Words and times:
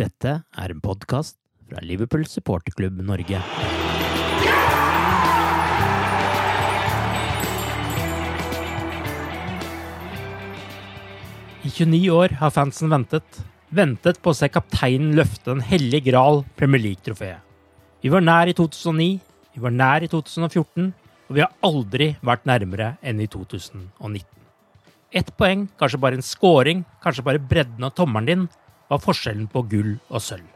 Dette 0.00 0.30
er 0.56 0.72
en 0.72 0.78
podkast 0.80 1.34
fra 1.68 1.82
Liverpool 1.84 2.22
supporterklubb 2.24 3.02
Norge. 3.04 3.36
I 11.60 11.68
29 11.68 11.98
år 12.16 12.32
har 12.40 12.54
fansen 12.54 12.88
ventet. 12.88 13.42
Ventet 13.68 14.22
på 14.24 14.32
å 14.32 14.38
se 14.38 14.48
kapteinen 14.48 15.12
løfte 15.18 15.50
den 15.50 15.60
hellige 15.68 16.08
gral 16.08 16.46
Premier 16.56 16.80
League-trofeet. 16.80 17.44
Vi 18.00 18.08
var 18.08 18.24
nær 18.24 18.48
i 18.48 18.56
2009, 18.56 19.10
vi 19.52 19.60
var 19.60 19.76
nær 19.76 20.06
i 20.06 20.08
2014, 20.08 20.88
og 21.28 21.36
vi 21.36 21.44
har 21.44 21.52
aldri 21.66 22.14
vært 22.24 22.48
nærmere 22.48 22.94
enn 23.04 23.20
i 23.20 23.28
2019. 23.28 24.24
Ett 25.12 25.34
poeng, 25.36 25.68
kanskje 25.76 26.00
bare 26.00 26.16
en 26.16 26.24
scoring, 26.24 26.86
kanskje 27.04 27.26
bare 27.26 27.48
bredden 27.52 27.84
av 27.84 27.92
tommelen 27.98 28.30
din, 28.30 28.48
var 28.90 29.02
forskjellen 29.02 29.46
på 29.50 29.62
gull 29.70 29.94
og 30.10 30.22
sølv. 30.24 30.48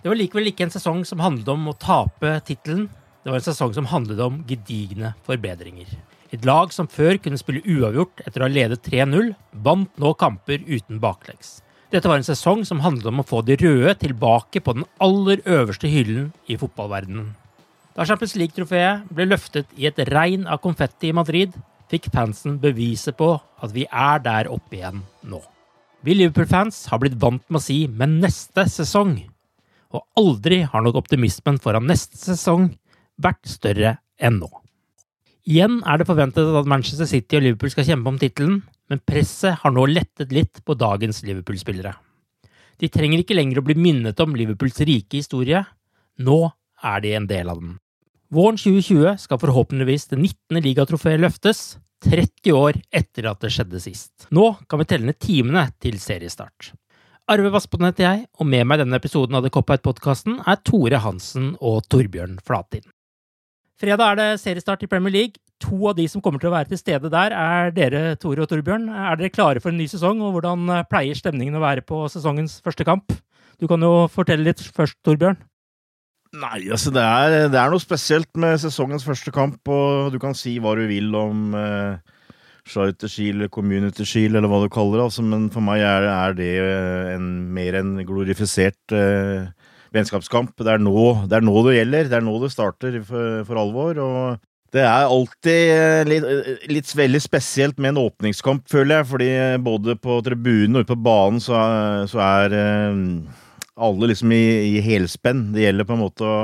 Det 0.00 0.08
var 0.08 0.16
likevel 0.16 0.48
ikke 0.48 0.64
en 0.64 0.72
sesong 0.72 1.02
som 1.04 1.20
handlet 1.20 1.50
om 1.52 1.68
å 1.68 1.76
tape 1.76 2.38
tittelen. 2.48 2.86
Det 3.20 3.28
var 3.28 3.42
en 3.42 3.48
sesong 3.50 3.74
som 3.76 3.90
handlet 3.90 4.22
om 4.24 4.38
gedigne 4.48 5.12
forbedringer. 5.26 5.90
Et 6.32 6.46
lag 6.46 6.72
som 6.72 6.88
før 6.88 7.18
kunne 7.20 7.40
spille 7.40 7.60
uavgjort 7.66 8.22
etter 8.24 8.40
å 8.40 8.46
ha 8.46 8.52
ledet 8.52 8.86
3-0, 8.86 9.34
vant 9.66 9.90
nå 10.00 10.14
kamper 10.16 10.62
uten 10.64 11.02
baklengs. 11.02 11.58
Dette 11.90 12.06
var 12.06 12.20
en 12.20 12.24
sesong 12.24 12.62
som 12.64 12.80
handlet 12.84 13.10
om 13.10 13.20
å 13.20 13.26
få 13.26 13.42
de 13.42 13.58
røde 13.58 13.96
tilbake 13.98 14.62
på 14.62 14.76
den 14.78 14.86
aller 15.02 15.42
øverste 15.42 15.90
hyllen 15.90 16.30
i 16.46 16.56
fotballverdenen. 16.56 17.32
Da 17.98 18.06
Champions 18.06 18.36
League-trofeet 18.38 19.10
ble 19.10 19.26
løftet 19.26 19.72
i 19.76 19.90
et 19.90 19.98
regn 20.08 20.46
av 20.46 20.62
konfetti 20.62 21.10
i 21.10 21.16
Madrid, 21.18 21.58
fikk 21.90 22.06
fansen 22.14 22.60
beviset 22.62 23.18
på 23.18 23.34
at 23.36 23.74
vi 23.74 23.88
er 23.90 24.22
der 24.22 24.48
oppe 24.54 24.78
igjen 24.78 25.02
nå. 25.26 25.42
Vi 26.00 26.14
Liverpool-fans 26.16 26.86
har 26.88 27.00
blitt 27.02 27.18
vant 27.20 27.42
med 27.50 27.58
å 27.58 27.60
si 27.60 27.86
'men 27.86 28.20
neste 28.22 28.64
sesong', 28.64 29.28
og 29.92 30.06
aldri 30.16 30.62
har 30.64 30.80
nok 30.82 30.96
optimismen 30.96 31.60
foran 31.60 31.84
neste 31.84 32.16
sesong 32.16 32.70
vært 33.20 33.44
større 33.44 33.98
enn 34.18 34.38
nå. 34.40 34.48
Igjen 35.46 35.82
er 35.84 35.98
det 35.98 36.06
forventet 36.06 36.56
at 36.56 36.66
Manchester 36.66 37.04
City 37.04 37.36
og 37.36 37.42
Liverpool 37.42 37.70
skal 37.70 37.84
kjempe 37.84 38.08
om 38.08 38.18
tittelen, 38.18 38.62
men 38.88 39.02
presset 39.04 39.58
har 39.60 39.70
nå 39.70 39.84
lettet 39.84 40.32
litt 40.32 40.64
på 40.64 40.74
dagens 40.74 41.22
Liverpool-spillere. 41.22 41.94
De 42.78 42.88
trenger 42.88 43.20
ikke 43.20 43.36
lenger 43.36 43.60
å 43.60 43.64
bli 43.64 43.74
minnet 43.74 44.18
om 44.20 44.34
Liverpools 44.34 44.80
rike 44.80 45.20
historie. 45.20 45.66
Nå 46.18 46.50
er 46.82 47.00
de 47.00 47.12
en 47.12 47.26
del 47.26 47.50
av 47.50 47.60
den. 47.60 47.78
Våren 48.32 48.56
2020 48.56 49.18
skal 49.18 49.38
forhåpentligvis 49.38 50.08
det 50.08 50.18
19. 50.18 50.62
ligatrofeet 50.64 51.20
løftes, 51.20 51.76
30 52.04 52.54
år 52.56 52.78
etter 52.92 53.28
at 53.30 53.42
det 53.42 53.52
skjedde 53.54 53.80
sist. 53.82 54.28
Nå 54.34 54.54
kan 54.68 54.80
vi 54.80 54.88
telle 54.88 55.10
ned 55.10 55.18
timene 55.20 55.66
til 55.82 55.98
seriestart. 56.00 56.72
Arve 57.30 57.52
Vassbotn 57.54 57.86
heter 57.86 58.06
jeg, 58.06 58.22
og 58.40 58.48
med 58.50 58.64
meg 58.66 58.80
i 58.80 58.82
denne 58.82 58.98
episoden 58.98 59.36
av 59.38 59.44
The 59.44 59.52
Cop-Out-podkasten 59.54 60.40
er 60.50 60.58
Tore 60.66 60.98
Hansen 61.04 61.52
og 61.60 61.84
Torbjørn 61.92 62.40
Flatin. 62.42 62.88
Fredag 63.80 64.12
er 64.12 64.18
det 64.18 64.40
seriestart 64.42 64.82
i 64.84 64.88
Premier 64.90 65.14
League. 65.14 65.38
To 65.62 65.92
av 65.92 65.94
de 65.96 66.08
som 66.08 66.24
kommer 66.24 66.40
til 66.40 66.50
å 66.50 66.54
være 66.56 66.72
til 66.72 66.80
stede 66.80 67.12
der, 67.12 67.32
er 67.36 67.70
dere, 67.76 68.16
Tore 68.20 68.44
og 68.44 68.50
Torbjørn. 68.50 68.88
Er 68.90 69.20
dere 69.20 69.32
klare 69.32 69.62
for 69.62 69.72
en 69.72 69.78
ny 69.80 69.86
sesong, 69.88 70.20
og 70.24 70.34
hvordan 70.34 70.66
pleier 70.90 71.16
stemningen 71.16 71.56
å 71.56 71.62
være 71.62 71.84
på 71.86 72.02
sesongens 72.12 72.58
første 72.64 72.84
kamp? 72.88 73.12
Du 73.60 73.68
kan 73.68 73.80
jo 73.84 74.08
fortelle 74.12 74.46
litt 74.48 74.60
først, 74.74 74.98
Torbjørn. 75.04 75.38
Nei, 76.30 76.68
altså 76.70 76.92
det 76.94 77.02
er, 77.02 77.48
det 77.50 77.58
er 77.58 77.72
noe 77.72 77.82
spesielt 77.82 78.30
med 78.38 78.60
sesongens 78.62 79.02
første 79.02 79.32
kamp, 79.34 79.58
og 79.66 80.12
du 80.14 80.20
kan 80.22 80.36
si 80.38 80.60
hva 80.62 80.76
du 80.78 80.84
vil 80.86 81.10
om 81.18 81.56
eh, 81.58 81.96
Charter 82.70 83.10
Shield, 83.10 83.48
Community 83.50 84.06
Shield, 84.06 84.38
eller 84.38 84.50
hva 84.50 84.60
du 84.62 84.68
kaller 84.70 85.00
det, 85.00 85.06
altså, 85.08 85.24
men 85.26 85.48
for 85.50 85.66
meg 85.66 85.82
er, 85.82 86.06
er 86.06 86.36
det 86.38 86.52
en, 87.16 87.26
mer 87.50 87.80
enn 87.80 87.96
glorifisert 88.06 88.94
eh, 88.94 89.50
vennskapskamp. 89.90 90.54
Det 90.60 90.76
er, 90.76 90.78
nå, 90.82 91.26
det 91.26 91.40
er 91.40 91.46
nå 91.46 91.66
det 91.66 91.80
gjelder. 91.80 92.12
Det 92.12 92.20
er 92.20 92.24
nå 92.28 92.36
det 92.44 92.52
starter 92.54 93.00
for, 93.02 93.42
for 93.48 93.64
alvor. 93.64 93.98
og 93.98 94.46
det 94.70 94.84
er 94.86 95.10
alltid 95.10 96.06
litt, 96.06 96.26
litt, 96.70 96.90
veldig 96.94 97.20
spesielt 97.24 97.80
med 97.82 97.96
en 97.96 98.04
åpningskamp, 98.04 98.68
føler 98.70 99.00
jeg. 99.00 99.10
Fordi 99.10 99.30
både 99.66 99.98
på 99.98 100.22
tribunen 100.22 100.78
og 100.78 100.84
ute 100.84 100.94
på 100.94 101.02
banen 101.10 101.42
så, 101.42 101.58
så 102.10 102.22
er 102.22 102.54
eh, 102.54 103.00
alle 103.80 104.10
liksom 104.12 104.32
i, 104.36 104.44
i 104.76 104.80
helspenn. 104.84 105.50
Det 105.54 105.64
gjelder 105.64 105.88
på 105.88 105.96
en 105.96 106.02
måte 106.02 106.26
å, 106.26 106.40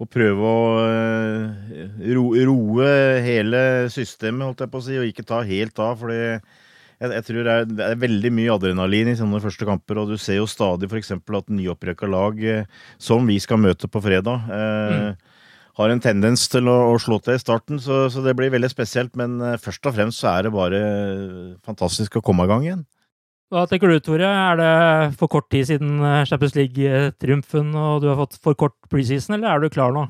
å 0.00 0.08
prøve 0.08 0.54
å 0.54 0.64
eh, 0.84 1.84
ro, 2.16 2.26
roe 2.50 2.90
hele 3.24 3.62
systemet, 3.92 4.46
holdt 4.46 4.64
jeg 4.66 4.72
på 4.72 4.82
å 4.82 4.86
si, 4.88 4.98
og 5.00 5.08
ikke 5.08 5.26
ta 5.28 5.42
helt 5.46 5.82
av. 5.82 5.96
fordi 6.02 6.20
jeg, 6.20 7.10
jeg 7.16 7.26
tror 7.30 7.42
det 7.46 7.56
er, 7.56 7.66
det 7.72 7.88
er, 7.88 7.98
veldig 8.04 8.32
mye 8.36 8.54
adrenalin 8.54 9.12
i 9.12 9.16
sånne 9.18 9.42
første 9.42 9.68
kamper, 9.68 10.02
og 10.02 10.12
du 10.12 10.20
ser 10.20 10.40
jo 10.40 10.48
stadig 10.50 10.90
f.eks. 10.90 11.14
at 11.16 11.52
nyopprykka 11.52 12.08
lag, 12.10 12.40
eh, 12.44 12.86
som 13.00 13.28
vi 13.28 13.40
skal 13.40 13.62
møte 13.62 13.88
på 13.90 14.04
fredag, 14.04 14.48
eh, 14.52 14.96
mm 15.10 15.28
har 15.80 15.92
en 15.92 16.02
tendens 16.02 16.46
til 16.50 16.68
å, 16.70 16.76
å 16.92 16.96
slå 17.00 17.20
til 17.24 17.36
i 17.36 17.42
starten, 17.42 17.80
så, 17.82 18.04
så, 18.12 18.22
det 18.24 18.34
blir 18.38 18.52
veldig 18.52 18.70
spesielt. 18.72 19.14
Men 19.18 19.38
uh, 19.42 19.56
først 19.60 19.86
og 19.88 19.96
fremst 19.96 20.22
så 20.22 20.34
er 20.34 20.46
det 20.46 20.54
bare 20.54 20.80
fantastisk 21.66 22.18
å 22.18 22.24
komme 22.24 22.46
i 22.46 22.50
gang 22.50 22.66
igjen. 22.66 22.82
Hva 23.50 23.64
tenker 23.66 23.90
du, 23.90 23.98
Tore? 23.98 24.26
Er 24.30 24.58
det 24.60 24.74
for 25.18 25.30
kort 25.30 25.48
tid 25.50 25.66
siden 25.72 25.98
eh, 26.06 26.22
Champions 26.28 26.54
League-triumfen 26.54 27.72
og 27.74 28.04
du 28.04 28.10
har 28.12 28.20
fått 28.20 28.38
for 28.44 28.58
kort 28.58 28.76
preseason, 28.92 29.34
eller 29.36 29.50
er 29.50 29.64
du 29.64 29.74
klar 29.74 29.94
nå? 29.96 30.04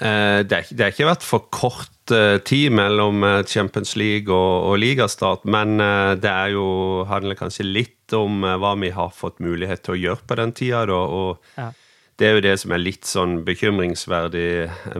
Eh, 0.00 0.40
det, 0.48 0.62
det 0.72 0.84
har 0.86 0.94
ikke 0.94 1.10
vært 1.10 1.26
for 1.26 1.44
kort 1.52 2.14
eh, 2.16 2.38
tid 2.48 2.72
mellom 2.76 3.20
Champions 3.44 3.92
League 4.00 4.32
og, 4.32 4.70
og 4.70 4.80
ligastart, 4.80 5.44
men 5.44 5.76
det 6.22 6.36
jo, 6.54 6.68
handler 7.10 7.36
kanskje 7.36 7.68
litt 7.68 8.16
om 8.16 8.46
hva 8.46 8.72
vi 8.80 8.94
har 8.96 9.12
fått 9.12 9.44
mulighet 9.44 9.84
til 9.84 9.96
å 9.96 10.00
gjøre 10.06 10.24
på 10.24 10.40
den 10.40 10.56
tida. 10.56 10.86
Og, 10.88 11.18
og 11.20 11.60
ja 11.60 11.72
det 12.16 12.26
er 12.26 12.36
jo 12.36 12.44
det 12.46 12.54
som 12.62 12.72
er 12.72 12.80
litt 12.80 13.04
sånn 13.04 13.40
bekymringsverdig. 13.44 14.48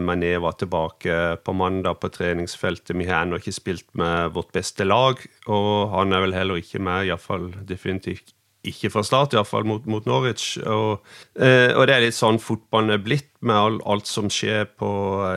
Mané 0.05 0.35
var 0.43 0.59
tilbake 0.61 1.15
på 1.41 1.55
mandag 1.57 1.97
på 2.03 2.11
treningsfeltet. 2.13 2.93
Vi 2.93 3.09
har 3.09 3.25
ennå 3.25 3.41
ikke 3.41 3.55
spilt 3.57 3.89
med 3.97 4.35
vårt 4.37 4.53
beste 4.53 4.85
lag, 4.85 5.23
og 5.49 5.95
han 5.95 6.13
er 6.13 6.27
vel 6.27 6.37
heller 6.37 6.61
ikke 6.61 6.83
med, 6.85 7.09
iallfall 7.09 7.49
definitivt 7.65 8.35
ikke 8.67 8.91
fra 8.93 9.05
start, 9.07 9.33
iallfall 9.33 9.65
mot, 9.65 9.87
mot 9.89 10.05
Norwich. 10.09 10.59
Og, 10.67 11.01
eh, 11.39 11.73
og, 11.73 11.87
det 11.89 11.97
er 11.97 12.05
litt 12.05 12.19
sånn 12.19 12.41
fotballen 12.43 12.97
er 12.97 13.03
blitt, 13.03 13.31
med 13.47 13.57
all, 13.57 13.81
alt 13.89 14.11
som 14.11 14.29
skjer 14.33 14.67
på 14.77 14.91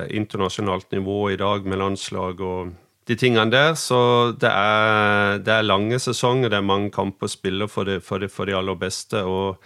internasjonalt 0.10 0.90
nivå 0.96 1.30
i 1.32 1.40
dag, 1.40 1.68
med 1.70 1.80
landslag 1.80 2.42
og 2.44 2.74
de 3.08 3.18
tingene 3.20 3.54
der. 3.54 3.75
Så 3.80 4.00
det 4.42 4.52
er, 4.52 5.38
det 5.46 5.56
er 5.56 5.70
lange 5.70 6.02
sesonger, 6.02 6.52
det 6.52 6.60
er 6.60 6.72
mange 6.74 6.92
kamper 6.92 7.30
å 7.30 7.38
spille 7.38 7.70
for 7.72 7.88
de, 7.88 8.02
for 8.04 8.20
de, 8.20 8.28
for 8.34 8.50
de 8.50 8.58
aller 8.58 8.82
beste. 8.82 9.24
og 9.24 9.64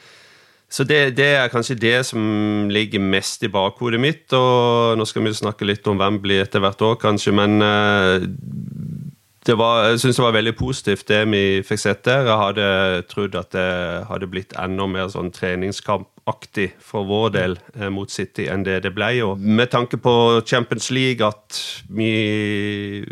så 0.74 0.84
det, 0.90 1.18
det, 1.20 1.28
er 1.38 1.52
kanskje 1.54 1.78
det 1.78 2.00
som 2.08 2.70
ligger 2.74 3.02
mest 3.02 3.44
i 3.46 3.52
bakhodet 3.54 4.00
mitt. 4.02 4.26
Og 4.34 4.98
nå 4.98 5.06
skal 5.06 5.28
vi 5.28 5.34
snakke 5.38 5.68
litt 5.70 5.86
om 5.90 6.00
Wembley 6.02 6.40
etter 6.42 6.64
hvert 6.64 6.82
år, 6.82 6.96
kanskje, 7.04 7.34
men 7.38 7.62
uh, 7.62 8.26
var, 9.54 9.92
jeg 9.92 10.02
syns 10.02 10.18
det 10.18 10.26
var 10.26 10.34
veldig 10.40 10.56
positivt 10.58 11.06
det 11.12 11.22
vi 11.30 11.44
fikk 11.68 11.84
sett 11.84 12.02
der. 12.08 12.26
Jeg 12.26 12.42
hadde 12.42 12.68
trodd 13.12 13.38
at 13.38 13.54
det 13.54 13.70
hadde 14.10 14.32
blitt 14.32 14.58
enda 14.58 14.90
mer 14.90 15.14
sånn 15.14 15.30
treningskamp 15.36 16.10
aktig 16.30 16.70
for 16.80 17.08
vår 17.08 17.32
del 17.36 17.58
eh, 17.76 17.90
mot 17.92 18.12
City 18.12 18.46
enn 18.52 18.64
det 18.64 18.80
det 18.86 18.94
ble. 18.96 19.10
Og 19.26 19.42
med 19.42 19.72
tanke 19.74 20.00
på 20.02 20.14
Champions 20.48 20.90
League, 20.94 21.26
at 21.26 21.60
vi 21.92 23.04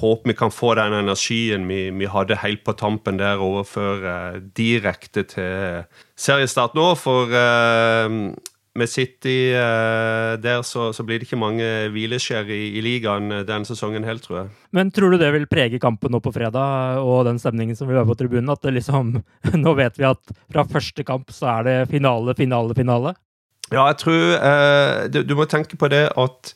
håper 0.00 0.30
vi 0.30 0.36
kan 0.38 0.54
få 0.54 0.74
den 0.78 0.94
energien 1.00 1.66
vi, 1.68 1.88
vi 1.90 2.10
hadde 2.10 2.38
helt 2.42 2.62
på 2.66 2.76
tampen 2.78 3.18
der, 3.18 3.42
overføre 3.42 4.14
eh, 4.36 4.40
direkte 4.56 5.26
til 5.34 5.82
seriestart 6.20 6.76
nå. 6.78 6.92
For 7.00 7.34
eh, 7.34 8.20
med 8.78 8.88
City 8.88 9.50
eh, 9.50 10.36
der, 10.38 10.62
så, 10.62 10.92
så, 10.94 11.02
blir 11.02 11.18
det 11.18 11.26
ikke 11.26 11.40
mange 11.40 11.66
hvileskjær 11.90 12.46
i, 12.54 12.60
i 12.78 12.82
ligaen 12.84 13.32
eh, 13.34 13.42
denne 13.46 13.66
sesongen 13.66 14.06
helt, 14.06 14.22
tror 14.22 14.38
jeg. 14.38 14.52
Men 14.76 14.92
tror 14.94 15.10
du 15.14 15.18
det 15.18 15.32
vil 15.34 15.48
prege 15.50 15.80
kampen 15.82 16.14
nå 16.14 16.20
på 16.22 16.32
fredag, 16.34 17.00
og 17.02 17.24
den 17.26 17.40
stemningen 17.42 17.78
som 17.78 17.90
vil 17.90 17.98
være 17.98 18.10
på 18.12 18.18
tribunen? 18.22 18.52
At 18.54 18.62
det 18.62 18.76
liksom 18.78 19.16
Nå 19.64 19.74
vet 19.78 19.98
vi 19.98 20.06
at 20.06 20.34
fra 20.52 20.66
første 20.70 21.04
kamp 21.06 21.34
så 21.34 21.50
er 21.56 21.66
det 21.66 21.76
finale, 21.90 22.36
finale, 22.38 22.76
finale? 22.78 23.14
Ja, 23.70 23.88
jeg 23.90 24.00
tror 24.02 24.24
eh, 24.38 24.96
du, 25.10 25.22
du, 25.26 25.36
må 25.38 25.50
tenke 25.50 25.78
på 25.78 25.90
det 25.90 26.06
at 26.18 26.54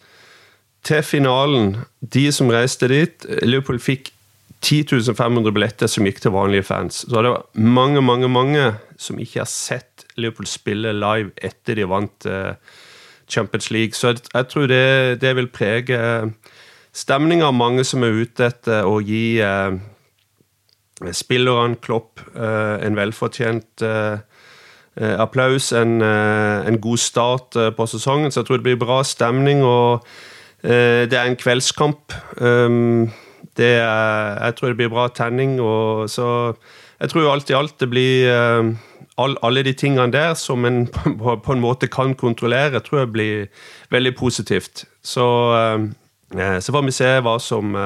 til 0.85 1.01
finalen, 1.03 1.79
de 1.99 2.29
som 2.35 2.51
reiste 2.53 2.91
dit 2.93 3.25
Liverpool 3.43 3.81
fikk 3.81 4.13
10 4.65 5.15
500 5.17 5.53
billetter 5.53 5.89
som 5.91 6.07
gikk 6.07 6.23
til 6.25 6.35
vanlige 6.35 6.67
fans. 6.69 7.03
Så 7.05 7.23
det 7.23 7.33
var 7.33 7.47
mange, 7.53 8.01
mange, 8.05 8.29
mange 8.29 8.73
som 9.01 9.19
ikke 9.21 9.43
har 9.43 9.51
sett 9.51 10.05
Liverpool 10.17 10.49
spille 10.49 10.93
live 10.97 11.33
etter 11.43 11.79
de 11.79 11.87
vant 11.89 12.29
uh, 12.29 12.55
Champions 13.31 13.71
League. 13.75 13.97
Så 13.97 14.15
jeg 14.17 14.49
tror 14.51 14.69
det, 14.71 15.21
det 15.23 15.35
vil 15.37 15.51
prege 15.51 15.99
stemninga 16.95 17.49
av 17.51 17.57
Mange 17.59 17.85
som 17.87 18.05
er 18.07 18.21
ute 18.23 18.49
etter 18.51 18.87
å 18.87 19.01
gi 19.03 19.41
uh, 19.43 19.75
spillerne 21.11 21.81
Klopp 21.83 22.23
uh, 22.37 22.79
en 22.81 22.97
velfortjent 22.97 23.89
applaus, 24.95 25.73
en, 25.75 25.97
en, 26.07 26.77
god 26.79 27.01
start 27.03 27.57
på 27.75 27.87
sesongen. 27.91 28.31
Så 28.31 28.41
jeg 28.41 28.47
tror 28.47 28.61
det 28.61 28.67
blir 28.69 28.77
bra 28.79 29.01
stemning. 29.03 29.65
og 29.67 30.07
det 30.63 31.19
er 31.19 31.27
en 31.27 31.35
kveldskamp. 31.35 32.15
Um, 32.39 33.11
det, 33.59 33.73
jeg 33.75 34.55
tror 34.55 34.71
det 34.71 34.77
blir 34.79 34.93
bra 34.93 35.09
tenning. 35.11 35.59
Og 35.61 36.07
så 36.11 36.55
jeg 37.01 37.13
tror 37.13 37.31
alt 37.31 37.51
i 37.51 37.57
alt 37.59 37.79
det 37.81 37.89
blir 37.91 38.29
uh, 38.31 38.75
all, 39.21 39.37
Alle 39.43 39.63
de 39.63 39.73
tingene 39.73 40.13
der 40.13 40.35
som 40.35 40.65
en 40.65 40.87
på, 40.93 41.37
på, 41.37 41.53
en 41.53 41.63
måte 41.63 41.89
kan 41.91 42.15
kontrollere, 42.15 42.81
tror 42.81 43.05
jeg 43.05 43.13
blir 43.13 43.47
veldig 43.91 44.15
positivt. 44.19 44.85
Så, 45.03 45.27
uh, 45.55 45.89
så 46.35 46.73
får 46.75 46.87
vi 46.87 46.95
se 46.95 47.11
hva 47.23 47.37
som 47.39 47.77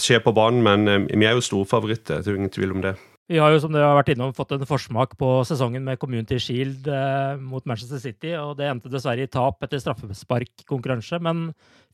skjer 0.00 0.22
på 0.24 0.32
banen, 0.32 0.62
men 0.64 1.08
vi 1.10 1.26
er 1.26 1.34
jo 1.36 1.42
storfavoritter. 1.44 2.22
Det 2.22 2.30
er 2.30 2.32
jo 2.32 2.40
ingen 2.40 2.54
tvil 2.54 2.72
om 2.72 2.80
det. 2.80 2.94
Vi 3.28 3.36
har 3.40 3.52
jo 3.52 3.60
som 3.60 3.72
dere 3.72 3.90
har 3.90 3.98
vært 3.98 4.14
innom, 4.14 4.32
fått 4.36 4.52
en 4.52 4.64
forsmak 4.68 5.18
på 5.20 5.28
sesongen 5.48 5.84
med 5.84 5.98
Community 6.00 6.38
Shield 6.40 6.88
eh, 6.88 7.36
mot 7.40 7.64
Manchester 7.68 8.00
City, 8.00 8.34
og 8.36 8.58
det 8.58 8.68
endte 8.68 8.92
dessverre 8.92 9.24
i 9.24 9.30
tap 9.32 9.64
etter 9.64 9.80
straffesparkkonkurranse. 9.80 11.20
Men 11.24 11.50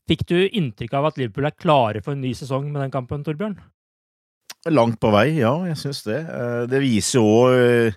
Fikk 0.09 0.25
du 0.29 0.39
inntrykk 0.43 0.95
av 0.97 1.11
at 1.11 1.19
Liverpool 1.19 1.47
er 1.47 1.57
klare 1.57 2.01
for 2.03 2.15
en 2.15 2.23
ny 2.23 2.33
sesong 2.37 2.69
med 2.71 2.81
den 2.83 2.93
kampen, 2.93 3.21
Torbjørn? 3.25 3.59
Langt 4.69 4.99
på 5.01 5.09
vei, 5.09 5.39
ja. 5.39 5.55
Jeg 5.71 5.79
syns 5.79 6.03
det. 6.05 6.19
Eh, 6.21 6.63
det 6.69 6.83
viser 6.83 7.17
jo 7.17 7.25
òg 7.25 7.55
eh, 7.57 7.95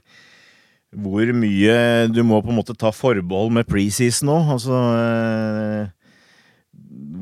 hvor 0.94 1.28
mye 1.36 2.06
du 2.08 2.22
må 2.24 2.38
på 2.40 2.52
en 2.52 2.60
måte 2.60 2.76
ta 2.78 2.92
forbehold 2.94 3.52
med 3.52 3.68
preseason 3.68 4.30
nå. 4.30 4.38
Altså 4.54 4.78
eh, 4.96 5.92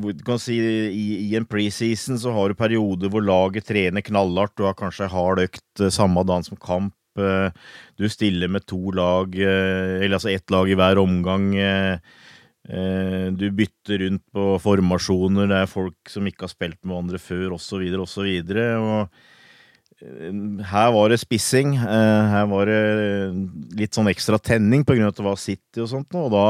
du 0.02 0.22
kan 0.26 0.38
si 0.42 0.60
i, 0.60 1.06
i 1.26 1.34
en 1.38 1.46
preseason 1.48 2.20
så 2.20 2.34
har 2.36 2.52
du 2.52 2.58
perioder 2.58 3.10
hvor 3.10 3.24
laget 3.24 3.66
trener 3.66 4.04
knallhardt. 4.06 4.54
Du 4.54 4.66
har 4.68 4.78
kanskje 4.78 5.10
hard 5.10 5.42
økt 5.42 5.86
samme 5.90 6.22
dagen 6.28 6.46
som 6.46 6.60
kamp. 6.60 6.94
Du 7.98 8.06
stiller 8.08 8.48
med 8.48 8.64
to 8.64 8.92
lag, 8.96 9.34
eller 9.36 10.16
altså 10.16 10.30
ett 10.32 10.48
lag 10.50 10.70
i 10.70 10.76
hver 10.80 10.96
omgang 11.02 11.50
du 13.36 13.44
bytter 13.52 14.00
rundt 14.06 14.24
på 14.32 14.46
formasjoner, 14.64 15.50
det 15.50 15.58
er 15.58 15.68
folk 15.68 16.08
som 16.08 16.24
ikke 16.30 16.46
har 16.46 16.52
spilt 16.54 16.78
med 16.80 16.94
hverandre 16.94 17.20
før, 17.20 17.58
osv., 17.58 17.84
osv. 18.00 18.30
Her 20.66 20.90
var 20.94 21.12
det 21.12 21.20
spissing. 21.22 21.76
Eh, 21.78 22.22
her 22.32 22.46
var 22.50 22.66
det 22.66 22.80
litt 23.78 23.94
sånn 23.94 24.10
ekstra 24.10 24.40
tenning 24.42 24.82
pga. 24.86 25.08
at 25.08 25.18
det 25.18 25.26
var 25.26 25.38
City 25.38 25.82
og 25.84 25.90
sånt, 25.90 26.14
og 26.18 26.30
da, 26.34 26.44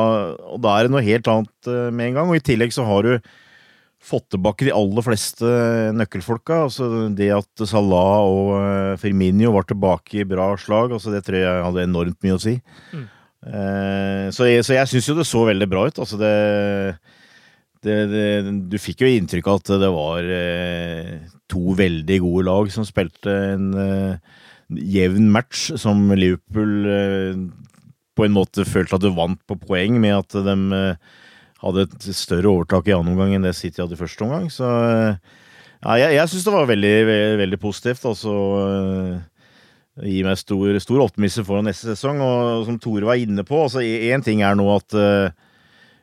og 0.54 0.60
da 0.64 0.76
er 0.76 0.86
det 0.88 0.94
noe 0.94 1.04
helt 1.04 1.28
annet 1.28 1.68
eh, 1.68 1.90
med 1.92 2.10
en 2.10 2.20
gang. 2.20 2.32
Og 2.32 2.40
i 2.40 2.44
tillegg 2.44 2.72
så 2.72 2.86
har 2.88 3.04
du 3.04 3.32
fått 4.02 4.32
tilbake 4.34 4.66
de 4.66 4.74
aller 4.74 5.04
fleste 5.06 5.46
nøkkelfolka. 5.94 6.64
Altså 6.66 6.88
det 7.14 7.30
at 7.36 7.66
Salah 7.68 8.24
og 8.26 8.98
Firminio 9.02 9.52
var 9.54 9.68
tilbake 9.68 10.22
i 10.22 10.28
bra 10.28 10.52
slag, 10.58 10.96
altså 10.96 11.12
det 11.12 11.22
tror 11.26 11.38
jeg 11.38 11.66
hadde 11.68 11.84
enormt 11.86 12.18
mye 12.24 12.38
å 12.38 12.42
si. 12.42 12.56
Mm. 12.90 13.04
Eh, 13.42 14.26
så 14.34 14.46
jeg, 14.46 14.62
så 14.66 14.76
jeg 14.76 14.90
syns 14.90 15.08
jo 15.10 15.18
det 15.18 15.26
så 15.28 15.44
veldig 15.48 15.68
bra 15.70 15.86
ut. 15.90 16.00
Altså 16.02 16.18
det, 16.20 16.32
det, 17.86 17.96
det, 18.12 18.26
Du 18.70 18.78
fikk 18.80 19.04
jo 19.04 19.10
inntrykk 19.10 19.48
av 19.50 19.60
at 19.60 19.72
det 19.82 19.90
var 19.94 20.30
eh, 20.36 21.10
to 21.50 21.74
veldig 21.78 22.18
gode 22.24 22.46
lag 22.48 22.70
som 22.74 22.86
spilte 22.88 23.34
en 23.54 23.72
eh, 23.78 24.38
jevn 24.72 25.28
match, 25.34 25.70
som 25.80 26.06
Liverpool 26.16 27.50
på 28.16 28.24
en 28.24 28.32
måte 28.32 28.64
følte 28.68 28.96
at 28.96 29.04
du 29.04 29.10
vant 29.12 29.40
på 29.48 29.56
poeng, 29.60 29.98
med 30.00 30.14
at 30.16 30.36
de 30.46 30.54
hadde 31.62 31.84
et 31.84 32.06
større 32.16 32.48
overtak 32.48 32.88
i 32.88 32.94
annen 32.96 33.12
omgang 33.12 33.34
enn 33.36 33.44
det 33.44 33.52
City 33.58 33.82
hadde 33.82 33.96
i 33.96 34.00
første 34.00 34.24
omgang. 34.24 34.48
Så 34.52 34.64
ja, 34.64 35.98
jeg, 36.00 36.16
jeg 36.16 36.32
syns 36.32 36.46
det 36.46 36.54
var 36.54 36.70
veldig, 36.70 36.94
veldig, 37.10 37.36
veldig 37.42 37.60
positivt. 37.60 38.08
Altså 38.08 38.32
gir 40.00 40.24
meg 40.24 40.40
stor, 40.40 40.78
stor 40.80 41.04
optimisme 41.04 41.44
for 41.46 41.64
neste 41.64 41.92
sesong. 41.92 42.20
Og 42.24 42.66
som 42.68 42.78
Tore 42.80 43.08
var 43.08 43.20
inne 43.20 43.44
på, 43.46 43.64
altså 43.66 43.82
ting 44.24 44.44
er 44.44 44.56
nå 44.58 44.68
at 44.74 44.96
uh, 44.96 45.32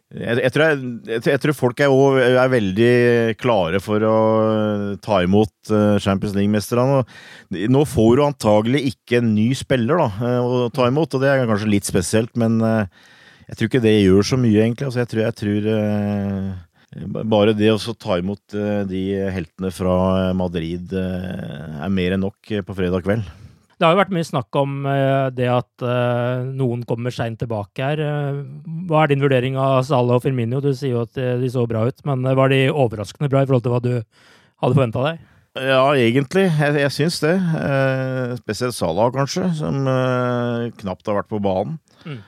jeg, 0.09 0.39
jeg, 0.41 0.51
tror 0.55 0.71
jeg, 1.05 1.39
tror 1.43 1.53
folk 1.53 1.81
er, 1.85 1.91
er, 2.31 2.49
veldig 2.49 2.93
klare 3.37 3.81
for 3.83 4.01
å 4.01 4.15
ta 5.05 5.19
imot 5.21 5.69
uh, 5.69 5.99
Champions 6.01 6.33
League-mesterne. 6.33 7.03
Nå 7.69 7.83
får 7.85 8.15
du 8.17 8.23
antagelig 8.25 8.81
ikke 8.95 9.19
en 9.19 9.29
ny 9.35 9.51
spiller 9.57 10.01
da, 10.01 10.07
uh, 10.17 10.39
å 10.41 10.71
ta 10.73 10.87
imot, 10.89 11.13
og 11.13 11.21
det 11.21 11.29
er 11.29 11.45
kanskje 11.49 11.69
litt 11.75 11.89
spesielt, 11.89 12.33
men 12.41 12.57
jeg 12.63 13.59
tror 13.59 13.69
ikke 13.69 13.83
det 13.85 13.93
gjør 13.99 14.25
så 14.31 14.39
mye, 14.41 14.63
egentlig. 14.63 14.89
Altså, 14.89 15.03
jeg 15.03 15.11
tror, 15.13 15.21
jeg 15.27 15.37
tror 15.43 17.21
bare 17.29 17.53
det 17.53 17.69
å 17.69 17.93
ta 17.93 18.17
imot 18.17 18.57
de 18.89 19.03
heltene 19.29 19.69
fra 19.73 19.93
Madrid 20.37 20.89
er 20.97 21.93
mer 21.93 22.17
enn 22.17 22.25
nok 22.25 22.49
på 22.65 22.77
fredag 22.77 23.05
kveld. 23.05 23.29
Det 23.79 23.87
har 23.87 23.93
jo 23.95 24.01
vært 24.01 24.11
mye 24.11 24.27
snakk 24.27 24.57
om 24.59 24.71
uh, 24.83 25.29
det 25.31 25.47
at 25.47 25.83
uh, 25.87 26.43
noen 26.51 26.81
kommer 26.87 27.13
seint 27.15 27.39
tilbake 27.39 27.79
her. 27.79 28.01
Uh, 28.03 28.41
hva 28.89 29.05
er 29.05 29.13
din 29.13 29.23
vurdering 29.23 29.55
av 29.55 29.85
Salah 29.87 30.17
og 30.19 30.25
Firmino? 30.25 30.59
Du 30.59 30.73
sier 30.73 30.97
jo 30.97 31.05
at 31.05 31.15
de 31.15 31.51
så 31.51 31.63
bra 31.69 31.85
ut, 31.87 32.03
men 32.07 32.27
var 32.35 32.51
de 32.51 32.65
overraskende 32.67 33.31
bra 33.31 33.45
i 33.45 33.47
forhold 33.47 33.63
til 33.63 33.71
hva 33.71 33.83
du 33.85 33.93
hadde 33.95 34.75
forventa 34.75 35.05
deg? 35.05 35.21
Ja, 35.59 35.85
egentlig. 35.95 36.49
Jeg, 36.51 36.75
jeg 36.83 36.93
syns 36.93 37.21
det. 37.23 37.37
spesielt 38.41 38.75
Salah, 38.75 39.13
kanskje, 39.15 39.47
som 39.57 39.87
knapt 40.83 41.07
har 41.07 41.21
vært 41.21 41.31
på 41.31 41.39
banen. 41.43 41.79
Mm. 42.03 42.19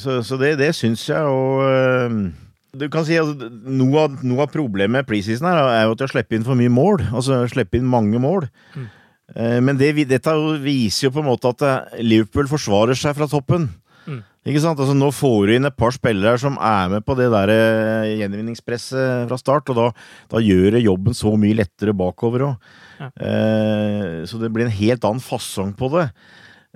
så, 0.00 0.20
så, 0.26 0.38
det, 0.40 0.56
det 0.58 0.72
syns 0.78 1.04
jeg, 1.10 1.22
og 1.22 2.32
du 2.78 2.86
kan 2.92 3.06
si 3.06 3.18
at 3.18 3.26
altså, 3.26 3.50
noe 3.50 4.06
noe 4.22 4.46
av 4.46 4.54
problemet 4.54 4.94
med 5.00 5.10
preseason 5.10 5.50
her 5.50 5.60
er 5.64 5.84
jo 5.86 5.94
at 5.94 6.00
de 6.00 6.06
har 6.06 6.14
sluppet 6.14 6.38
inn 6.38 6.46
for 6.46 6.58
mye 6.58 6.72
mål. 6.72 7.02
Altså 7.10 7.42
sluppet 7.50 7.82
inn 7.82 7.90
mange 7.90 8.22
mål. 8.22 8.48
Mm. 8.78 8.88
Eh, 9.36 9.58
men 9.64 9.78
det, 9.80 9.92
dette 10.08 10.34
viser 10.62 11.08
jo 11.08 11.14
på 11.16 11.22
en 11.24 11.30
måte 11.30 11.52
at 11.52 11.66
eh, 11.66 12.00
Liverpool 12.04 12.48
forsvarer 12.50 12.98
seg 12.98 13.16
fra 13.18 13.28
toppen. 13.30 13.68
Mm. 14.08 14.22
Ikke 14.48 14.62
sant? 14.64 14.80
Altså, 14.80 14.96
nå 14.96 15.10
får 15.12 15.38
du 15.48 15.54
inn 15.56 15.68
et 15.68 15.76
par 15.76 15.92
spillere 15.92 16.40
som 16.40 16.56
er 16.56 16.92
med 16.94 17.04
på 17.04 17.16
det 17.18 17.28
der 17.34 17.52
eh, 17.52 18.16
gjenvinningspresset 18.22 19.28
fra 19.28 19.40
start, 19.40 19.72
og 19.72 19.80
da, 19.80 19.88
da 20.32 20.42
gjør 20.44 20.78
det 20.78 20.86
jobben 20.86 21.16
så 21.16 21.34
mye 21.40 21.58
lettere 21.58 21.96
bakover 21.96 22.48
òg. 22.48 22.68
Ja. 22.98 23.12
Eh, 23.14 24.26
så 24.26 24.40
det 24.40 24.50
blir 24.54 24.66
en 24.66 24.78
helt 24.80 25.04
annen 25.06 25.22
fasong 25.22 25.74
på 25.78 25.92
det. 25.94 26.08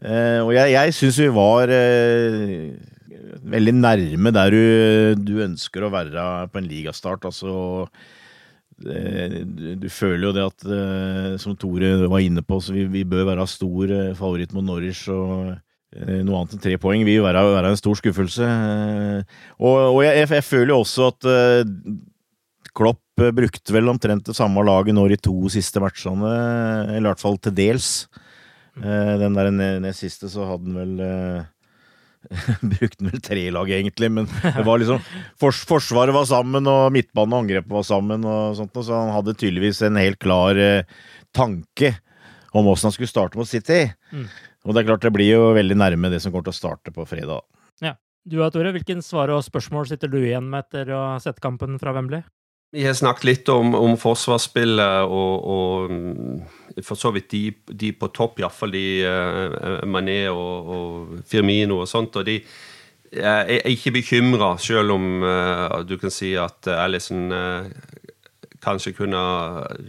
Eh, 0.03 0.41
og 0.43 0.53
jeg, 0.57 0.75
jeg 0.75 0.97
syns 0.97 1.21
vi 1.23 1.29
var 1.35 1.71
eh, 1.73 2.73
veldig 3.53 3.75
nærme 3.77 4.33
der 4.35 4.55
du, 4.55 4.65
du, 5.21 5.37
ønsker 5.45 5.85
å 5.87 5.93
være 5.93 6.27
på 6.53 6.61
en 6.61 6.69
ligastart. 6.69 7.25
Altså 7.29 7.87
du, 8.79 9.75
du, 9.79 9.89
føler 9.93 10.29
jo 10.29 10.33
det 10.37 10.45
at, 10.47 10.65
eh, 10.67 11.35
som 11.41 11.57
Tore 11.59 11.95
var 12.11 12.23
inne 12.23 12.43
på, 12.45 12.59
så 12.63 12.75
vi, 12.75 12.87
vi 12.91 13.05
bør 13.09 13.29
være 13.31 13.47
stor 13.51 13.93
eh, 13.93 14.15
favoritt 14.19 14.55
mot 14.57 14.65
Norwich. 14.67 15.05
og 15.13 15.53
eh, 15.53 16.23
noe 16.25 16.41
annet 16.41 16.57
enn 16.57 16.65
tre 16.65 16.79
poeng 16.81 17.05
vil 17.07 17.23
være, 17.25 17.45
være, 17.53 17.73
en 17.73 17.81
stor 17.81 17.99
skuffelse. 18.01 18.49
Og, 19.61 19.77
og 19.93 20.01
jeg, 20.07 20.25
jeg, 20.25 20.49
føler 20.49 20.75
jo 20.75 20.81
også 20.83 21.13
at 21.13 21.31
Klopp 22.73 23.01
brukte 23.37 23.75
vel 23.75 23.91
omtrent 23.93 24.31
det 24.31 24.37
samme 24.37 24.65
laget 24.65 24.97
nå 24.97 25.05
de 25.11 25.19
to 25.21 25.37
siste 25.53 25.83
matchene, 25.83 26.33
eller 26.97 27.05
i 27.05 27.11
hvert 27.11 27.23
fall 27.23 27.37
til 27.39 27.55
dels. 27.55 27.91
Den 28.73 29.37
der 29.37 29.51
nest 29.53 30.01
siste 30.01 30.31
så 30.33 30.47
hadde 30.49 30.71
han 30.71 30.79
vel 30.81 31.51
Brukte 32.75 33.09
vel 33.09 33.23
tre 33.25 33.45
lag, 33.55 33.71
egentlig, 33.71 34.11
men 34.13 34.29
det 34.29 34.65
var 34.67 34.81
liksom 34.81 35.03
fors 35.41 35.63
Forsvaret 35.69 36.15
var 36.15 36.29
sammen, 36.31 36.69
og 36.71 36.93
midtbanen 36.95 37.37
og 37.37 37.45
angrepet 37.45 37.75
var 37.75 37.87
sammen, 37.87 38.27
og 38.29 38.57
sånt, 38.59 38.79
så 38.79 38.95
han 38.97 39.13
hadde 39.17 39.37
tydeligvis 39.39 39.83
en 39.87 40.01
helt 40.01 40.21
klar 40.23 40.59
eh, 40.61 40.89
tanke 41.35 41.95
om 42.53 42.69
åssen 42.69 42.91
han 42.91 42.97
skulle 42.97 43.11
starte 43.11 43.41
mot 43.41 43.49
City. 43.49 43.87
Mm. 44.13 44.29
Og 44.63 44.75
det 44.75 44.83
er 44.83 44.91
klart, 44.93 45.05
det 45.05 45.15
blir 45.15 45.33
jo 45.33 45.53
veldig 45.57 45.79
nærme 45.81 46.13
det 46.13 46.21
som 46.23 46.33
kommer 46.33 46.47
til 46.47 46.55
å 46.55 46.61
starte 46.61 46.95
på 46.95 47.07
fredag. 47.09 47.43
Ja. 47.83 47.97
Du 48.29 48.37
Tore, 48.55 48.71
hvilken 48.71 49.01
svar 49.03 49.33
og 49.35 49.43
spørsmål 49.43 49.89
sitter 49.91 50.11
du 50.13 50.21
igjen 50.21 50.47
med 50.51 50.63
etter 50.63 50.93
å 50.95 51.01
ha 51.15 51.19
sett 51.23 51.41
kampen 51.43 51.81
fra 51.83 51.95
Wembley? 51.97 52.23
Vi 52.73 52.87
har 52.87 52.95
snakket 52.97 53.25
litt 53.29 53.49
om, 53.53 53.75
om 53.77 53.99
forsvarsspillet 54.01 55.05
og, 55.05 55.49
og, 55.55 56.79
for 56.81 56.97
så 56.97 57.11
vidt 57.13 57.29
de, 57.35 57.41
de 57.69 57.91
på 57.93 58.09
topp, 58.17 58.41
iallfall 58.41 58.73
de 58.73 58.85
uh, 59.05 59.83
Mané 59.85 60.23
og, 60.33 60.71
og, 60.73 61.11
Firmino 61.29 61.83
og 61.83 61.91
sånt. 61.91 62.17
og 62.17 62.25
de 62.31 62.39
jeg 63.13 63.59
er 63.59 63.69
ikke 63.69 63.93
bekymra, 63.99 64.55
selv 64.57 64.95
om 64.95 65.05
uh, 65.21 65.83
du 65.85 65.99
kan 66.01 66.15
si 66.15 66.31
at 66.41 66.65
Alison 66.73 67.29
uh, 67.29 67.69
kanskje 68.65 68.95
kunne 68.97 69.21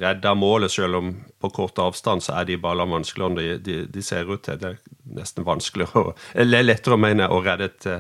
redde 0.02 0.36
målet, 0.36 0.76
selv 0.76 1.00
om 1.00 1.16
på 1.40 1.54
kort 1.56 1.80
avstand 1.80 2.26
så 2.26 2.36
er 2.42 2.52
de 2.52 2.60
ballene 2.60 2.98
vanskeligere 2.98 3.32
enn 3.32 3.40
de, 3.40 3.48
de, 3.64 3.80
de, 3.96 4.04
ser 4.04 4.28
ut 4.28 4.44
til. 4.44 4.60
Det 4.60 4.74
er 4.74 4.80
nesten 5.22 5.48
vanskeligere, 5.48 6.18
eller 6.36 6.68
lettere 6.68 7.00
å 7.00 7.04
jeg, 7.08 7.32
å 7.32 7.44
redde 7.48 7.72
et 7.72 7.92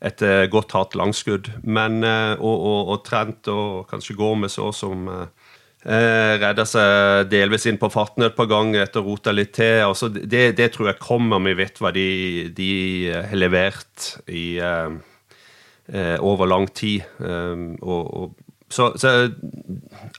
et 0.00 0.22
eh, 0.24 0.46
godt 0.50 0.74
hatt 0.76 0.96
langskudd. 0.96 1.50
Men, 1.62 2.00
eh, 2.04 2.34
og, 2.40 2.56
og, 2.56 2.92
og 2.94 3.04
Trent 3.06 3.50
og 3.52 3.86
kanskje 3.90 4.16
Gormes 4.18 4.56
òg, 4.60 4.72
som 4.76 5.08
eh, 5.12 6.34
redda 6.40 6.64
seg 6.68 7.28
delvis 7.32 7.68
inn 7.68 7.80
på 7.80 7.92
farten 7.92 8.24
et 8.26 8.36
par 8.36 8.48
ganger 8.50 8.86
etter 8.86 9.02
å 9.02 9.10
rota 9.10 9.34
litt 9.34 9.52
til. 9.58 9.84
Altså, 9.84 10.08
det, 10.08 10.54
det, 10.60 10.72
tror 10.74 10.92
jeg 10.92 11.02
kommer. 11.04 11.44
Vi 11.44 11.56
vet 11.60 11.80
hva 11.80 11.92
de, 11.96 12.08
de 12.56 12.70
har 13.12 13.36
levert 13.36 14.14
i 14.32 14.46
eh, 14.60 16.16
over 16.20 16.48
lang 16.48 16.70
tid. 16.72 17.04
Um, 17.18 17.74
og, 17.82 18.14
og 18.14 18.46
så, 18.70 18.92
så, 19.02 19.26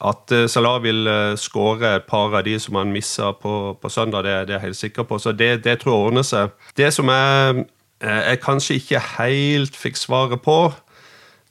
at 0.04 0.34
Salah 0.52 0.82
vil 0.84 1.08
skåre 1.40 1.94
et 1.96 2.10
par 2.10 2.34
av 2.36 2.44
de 2.44 2.58
som 2.60 2.76
han 2.76 2.92
missa 2.92 3.30
på, 3.32 3.54
på, 3.80 3.90
søndag, 3.90 4.26
det, 4.28 4.34
det, 4.50 4.58
er 4.58 4.60
jeg 4.60 4.66
helt 4.66 4.82
sikker 4.82 5.08
på. 5.08 5.22
Så 5.24 5.32
det, 5.32 5.62
det 5.64 5.78
tror 5.80 5.96
jeg 5.96 6.10
ordner 6.10 6.28
seg. 6.28 6.52
Det 6.76 6.90
som 6.92 7.08
er 7.16 7.64
Eh, 7.64 7.81
jeg 8.02 8.40
kanskje 8.42 8.80
ikke 8.80 9.00
helt 9.18 9.76
fikk 9.78 10.00
svaret 10.00 10.42
på, 10.42 10.72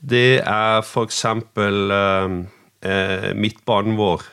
det 0.01 0.41
er 0.41 0.81
f.eks. 0.83 1.25
Eh, 1.25 2.37
eh, 2.83 3.33
midtbanen 3.37 3.99
vår. 3.99 4.25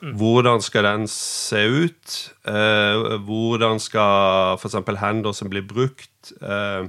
Mm. 0.00 0.14
Hvordan 0.16 0.62
skal 0.64 0.84
den 0.84 1.08
se 1.12 1.66
ut? 1.68 2.18
Eh, 2.48 3.16
hvordan 3.26 3.80
skal 3.80 4.56
f.eks. 4.56 4.78
Henderson 5.00 5.50
bli 5.50 5.60
brukt? 5.60 6.32
Eh, 6.42 6.86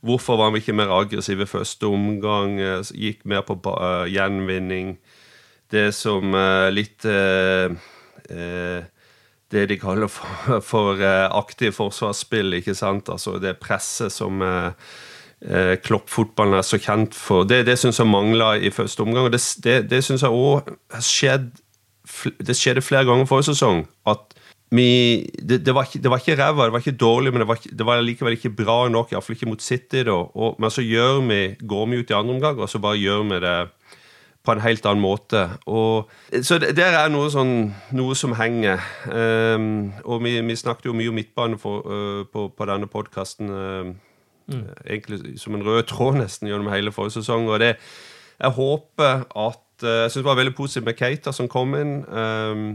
hvorfor 0.00 0.36
var 0.36 0.50
vi 0.50 0.60
ikke 0.60 0.76
mer 0.76 0.92
aggressive 0.92 1.42
i 1.46 1.52
første 1.52 1.86
omgang? 1.86 2.60
Eh, 2.60 2.82
gikk 2.94 3.24
mer 3.24 3.46
på 3.46 3.56
gjenvinning? 4.10 4.98
Det 5.72 5.94
som 5.96 6.34
litt 6.74 7.06
eh, 7.08 7.72
det 9.52 9.68
de 9.70 9.78
kaller 9.80 10.10
for, 10.10 10.60
for 10.72 11.00
uh, 11.00 11.28
aktiv 11.38 11.74
forsvarsspill. 11.76 12.58
ikke 12.58 12.74
sant? 12.74 13.08
Altså 13.12 13.38
Det 13.38 13.58
presset 13.60 14.12
som 14.12 14.42
eh, 14.42 14.72
uh, 15.46 15.74
Klopp-fotballen 15.84 16.58
er 16.58 16.66
så 16.66 16.80
kjent 16.80 17.14
for. 17.14 17.44
Det, 17.44 17.64
det 17.68 17.78
syns 17.78 18.00
jeg 18.00 18.10
mangla 18.10 18.54
i 18.56 18.72
første 18.72 19.04
omgang. 19.04 19.28
og 19.28 19.32
Det, 19.32 19.42
det, 19.64 19.78
det 19.90 20.04
syns 20.04 20.24
jeg 20.24 20.30
òg 20.30 20.72
Det 22.40 22.56
skjedde 22.56 22.84
flere 22.84 23.04
ganger 23.08 23.28
forrige 23.28 23.52
sesong. 23.52 23.86
at 24.06 24.32
vi, 24.72 25.28
det, 25.36 25.58
det, 25.66 25.74
var 25.76 25.84
ikke, 25.84 26.00
det 26.00 26.12
ikke 26.16 26.38
ræva, 26.40 26.64
det 26.64 26.72
var 26.72 26.80
ikke 26.80 26.96
dårlig, 26.96 27.32
men 27.32 27.42
det 27.42 27.48
var, 27.48 27.58
det 27.60 27.86
var 27.86 28.00
likevel 28.00 28.38
ikke 28.38 28.54
bra 28.56 28.88
nok. 28.88 29.12
Iallfall 29.12 29.36
ikke 29.36 29.50
mot 29.50 29.62
City. 29.62 30.00
da, 30.08 30.16
og, 30.16 30.56
Men 30.58 30.72
så 30.72 30.80
gjør 30.80 31.20
vi, 31.28 31.40
går 31.60 31.86
vi 31.90 31.98
ut 32.00 32.10
i 32.10 32.16
andre 32.16 32.34
omgang, 32.34 32.58
og 32.58 32.68
så 32.68 32.80
bare 32.80 32.96
gjør 32.96 33.26
vi 33.28 33.40
det 33.44 33.58
på 34.44 34.52
en 34.52 34.60
helt 34.60 34.86
annen 34.86 35.02
måte. 35.02 35.44
Og, 35.70 36.10
så 36.42 36.58
der 36.58 36.96
er 36.98 37.10
noe, 37.12 37.30
sånn, 37.30 37.72
noe 37.94 38.14
som 38.18 38.34
henger. 38.38 38.82
Um, 39.06 39.92
og 40.02 40.22
vi, 40.24 40.34
vi, 40.42 40.56
snakket 40.58 40.88
jo 40.90 40.96
mye 40.98 41.12
om 41.12 41.18
midtbane 41.18 41.58
for, 41.62 41.86
uh, 41.86 42.22
på, 42.26 42.48
på, 42.56 42.68
denne 42.70 42.88
podkasten. 42.90 43.52
Uh, 43.52 43.92
mm. 44.50 44.64
Egentlig 44.82 45.36
som 45.40 45.54
en 45.54 45.66
rød 45.66 45.84
tråd 45.92 46.18
nesten 46.24 46.50
gjennom 46.50 46.72
hele 46.74 46.94
forrige 46.94 47.20
sesong. 47.20 47.46
Og 47.50 47.60
det, 47.62 47.76
jeg 48.40 48.56
håper 48.58 49.28
at 49.30 49.84
uh, 49.86 49.90
Jeg 50.02 50.10
syns 50.10 50.22
det 50.22 50.30
var 50.30 50.40
veldig 50.40 50.56
positivt 50.58 50.88
med 50.90 50.98
Keita 50.98 51.34
som 51.34 51.50
kom 51.50 51.76
inn. 51.78 52.00
Um, 52.10 52.72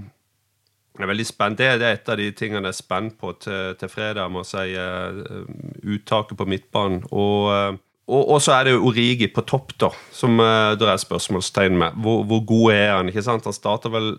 jeg 0.97 1.03
er 1.05 1.11
veldig 1.11 1.27
spent. 1.27 1.59
Det, 1.59 1.67
det, 1.81 1.89
er 1.89 1.99
et 1.99 2.09
av 2.09 2.17
de 2.17 2.29
tingene 2.31 2.63
jeg 2.71 2.73
er 2.73 2.79
spent 2.79 3.19
på 3.19 3.33
til, 3.43 3.75
til 3.77 3.91
fredag, 3.91 4.31
må 4.31 4.41
jeg 4.47 4.71
si. 4.71 5.91
uttaket 5.93 6.39
på 6.39 6.47
midtbanen. 6.47 7.03
Og 7.11 7.77
og, 8.07 8.37
så 8.39 8.53
er 8.55 8.67
det 8.67 8.73
jo 8.77 8.85
Origi 8.87 9.27
på 9.27 9.43
topp, 9.43 9.73
da, 9.83 9.89
som 10.15 10.39
uh, 10.39 10.71
det 10.79 10.87
er 10.87 11.01
spørsmålstegn 11.01 11.75
med. 11.75 11.97
Hvor, 12.03 12.21
hvor, 12.23 12.43
god 12.47 12.71
er 12.71 12.91
han? 12.95 13.09
ikke 13.11 13.23
sant? 13.25 13.47
Han 13.49 13.55
starta 13.55 13.91
vel 13.91 14.13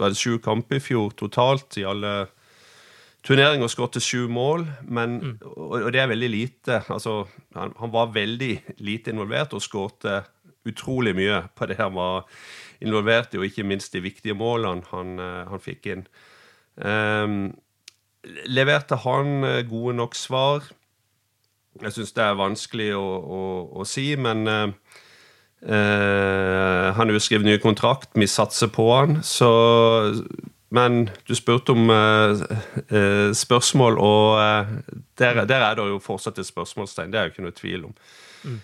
det 0.00 0.16
sju 0.16 0.38
kamper 0.44 0.78
i 0.78 0.84
fjor 0.84 1.12
totalt 1.16 1.76
i 1.80 1.84
alle 1.88 2.14
turneringer 3.26 3.66
og 3.66 3.72
skåret 3.72 4.00
sju 4.04 4.24
mål. 4.32 4.64
Men, 4.88 5.18
mm. 5.20 5.34
og, 5.52 5.74
og, 5.82 5.90
det 5.92 6.00
er 6.00 6.08
veldig 6.14 6.30
lite. 6.32 6.80
Altså, 6.92 7.18
han, 7.58 7.74
han 7.76 7.92
var 7.92 8.14
veldig 8.14 8.54
lite 8.86 9.12
involvert 9.12 9.52
og 9.56 9.64
skåret 9.64 10.08
utrolig 10.66 11.12
mye 11.14 11.44
på 11.54 11.68
det 11.68 11.76
han 11.78 11.92
var 11.94 12.24
involvert 12.80 13.36
i, 13.36 13.38
og 13.38 13.46
ikke 13.46 13.68
minst 13.68 13.92
de 13.94 14.02
viktige 14.04 14.34
målene 14.36 14.82
han, 14.90 15.20
han 15.52 15.62
fikk 15.62 15.92
inn. 15.92 16.02
Um, 16.76 17.52
leverte 18.48 18.98
han 19.04 19.44
gode 19.68 19.94
nok 20.00 20.16
svar? 20.18 20.66
Jeg 21.82 21.92
syns 21.94 22.14
det 22.16 22.24
er 22.24 22.38
vanskelig 22.38 22.90
å, 22.96 23.04
å, 23.04 23.40
å 23.80 23.86
si, 23.88 24.08
men 24.20 24.46
uh, 24.48 24.70
han 25.66 27.02
har 27.02 27.12
jo 27.14 27.22
skrevet 27.22 27.48
ny 27.48 27.56
kontrakt. 27.62 28.10
Vi 28.14 28.28
satser 28.30 28.70
på 28.72 28.86
han. 28.92 29.20
Så 29.24 29.50
Men 30.68 31.08
du 31.28 31.34
spurte 31.38 31.72
om 31.72 31.90
eh, 31.94 33.30
spørsmål, 33.32 33.98
og 34.02 34.40
der, 35.18 35.44
der, 35.46 35.62
er 35.62 35.76
det 35.78 35.84
jo 35.88 36.00
fortsatt 36.02 36.38
et 36.42 36.48
spørsmålstegn. 36.48 37.12
Det 37.12 37.18
er 37.18 37.28
jo 37.28 37.32
ikke 37.32 37.44
noe 37.44 37.54
tvil 37.54 37.84
om. 37.86 37.94
Mm. 38.46 38.58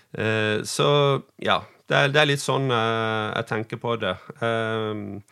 så 0.67 0.89
ja. 1.43 1.63
Det 1.89 1.97
er, 1.99 2.11
det 2.13 2.21
er, 2.21 2.29
litt 2.31 2.43
sånn 2.43 2.71
jeg 2.71 3.47
tenker 3.49 3.81
på 3.83 3.97
det. 4.03 4.17
Uh, 4.43 5.23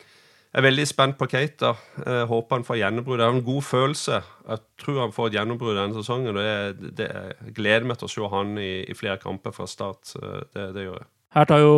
jeg 0.50 0.58
er 0.58 0.66
veldig 0.66 0.84
spent 0.88 1.14
på 1.14 1.28
Keita. 1.30 1.68
Jeg 2.02 2.26
håper 2.26 2.58
han 2.58 2.64
får 2.66 2.80
gjennombrudd. 2.80 3.20
Jeg 3.20 3.30
har 3.30 3.36
en 3.36 3.44
god 3.46 3.62
følelse. 3.62 4.16
Jeg 4.50 4.62
tror 4.82 4.96
han 5.04 5.12
får 5.14 5.28
et 5.28 5.36
gjennombrudd 5.38 5.76
denne 5.78 5.94
sesongen. 5.94 6.34
og 6.34 6.40
det, 6.42 6.94
det, 6.98 7.06
Jeg 7.06 7.54
gleder 7.54 7.86
meg 7.86 8.00
til 8.00 8.08
å 8.08 8.10
se 8.10 8.30
han 8.32 8.56
i, 8.58 8.72
i 8.82 8.96
flere 8.98 9.20
kamper 9.22 9.54
fra 9.54 9.68
start. 9.70 10.10
Det, 10.50 10.64
det, 10.74 10.88
gjør 10.88 10.96
jeg. 10.98 11.06
Her 11.36 11.46
tar 11.46 11.62
jo 11.62 11.76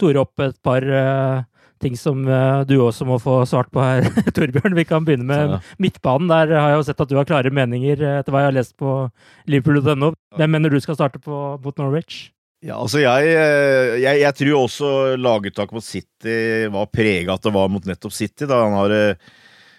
Tore 0.00 0.22
opp 0.24 0.40
et 0.40 0.56
par 0.64 0.86
uh, 0.88 1.42
ting 1.84 1.98
som 2.00 2.22
uh, 2.24 2.64
du 2.64 2.78
også 2.80 3.04
må 3.04 3.18
få 3.20 3.42
svart 3.44 3.68
på 3.68 3.84
her, 3.84 4.08
Torbjørn. 4.38 4.78
Vi 4.78 4.86
kan 4.88 5.04
begynne 5.04 5.28
med 5.28 5.52
ja. 5.58 5.60
midtbanen. 5.76 6.32
Der 6.32 6.54
har 6.56 6.72
jeg 6.72 6.80
jo 6.80 6.86
sett 6.88 7.04
at 7.04 7.12
du 7.12 7.18
har 7.20 7.28
klare 7.28 7.52
meninger 7.52 8.00
eh, 8.00 8.22
etter 8.22 8.32
hva 8.32 8.46
jeg 8.46 8.52
har 8.54 8.56
lest 8.56 8.78
på 8.80 8.96
liverpool.no. 9.44 10.14
Hvem 10.40 10.56
mener 10.56 10.72
du 10.72 10.80
skal 10.80 10.96
starte 10.96 11.20
på, 11.20 11.42
mot 11.60 11.84
Norwich? 11.84 12.30
Ja, 12.64 12.78
altså 12.80 13.02
jeg, 13.02 13.32
eh, 13.36 13.98
jeg, 14.00 14.22
jeg 14.22 14.36
tror 14.38 14.62
også 14.62 14.88
laguttaket 15.20 15.76
mot 15.76 15.84
City 15.84 16.36
var 16.72 16.88
prega 16.88 17.34
at 17.36 17.44
det 17.44 17.52
var 17.52 17.68
mot 17.72 17.84
nettopp 17.84 18.14
City. 18.16 18.48
Da 18.48 18.62
han 18.64 18.76
har 18.78 18.94
eh, 18.94 19.34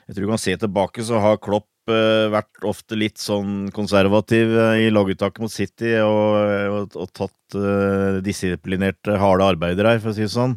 Jeg 0.07 0.15
tror 0.15 0.27
du 0.27 0.31
kan 0.31 0.43
se 0.43 0.53
tilbake, 0.62 1.03
så 1.03 1.19
har 1.24 1.39
Klopp 1.43 1.91
eh, 1.91 2.27
vært 2.31 2.67
ofte 2.69 3.00
litt 3.00 3.17
sånn 3.19 3.72
konservativ 3.75 4.53
i 4.79 4.91
laguttaket 4.93 5.41
mot 5.43 5.51
City 5.51 5.98
og, 6.03 6.38
og, 6.77 6.96
og 7.01 7.10
tatt 7.17 7.57
uh, 7.57 8.22
disiplinerte, 8.24 9.17
harde 9.19 9.50
arbeidere 9.55 9.96
her, 9.96 10.03
for 10.03 10.13
å 10.13 10.15
si 10.15 10.24
det 10.24 10.31
sånn. 10.31 10.55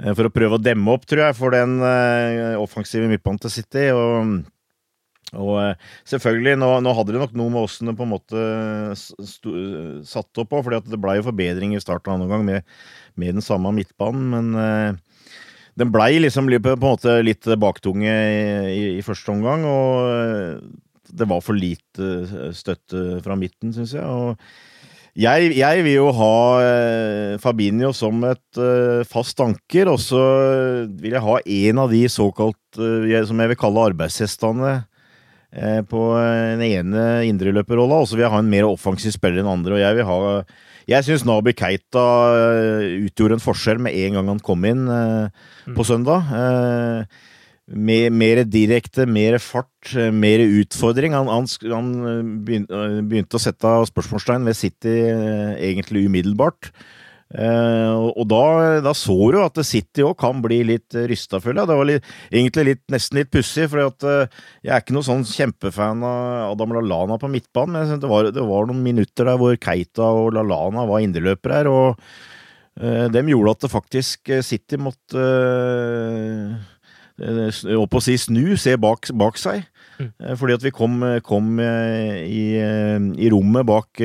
For 0.00 0.30
å 0.30 0.32
prøve 0.32 0.56
å 0.56 0.62
demme 0.64 0.94
opp, 0.94 1.04
tror 1.04 1.26
jeg, 1.26 1.36
for 1.36 1.52
den 1.52 1.76
uh, 1.82 2.56
offensive 2.62 3.10
midtbanen 3.10 3.42
til 3.42 3.52
City. 3.58 3.90
og 3.92 4.46
og 5.38 5.52
eh, 5.62 5.90
selvfølgelig, 6.10 6.56
nå, 6.58 6.70
nå, 6.82 6.94
hadde 6.96 7.14
det 7.14 7.22
nok 7.22 7.36
noe 7.38 7.52
med 7.54 7.62
åssen 7.62 7.90
det 7.90 7.96
på 7.98 8.06
en 8.06 8.14
måte 8.14 8.46
satt 10.08 10.42
opp 10.42 10.50
på, 10.50 10.62
fordi 10.66 10.82
det 10.90 11.00
ble 11.02 11.18
jo 11.20 11.28
forbedring 11.28 11.76
i 11.76 11.82
starten 11.82 12.10
av 12.10 12.18
andre 12.18 12.30
gang 12.32 12.46
med, 12.48 12.72
med, 13.14 13.36
den 13.38 13.44
samme 13.44 13.72
midtbanen, 13.76 14.26
men 14.32 14.50
uh, 14.58 15.36
den 15.78 15.92
blei 15.94 16.16
liksom 16.18 16.50
på 16.50 16.74
en 16.74 16.82
måte 16.82 17.20
litt 17.22 17.46
baktunge 17.62 18.10
i, 18.10 18.40
i, 18.74 18.82
i, 18.98 19.04
første 19.06 19.30
omgang, 19.32 19.62
og 19.68 20.66
det 21.10 21.30
var 21.30 21.42
for 21.42 21.58
lite 21.58 22.50
støtte 22.54 23.20
fra 23.24 23.38
midten, 23.38 23.72
syns 23.74 23.94
jeg. 23.96 24.04
og 24.04 24.36
jeg, 25.18 25.48
jeg, 25.58 25.82
vil 25.82 25.96
jo 25.96 26.10
ha 26.14 26.34
Fabinho 27.42 27.90
som 27.96 28.22
et 28.28 28.60
fast 29.10 29.40
anker, 29.42 29.90
og 29.90 29.98
så 30.02 30.20
vil 30.86 31.16
jeg 31.16 31.24
ha 31.24 31.38
en 31.40 31.80
av 31.82 31.90
de 31.90 32.04
såkalt, 32.10 32.60
som 32.78 33.42
jeg 33.42 33.50
vil 33.50 33.58
kalle 33.58 33.88
arbeidshestene 33.90 34.70
Eh, 34.70 34.89
på 35.90 36.00
den 36.14 36.60
ene 36.62 37.04
indreløperrolla, 37.26 38.00
og 38.02 38.06
så 38.06 38.14
vil 38.14 38.22
jeg 38.26 38.32
ha 38.34 38.38
en 38.42 38.50
mer 38.52 38.68
offensiv 38.68 39.14
spiller 39.16 39.42
enn 39.42 39.50
andre. 39.50 39.74
Og 39.74 39.82
jeg 39.82 39.96
vil 39.98 40.06
ha 40.06 40.18
jeg 40.90 41.06
syns 41.06 41.24
Nabi 41.28 41.52
Keita 41.54 42.02
utgjorde 43.06 43.36
en 43.36 43.42
forskjell 43.42 43.82
med 43.82 43.94
en 43.94 44.16
gang 44.18 44.30
han 44.32 44.40
kom 44.42 44.64
inn 44.66 44.88
på 45.76 45.86
søndag. 45.86 46.30
Mer, 47.70 48.08
mer, 48.10 48.40
direkte, 48.50 49.06
mer 49.06 49.36
fart, 49.38 49.92
mer 50.10 50.42
utfordring. 50.42 51.14
Han, 51.14 51.30
han, 51.30 51.46
han 51.70 51.92
begynte 53.06 53.38
å 53.38 53.42
sette 53.42 53.74
spørsmålstegn 53.92 54.48
ved 54.48 54.58
City 54.58 54.96
egentlig 55.12 56.08
umiddelbart. 56.10 56.72
Uh, 57.30 58.10
og 58.18 58.24
da, 58.26 58.44
da, 58.82 58.90
så 58.96 59.14
du 59.30 59.36
at 59.38 59.58
City 59.62 60.02
òg 60.02 60.16
kan 60.18 60.40
bli 60.42 60.64
litt 60.66 60.96
rysta, 61.06 61.38
føler 61.38 61.60
jeg. 61.62 61.70
Det 61.70 61.76
var 61.78 61.86
litt, 61.86 62.08
egentlig 62.32 62.64
litt, 62.66 62.82
nesten 62.90 63.20
litt 63.20 63.30
pussig, 63.30 63.68
for 63.70 63.86
uh, 63.86 64.42
jeg 64.66 64.72
er 64.74 64.82
ikke 64.82 64.96
noen 64.96 65.06
sånn 65.06 65.22
kjempefan 65.28 66.02
av 66.06 66.56
Adam 66.56 66.74
Lallana 66.74 67.20
på 67.22 67.30
midtbanen, 67.30 67.78
men 67.78 68.02
det 68.02 68.10
var, 68.10 68.32
det 68.34 68.48
var, 68.48 68.66
noen 68.66 68.82
minutter 68.82 69.30
der 69.30 69.38
hvor 69.38 69.54
Keita 69.62 70.10
og 70.10 70.34
Lallana 70.34 70.88
var 70.90 71.06
indreløpere 71.06 71.60
her, 71.60 71.70
og 71.70 72.02
uh, 72.82 73.06
dem 73.14 73.30
gjorde 73.30 73.54
at 73.54 73.64
det 73.68 73.74
faktisk 73.78 74.34
City 74.50 74.82
måtte 74.82 75.22
uh, 75.22 76.58
å 77.78 78.02
si 78.02 78.18
snu, 78.18 78.56
se 78.58 78.74
bak, 78.80 79.12
bak 79.14 79.38
seg. 79.38 79.68
Mm. 80.00 80.14
Fordi 80.40 80.54
at 80.56 80.62
vi 80.64 80.70
kom, 80.72 81.02
kom 81.22 81.58
i, 81.60 82.44
i, 82.56 83.26
rommet 83.28 83.68
bak 83.68 84.00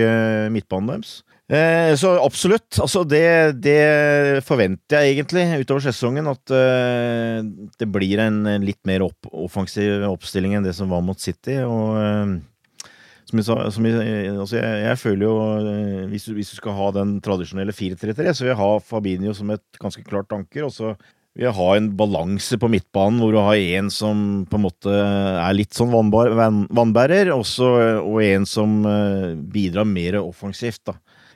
midtbanen 0.51 0.89
deres. 0.91 1.22
Eh, 1.46 1.94
så 1.96 2.16
absolutt. 2.24 2.74
Altså 2.82 3.04
det, 3.06 3.62
det, 3.62 4.42
forventer 4.48 5.04
jeg 5.04 5.14
egentlig 5.14 5.46
utover 5.62 5.86
sesongen. 5.86 6.30
At 6.32 6.54
eh, 6.54 7.46
det 7.78 7.90
blir 7.92 8.22
en, 8.24 8.42
litt 8.66 8.82
mer 8.88 9.06
opp, 9.06 9.30
offensiv 9.30 10.08
oppstilling 10.10 10.58
enn 10.58 10.66
det 10.66 10.75
som 10.78 10.92
var 10.92 11.06
mot 11.06 11.22
City. 11.22 11.60
Og 11.62 12.00
eh, 12.02 12.36
som 13.25 13.42
jeg 13.42 13.48
sa, 13.48 13.58
som 13.74 13.86
jeg, 13.90 14.32
altså 14.36 14.58
jeg, 14.60 14.82
jeg, 14.86 15.02
føler 15.02 15.25
jo 15.25 15.36
hvis 16.12 16.28
du, 16.28 16.36
hvis 16.38 16.52
du, 16.54 16.60
skal 16.60 16.75
ha 16.78 16.92
den 16.94 17.16
tradisjonelle 17.25 17.74
4-3-3, 17.74 18.34
så 18.38 18.46
vil 18.46 18.52
jeg 18.52 18.62
ha 18.62 18.72
Fabinho 18.86 19.34
som 19.34 19.54
et 19.54 19.80
ganske 19.82 20.06
klart 20.06 20.34
anker. 20.34 20.68
Og 20.68 20.74
så 20.74 20.92
vil 21.36 21.48
jeg 21.48 21.58
ha 21.58 21.70
en 21.75 21.90
balanse 21.98 22.58
på 22.62 22.70
midtbanen 22.72 23.18
hvor 23.22 23.34
du 23.34 23.40
har 23.42 23.58
en 23.78 23.90
som 23.92 24.46
på 24.50 24.60
en 24.60 24.66
måte 24.66 24.94
er 24.94 25.58
litt 25.58 25.74
sånn 25.75 25.92
vannbærer, 25.92 27.34
også, 27.34 27.72
og 28.06 28.22
en 28.24 28.46
som 28.50 28.78
bidrar 29.52 29.90
mer 29.90 30.22
offensivt. 30.22 30.86
da. 30.86 30.96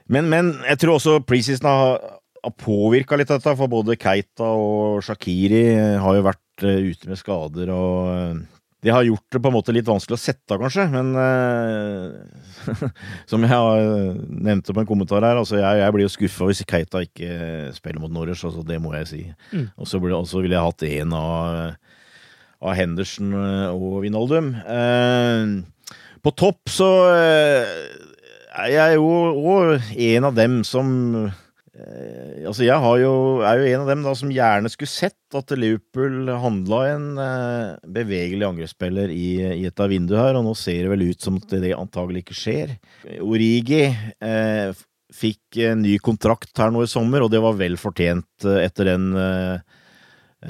Men, 0.10 0.30
men 0.32 0.54
jeg 0.66 0.82
tror 0.82 0.98
også 0.98 1.20
preseason 1.28 1.70
har, 1.70 1.98
har 2.44 2.56
påvirka 2.58 3.18
litt 3.20 3.30
dette, 3.32 3.56
for 3.58 3.72
både 3.72 3.98
Keita 4.00 4.48
og 4.58 5.04
Shakiri 5.06 5.66
har 6.02 6.18
jo 6.18 6.30
vært 6.30 6.66
uh, 6.66 6.80
ute 6.90 7.12
med 7.12 7.20
skader 7.20 7.74
og 7.74 8.40
de 8.80 8.88
det 8.88 8.94
har 8.96 9.04
gjort 9.04 9.34
det 9.36 9.40
på 9.44 9.50
en 9.50 9.56
måte 9.58 9.74
litt 9.76 9.88
vanskelig 9.90 10.16
å 10.16 10.22
sette 10.22 10.56
kanskje, 10.56 10.86
men 10.94 11.10
uh, 11.12 12.86
som 13.30 13.44
jeg 13.44 13.52
har 13.52 13.82
nevnte 14.24 14.72
på 14.72 14.80
en 14.80 14.88
kommentar 14.88 15.26
her, 15.28 15.36
altså 15.36 15.58
jeg, 15.60 15.82
jeg 15.82 15.96
blir 15.96 16.06
jo 16.06 16.12
skuffa 16.14 16.48
hvis 16.48 16.64
Keita 16.64 17.02
ikke 17.04 17.74
spiller 17.76 18.00
mot 18.00 18.14
Norwich, 18.16 18.46
altså 18.48 18.64
det 18.64 18.80
må 18.80 18.94
jeg 18.96 19.10
si. 19.10 19.22
Mm. 19.52 19.66
Og 19.76 19.90
så 19.92 20.00
ville 20.00 20.56
jeg 20.56 20.64
hatt 20.64 20.86
en 20.88 21.18
av, 21.20 21.76
av 22.64 22.80
Henderson 22.80 23.36
og 23.36 24.00
Vinaldum. 24.06 24.54
Uh, 24.64 26.00
på 26.24 26.36
topp 26.40 26.72
så 26.72 26.90
uh, 27.12 28.09
jeg 28.68 28.82
er 28.84 28.98
jo 28.98 29.12
òg 29.54 29.94
en 30.10 30.28
av 30.28 30.36
dem 30.38 30.64
som 30.68 30.90
eh, 31.16 31.38
Altså, 32.50 32.66
jeg 32.66 33.02
jo, 33.04 33.14
er 33.46 33.62
jo 33.62 33.68
en 33.70 33.84
av 33.84 33.90
dem 33.92 34.02
da 34.04 34.12
som 34.18 34.32
gjerne 34.34 34.72
skulle 34.74 34.92
sett 34.92 35.38
at 35.38 35.54
Liverpool 35.56 36.28
handla 36.42 36.80
en 36.90 37.06
eh, 37.24 37.78
bevegelig 37.96 38.48
angrepsspiller 38.48 39.14
i, 39.14 39.30
i, 39.62 39.64
et 39.70 39.80
av 39.80 39.92
vinduene 39.92 40.26
her, 40.26 40.40
og 40.40 40.48
nå 40.48 40.56
ser 40.58 40.82
det 40.84 40.92
vel 40.92 41.06
ut 41.12 41.24
som 41.24 41.38
at 41.40 41.56
det 41.62 41.72
antagelig 41.78 42.26
ikke 42.26 42.40
skjer. 42.42 42.74
Origi 43.24 43.86
eh, 43.86 44.74
fikk 45.16 45.60
ny 45.80 45.98
kontrakt 46.04 46.52
her 46.60 46.74
nå 46.74 46.84
i 46.86 46.90
sommer, 46.90 47.24
og 47.26 47.32
det 47.34 47.42
var 47.44 47.58
vel 47.60 47.78
fortjent 47.82 48.48
eh, 48.48 48.64
etter 48.66 48.92
den 48.92 49.10
eh, 49.18 49.80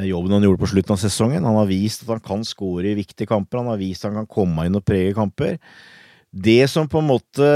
jobben 0.09 0.35
han 0.35 0.45
gjorde 0.45 0.61
på 0.63 0.71
slutten 0.73 0.95
av 0.95 1.01
sesongen. 1.01 1.45
Han 1.47 1.57
har 1.61 1.69
vist 1.69 2.03
at 2.05 2.11
han 2.13 2.25
kan 2.25 2.45
skåre 2.47 2.91
i 2.91 2.97
viktige 2.99 3.29
kamper, 3.29 3.61
han 3.61 3.71
har 3.73 3.81
vist 3.81 4.03
at 4.03 4.11
han 4.11 4.23
kan 4.23 4.33
komme 4.39 4.67
inn 4.67 4.77
og 4.77 4.85
prege 4.85 5.15
kamper. 5.17 5.57
Det 6.29 6.67
som 6.69 6.87
på 6.89 7.01
en 7.01 7.09
måte 7.09 7.49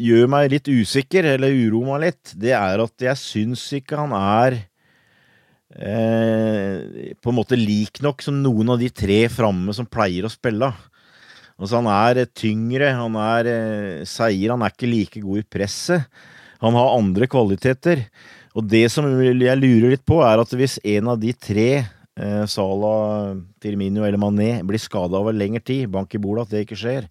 gjør 0.00 0.30
meg 0.32 0.50
litt 0.54 0.68
usikker, 0.70 1.26
eller 1.36 1.54
uroer 1.54 1.88
meg 1.92 2.04
litt, 2.08 2.34
det 2.40 2.54
er 2.56 2.82
at 2.82 3.04
jeg 3.04 3.20
syns 3.20 3.66
ikke 3.76 3.98
han 4.00 4.14
er 4.16 4.56
eh, 5.76 7.12
på 7.20 7.30
en 7.30 7.36
måte 7.36 7.58
lik 7.58 8.00
nok 8.02 8.24
som 8.24 8.40
noen 8.42 8.74
av 8.74 8.80
de 8.80 8.90
tre 8.90 9.22
framme 9.32 9.74
som 9.76 9.88
pleier 9.88 10.26
å 10.26 10.32
spille. 10.32 10.72
Altså, 11.60 11.76
han 11.76 11.90
er 11.92 12.24
tyngre, 12.32 12.90
han 12.96 13.16
er 13.20 13.52
eh, 13.52 14.04
seier, 14.08 14.54
han 14.54 14.64
er 14.64 14.72
ikke 14.72 14.90
like 14.90 15.22
god 15.22 15.42
i 15.42 15.48
presset. 15.56 16.20
Han 16.64 16.76
har 16.76 16.96
andre 16.96 17.28
kvaliteter. 17.30 18.06
Og 18.56 18.66
det 18.66 18.86
som 18.92 19.06
jeg 19.20 19.36
lurer 19.36 19.92
litt 19.92 20.04
på, 20.08 20.18
er 20.24 20.40
at 20.42 20.52
hvis 20.56 20.80
en 20.96 21.12
av 21.12 21.20
de 21.20 21.32
tre 21.36 21.70
eh, 22.20 22.44
Sala, 22.50 22.94
Firmino 23.62 24.04
eller 24.06 24.20
Mané 24.20 24.52
blir 24.66 24.80
skada 24.82 25.18
over 25.20 25.36
lengre 25.36 25.62
tid, 25.64 25.88
bank 25.92 26.14
i 26.14 26.22
bordet 26.22 26.46
at 26.46 26.54
det 26.54 26.64
ikke 26.66 26.80
skjer, 26.80 27.10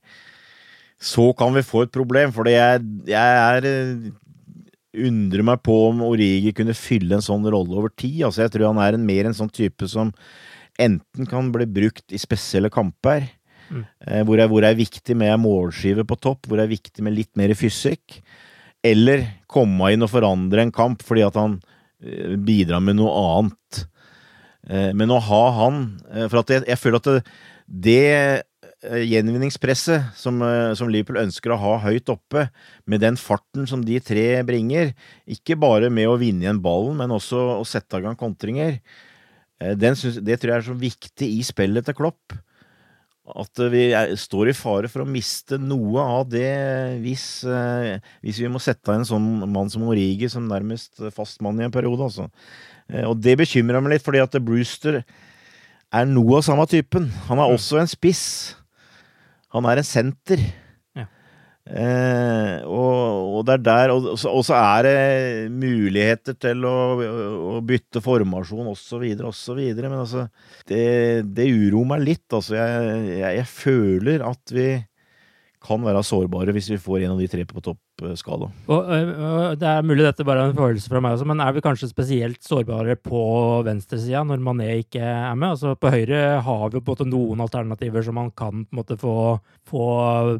så 1.00 1.30
kan 1.38 1.54
vi 1.56 1.65
få 1.65 1.86
et 1.86 1.95
problem. 1.95 2.34
For 2.36 2.48
jeg, 2.50 2.84
jeg 3.10 3.39
er 3.39 3.69
eh, 3.69 4.10
undrer 5.08 5.45
meg 5.45 5.62
på 5.65 5.76
om 5.89 6.04
Origi 6.08 6.54
kunne 6.56 6.78
fylle 6.78 7.17
en 7.17 7.26
sånn 7.26 7.45
rolle 7.45 7.78
over 7.78 7.91
tid. 7.93 8.24
Altså, 8.28 8.43
jeg 8.45 8.56
tror 8.56 8.72
han 8.72 8.82
er 8.84 8.98
en, 8.98 9.06
mer 9.08 9.30
en 9.30 9.38
sånn 9.38 9.52
type 9.54 9.88
som 9.89 10.13
enten 10.80 11.28
kan 11.30 11.52
bli 11.54 11.67
brukt 11.69 12.15
i 12.15 12.19
spesielle 12.22 12.72
kamper, 12.74 13.28
mm. 13.69 13.84
eh, 14.08 14.22
hvor, 14.26 14.39
jeg, 14.39 14.52
hvor 14.52 14.65
er 14.65 14.80
viktig 14.80 15.17
med 15.19 15.36
målskive 15.43 16.06
på 16.08 16.17
topp, 16.19 16.48
hvor 16.50 16.62
er 16.62 16.72
viktig 16.72 17.04
med 17.06 17.17
litt 17.17 17.32
mer 17.39 17.54
fysikk, 17.58 18.22
eller 18.86 19.26
komme 19.52 19.91
inn 19.93 20.06
og 20.06 20.13
forandre 20.13 20.63
en 20.63 20.74
kamp 20.76 21.04
fordi 21.04 21.26
at 21.28 21.38
han 21.39 21.58
eh, 22.04 22.36
bidrar 22.39 22.84
med 22.84 23.00
noe 23.00 23.12
annet. 23.36 23.84
Eh, 24.69 24.91
men 24.93 25.10
å 25.10 25.17
ha 25.25 25.43
han 25.63 25.82
eh, 26.13 26.27
For 26.29 26.43
jeg, 26.45 26.62
jeg 26.69 26.77
føler 26.77 27.01
at 27.01 27.08
det, 27.10 27.21
det 27.65 28.01
eh, 28.13 29.05
gjenvinningspresset 29.10 30.12
som, 30.17 30.43
som, 30.77 30.91
Liverpool 30.91 31.23
ønsker 31.23 31.55
å 31.55 31.62
ha 31.62 31.75
høyt 31.88 32.12
oppe, 32.13 32.45
med 32.86 33.01
den 33.03 33.17
farten 33.19 33.65
som 33.69 33.82
de 33.86 33.97
tre 34.03 34.43
bringer, 34.45 34.93
ikke 35.29 35.58
bare 35.60 35.89
med 35.93 36.10
å 36.10 36.19
vinne 36.21 36.45
igjen 36.45 36.62
ballen, 36.63 36.99
men 37.01 37.15
også 37.15 37.41
å 37.58 37.65
sette 37.67 37.99
i 37.99 38.05
gang 38.05 38.19
kontringer, 38.19 38.77
synes, 39.60 40.21
det 40.23 40.38
tror 40.39 40.53
jeg 40.53 40.62
er 40.62 40.69
så 40.69 40.77
viktig 40.79 41.27
i 41.36 41.41
spillet 41.43 41.84
til 41.84 41.97
Klopp. 41.97 42.38
At 43.29 43.60
vi 43.69 43.89
er, 43.91 44.13
står 44.17 44.49
i 44.49 44.55
fare 44.58 44.88
for 44.89 45.03
å 45.03 45.10
miste 45.10 45.60
noe 45.62 46.01
av 46.01 46.29
det 46.32 46.47
hvis, 47.03 47.25
hvis 48.23 48.39
vi 48.41 48.49
må 48.49 48.62
sette 48.63 48.89
av 48.89 49.01
en 49.01 49.05
sånn 49.05 49.27
mann 49.51 49.69
som 49.69 49.84
Origi 49.91 50.32
som 50.32 50.47
nærmest 50.49 51.03
fast 51.13 51.43
mann 51.45 51.60
i 51.60 51.67
en 51.67 51.75
periode. 51.75 52.08
Altså. 52.08 52.29
Eh, 52.89 53.06
og 53.06 53.19
det 53.21 53.38
bekymrer 53.39 53.84
meg 53.84 53.97
litt, 53.97 54.06
fordi 54.06 54.21
at 54.23 54.39
Brewster 54.43 55.02
er 55.02 56.10
noe 56.10 56.39
av 56.39 56.45
samme 56.45 56.65
typen. 56.69 57.10
Han 57.30 57.39
er 57.39 57.49
mm. 57.49 57.56
også 57.58 57.82
en 57.82 57.89
spiss. 57.89 58.25
Han 59.56 59.67
er 59.69 59.82
en 59.82 59.88
senter. 59.88 60.41
Ja. 60.97 61.06
Eh, 61.69 62.56
og, 62.65 63.38
og, 63.38 63.41
det 63.45 63.60
er 63.60 63.63
der 63.65 63.91
Og, 63.93 64.08
og 64.15 64.41
så 64.45 64.56
er 64.58 64.88
det 64.88 64.93
muligheter 65.54 66.34
til 66.34 66.65
å, 66.65 66.78
å 67.58 67.60
bytte 67.65 68.02
formasjon 68.06 68.69
osv., 68.73 69.06
osv. 69.30 69.63
Men 69.82 69.99
altså, 70.02 70.28
det, 70.69 70.84
det 71.38 71.49
uroer 71.49 71.93
meg 71.95 72.06
litt. 72.06 72.28
Altså, 72.30 72.58
jeg, 72.58 73.04
jeg, 73.19 73.34
jeg 73.41 73.49
føler 73.54 74.25
at 74.30 74.56
vi 74.56 74.69
kan 75.60 75.84
være 75.84 76.06
sårbare 76.08 76.54
hvis 76.56 76.69
vi 76.71 76.80
får 76.80 77.04
en 77.04 77.17
av 77.17 77.21
de 77.21 77.28
tre 77.28 77.43
på 77.47 77.62
toppskala. 78.00 78.50
Det 79.60 79.70
er 79.70 79.86
mulig 79.86 80.06
dette 80.06 80.26
bare 80.28 80.46
er 80.46 80.52
en 80.52 80.58
følelse 80.58 80.92
fra 80.92 81.02
meg 81.04 81.16
også, 81.16 81.28
men 81.30 81.44
er 81.44 81.56
vi 81.56 81.64
kanskje 81.66 81.92
spesielt 81.92 82.42
sårbare 82.46 82.96
på 83.00 83.22
venstresida 83.68 84.24
når 84.28 84.44
Mané 84.44 84.70
ikke 84.84 85.04
er 85.04 85.36
med? 85.36 85.56
Altså 85.56 85.76
På 85.80 85.92
høyre 85.94 86.40
har 86.46 86.70
vi 86.74 86.84
på 86.84 86.98
en 87.00 87.12
noen 87.14 87.44
alternativer 87.46 88.06
som 88.06 88.20
man 88.20 88.32
kan 88.32 88.66
på 88.66 88.76
en 88.76 88.82
måte 88.82 89.00
få, 89.00 89.16
få 89.70 89.84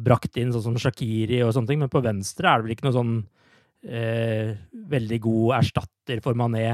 brakt 0.04 0.38
inn, 0.40 0.54
sånn 0.54 0.70
som 0.70 0.80
Shakiri 0.80 1.42
og 1.44 1.54
sånne 1.56 1.72
ting, 1.72 1.82
men 1.84 1.92
på 1.92 2.04
venstre 2.04 2.48
er 2.48 2.60
det 2.60 2.68
vel 2.68 2.76
ikke 2.76 2.88
noe 2.88 2.96
sånn 2.96 3.18
eh, 3.88 4.56
veldig 4.94 5.20
god 5.26 5.60
erstatter 5.60 6.24
for 6.24 6.38
Mané 6.38 6.66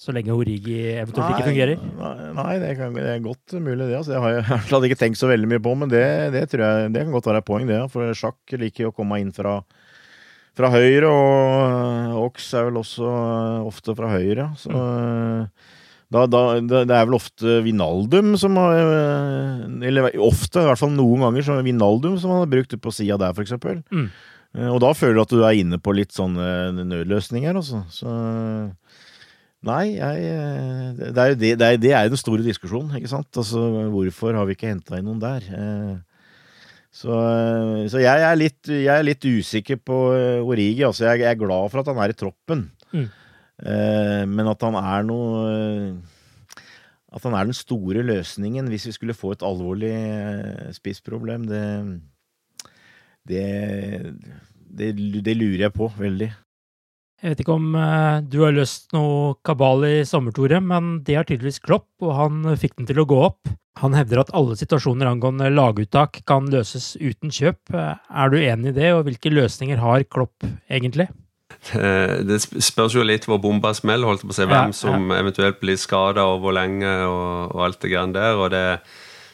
så 0.00 0.14
lenge 0.16 0.32
Origi 0.32 0.78
eventuelt 0.94 1.26
nei, 1.26 1.34
ikke 1.34 1.48
fungerer? 1.50 1.80
Nei, 2.38 2.52
det, 2.62 2.70
kan, 2.78 2.94
det, 2.96 3.04
er 3.04 3.18
godt 3.24 3.56
mulig, 3.60 3.84
det. 3.84 3.98
Altså, 3.98 4.14
jeg 4.14 4.22
har 4.24 4.36
jeg 4.38 4.60
hadde 4.70 4.88
ikke 4.88 5.00
tenkt 5.02 5.20
så 5.20 5.28
veldig 5.28 5.50
mye 5.50 5.62
på, 5.66 5.74
men 5.76 5.92
det, 5.92 6.04
det, 6.32 6.46
tror 6.48 6.64
jeg 6.64 6.94
det 6.94 7.02
kan 7.04 7.12
godt 7.12 7.28
være 7.28 7.42
et 7.42 7.48
poeng, 7.50 7.66
det. 7.68 7.80
For 7.92 8.16
sjakk 8.16 8.54
liker 8.62 8.86
jo 8.86 8.92
å 8.94 8.96
komme 8.96 9.20
inn 9.20 9.34
fra, 9.36 9.58
fra 10.58 10.70
høyre, 10.72 11.10
og 11.10 12.24
Ox 12.26 12.48
er 12.58 12.66
vel 12.68 12.80
også 12.80 13.10
ofte 13.66 13.94
fra 13.98 14.10
høyre. 14.14 14.48
Så 14.60 14.72
mm. 14.72 15.44
da, 16.16 16.24
da, 16.30 16.42
det 16.60 16.82
er 16.96 17.06
vel 17.06 17.18
ofte 17.18 17.60
Vinaldum 17.64 18.34
som 18.40 18.58
har 18.60 18.80
Eller 19.86 20.10
ofte, 20.18 20.62
i 20.62 20.68
hvert 20.68 20.80
fall 20.80 20.92
noen 20.96 21.28
ganger, 21.28 21.46
så 21.46 21.60
Vinaldum 21.64 22.18
som 22.20 22.34
har 22.38 22.50
brukt 22.50 22.76
på 22.76 22.94
sida 22.94 23.20
der, 23.20 23.36
f.eks. 23.36 23.56
Mm. 23.90 24.10
Eh, 24.58 24.66
og 24.66 24.80
da 24.82 24.90
føler 24.96 25.18
du 25.18 25.22
at 25.22 25.32
du 25.34 25.44
er 25.44 25.60
inne 25.60 25.78
på 25.82 25.94
litt 25.94 26.14
sånne 26.16 26.72
nødløsninger, 26.82 27.54
altså. 27.62 27.84
Så 27.94 28.10
Nei, 29.60 29.98
jeg, 29.98 30.22
eh, 30.24 30.84
det, 30.96 31.10
er 31.12 31.32
jo 31.34 31.34
det, 31.36 31.48
det, 31.60 31.66
er, 31.66 31.80
det 31.80 31.90
er 31.92 32.06
den 32.08 32.16
store 32.16 32.40
diskusjonen, 32.46 32.94
ikke 32.96 33.10
sant. 33.12 33.28
Altså, 33.36 33.60
hvorfor 33.92 34.38
har 34.38 34.48
vi 34.48 34.56
ikke 34.56 34.70
henta 34.70 34.96
inn 34.96 35.04
noen 35.04 35.20
der? 35.20 35.44
Eh, 36.90 36.96
Så, 36.96 37.14
så 37.88 38.00
jeg, 38.02 38.22
er 38.22 38.36
litt, 38.36 38.66
jeg, 38.66 38.90
er 38.90 39.04
litt, 39.06 39.22
usikker 39.22 39.78
på 39.78 39.96
Origi. 40.42 40.82
Altså, 40.82 41.06
jeg, 41.06 41.20
jeg, 41.20 41.30
er 41.30 41.38
glad 41.38 41.70
for 41.70 41.80
at 41.80 41.86
han 41.86 41.98
er 42.02 42.10
i 42.10 42.18
troppen. 42.18 42.70
Mm. 42.92 43.08
Eh, 43.62 44.24
men 44.26 44.48
at 44.50 44.62
han 44.62 44.74
er 44.74 45.04
noe 45.04 46.00
At 47.12 47.22
han 47.26 47.34
er 47.36 47.44
den 47.44 47.54
store 47.54 48.02
løsningen 48.02 48.68
hvis 48.70 48.86
vi 48.88 48.92
skulle 48.96 49.14
få 49.14 49.34
et 49.34 49.42
alvorlig 49.42 49.92
spissproblem, 50.72 51.44
det, 51.50 51.64
det, 53.26 53.44
det, 54.70 54.94
det 55.26 55.34
lurer 55.36 55.66
jeg 55.66 55.74
på 55.74 55.90
veldig. 55.98 56.30
Jeg 57.20 57.34
vet 57.34 57.40
ikke 57.42 57.56
om 57.58 57.74
uh, 57.76 58.20
du 58.24 58.38
har 58.46 58.54
løst 58.56 58.94
noe 58.96 59.34
kabal 59.44 59.84
i 59.84 59.94
sommer, 60.08 60.32
Tore, 60.32 60.56
men 60.64 61.02
det 61.04 61.18
har 61.18 61.26
tydeligvis 61.28 61.60
Klopp, 61.60 61.90
og 62.00 62.14
han 62.16 62.46
fikk 62.56 62.78
den 62.78 62.88
til 62.88 63.02
å 63.02 63.08
gå 63.08 63.18
opp. 63.26 63.50
Han 63.80 63.94
hevder 63.96 64.22
at 64.22 64.32
alle 64.36 64.56
situasjoner 64.56 65.08
angående 65.08 65.50
laguttak 65.52 66.22
kan 66.28 66.48
løses 66.52 66.94
uten 67.00 67.32
kjøp. 67.32 67.74
Er 67.76 68.32
du 68.32 68.38
enig 68.40 68.72
i 68.72 68.78
det, 68.80 68.94
og 68.96 69.04
hvilke 69.08 69.32
løsninger 69.32 69.80
har 69.80 70.06
Klopp 70.08 70.48
egentlig? 70.68 71.10
Det 71.60 72.38
spørs 72.40 72.96
jo 72.96 73.04
litt 73.04 73.26
hvor 73.28 73.40
bomba 73.42 73.72
smeller, 73.76 74.08
holdt 74.08 74.24
på 74.24 74.32
å 74.32 74.36
si. 74.36 74.46
Hvem 74.48 74.56
ja, 74.56 74.72
ja. 74.72 74.76
som 74.76 75.12
eventuelt 75.12 75.60
blir 75.60 75.78
skada, 75.80 76.24
og 76.24 76.40
hvor 76.44 76.56
lenge, 76.56 76.88
og, 77.04 77.52
og 77.54 77.64
alt 77.68 77.80
det 77.84 77.92
greiene 77.92 78.16
der. 78.16 78.40
og 78.40 78.50
det 78.54 78.64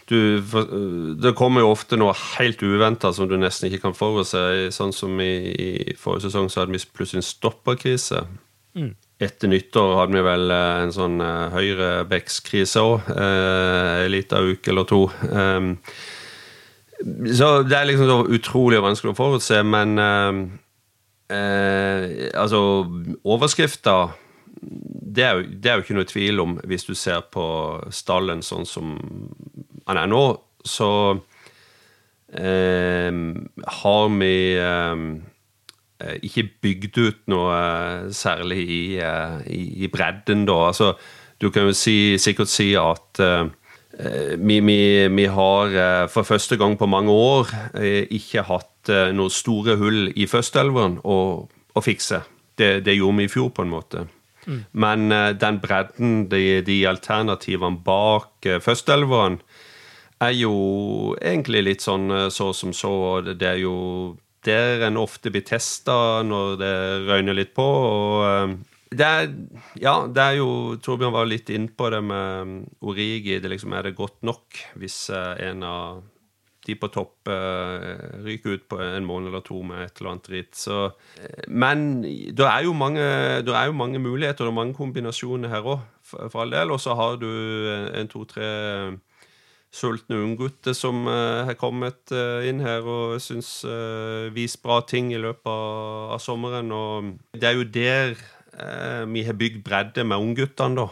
du, 0.07 1.17
det 1.21 1.35
kommer 1.39 1.65
jo 1.65 1.73
ofte 1.73 1.99
noe 1.99 2.15
helt 2.37 2.63
uventa 2.63 3.13
som 3.15 3.27
du 3.31 3.37
nesten 3.41 3.71
ikke 3.71 3.89
kan 3.89 3.97
forutse. 3.97 4.41
Sånn 4.75 4.95
som 4.95 5.19
i, 5.23 5.33
i 5.51 5.97
forrige 5.99 6.29
sesong 6.29 6.51
så 6.53 6.63
hadde 6.63 6.77
vi 6.77 6.83
plutselig 6.95 7.25
en 7.25 7.31
stopperkrise. 7.31 8.23
Mm. 8.77 8.93
Etter 9.27 9.51
nyttår 9.51 9.97
hadde 9.99 10.19
vi 10.19 10.27
vel 10.27 10.53
eh, 10.53 10.83
en 10.85 10.93
sånn 10.93 11.17
uh, 11.25 11.49
høyrebekkskrise 11.55 12.85
òg. 12.85 13.09
Uh, 13.09 14.05
en 14.05 14.13
liten 14.13 14.53
uke 14.53 14.71
eller 14.73 14.87
to. 14.91 15.07
Um, 15.31 15.75
så 17.37 17.63
det 17.63 17.77
er 17.77 17.89
liksom 17.91 18.09
så 18.09 18.21
utrolig 18.39 18.81
vanskelig 18.83 19.13
å 19.13 19.19
forutse, 19.19 19.59
men 19.67 19.99
eh, 20.01 20.39
eh, 21.37 22.05
Altså, 22.37 22.61
overskrifter 23.25 24.15
det 25.17 25.25
er, 25.25 25.37
jo, 25.37 25.45
det 25.49 25.71
er, 25.71 25.77
jo, 25.77 25.85
ikke 25.85 25.97
noe 25.97 26.09
tvil 26.09 26.41
om, 26.43 26.55
hvis 26.69 26.87
du 26.89 26.95
ser 26.97 27.23
på 27.33 27.45
stallen 27.95 28.43
sånn 28.45 28.67
som 28.69 28.97
han 29.87 30.01
er 30.03 30.11
nå, 30.11 30.25
så 30.67 30.91
eh, 32.35 33.11
har 33.81 34.09
vi 34.19 34.37
eh, 34.59 35.03
ikke 35.97 36.47
bygd 36.63 36.99
ut 37.01 37.21
noe 37.33 37.61
særlig 38.15 38.65
i, 38.65 38.81
eh, 39.01 39.39
i, 39.53 39.63
i, 39.85 39.89
bredden, 39.93 40.45
da. 40.49 40.59
Altså, 40.71 40.93
du 41.41 41.51
kan 41.51 41.69
jo 41.69 41.77
si, 41.77 42.17
sikkert 42.21 42.53
si 42.53 42.73
at 42.79 43.21
eh, 43.23 43.49
vi, 44.37 44.61
vi, 44.61 44.81
vi, 45.09 45.27
har 45.33 45.73
eh, 45.73 46.09
for 46.13 46.29
første 46.29 46.59
gang 46.61 46.77
på 46.79 46.89
mange 46.91 47.13
år 47.13 47.53
ikke 48.13 48.45
hatt 48.45 48.91
noen 49.17 49.33
store 49.33 49.75
hull 49.81 50.13
i 50.15 50.29
førsteelveren 50.31 51.01
å, 51.03 51.19
å 51.75 51.81
fikse. 51.83 52.21
Det, 52.57 52.85
det 52.87 52.95
gjorde 52.95 53.19
vi 53.19 53.27
i 53.27 53.33
fjor, 53.33 53.49
på 53.51 53.65
en 53.65 53.73
måte. 53.73 54.05
Mm. 54.47 54.61
Men 54.79 55.09
den 55.41 55.57
bredden, 55.59 56.13
de, 56.31 56.61
de 56.63 56.77
alternativene 56.87 57.83
bak 57.83 58.47
førsteelveren, 58.63 59.41
er 60.25 60.33
jo 60.37 60.55
egentlig 61.21 61.65
litt 61.65 61.85
sånn 61.85 62.09
uh, 62.13 62.29
så 62.33 62.53
som 62.57 62.73
så. 62.77 62.93
og 63.17 63.35
Det 63.37 63.49
er 63.49 63.61
jo 63.65 63.77
der 64.47 64.87
en 64.87 65.01
ofte 65.01 65.33
blir 65.35 65.43
testa 65.43 66.23
når 66.23 66.59
det 66.61 66.75
røyner 67.09 67.35
litt 67.35 67.55
på. 67.57 67.67
og 67.67 68.59
det 68.97 69.07
er, 69.07 69.33
ja, 69.83 70.07
det 70.07 70.23
er 70.23 70.37
jo 70.39 70.77
Torbjørn 70.79 71.15
var 71.17 71.27
litt 71.27 71.51
innpå 71.51 71.89
det 71.91 72.03
med 72.07 72.53
Origi. 72.87 73.41
Det 73.43 73.51
liksom, 73.51 73.75
er 73.75 73.89
det 73.89 73.99
godt 73.99 74.23
nok 74.25 74.61
hvis 74.79 75.09
en 75.11 75.65
av 75.67 76.05
de 76.67 76.77
på 76.79 76.89
topp 76.95 77.31
ryker 78.25 78.57
ut 78.57 78.65
på 78.71 78.79
en 78.83 79.07
måned 79.07 79.31
eller 79.31 79.43
to 79.47 79.59
med 79.67 79.85
et 79.85 79.99
eller 79.99 80.13
annet 80.13 80.31
dritt. 80.31 80.55
Så, 80.59 80.79
men 81.49 82.01
det 82.03 82.47
er, 82.47 82.71
mange, 82.75 83.03
det 83.47 83.55
er, 83.55 83.69
jo 83.69 83.77
mange, 83.77 84.03
muligheter 84.03 84.49
og 84.49 84.57
mange 84.57 84.79
kombinasjoner 84.79 85.51
her 85.51 85.67
òg, 85.67 85.85
for, 86.07 86.31
for, 86.31 86.45
all 86.45 86.55
del. 86.55 86.75
Og 86.75 86.83
så 86.83 86.95
har 86.99 87.19
du 87.23 87.29
en 87.91 88.11
to-tre 88.11 88.49
sultne 89.77 90.19
unggutter 90.25 90.77
som 90.77 91.05
uh, 91.09 91.45
har 91.49 91.59
kommet 91.61 92.15
inn 92.49 92.63
her 92.65 92.87
og 92.89 93.21
syns 93.23 93.61
vist 94.33 94.63
bra 94.65 94.81
ting 94.89 95.13
i 95.13 95.21
løpet 95.21 95.53
av, 95.53 96.17
sommeren. 96.23 96.73
Og 96.73 97.13
det 97.37 97.51
er 97.51 97.61
jo 97.61 97.69
der 97.69 98.17
vi 99.13 99.21
har 99.27 99.37
bygd 99.37 99.59
bredde 99.67 100.01
med 100.09 100.17
ungguttene, 100.17 100.81
da. 100.81 100.87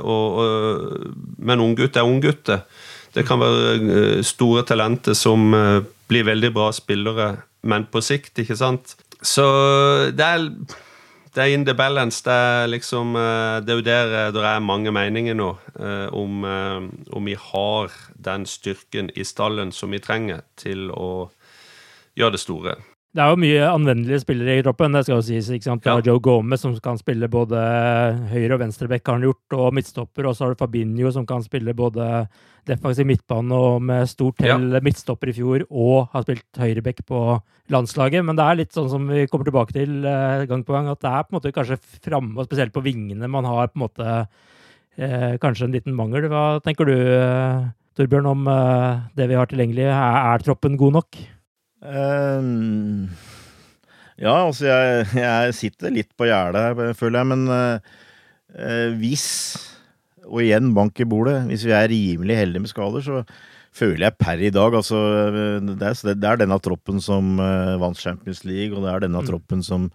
Og, 0.00 0.38
og, 0.40 1.10
men 1.44 1.60
unggutt 1.60 1.98
er 2.00 2.08
unggutter. 2.08 2.62
Det 3.16 3.24
kan 3.24 3.40
være 3.40 3.76
eh, 3.80 4.22
store 4.26 4.64
talenter 4.68 5.16
som 5.16 5.54
eh, 5.56 5.82
blir 6.10 6.26
veldig 6.28 6.52
bra 6.52 6.68
spillere, 6.76 7.30
men 7.64 7.86
på 7.88 8.02
sikt, 8.04 8.34
ikke 8.42 8.58
sant. 8.58 8.92
Så 9.24 9.46
det 10.12 10.26
er 10.26 10.44
det 11.36 11.44
er 11.44 11.52
in 11.52 11.66
the 11.68 11.74
balance. 11.76 12.22
Det 12.24 12.32
er 12.32 12.70
liksom 12.72 13.14
eh, 13.20 13.60
Det 13.60 13.74
er 13.74 13.80
jo 13.80 13.86
der 13.86 14.32
det 14.32 14.44
er 14.48 14.64
mange 14.64 14.92
meninger 14.92 15.36
nå 15.36 15.52
om, 16.16 16.44
om 17.12 17.28
vi 17.28 17.36
har 17.36 17.92
den 18.16 18.46
styrken 18.48 19.10
i 19.14 19.24
stallen 19.24 19.72
som 19.72 19.92
vi 19.92 20.00
trenger 20.00 20.40
til 20.56 20.88
å 20.90 21.28
gjøre 22.16 22.36
det 22.36 22.40
store. 22.40 22.76
Det 23.16 23.24
er 23.24 23.32
jo 23.32 23.38
mye 23.40 23.68
anvendelige 23.70 24.20
spillere 24.26 24.58
i 24.58 24.64
troppen, 24.64 24.92
det 24.92 25.06
skal 25.06 25.22
jo 25.22 25.24
sies. 25.24 25.46
ikke 25.48 25.64
sant? 25.64 25.80
Du 25.80 25.88
har 25.88 26.02
Joe 26.04 26.20
Gomez, 26.20 26.60
som 26.60 26.74
kan 26.84 26.98
spille 27.00 27.30
både 27.32 27.56
høyre- 28.28 28.58
og 28.58 28.60
venstreback, 28.60 29.06
har 29.06 29.16
han 29.16 29.24
gjort, 29.24 29.56
og 29.56 29.72
midtstopper. 29.72 30.26
Og 30.28 30.36
så 30.36 30.44
har 30.44 30.52
du 30.52 30.60
Fabinho, 30.60 31.12
som 31.14 31.24
kan 31.24 31.40
spille 31.44 31.72
både 31.72 32.26
defensiv 32.66 33.06
midtbane 33.08 33.54
og 33.56 33.84
med 33.86 34.08
stort 34.10 34.42
hell 34.44 34.72
ja. 34.74 34.80
midtstopper 34.84 35.30
i 35.30 35.36
fjor, 35.36 35.64
og 35.70 36.10
har 36.12 36.26
spilt 36.26 36.60
høyreback 36.60 37.04
på 37.08 37.22
landslaget. 37.72 38.26
Men 38.26 38.38
det 38.38 38.46
er 38.46 38.60
litt 38.60 38.76
sånn 38.76 38.90
som 38.92 39.06
vi 39.10 39.26
kommer 39.30 39.48
tilbake 39.48 39.76
til 39.76 40.04
eh, 40.06 40.44
gang 40.50 40.64
på 40.66 40.76
gang, 40.76 40.90
at 40.92 41.02
det 41.04 41.12
er 41.12 41.24
på 41.24 41.34
en 41.34 41.38
måte 41.38 41.54
kanskje 41.56 41.80
framme, 42.04 42.34
og 42.36 42.48
spesielt 42.48 42.74
på 42.74 42.84
vingene, 42.84 43.30
man 43.30 43.48
har 43.48 43.72
på 43.72 43.80
en 43.80 43.86
måte 43.86 44.10
eh, 44.96 45.36
kanskje 45.42 45.68
en 45.68 45.76
liten 45.76 45.96
mangel. 45.96 46.28
Hva 46.32 46.44
tenker 46.64 46.88
du, 46.88 46.96
eh, 46.96 47.66
Torbjørn, 47.96 48.28
om 48.32 48.50
eh, 48.52 49.06
det 49.16 49.30
vi 49.30 49.38
har 49.38 49.48
tilgjengelig? 49.50 49.88
Er, 49.88 50.20
er 50.34 50.44
troppen 50.44 50.76
god 50.80 50.98
nok? 51.00 51.22
Um, 51.86 53.06
ja, 54.16 54.32
altså 54.32 54.66
jeg, 54.66 55.06
jeg, 55.20 55.56
sitter 55.56 55.94
litt 55.94 56.12
på 56.16 56.28
gjerdet, 56.28 56.96
føler 56.98 57.22
jeg. 57.22 57.30
Men 57.34 57.48
eh, 57.52 58.92
hvis, 59.00 59.26
og 60.26 60.42
igjen 60.42 60.72
bank 60.76 60.98
i 61.00 61.08
bordet, 61.08 61.40
hvis 61.50 61.66
vi 61.68 61.74
er 61.76 61.90
rimelig 61.90 62.38
heldige 62.38 62.64
med 62.64 62.72
skader, 62.72 63.04
så 63.04 63.22
føler 63.76 64.06
jeg 64.06 64.18
per 64.18 64.40
i 64.40 64.52
dag 64.54 64.74
altså 64.78 64.98
Det 65.66 65.76
er, 65.84 66.14
det 66.14 66.28
er 66.28 66.38
denne 66.40 66.56
troppen 66.64 67.02
som 67.04 67.36
uh, 67.42 67.76
vant 67.82 67.98
Champions 68.00 68.44
League, 68.48 68.72
og 68.76 68.86
det 68.86 68.92
er 68.92 69.04
denne 69.06 69.22
mm. 69.22 69.28
troppen 69.28 69.62
som 69.66 69.90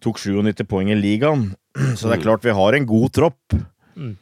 tok 0.00 0.20
97 0.22 0.64
poeng 0.68 0.90
i 0.92 0.96
ligaen. 0.96 1.50
Så 1.98 2.08
det 2.08 2.16
er 2.16 2.22
mm. 2.22 2.24
klart 2.24 2.46
vi 2.46 2.56
har 2.56 2.76
en 2.76 2.88
god 2.88 3.12
tropp. 3.18 3.58
Mm. 3.96 4.16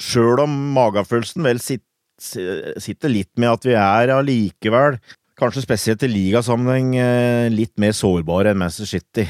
Sjøl 0.00 0.42
om 0.42 0.58
magefølelsen 0.74 1.46
vel 1.46 1.62
sitter 1.62 3.12
litt 3.12 3.32
med 3.40 3.54
at 3.54 3.64
vi 3.68 3.76
er 3.78 4.12
allikevel 4.16 4.98
kanskje 5.40 5.64
spesielt 5.64 6.02
i 6.04 6.10
ligasammenheng, 6.10 6.90
eh, 7.00 7.46
litt 7.52 7.72
mer 7.80 7.94
sårbare 7.96 8.52
enn 8.52 8.60
Manchester 8.60 8.98
City. 8.98 9.24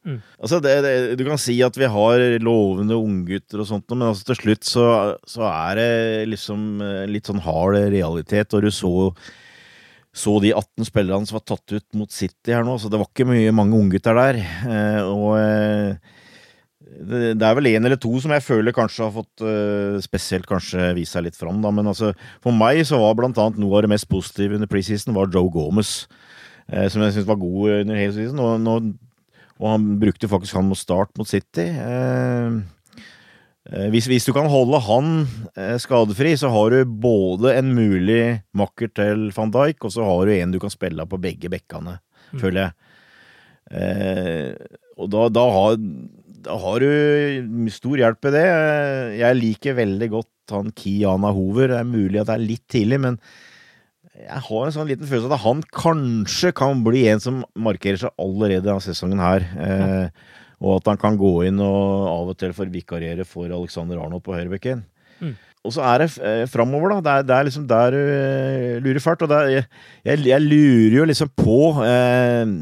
Mm. 0.00 0.16
Altså 0.40 0.62
det, 0.64 0.72
det, 0.84 0.92
du 1.20 1.26
kan 1.26 1.40
si 1.40 1.58
at 1.64 1.76
vi 1.76 1.88
har 1.92 2.22
lovende 2.40 2.96
unggutter 2.96 3.60
og 3.60 3.68
sånt, 3.68 3.84
men 3.92 4.08
altså 4.08 4.30
til 4.30 4.38
slutt 4.38 4.64
så, 4.68 4.84
så, 5.28 5.44
er 5.50 5.76
det 5.76 5.90
liksom 6.32 6.80
eh, 6.84 7.04
litt 7.10 7.28
sånn 7.28 7.42
hard 7.44 7.76
realitet. 7.92 8.56
Og 8.56 8.64
du 8.64 8.70
så, 8.72 8.92
så 10.16 10.38
de 10.40 10.54
18 10.54 10.88
spillerne 10.88 11.28
som 11.28 11.36
var 11.36 11.44
tatt 11.52 11.76
ut 11.76 12.00
mot 12.00 12.14
City 12.14 12.56
her 12.56 12.64
nå, 12.64 12.78
så 12.80 12.92
det 12.92 13.00
var 13.02 13.10
ikke 13.10 13.28
mye 13.28 13.52
mange 13.56 13.76
unggutter 13.76 14.16
der. 14.16 14.40
Eh, 14.40 15.02
og 15.04 15.36
det 17.00 17.44
er 17.46 17.54
vel 17.56 17.68
én 17.70 17.84
eller 17.84 18.00
to 18.00 18.10
som 18.20 18.32
jeg 18.34 18.42
føler 18.42 18.74
kanskje 18.74 19.04
har 19.06 19.12
fått 19.14 19.42
spesielt 20.02 20.48
kanskje 20.48 20.88
vist 20.96 21.14
seg 21.14 21.22
litt 21.28 21.36
fram, 21.38 21.60
da. 21.62 21.70
Men 21.72 21.92
altså, 21.92 22.10
for 22.42 22.56
meg 22.56 22.80
så 22.88 22.98
var 23.00 23.14
blant 23.20 23.38
annet 23.40 23.60
noe 23.62 23.78
av 23.78 23.84
det 23.84 23.92
mest 23.92 24.08
positive 24.10 24.56
under 24.58 24.68
preseason 24.68 25.14
var 25.16 25.30
Joe 25.32 25.52
Gomez. 25.52 25.92
Som 26.66 27.02
jeg 27.02 27.14
syntes 27.14 27.28
var 27.30 27.38
god 27.40 27.76
under 27.78 27.98
hele 27.98 28.12
season. 28.14 28.42
Og, 28.42 28.68
og, 28.68 28.90
og, 29.60 29.66
han 29.68 29.88
brukte 30.00 30.30
faktisk 30.30 30.56
han 30.56 30.68
mot 30.70 30.78
start 30.78 31.12
mot 31.20 31.28
City. 31.28 31.68
Uh, 31.76 32.62
hvis, 33.92 34.08
hvis, 34.10 34.24
du 34.26 34.32
kan 34.34 34.48
holde 34.50 34.80
han 34.82 35.10
skadefri, 35.78 36.32
så 36.40 36.48
har 36.50 36.72
du 36.72 36.94
både 37.04 37.52
en 37.58 37.74
mulig 37.76 38.40
makker 38.56 38.88
til 38.96 39.28
van 39.36 39.52
Dijk, 39.54 39.84
og 39.84 39.92
så 39.94 40.06
har 40.08 40.24
du 40.26 40.32
en 40.34 40.54
du 40.54 40.58
kan 40.62 40.72
spille 40.72 41.04
på 41.06 41.20
begge 41.20 41.52
bekkene, 41.52 41.98
mm. 42.32 42.40
føler 42.40 42.62
jeg. 42.64 42.72
og 44.96 45.12
da, 45.12 45.28
da 45.36 45.44
har 45.54 45.76
da 46.40 46.56
har 46.60 46.82
du 46.82 47.68
stor 47.72 48.00
hjelp 48.00 48.28
i 48.28 48.34
det. 48.34 48.46
Jeg 49.20 49.38
liker 49.38 49.78
veldig 49.78 50.08
godt 50.12 50.54
han 50.54 50.72
Kiana 50.76 51.32
Hover. 51.34 51.70
Det 51.70 51.78
er 51.80 51.88
mulig 51.88 52.20
at 52.20 52.30
det 52.30 52.36
er 52.36 52.46
litt 52.46 52.66
tidlig, 52.70 53.00
men 53.02 53.18
jeg 54.20 54.42
har 54.46 54.66
en 54.66 54.74
sånn 54.74 54.88
liten 54.90 55.08
følelse 55.08 55.30
av 55.30 55.36
at 55.36 55.44
han 55.44 55.62
kanskje 55.74 56.52
kan 56.56 56.82
bli 56.86 57.06
en 57.10 57.22
som 57.22 57.42
markerer 57.58 58.00
seg 58.00 58.14
allerede 58.20 58.66
denne 58.66 58.84
sesongen 58.84 59.22
her. 59.22 59.46
Eh, 59.56 60.38
og 60.60 60.80
at 60.80 60.90
han 60.92 61.00
kan 61.00 61.16
gå 61.20 61.34
inn 61.48 61.60
og 61.64 62.08
av 62.10 62.32
og 62.32 62.40
til 62.40 62.52
forvikarere 62.56 63.24
for 63.28 63.48
Alexander 63.48 64.00
Arnold 64.00 64.24
på 64.26 64.36
høyrebekken. 64.36 64.84
Mm. 65.20 65.34
og 65.68 65.72
så 65.74 65.82
er 65.84 66.00
det 66.00 66.06
eh, 66.24 66.46
framover, 66.48 66.94
da. 66.94 67.00
Det 67.04 67.12
er, 67.12 67.24
det 67.28 67.34
er 67.36 67.46
liksom 67.48 67.64
der 67.68 67.92
du 67.92 67.98
uh, 68.00 68.76
lurer 68.84 69.02
fælt. 69.04 69.24
Og 69.26 69.34
er, 69.36 69.66
jeg, 70.08 70.22
jeg, 70.30 70.44
lurer 70.44 70.96
jo 70.96 71.08
liksom 71.10 71.32
på 71.36 71.58
eh, 71.84 72.54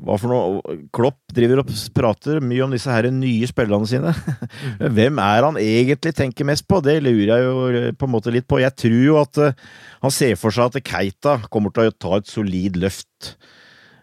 hva 0.00 0.16
for 0.20 0.32
noe 0.32 0.76
Klopp 0.94 1.34
driver 1.34 1.62
og 1.62 1.70
prater 1.96 2.40
mye 2.44 2.64
om 2.64 2.72
disse 2.74 2.90
her 2.90 3.08
nye 3.12 3.48
spillerne 3.48 3.88
sine. 3.88 4.14
Hvem 4.96 5.20
er 5.22 5.46
han 5.46 5.60
egentlig 5.60 6.14
tenker 6.16 6.48
mest 6.48 6.66
på? 6.70 6.80
Det 6.84 6.98
lurer 7.04 7.32
jeg 7.34 7.46
jo 7.46 7.62
eh, 7.68 7.88
på 7.92 8.08
en 8.08 8.14
måte 8.14 8.32
litt 8.34 8.48
på. 8.48 8.62
Jeg 8.62 8.76
tror 8.78 9.00
jo 9.04 9.20
at 9.20 9.40
uh, 9.44 9.70
han 10.04 10.14
ser 10.14 10.36
for 10.40 10.56
seg 10.56 10.70
at 10.70 10.90
Keita 10.90 11.38
kommer 11.52 11.74
til 11.74 11.90
å 11.90 11.96
ta 11.96 12.16
et 12.18 12.30
solid 12.30 12.80
løft. 12.80 13.34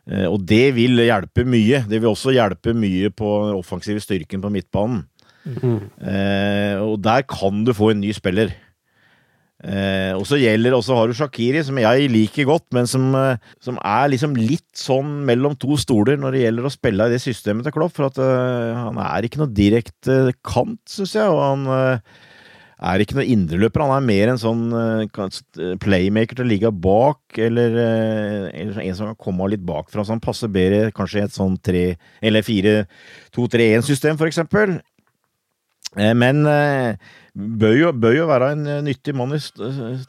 Uh, 0.07 0.27
og 0.29 0.41
det 0.47 0.71
vil 0.77 1.01
hjelpe 1.03 1.47
mye. 1.47 1.83
Det 1.89 1.99
vil 2.01 2.11
også 2.13 2.35
hjelpe 2.35 2.75
mye 2.77 3.11
på 3.11 3.33
den 3.49 3.57
offensive 3.57 4.03
styrken 4.03 4.43
på 4.43 4.53
midtbanen. 4.53 5.05
Mm. 5.47 5.79
Eh, 6.03 6.75
og 6.83 6.99
der 7.03 7.23
kan 7.27 7.63
du 7.65 7.73
få 7.75 7.91
en 7.93 8.01
ny 8.03 8.11
spiller. 8.15 8.51
Eh, 9.67 10.13
og 10.15 10.23
så 10.29 10.37
gjelder 10.39 10.77
også 10.77 10.95
har 10.95 11.09
du 11.09 11.17
Shakiri, 11.17 11.59
som 11.65 11.79
jeg 11.81 12.07
liker 12.13 12.47
godt, 12.47 12.69
men 12.75 12.87
som, 12.87 13.09
eh, 13.19 13.41
som, 13.63 13.79
er 13.83 14.13
liksom 14.13 14.37
litt 14.39 14.69
sånn 14.79 15.25
mellom 15.27 15.57
to 15.59 15.75
stoler 15.81 16.19
når 16.19 16.37
det 16.37 16.43
gjelder 16.45 16.69
å 16.69 16.71
spille 16.71 17.07
i 17.07 17.13
det 17.13 17.19
systemet 17.23 17.67
til 17.67 17.75
Klopp. 17.75 17.95
For 17.97 18.07
at 18.07 18.21
uh, 18.21 18.77
han 18.77 18.99
er 19.01 19.27
ikke 19.27 19.41
noe 19.41 19.51
direkte 19.51 20.31
kant, 20.45 20.79
syns 20.87 21.17
jeg. 21.17 21.27
Og 21.27 21.41
han 21.41 21.67
uh, 21.67 22.17
er 22.77 23.03
ikke 23.03 23.17
noe 23.17 23.27
indreløper. 23.27 23.83
Han 23.83 23.95
er 23.97 24.07
mer 24.07 24.31
en 24.31 24.39
sånn 24.39 24.65
playmaker 25.83 26.37
til 26.37 26.45
å 26.45 26.51
ligge 26.51 26.71
bak, 26.71 27.19
eller, 27.35 27.79
eller, 28.53 28.83
en 28.85 28.99
som 28.99 29.11
kan 29.11 29.19
komme 29.27 29.49
litt 29.51 29.65
bakfra. 29.67 30.05
Så 30.05 30.15
han 30.15 30.23
passer 30.23 30.51
bedre 30.53 30.93
kanskje 30.95 31.23
i 31.23 31.25
et 31.25 31.35
sånn 31.35 31.57
tre- 31.59 31.97
eller 32.21 32.45
4-2-3-1-system, 32.45 34.21
for 34.21 34.29
eksempel. 34.29 34.77
Eh, 35.97 36.13
men 36.17 36.45
eh, 36.49 36.95
bør 37.33 37.75
jo, 37.77 37.91
bør 37.97 38.17
jo 38.21 38.29
være 38.29 38.53
en 38.55 38.65
eh, 38.69 38.85
nyttig 38.85 39.15
mann 39.17 39.35
i 39.35 39.41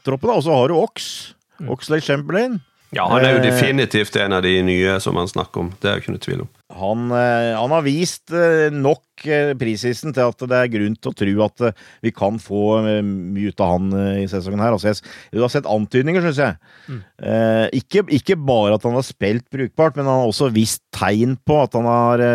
troppen. 0.05 0.33
Og 0.35 0.45
så 0.45 0.55
har 0.55 0.71
du 0.71 0.79
Ox. 0.79 1.11
Oxley 1.59 1.75
Oxlade 1.75 2.05
Chamberlain. 2.07 2.59
Ja, 2.95 3.03
han 3.05 3.21
er 3.21 3.35
jo 3.35 3.41
definitivt 3.43 4.15
en 4.17 4.33
av 4.33 4.41
de 4.41 4.55
nye 4.65 4.95
som 5.03 5.17
han 5.19 5.27
snakker 5.29 5.61
om. 5.61 5.67
Det 5.77 5.85
er 5.85 5.97
jo 5.97 6.01
ikke 6.01 6.13
noe 6.15 6.23
tvil 6.23 6.39
om. 6.41 6.47
Han, 6.79 7.03
han 7.13 7.73
har 7.75 7.83
vist 7.85 8.33
nok 8.73 9.25
prisisen 9.61 10.15
til 10.15 10.31
at 10.31 10.41
det 10.49 10.57
er 10.57 10.71
grunn 10.73 10.95
til 10.97 11.11
å 11.11 11.17
tro 11.19 11.43
at 11.45 11.65
vi 12.01 12.13
kan 12.15 12.39
få 12.41 12.79
mye 13.05 13.51
ut 13.51 13.61
av 13.61 13.75
han 13.75 13.93
i 14.23 14.25
sesongen 14.31 14.63
her. 14.63 14.73
Altså, 14.73 14.95
du 15.29 15.37
har 15.43 15.53
sett 15.53 15.69
antydninger, 15.69 16.25
syns 16.25 16.41
jeg. 16.41 16.57
Mm. 16.89 16.99
Eh, 17.29 17.65
ikke, 17.83 18.07
ikke, 18.21 18.39
bare 18.49 18.79
at 18.79 18.89
han 18.89 18.97
har 18.97 19.05
spilt 19.05 19.45
brukbart, 19.53 19.99
men 19.99 20.09
han 20.09 20.23
har 20.23 20.33
også 20.33 20.49
vist 20.55 20.81
tegn 20.95 21.37
på 21.45 21.61
at 21.61 21.77
han 21.77 21.85
har, 21.93 22.25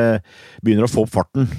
begynner 0.62 0.86
å 0.86 0.94
få 0.94 1.08
opp 1.08 1.16
farten. 1.18 1.50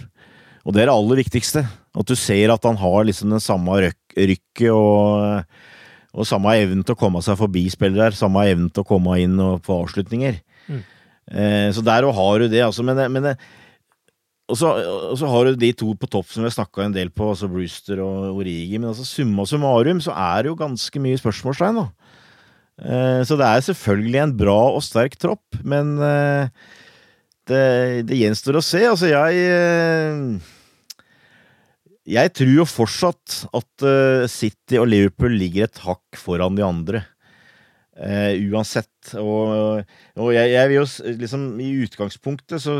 Og 0.66 0.74
det 0.74 0.84
er 0.84 0.90
det 0.90 0.98
aller 0.98 1.22
viktigste. 1.22 1.66
At 1.96 2.10
du 2.10 2.16
ser 2.18 2.54
at 2.54 2.66
han 2.66 2.80
har 2.82 3.06
liksom 3.08 3.34
den 3.34 3.44
samme 3.44 3.78
rykket 3.86 4.72
og, 4.74 5.46
og 6.16 6.28
samme 6.28 6.56
evnen 6.58 6.82
til 6.86 6.96
å 6.96 7.00
komme 7.00 7.22
seg 7.26 7.38
forbi 7.40 7.68
spillere. 7.72 8.18
Samme 8.18 8.48
evnen 8.50 8.72
til 8.74 8.86
å 8.86 8.90
komme 8.90 9.20
inn 9.22 9.38
og 9.42 9.62
få 9.66 9.84
avslutninger. 9.84 10.42
Mm. 10.66 10.82
Eh, 11.32 11.70
så 11.76 11.86
der 11.86 12.10
har 12.18 12.42
du 12.42 12.50
det, 12.50 12.66
altså. 12.66 12.86
Men, 12.88 13.06
men 13.14 13.36
og 14.46 14.58
så, 14.60 14.72
og 15.10 15.16
så, 15.18 15.30
har 15.30 15.48
du 15.48 15.58
de 15.58 15.72
to 15.74 15.88
på 15.98 16.10
topp 16.12 16.30
som 16.30 16.44
vi 16.44 16.50
har 16.52 16.54
snakka 16.54 16.84
en 16.84 16.94
del 16.94 17.10
på, 17.10 17.32
altså 17.32 17.50
Brewster 17.50 18.02
og 18.04 18.42
Origi. 18.42 18.78
Men 18.78 18.92
altså 18.92 19.06
summa 19.08 19.46
summarum 19.50 20.02
så 20.06 20.14
er 20.14 20.46
det 20.46 20.52
jo 20.52 20.60
ganske 20.60 21.02
mye 21.02 21.22
spørsmålstegn. 21.22 21.82
Eh, 22.76 23.22
så 23.26 23.38
det 23.40 23.48
er 23.48 23.66
selvfølgelig 23.70 24.22
en 24.22 24.36
bra 24.38 24.60
og 24.76 24.84
sterk 24.86 25.18
tropp, 25.18 25.58
men 25.64 25.96
eh, 25.98 26.52
det, 27.50 27.64
det, 28.10 28.20
gjenstår 28.20 28.60
å 28.60 28.66
se. 28.66 28.84
Altså, 28.86 29.10
jeg 29.10 29.48
eh, 29.50 30.54
jeg 32.06 32.32
tror 32.38 32.54
jo 32.54 32.68
fortsatt 32.70 33.40
at 33.58 33.86
uh, 33.86 34.30
City 34.30 34.78
og 34.78 34.90
Liverpool 34.92 35.34
ligger 35.40 35.66
et 35.66 35.82
hakk 35.86 36.20
foran 36.22 36.58
de 36.58 36.66
andre. 36.66 37.02
Uh, 37.98 38.36
uansett. 38.52 39.16
Og, 39.18 39.82
og 40.20 40.30
jeg, 40.36 40.52
jeg, 40.54 40.70
vil 40.70 40.82
jo 40.82 40.86
liksom 41.24 41.46
I 41.64 41.70
utgangspunktet 41.86 42.62
så, 42.62 42.76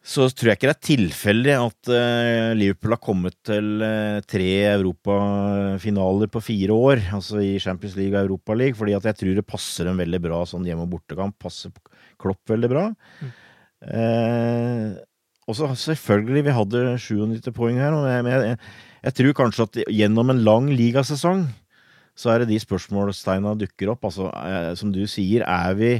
så 0.00 0.28
tror 0.30 0.52
jeg 0.52 0.60
ikke 0.60 0.70
det 0.70 0.76
er 0.76 0.88
tilfeldig 0.88 1.56
at 1.58 1.92
uh, 1.92 2.48
Liverpool 2.56 2.96
har 2.96 3.02
kommet 3.04 3.36
til 3.44 3.84
tre 4.30 4.48
europafinaler 4.70 6.32
på 6.32 6.44
fire 6.48 6.80
år. 6.88 7.04
Altså 7.20 7.44
i 7.44 7.52
Champions 7.60 7.98
League 8.00 8.16
og 8.16 8.24
Europa 8.24 8.56
League. 8.56 8.80
Fordi 8.80 8.96
at 8.96 9.12
jeg 9.12 9.20
tror 9.20 9.36
det 9.36 9.48
passer 9.52 9.90
dem 9.90 10.00
veldig 10.00 10.24
bra 10.30 10.42
sånn 10.48 10.64
hjemme- 10.64 10.88
og 10.88 10.96
bortekamp. 10.96 11.36
Passer 11.44 11.76
Klopp 12.22 12.40
veldig 12.48 12.72
bra. 12.72 12.88
Mm. 13.20 13.38
Og 15.50 15.58
så 15.58 15.68
selvfølgelig, 15.74 16.44
vi 16.46 16.54
hadde 16.54 16.84
97 17.02 17.50
poeng 17.56 17.80
her, 17.82 17.94
men 17.96 18.30
jeg, 18.30 18.44
jeg, 18.52 18.58
jeg, 19.02 19.14
tror 19.18 19.36
kanskje 19.40 19.66
at 19.66 19.80
gjennom 19.90 20.30
en 20.30 20.44
lang 20.46 20.70
ligasesong 20.70 21.48
så 22.18 22.32
er 22.32 22.42
det 22.42 22.52
de 22.52 22.60
spørsmålstegna 22.62 23.54
dukker 23.58 23.90
opp. 23.94 24.06
Altså, 24.06 24.28
eh, 24.30 24.70
som 24.78 24.92
du 24.94 25.02
sier, 25.10 25.42
er 25.48 25.76
vi 25.78 25.92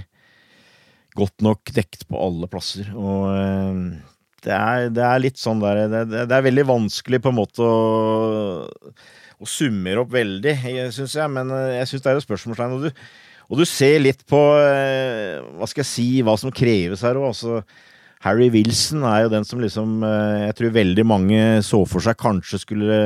godt 1.19 1.45
nok 1.45 1.73
dekt 1.75 2.07
på 2.09 2.21
alle 2.21 2.49
plasser? 2.53 2.93
Og 2.95 3.33
eh, 3.33 3.83
det 4.47 4.55
er, 4.55 4.87
det 4.95 5.05
er 5.09 5.25
litt 5.25 5.41
sånn 5.41 5.63
der 5.63 5.85
det, 5.91 6.05
det, 6.13 6.27
er 6.29 6.47
veldig 6.47 6.67
vanskelig 6.69 7.23
på 7.23 7.33
en 7.33 7.39
måte 7.39 7.67
å, 7.67 8.65
å 9.43 9.49
summere 9.49 10.03
opp 10.03 10.13
veldig, 10.15 10.57
syns 10.95 11.17
jeg, 11.19 11.35
men 11.35 11.51
eh, 11.57 11.79
jeg 11.81 11.91
syns 11.91 12.05
det 12.05 12.13
er 12.13 12.21
et 12.21 12.29
spørsmålstegn. 12.29 12.77
Og 12.77 12.87
du, 12.87 13.07
og 13.53 13.59
du 13.59 13.67
ser 13.69 13.99
litt 14.05 14.23
på 14.29 14.39
hva 14.39 15.67
skal 15.69 15.83
jeg 15.83 15.91
si, 15.91 16.11
hva 16.25 16.39
som 16.41 16.55
kreves 16.55 17.03
her 17.05 17.19
òg. 17.19 17.33
Altså, 17.33 17.65
Harry 18.23 18.49
Wilson 18.55 19.03
er 19.09 19.25
jo 19.25 19.33
den 19.33 19.47
som 19.47 19.63
liksom 19.63 20.03
eh, 20.07 20.45
Jeg 20.49 20.59
tror 20.59 20.77
veldig 20.77 21.05
mange 21.09 21.41
så 21.67 21.83
for 21.91 22.05
seg 22.05 22.19
kanskje 22.21 22.61
skulle 22.63 23.01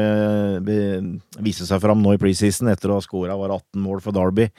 eh, 0.61 1.09
vise 1.45 1.69
seg 1.69 1.81
fram 1.83 2.03
nå 2.05 2.17
i 2.17 2.21
preseason 2.21 2.69
etter 2.73 2.93
å 2.93 2.99
ha 2.99 3.05
scora 3.05 3.39
18 3.39 3.81
mål 3.81 4.03
for 4.05 4.17
Derby. 4.17 4.51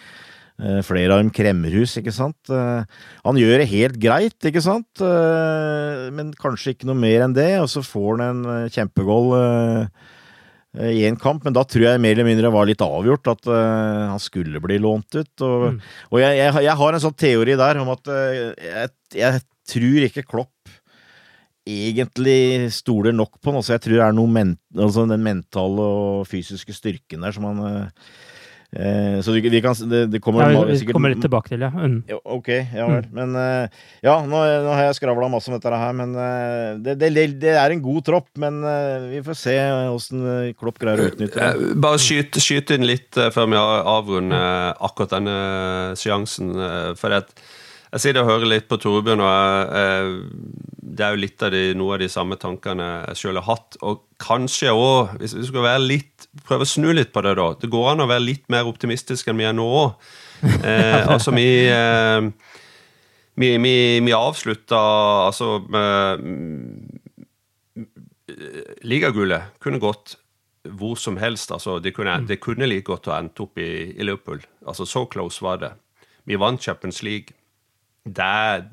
Eh, 0.57 0.81
flere 0.85 1.13
av 1.13 1.21
dem 1.21 1.29
kremmerhus, 1.33 1.99
ikke 2.01 2.13
sant. 2.15 2.49
Han 2.49 3.37
gjør 3.37 3.61
det 3.61 3.69
helt 3.69 3.99
greit, 4.01 4.37
ikke 4.49 4.63
sant, 4.65 5.03
men 6.17 6.31
kanskje 6.41 6.73
ikke 6.73 6.89
noe 6.89 6.97
mer 6.97 7.27
enn 7.27 7.35
det. 7.37 7.51
Og 7.61 7.69
så 7.69 7.83
får 7.85 8.23
han 8.23 8.25
en 8.25 8.71
kjempegoal 8.73 9.35
i 10.77 11.05
en 11.07 11.17
kamp, 11.17 11.45
men 11.45 11.55
da 11.55 11.63
tror 11.65 11.85
jeg 11.87 12.01
mer 12.01 12.13
eller 12.13 12.27
mindre 12.27 12.51
var 12.53 12.67
litt 12.69 12.81
avgjort 12.83 13.29
at 13.31 13.47
uh, 13.49 14.09
han 14.11 14.21
skulle 14.21 14.61
bli 14.61 14.77
lånt 14.81 15.15
ut. 15.15 15.31
Og, 15.45 15.63
mm. 15.73 15.77
og 16.11 16.19
jeg, 16.21 16.37
jeg, 16.37 16.53
jeg, 16.67 16.75
har 16.81 16.97
en 16.97 17.03
sånn 17.05 17.15
teori 17.17 17.55
der 17.57 17.79
om 17.81 17.93
at 17.95 18.11
uh, 18.11 18.51
jeg, 18.61 18.91
jeg, 19.17 19.41
tror 19.75 20.07
ikke 20.07 20.25
Klopp 20.27 20.77
egentlig 21.67 22.71
stoler 22.75 23.15
nok 23.15 23.37
på 23.41 23.51
han. 23.51 23.59
Altså, 23.59 23.75
jeg 23.75 23.85
tror 23.85 23.99
det 23.99 24.07
er 24.07 24.15
noe 24.17 24.31
men, 24.31 24.55
altså 24.77 25.05
den 25.09 25.25
mentale 25.25 25.91
og 25.99 26.25
fysiske 26.29 26.75
styrken 26.75 27.25
der 27.25 27.35
som 27.35 27.47
han 27.49 27.63
eh, 27.67 28.09
eh 28.67 29.17
Så 29.23 29.31
vi 29.31 29.41
kan 29.41 29.73
det, 29.89 30.11
det 30.11 30.21
kommer 30.21 30.51
ja, 30.51 30.63
Vi 30.67 30.77
sikkert, 30.79 30.97
kommer 30.97 31.13
litt 31.13 31.23
tilbake 31.23 31.53
til, 31.53 31.61
ja. 31.63 31.69
Mm. 31.71 32.03
ok, 32.23 32.49
ja 32.75 32.87
vel. 32.87 33.05
Mm. 33.09 33.13
Men 33.19 33.35
eh, 33.41 33.83
ja, 34.03 34.17
nå, 34.23 34.41
nå, 34.65 34.73
har 34.75 34.83
jeg 34.87 34.99
skravla 34.99 35.29
masse 35.31 35.51
om 35.51 35.57
dette 35.57 35.81
her, 35.83 35.93
men 35.93 36.15
eh, 36.15 36.79
det, 36.83 36.97
det, 36.99 37.11
det, 37.41 37.53
er 37.55 37.71
en 37.71 37.83
god 37.83 38.01
tropp. 38.07 38.29
Men 38.37 38.63
eh, 38.63 39.11
vi 39.15 39.21
får 39.23 39.39
se 39.39 39.55
åssen 39.91 40.25
Klopp 40.59 40.79
greier 40.83 41.03
å 41.03 41.11
utnytte 41.11 41.39
det. 41.39 41.75
Bare 41.83 41.99
skyt, 41.99 42.39
skyt 42.43 42.75
inn 42.75 42.87
litt 42.87 43.15
før 43.15 43.47
vi 43.51 43.59
avrunder 43.59 44.75
akkurat 44.79 45.15
denne 45.15 45.95
seansen. 45.99 46.51
for 46.99 47.11
det 47.11 47.23
at 47.25 47.47
jeg 47.93 48.03
sitter 48.03 48.23
og 48.23 48.29
hører 48.31 48.49
litt 48.51 48.67
på 48.67 48.79
Torbjørn, 48.83 49.21
og 49.23 49.29
jeg, 49.31 50.17
det 50.97 51.05
er 51.05 51.15
jo 51.15 51.21
litt 51.21 51.43
av 51.45 51.53
de, 51.53 51.61
noe 51.77 51.95
av 51.95 52.01
de 52.01 52.09
samme 52.11 52.35
tankene 52.39 52.87
jeg 53.09 53.21
sjøl 53.21 53.39
har 53.39 53.47
hatt. 53.47 53.77
Og 53.87 54.03
kanskje 54.21 54.73
òg, 54.75 55.15
hvis 55.21 55.37
vi 55.37 55.47
skal 55.47 55.63
være 55.63 55.85
litt, 55.85 56.27
prøve 56.47 56.67
å 56.67 56.69
snu 56.69 56.89
litt 56.91 57.13
på 57.15 57.23
det, 57.23 57.37
da 57.39 57.47
Det 57.61 57.71
går 57.71 57.91
an 57.93 58.03
å 58.03 58.09
være 58.09 58.25
litt 58.25 58.45
mer 58.51 58.67
optimistisk 58.67 59.31
enn 59.31 59.39
vi 59.39 59.47
er 59.47 59.55
nå 59.55 59.67
òg. 59.83 60.11
Eh, 60.43 61.07
altså, 61.13 61.31
vi, 61.37 61.47
eh, 61.71 62.27
vi, 63.39 63.53
vi, 63.63 63.75
vi 64.03 64.15
avslutta 64.17 64.83
altså 65.29 65.57
Ligagullet 68.85 69.55
kunne 69.63 69.79
gått 69.81 70.17
hvor 70.67 70.97
som 70.99 71.15
helst. 71.21 71.51
altså 71.55 71.79
Det 71.79 71.93
kunne, 71.95 72.19
det 72.27 72.41
kunne 72.43 72.67
like 72.67 72.85
godt 72.89 73.07
ha 73.07 73.21
endt 73.21 73.39
opp 73.39 73.57
i, 73.57 73.95
i 73.95 74.03
Liverpool. 74.03 74.41
Altså 74.67 74.85
Så 74.85 75.05
close 75.05 75.43
var 75.43 75.63
det. 75.63 75.71
Vi 76.27 76.35
vant 76.35 76.61
Champions 76.61 77.03
League 77.03 77.36
det, 78.07 78.69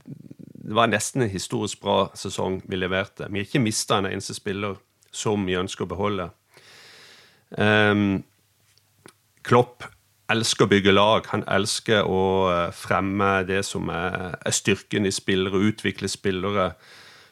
det 0.65 0.77
var 0.77 0.91
nesten 0.91 1.25
en 1.25 1.33
historisk 1.33 1.83
bra 1.85 2.09
sesong 2.19 2.61
vi 2.69 2.79
leverte. 2.79 3.29
Vi 3.31 3.41
har 3.41 3.49
ikke 3.49 3.63
mista 3.63 3.99
en 3.99 4.11
eneste 4.11 4.37
spiller 4.37 4.79
som 5.15 5.45
vi 5.47 5.59
ønsker 5.59 5.87
å 5.87 5.91
beholde. 5.91 6.31
Um, 7.59 8.23
Klopp 9.45 9.85
elsker 10.33 10.67
å 10.67 10.71
bygge 10.73 10.95
lag. 10.95 11.27
Han 11.35 11.45
elsker 11.53 12.07
å 12.09 12.21
eh, 12.49 12.71
fremme 12.73 13.43
det 13.49 13.61
som 13.69 13.91
er, 13.93 14.39
er 14.41 14.55
styrken 14.57 15.05
i 15.05 15.13
spillere, 15.13 15.61
utvikle 15.69 16.09
spillere. 16.09 16.71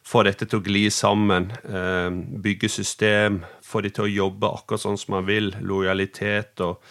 Få 0.05 0.25
dette 0.27 0.45
til 0.45 0.61
å 0.61 0.67
gli 0.67 0.85
sammen. 0.93 1.49
Um, 1.65 2.21
bygge 2.45 2.69
system. 2.69 3.41
Få 3.65 3.81
de 3.85 3.93
til 3.95 4.09
å 4.09 4.13
jobbe 4.13 4.51
akkurat 4.59 4.85
sånn 4.85 5.01
som 5.01 5.17
han 5.17 5.29
vil. 5.29 5.55
Lojalitet 5.65 6.61
og 6.67 6.83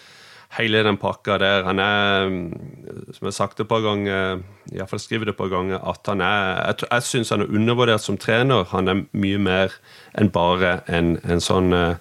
hele 0.58 0.82
den 0.84 0.98
pakka 1.00 1.38
der. 1.40 1.64
Han 1.68 1.80
er, 1.80 2.32
som 3.16 3.24
jeg 3.24 3.30
har 3.30 3.38
sagt 3.38 3.62
et 3.64 3.70
par 3.70 3.84
ganger, 3.86 4.42
iallfall 4.74 5.00
skriver 5.02 5.30
det 5.30 5.36
et 5.36 5.40
par 5.40 5.52
ganger, 5.52 5.80
at 5.80 6.12
han 6.12 6.24
er 6.26 6.60
Jeg, 6.68 6.88
jeg 6.92 7.08
syns 7.08 7.32
han 7.32 7.46
er 7.46 7.54
undervurdert 7.56 8.04
som 8.04 8.18
trener. 8.20 8.68
Han 8.74 8.88
er 8.88 9.06
mye 9.14 9.40
mer 9.40 9.78
enn 10.18 10.32
bare 10.32 10.82
en, 10.92 11.16
en 11.24 11.44
sånn 11.44 11.72
uh, 11.74 11.96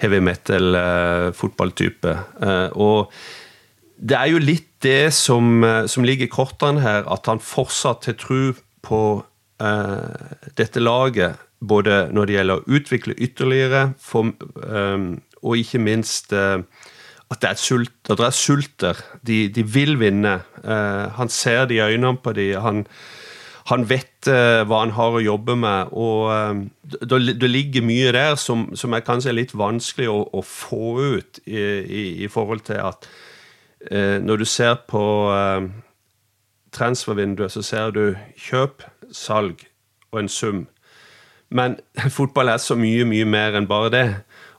heavy 0.00 0.20
metal-fotballtype. 0.24 2.16
og 2.72 3.12
det 4.00 4.16
er 4.16 4.30
jo 4.32 4.38
litt 4.40 4.68
det 4.80 5.12
som, 5.12 5.60
som, 5.84 6.04
ligger 6.08 6.24
i 6.24 6.32
kortene 6.32 6.80
her, 6.80 7.04
at 7.04 7.26
han 7.28 7.42
fortsatt 7.44 8.06
har 8.08 8.16
tro 8.16 8.54
på 8.80 9.00
dette 10.56 10.80
laget. 10.80 11.36
Både 11.60 12.06
når 12.08 12.26
det 12.26 12.36
gjelder 12.38 12.62
å 12.62 12.78
utvikle 12.78 13.18
ytterligere, 13.20 13.82
for, 14.00 14.32
og 15.44 15.60
ikke 15.60 15.82
minst 15.84 16.32
at 17.30 17.42
det 17.42 17.50
er, 17.52 17.58
sult, 17.62 17.92
at 18.10 18.18
det 18.18 18.26
er 18.26 18.34
sulter. 18.34 19.00
De, 19.26 19.48
de, 19.54 19.62
vil 19.62 20.00
vinne. 20.00 20.40
han 21.14 21.28
ser 21.30 21.68
det 21.70 21.76
i 21.76 21.84
øynene 21.84 22.18
på 22.18 22.32
dem. 22.34 22.60
Han, 22.60 22.80
han 23.70 23.84
vet 23.86 24.28
uh, 24.30 24.62
hva 24.66 24.82
han 24.82 24.94
har 24.96 25.16
å 25.16 25.22
jobbe 25.22 25.54
med, 25.62 25.92
og 25.92 26.30
uh, 26.32 26.62
det, 27.04 27.50
ligger 27.50 27.84
mye 27.86 28.12
der 28.16 28.34
som, 28.40 28.68
som, 28.74 28.94
er 28.96 29.04
kanskje 29.06 29.36
litt 29.36 29.54
vanskelig 29.54 30.08
å, 30.10 30.24
å 30.32 30.42
få 30.42 30.96
ut 31.18 31.40
i, 31.44 31.60
i, 31.60 32.02
i, 32.24 32.30
forhold 32.30 32.64
til 32.66 32.80
at 32.88 33.06
uh, 33.92 34.18
når 34.24 34.42
du 34.42 34.48
ser 34.48 34.80
på 34.90 35.04
transfervinduet, 36.74 37.52
så 37.52 37.62
ser 37.66 37.94
du 37.94 38.04
kjøp, 38.38 38.84
salg 39.14 39.66
og 40.10 40.22
en 40.22 40.30
sum. 40.30 40.64
Men 41.50 41.78
fotball 42.18 42.52
er 42.52 42.62
så 42.62 42.78
mye, 42.78 43.06
mye 43.06 43.28
mer 43.28 43.58
enn 43.58 43.70
bare 43.70 43.94
det. 43.94 44.06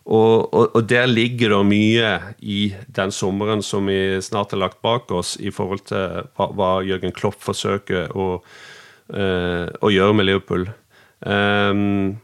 Og, 0.01 0.53
og, 0.53 0.75
og, 0.75 0.81
der 0.89 1.05
ligger 1.05 1.53
det 1.53 1.65
mye 1.69 2.11
i 2.41 2.73
den 2.89 3.11
sommeren 3.13 3.61
som 3.61 3.85
vi 3.85 4.17
snart 4.21 4.55
har 4.55 4.63
lagt 4.63 4.81
bak 4.81 5.11
oss, 5.13 5.35
i 5.37 5.53
forhold 5.53 5.85
til 5.91 6.23
hva, 6.35 6.47
hva 6.57 6.69
Jørgen 6.81 7.13
Klopp 7.13 7.37
forsøker 7.45 8.09
å 8.17 8.31
Eh, 9.11 9.67
å 9.83 9.91
gjøre 9.91 10.15
med 10.15 10.29
Liverpool. 10.29 10.69
Um, 11.19 12.21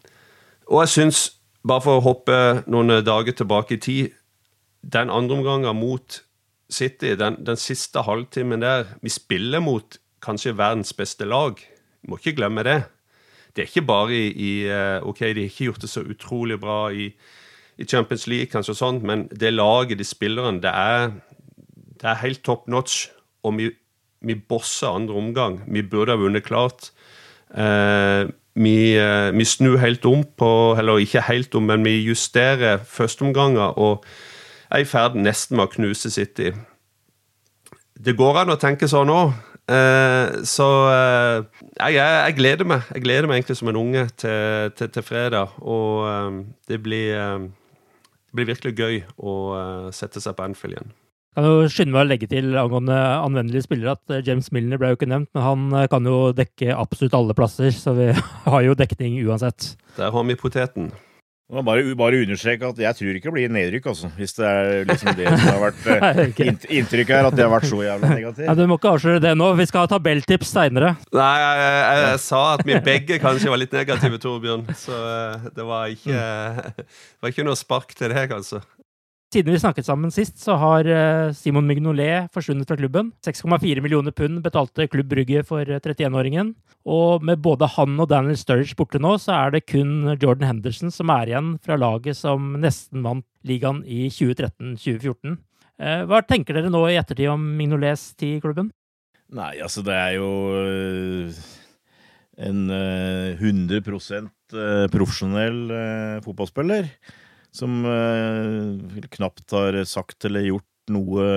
og 0.72 0.86
jeg 0.86 0.94
syns, 0.94 1.20
bare 1.68 1.84
for 1.84 2.00
å 2.00 2.06
hoppe 2.06 2.38
noen 2.72 3.02
dager 3.06 3.36
tilbake 3.38 3.76
i 3.76 3.82
tid 3.84 4.16
Den 4.82 5.12
andre 5.14 5.36
omgangen 5.36 5.78
mot 5.78 6.22
City, 6.72 7.12
den, 7.20 7.36
den 7.46 7.60
siste 7.62 8.02
halvtimen 8.08 8.64
der 8.64 8.88
Vi 9.04 9.12
spiller 9.14 9.62
mot 9.62 10.00
kanskje 10.24 10.56
verdens 10.58 10.96
beste 10.98 11.28
lag. 11.28 11.60
Vi 11.60 12.10
må 12.10 12.18
ikke 12.18 12.38
glemme 12.40 12.64
det. 12.66 12.80
Det 13.54 13.66
er 13.66 13.70
ikke 13.70 13.86
bare 13.90 14.16
i, 14.16 14.32
i 14.32 14.52
eh, 14.72 15.04
Ok, 15.04 15.26
de 15.28 15.44
har 15.44 15.52
ikke 15.52 15.70
gjort 15.70 15.84
det 15.84 15.92
så 15.92 16.06
utrolig 16.08 16.58
bra 16.64 16.80
i, 16.90 17.12
i 17.78 17.86
Champions 17.86 18.28
League, 18.28 18.52
kanskje 18.52 18.76
sånn, 18.78 19.02
men 19.06 19.28
det 19.30 19.54
laget, 19.54 20.00
de 20.00 20.06
spillerne, 20.08 20.62
det 20.64 20.72
er, 20.74 21.12
det 22.02 22.10
er 22.10 22.24
helt 22.24 22.42
top 22.46 22.66
notch. 22.68 23.08
Og 23.46 23.54
vi 23.60 23.70
vi 24.22 24.36
bosser 24.36 24.96
andre 24.96 25.16
omgang. 25.16 25.62
Vi 25.68 25.84
burde 25.84 26.16
ha 26.16 26.20
vunnet 26.20 26.46
klart. 26.46 26.92
Eh, 27.54 28.30
vi, 28.58 28.98
eh, 28.98 29.32
vi, 29.38 29.46
snur 29.46 29.78
helt 29.78 30.06
om 30.06 30.24
på 30.38 30.76
Eller 30.78 30.98
ikke 30.98 31.22
helt 31.22 31.56
om, 31.56 31.64
men 31.64 31.86
vi 31.86 32.02
justerer 32.04 32.78
førsteomganger 32.78 33.78
og 33.80 34.06
er 34.72 34.84
i 34.84 34.86
ferd 34.86 35.16
nesten 35.16 35.56
med 35.56 35.68
å 35.68 35.72
knuse 35.72 36.12
City. 36.12 36.52
Det 37.98 38.18
går 38.18 38.42
an 38.42 38.52
å 38.52 38.60
tenke 38.60 38.90
sånn 38.90 39.14
òg. 39.14 39.32
Eh, 39.68 40.44
så 40.48 40.68
eh, 40.92 41.64
jeg, 41.78 41.96
jeg, 41.96 42.36
gleder 42.36 42.68
meg. 42.68 42.90
Jeg 42.94 43.06
gleder 43.06 43.30
meg 43.30 43.40
egentlig 43.40 43.58
som 43.62 43.72
en 43.72 43.80
unge 43.80 44.04
til, 44.18 44.74
til, 44.76 44.92
til 44.92 45.06
fredag. 45.06 45.56
Og 45.62 46.04
eh, 46.10 46.42
det 46.68 46.82
blir, 46.84 47.16
eh, 47.16 47.48
blir 48.38 48.50
virkelig 48.54 48.78
gøy 48.78 49.04
å 49.18 49.34
sette 49.96 50.24
seg 50.24 50.38
på 50.38 50.46
Anfield 50.46 50.78
igjen. 50.78 50.96
Kan 51.38 51.46
jo 51.46 51.68
skynde 51.70 51.94
meg 51.94 52.02
å 52.02 52.10
legge 52.10 52.28
til 52.32 52.56
angående 52.58 52.96
anvendelige 52.98 53.68
spillere 53.68 53.92
at 53.94 54.10
eh, 54.10 54.24
James 54.26 54.48
Milner 54.56 54.80
ble 54.82 54.90
jo 54.90 54.98
ikke 54.98 55.10
nevnt, 55.12 55.30
men 55.38 55.44
han 55.46 55.66
eh, 55.78 55.90
kan 55.92 56.08
jo 56.10 56.32
dekke 56.34 56.74
absolutt 56.74 57.14
alle 57.14 57.36
plasser, 57.38 57.70
så 57.78 57.94
vi 57.94 58.08
har 58.50 58.64
jo 58.66 58.74
dekning 58.80 59.20
uansett. 59.22 59.76
Der 60.00 60.10
har 60.16 60.26
vi 60.26 60.38
poteten. 60.40 60.90
Bare, 61.48 61.80
bare 61.96 62.18
understreke 62.26 62.68
at 62.68 62.80
jeg 62.82 62.96
tror 62.98 63.16
ikke 63.16 63.30
det 63.30 63.34
blir 63.38 63.52
nedrykk, 63.56 63.86
altså. 63.88 64.10
Hvis 64.18 64.34
det 64.36 64.48
er 64.50 64.82
liksom 64.90 65.14
det 65.16 65.30
som 65.32 65.46
har 65.48 65.62
vært 65.62 65.86
uh, 65.94 66.50
inntrykket 66.76 67.14
her, 67.16 67.28
at 67.30 67.38
det 67.38 67.46
har 67.46 67.54
vært 67.54 67.70
så 67.70 67.80
jævla 67.86 68.10
negativt. 68.12 68.44
Ja, 68.50 68.56
du 68.58 68.66
må 68.68 68.76
ikke 68.76 68.92
avsløre 68.98 69.22
det 69.24 69.32
nå. 69.40 69.48
Vi 69.56 69.68
skal 69.70 69.86
ha 69.86 69.90
tabelltips 69.94 70.52
seinere. 70.52 70.90
Nei, 71.16 71.30
jeg, 71.40 71.62
jeg, 71.64 72.02
jeg, 72.04 72.22
sa 72.26 72.42
at 72.58 72.66
vi 72.68 72.82
begge 72.90 73.20
kanskje 73.24 73.54
var 73.54 73.62
litt 73.64 73.78
negative, 73.80 74.20
Torbjørn. 74.26 74.66
Så 74.76 75.00
uh, 75.00 75.48
det 75.56 75.70
var 75.70 75.94
ikke, 75.96 76.26
det 76.84 77.24
var 77.24 77.32
ikke 77.32 77.48
noe 77.48 77.62
spark 77.64 77.96
til 77.96 78.12
deg, 78.12 78.36
altså. 78.36 78.60
Siden 79.28 79.52
vi 79.52 79.60
snakket 79.60 79.84
sammen 79.84 80.12
sist, 80.14 80.38
så 80.40 80.56
har 80.56 80.88
eh, 80.88 81.34
Simon 81.36 81.66
Mignolet 81.68 82.30
forsvunnet 82.32 82.70
fra 82.70 82.78
klubben. 82.80 83.10
6,4 83.26 83.82
millioner 83.84 84.14
pund 84.16 84.40
betalte 84.46 84.86
Klubb 84.88 85.10
Brygge 85.12 85.42
for 85.44 85.68
31-åringen. 85.68 86.54
Eh, 86.54 86.78
og 86.88 87.26
med 87.28 87.42
både 87.44 87.68
han 87.74 88.00
og 88.00 88.08
Daniel 88.08 88.40
Sturridge 88.40 88.78
borte 88.80 89.02
nå, 89.04 89.18
så 89.20 89.36
er 89.36 89.52
det 89.52 89.66
kun 89.68 90.14
Jordan 90.14 90.48
Henderson 90.48 90.96
som 90.96 91.12
er 91.12 91.34
igjen 91.34 91.52
fra 91.60 91.76
laget 91.76 92.16
som 92.16 92.56
nesten 92.64 93.04
vant 93.04 93.28
ligaen 93.44 93.84
i 93.84 94.08
2013-2014. 94.16 95.36
Eh, 95.76 96.08
hva 96.08 96.24
tenker 96.24 96.56
dere 96.56 96.72
nå 96.72 96.86
i 96.88 96.96
ettertid 96.96 97.28
om 97.36 97.44
Mignolets 97.60 98.14
tid 98.16 98.38
i 98.38 98.42
klubben? 98.48 98.72
Nei, 99.36 99.58
altså 99.60 99.84
det 99.84 100.00
er 100.06 100.16
jo 100.22 100.32
en 102.48 102.66
100% 103.44 104.32
profesjonell 104.96 105.64
fotballspiller 106.24 106.94
som 107.56 107.86
eh, 107.86 109.08
knapt 109.18 109.56
har 109.56 109.80
sagt 109.90 110.28
eller 110.28 110.46
gjort 110.48 110.94
noe 110.94 111.28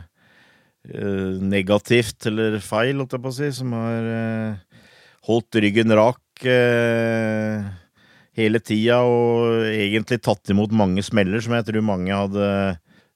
eh, 0.00 1.36
negativt 1.44 2.26
eller 2.30 2.58
feil, 2.64 3.00
holdt 3.00 3.16
jeg 3.16 3.24
på 3.24 3.32
å 3.32 3.36
si, 3.36 3.50
som 3.54 3.74
har 3.76 4.10
eh, 4.14 4.84
holdt 5.28 5.60
ryggen 5.62 5.96
rak 5.96 6.18
hele 8.40 8.60
tida 8.64 9.02
og 9.04 9.66
egentlig 9.68 10.22
tatt 10.24 10.48
imot 10.54 10.72
mange 10.72 11.02
smeller 11.04 11.42
som 11.44 11.52
jeg 11.52 11.66
tror 11.68 11.84
mange 11.84 12.16
hadde 12.16 12.46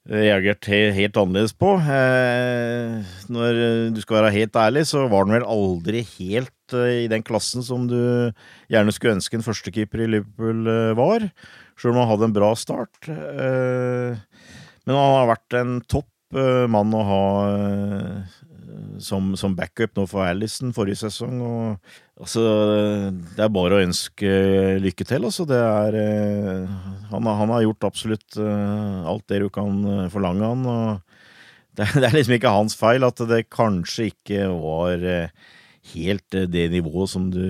reagert 0.05 0.67
helt 0.69 1.17
annerledes 1.17 1.55
på. 1.57 1.71
Når 3.33 3.57
du 3.95 4.01
skal 4.03 4.19
være 4.19 4.35
helt 4.35 4.59
ærlig, 4.61 4.83
så 4.85 5.07
var 5.09 5.25
han 5.25 5.33
vel 5.39 5.47
aldri 5.49 6.03
helt 6.11 6.75
i 6.77 7.09
den 7.09 7.25
klassen 7.25 7.65
som 7.65 7.89
du 7.89 7.97
gjerne 8.69 8.93
skulle 8.93 9.17
ønske 9.17 9.39
en 9.39 9.47
førstekeeper 9.47 10.05
i 10.05 10.11
Liverpool 10.13 10.69
var. 11.01 11.25
Sjøl 11.75 11.91
om 11.91 12.01
han 12.03 12.11
hadde 12.13 12.29
en 12.29 12.35
bra 12.35 12.53
start. 12.57 13.09
Eh, 13.11 14.15
men 14.85 14.95
han 14.95 15.15
har 15.19 15.31
vært 15.33 15.57
en 15.59 15.77
topp 15.91 16.37
eh, 16.37 16.63
mann 16.71 16.93
å 16.95 17.03
ha 17.09 17.25
eh, 17.51 18.35
som, 19.03 19.33
som 19.35 19.57
backup 19.57 19.97
nå 19.97 20.05
for 20.07 20.23
Alison 20.23 20.71
forrige 20.75 21.01
sesong. 21.03 21.41
Og, 21.43 21.91
altså, 22.21 22.45
det 23.35 23.43
er 23.43 23.51
bare 23.51 23.79
å 23.79 23.83
ønske 23.83 24.31
lykke 24.83 25.07
til. 25.09 25.27
Altså, 25.27 25.47
er, 25.51 25.99
han, 27.11 27.27
han, 27.41 27.53
har 27.57 27.65
gjort 27.65 27.89
absolutt 27.91 28.39
alt 28.39 29.27
det 29.31 29.43
du 29.43 29.49
kan 29.51 30.07
forlange 30.13 30.53
han. 30.53 30.63
og 30.63 31.03
det, 31.75 31.91
det 31.99 32.07
er 32.07 32.15
liksom 32.15 32.37
ikke 32.37 32.55
hans 32.55 32.79
feil 32.79 33.03
at 33.03 33.19
det 33.27 33.49
kanskje 33.51 34.13
ikke 34.13 34.47
var 34.55 35.03
helt 35.91 36.37
det 36.55 36.69
nivået 36.71 37.11
som 37.11 37.27
du, 37.33 37.43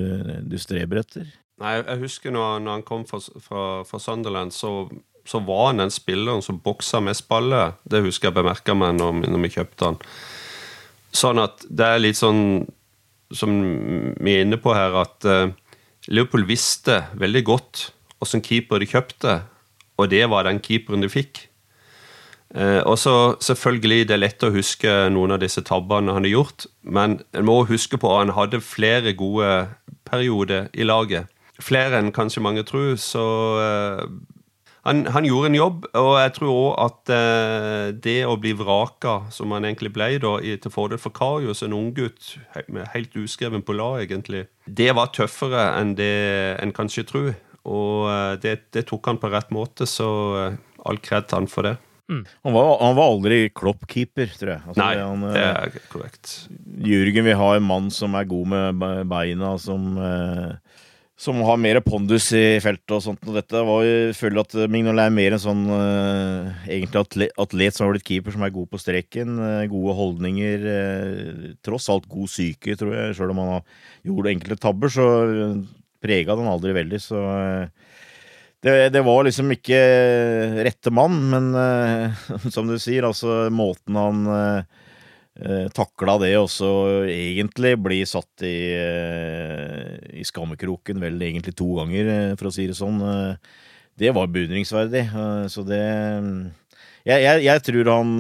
du 0.50 0.58
streber 0.58 1.06
etter. 1.06 1.30
Nei, 1.64 1.78
jeg 1.80 2.02
husker 2.02 2.34
når, 2.36 2.58
når 2.66 2.80
han 2.80 2.84
kom 2.84 3.06
fra, 3.08 3.22
fra, 3.40 3.62
fra 3.88 4.00
Sunderland, 4.02 4.52
så, 4.52 4.90
så, 5.24 5.40
var 5.48 5.70
han 5.70 5.80
den 5.80 5.94
spilleren 5.94 6.44
som 6.44 6.60
boksa 6.60 7.00
mest 7.04 7.30
baller. 7.32 7.78
Det 7.88 8.04
husker 8.04 8.28
jeg 8.28 8.36
bemerka 8.36 8.76
meg 8.76 8.98
når, 8.98 9.22
når, 9.24 9.44
vi 9.46 9.54
kjøpte 9.54 9.88
han. 9.88 10.00
Sånn 11.16 11.40
at 11.40 11.64
det 11.72 11.88
er 11.88 12.02
litt 12.04 12.20
sånn 12.20 12.42
som 13.36 13.54
vi 14.20 14.34
er 14.34 14.44
inne 14.44 14.60
på 14.62 14.74
her, 14.76 14.98
at 15.00 15.28
uh, 15.28 15.48
Liverpool 16.12 16.44
visste 16.48 17.06
veldig 17.18 17.44
godt 17.48 17.86
åssen 18.22 18.44
keeper 18.44 18.84
de 18.84 18.88
kjøpte, 18.90 19.38
og 19.96 20.12
det 20.12 20.26
var 20.32 20.46
den 20.46 20.60
keeperen 20.64 21.04
de 21.04 21.10
fikk. 21.12 21.46
Uh, 22.52 22.84
og 22.84 22.98
så 23.00 23.14
selvfølgelig, 23.44 24.10
Det 24.10 24.18
er 24.18 24.22
lett 24.22 24.44
å 24.44 24.52
huske 24.52 24.92
noen 25.10 25.38
av 25.38 25.40
disse 25.40 25.64
tabbene 25.64 26.12
han 26.12 26.28
har 26.28 26.36
gjort, 26.36 26.68
men 26.84 27.22
en 27.32 27.48
må 27.48 27.62
huske 27.64 27.96
på 27.96 28.12
at 28.12 28.26
han 28.26 28.36
hadde 28.36 28.60
flere 28.60 29.16
gode 29.16 29.70
perioder 30.04 30.68
i 30.76 30.84
laget 30.84 31.32
flere 31.62 32.00
enn 32.00 32.14
kanskje 32.16 32.44
mange 32.44 32.66
tror. 32.68 32.96
Så 33.02 33.24
uh, 33.60 34.04
han, 34.86 35.06
han, 35.10 35.26
gjorde 35.26 35.52
en 35.52 35.58
jobb, 35.58 35.88
og 35.98 36.12
jeg 36.22 36.34
tror 36.36 36.52
òg 36.54 36.84
at 36.86 37.14
uh, 37.16 37.88
det 38.06 38.20
å 38.28 38.36
bli 38.42 38.54
vraka, 38.58 39.18
som 39.34 39.56
han 39.56 39.66
egentlig 39.68 39.94
ble, 39.96 40.12
da, 40.22 40.36
i, 40.44 40.58
til 40.62 40.74
fordel 40.74 41.02
for 41.02 41.16
Karius, 41.16 41.64
en 41.66 41.76
unggutt 41.78 42.36
helt 42.94 43.18
uskreven 43.22 43.66
på 43.66 43.78
la, 43.78 43.96
egentlig, 44.04 44.46
det 44.66 44.92
var 44.98 45.14
tøffere 45.16 45.72
enn 45.80 45.96
det 45.98 46.14
en 46.62 46.76
kanskje 46.76 47.08
tror. 47.10 47.34
Og 47.66 48.06
uh, 48.12 48.36
det, 48.42 48.60
det, 48.76 48.86
tok 48.92 49.10
han 49.10 49.22
på 49.22 49.34
rett 49.34 49.52
måte, 49.54 49.90
så 49.90 50.08
all 50.86 51.02
kred 51.02 51.30
til 51.30 51.42
han 51.42 51.50
for 51.50 51.66
det. 51.66 51.78
Mm. 52.06 52.22
Han, 52.44 52.54
var, 52.54 52.68
han, 52.82 52.96
var, 52.96 53.08
aldri 53.16 53.38
Klopp-keeper, 53.50 54.30
tror 54.38 54.52
jeg. 54.52 54.62
Altså, 54.68 54.78
Nei, 54.78 54.92
han, 55.02 55.24
det 55.34 55.42
er 55.42 55.78
korrekt. 55.90 56.34
Jørgen 56.86 57.26
vil 57.26 57.40
ha 57.40 57.48
en 57.58 57.66
mann 57.66 57.90
som 57.94 58.14
er 58.18 58.28
god 58.30 58.52
med 58.54 59.10
beina, 59.10 59.56
som 59.62 59.96
eh, 59.98 60.65
som 61.16 61.40
har 61.48 61.60
mer 61.62 61.80
pondus 61.80 62.28
i 62.36 62.60
feltet 62.64 62.92
og 62.92 63.04
sånt. 63.04 63.22
Og 63.24 63.38
dette 63.38 63.62
var 63.64 63.86
jo, 63.86 63.92
jeg 64.10 64.18
føler 64.18 64.42
at 64.42 64.56
Mignola 64.72 65.06
er 65.08 65.16
mer 65.16 65.36
en 65.36 65.42
sånn 65.42 65.64
uh, 65.72 66.66
egentlig 66.68 67.30
atlet, 67.40 67.76
som 67.76 67.86
har 67.86 67.96
blitt 67.96 68.08
keeper, 68.08 68.36
som 68.36 68.44
er 68.44 68.52
god 68.56 68.68
på 68.74 68.82
streken. 68.82 69.38
Uh, 69.40 69.64
gode 69.72 69.96
holdninger. 69.96 70.68
Uh, 70.68 71.48
tross 71.64 71.88
alt 71.94 72.10
god 72.12 72.28
psyke, 72.28 72.76
tror 72.80 72.92
jeg. 72.98 73.16
Sjøl 73.16 73.32
om 73.32 73.40
han 73.46 73.54
har 73.54 73.64
gjort 74.12 74.32
enkelte 74.34 74.60
tabber, 74.68 74.92
så 74.92 75.08
prega 76.04 76.36
han 76.36 76.52
aldri 76.52 76.76
veldig. 76.76 77.00
Så 77.00 77.24
det, 78.66 78.76
det, 78.92 79.04
var 79.08 79.24
liksom 79.24 79.56
ikke 79.56 79.80
rette 80.68 80.92
mann, 80.92 81.16
men 81.32 81.52
som 82.56 82.68
du 82.68 82.76
sier, 82.76 83.08
altså 83.08 83.46
måten 83.54 83.96
han 83.96 84.26
takla 85.76 86.14
det 86.22 86.32
og 86.40 86.46
så 86.48 86.70
egentlig 87.12 87.74
bli 87.84 87.98
satt 88.08 88.46
i, 88.48 88.72
uh, 88.80 89.98
i 90.16 90.24
skammekroken 90.24 91.02
vel 91.04 91.20
egentlig 91.20 91.52
to 91.60 91.68
ganger, 91.82 92.38
for 92.40 92.48
å 92.48 92.54
si 92.56 92.70
det 92.70 92.78
sånn, 92.78 93.02
det 94.00 94.14
var 94.16 94.32
beundringsverdig. 94.32 95.04
så 95.52 95.66
det 95.68 95.82
jeg, 97.06 97.20
jeg, 97.22 97.44
jeg, 97.46 97.64
tror 97.68 97.92
han 97.92 98.16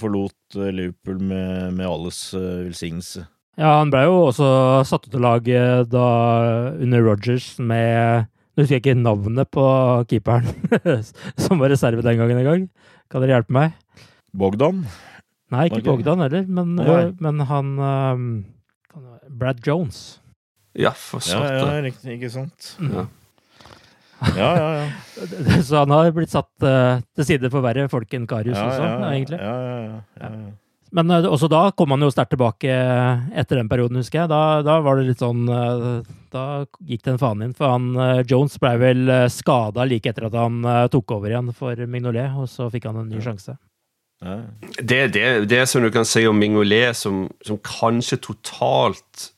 forlot 0.00 0.60
Liverpool 0.70 1.18
med, 1.20 1.74
med 1.74 1.90
alles 1.90 2.22
velsignelse. 2.38 3.26
Ja, 3.60 3.74
han 3.76 3.90
ble 3.92 4.06
jo 4.06 4.14
også 4.30 4.46
satt 4.88 5.04
ut 5.04 5.16
av 5.18 5.24
laget 5.24 5.90
da 5.92 6.06
under 6.80 7.02
Rogers 7.04 7.56
med 7.58 8.28
Nå 8.50 8.64
husker 8.64 8.78
jeg 8.78 8.82
ikke 8.82 8.98
navnet 8.98 9.48
på 9.54 9.64
keeperen 10.10 10.48
som 11.44 11.60
var 11.62 11.70
reserve 11.70 12.02
den 12.04 12.18
gangen 12.18 12.40
engang. 12.40 12.64
Kan 13.08 13.22
dere 13.22 13.38
hjelpe 13.38 13.54
meg? 13.54 13.76
Bogdan? 14.36 14.82
Nei, 15.50 15.66
ikke 15.68 15.82
Bogdan 15.88 16.22
heller, 16.22 16.44
men, 16.46 16.74
oh, 16.78 17.08
men 17.18 17.44
han 17.48 17.70
um, 17.82 18.26
Brad 19.28 19.62
Jones. 19.66 20.20
Ja, 20.78 20.92
for 20.94 21.22
svarte. 21.24 21.56
Ja, 21.58 21.72
ja, 21.74 21.82
riktig. 21.82 22.14
Ikke 22.18 22.30
sant. 22.30 22.74
Ja. 22.78 23.08
Ja, 24.36 24.48
ja, 24.54 24.70
ja. 24.76 25.62
Så 25.66 25.80
han 25.80 25.90
har 25.94 26.10
blitt 26.12 26.32
satt 26.32 26.50
uh, 26.66 27.00
til 27.16 27.26
side 27.26 27.50
for 27.52 27.64
verre 27.64 27.86
folk 27.90 28.12
enn 28.14 28.28
Karius 28.28 28.58
ja, 28.58 28.66
også, 28.68 28.82
ja, 28.84 29.12
egentlig. 29.14 29.38
Ja, 29.40 29.54
ja, 29.64 29.78
ja. 29.80 30.02
ja, 30.20 30.32
ja. 30.36 30.50
Men 30.96 31.12
uh, 31.14 31.26
også 31.30 31.48
da 31.50 31.62
kom 31.76 31.94
han 31.94 32.04
jo 32.04 32.10
sterkt 32.12 32.34
tilbake 32.34 32.74
etter 33.38 33.60
den 33.60 33.70
perioden, 33.70 34.00
husker 34.02 34.24
jeg. 34.24 34.32
Da, 34.32 34.60
da 34.66 34.78
var 34.84 34.98
det 34.98 35.08
litt 35.08 35.22
sånn 35.22 35.46
uh, 35.48 36.02
Da 36.34 36.64
gikk 36.86 37.04
den 37.06 37.20
faen 37.22 37.46
inn. 37.46 37.56
For 37.56 37.72
han 37.72 37.90
uh, 37.96 38.20
Jones 38.26 38.58
ble 38.62 38.74
vel 38.82 39.04
uh, 39.08 39.24
skada 39.32 39.86
like 39.88 40.10
etter 40.10 40.28
at 40.28 40.38
han 40.38 40.62
tok 40.92 41.16
over 41.16 41.32
igjen 41.32 41.52
for 41.56 41.86
Mignolet, 41.90 42.34
og 42.36 42.50
så 42.50 42.68
fikk 42.72 42.90
han 42.90 43.02
en 43.02 43.10
ny 43.10 43.22
sjanse. 43.24 43.56
Det, 44.20 45.14
det, 45.14 45.48
det 45.48 45.62
som 45.68 45.82
du 45.82 45.88
kan 45.92 46.04
si 46.04 46.26
om 46.28 46.36
Mingolet 46.36 46.96
som, 46.96 47.22
som 47.46 47.56
kanskje 47.64 48.20
totalt 48.20 49.30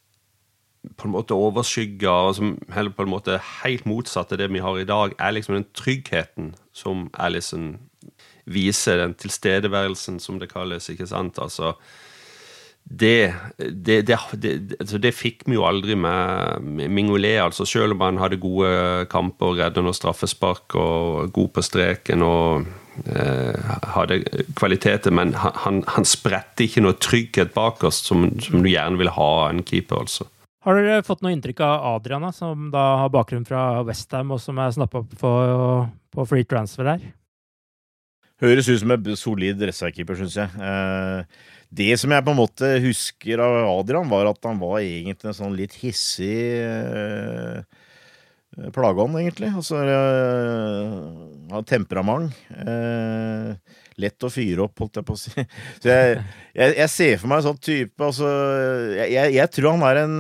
på 0.99 1.07
en 1.07 1.15
måte 1.15 1.37
overskygger, 1.39 2.11
og 2.11 2.35
som 2.35 2.57
heller 2.75 2.91
på 2.91 3.05
en 3.07 3.13
måte 3.13 3.39
helt 3.63 3.87
motsatt 3.87 4.33
av 4.35 4.41
det 4.41 4.51
vi 4.51 4.63
har 4.63 4.81
i 4.81 4.89
dag, 4.89 5.15
er 5.19 5.35
liksom 5.37 5.55
den 5.55 5.69
tryggheten 5.79 6.55
som 6.75 7.07
Alison 7.15 7.77
viser, 8.51 8.99
den 8.99 9.15
tilstedeværelsen, 9.15 10.19
som 10.21 10.41
det 10.43 10.51
kalles. 10.51 10.89
ikke 10.91 11.07
sant? 11.07 11.39
Altså, 11.39 11.77
det, 12.83 13.35
det, 13.59 14.01
det, 14.09 14.19
altså 14.81 14.99
det, 14.99 15.15
fikk 15.15 15.47
vi 15.47 15.55
jo 15.55 15.67
aldri 15.69 15.95
med 15.95 16.91
Mingolé, 16.91 17.37
altså 17.39 17.65
selv 17.65 17.95
om 17.95 18.03
han 18.03 18.19
hadde 18.19 18.43
gode 18.43 19.07
kamper, 19.13 19.55
redda 19.63 19.85
noen 19.85 19.95
straffespark 19.95 20.75
og 20.75 21.31
god 21.33 21.53
på 21.55 21.63
streken 21.63 22.27
og 22.27 22.67
hadde 23.95 24.19
kvaliteter, 24.59 25.15
men 25.15 25.33
han, 25.39 25.81
han 25.89 26.07
spredte 26.09 26.67
ikke 26.67 26.83
noe 26.85 26.99
trygghet 27.01 27.55
bak 27.55 27.83
oss 27.89 28.03
som, 28.05 28.27
som, 28.43 28.61
du 28.61 28.69
gjerne 28.69 29.01
vil 29.01 29.13
ha 29.15 29.29
av 29.47 29.55
en 29.55 29.63
keeper. 29.65 30.05
altså. 30.05 30.29
Har 30.63 30.79
dere 30.79 31.03
fått 31.07 31.25
noe 31.25 31.33
inntrykk 31.35 31.63
av 31.67 31.87
Adriana, 31.97 32.31
som 32.37 32.69
da 32.75 32.85
har 33.01 33.11
bakgrunn 33.15 33.47
fra 33.49 33.83
Westham, 33.87 34.31
og 34.35 34.39
som 34.43 34.61
er 34.63 34.75
snappa 34.77 35.01
opp 35.03 35.17
på, 35.19 35.33
på 36.15 36.29
free 36.31 36.47
transfer 36.47 36.93
her? 36.93 37.09
Høres 38.43 38.69
ut 38.69 38.81
som 38.83 38.95
en 38.95 39.19
solid 39.19 39.61
reservekeeper, 39.63 40.19
syns 40.19 40.37
jeg. 40.39 40.63
Eh, 40.63 41.51
det 41.73 41.95
som 42.01 42.13
jeg 42.15 42.25
på 42.27 42.33
en 42.35 42.41
måte 42.41 42.71
husker 42.83 43.43
av 43.43 43.59
Adrian, 43.71 44.11
var 44.11 44.31
at 44.31 44.49
han 44.49 44.59
var 44.61 44.81
egentlig 44.83 45.31
en 45.31 45.39
sånn 45.39 45.55
litt 45.59 45.77
hissig 45.81 46.59
eh, 46.59 47.63
plageånd, 48.75 49.17
egentlig. 49.21 49.49
Altså 49.53 49.81
ha 49.81 50.03
Har 51.53 51.65
temperament. 51.69 52.37
lett 54.01 54.25
å 54.25 54.31
fyre 54.33 54.65
opp, 54.65 54.79
holdt 54.81 55.01
jeg 55.01 55.09
på 55.09 55.17
å 55.17 55.21
si. 55.21 55.33
Så 55.83 55.91
jeg, 55.91 56.21
jeg, 56.57 56.77
jeg 56.81 56.93
ser 56.93 57.19
for 57.21 57.33
meg 57.33 57.43
en 57.43 57.49
sånn 57.51 57.61
type 57.61 58.07
altså 58.07 58.29
jeg, 58.97 59.35
jeg, 59.37 59.51
tror 59.53 59.75
han 59.75 59.85
er 59.89 60.01
en 60.07 60.15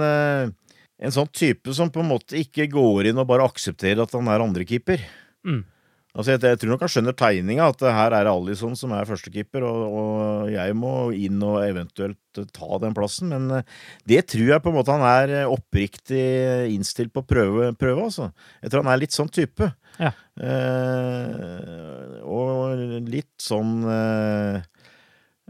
en 1.03 1.14
sånn 1.14 1.30
type 1.35 1.74
som 1.74 1.91
på 1.91 2.03
en 2.03 2.11
måte 2.12 2.39
ikke 2.39 2.68
går 2.70 3.11
inn 3.11 3.18
og 3.18 3.28
bare 3.30 3.47
aksepterer 3.49 4.05
at 4.05 4.12
han 4.14 4.28
er 4.30 4.45
andrekeeper. 4.45 5.03
Mm. 5.43 5.64
Altså 6.13 6.35
jeg, 6.35 6.43
jeg, 6.45 6.59
tror 6.61 6.75
nok 6.75 6.83
han 6.85 6.91
skjønner 6.93 7.15
tegninga, 7.17 7.67
at 7.73 7.83
her 7.89 8.13
er 8.13 8.27
det 8.27 8.33
Alison 8.35 8.75
som 8.77 8.93
er 8.93 9.07
førstekeeper, 9.09 9.65
og, 9.65 9.95
og 9.97 10.51
jeg 10.53 10.75
må 10.77 10.93
inn 11.17 11.39
og 11.41 11.63
eventuelt 11.65 12.41
ta 12.53 12.81
den 12.83 12.97
plassen. 12.97 13.33
Men 13.33 13.47
eh, 13.57 13.71
det 14.13 14.27
tror 14.29 14.51
jeg 14.51 14.65
på 14.65 14.73
en 14.73 14.77
måte 14.77 14.93
han 14.93 15.05
er 15.09 15.33
eh, 15.39 15.49
oppriktig 15.49 16.27
innstilt 16.75 17.15
på 17.17 17.25
å 17.25 17.29
prøve, 17.33 17.71
prøve 17.81 18.05
altså. 18.11 18.29
Jeg 18.61 18.75
tror 18.75 18.85
han 18.85 18.93
er 18.93 19.01
litt 19.01 19.17
sånn 19.17 19.33
type. 19.33 19.71
Ja. 19.97 20.13
Eh, 20.37 22.21
og 22.29 22.85
litt 23.09 23.33
sånn 23.41 23.81
eh, 23.89 24.61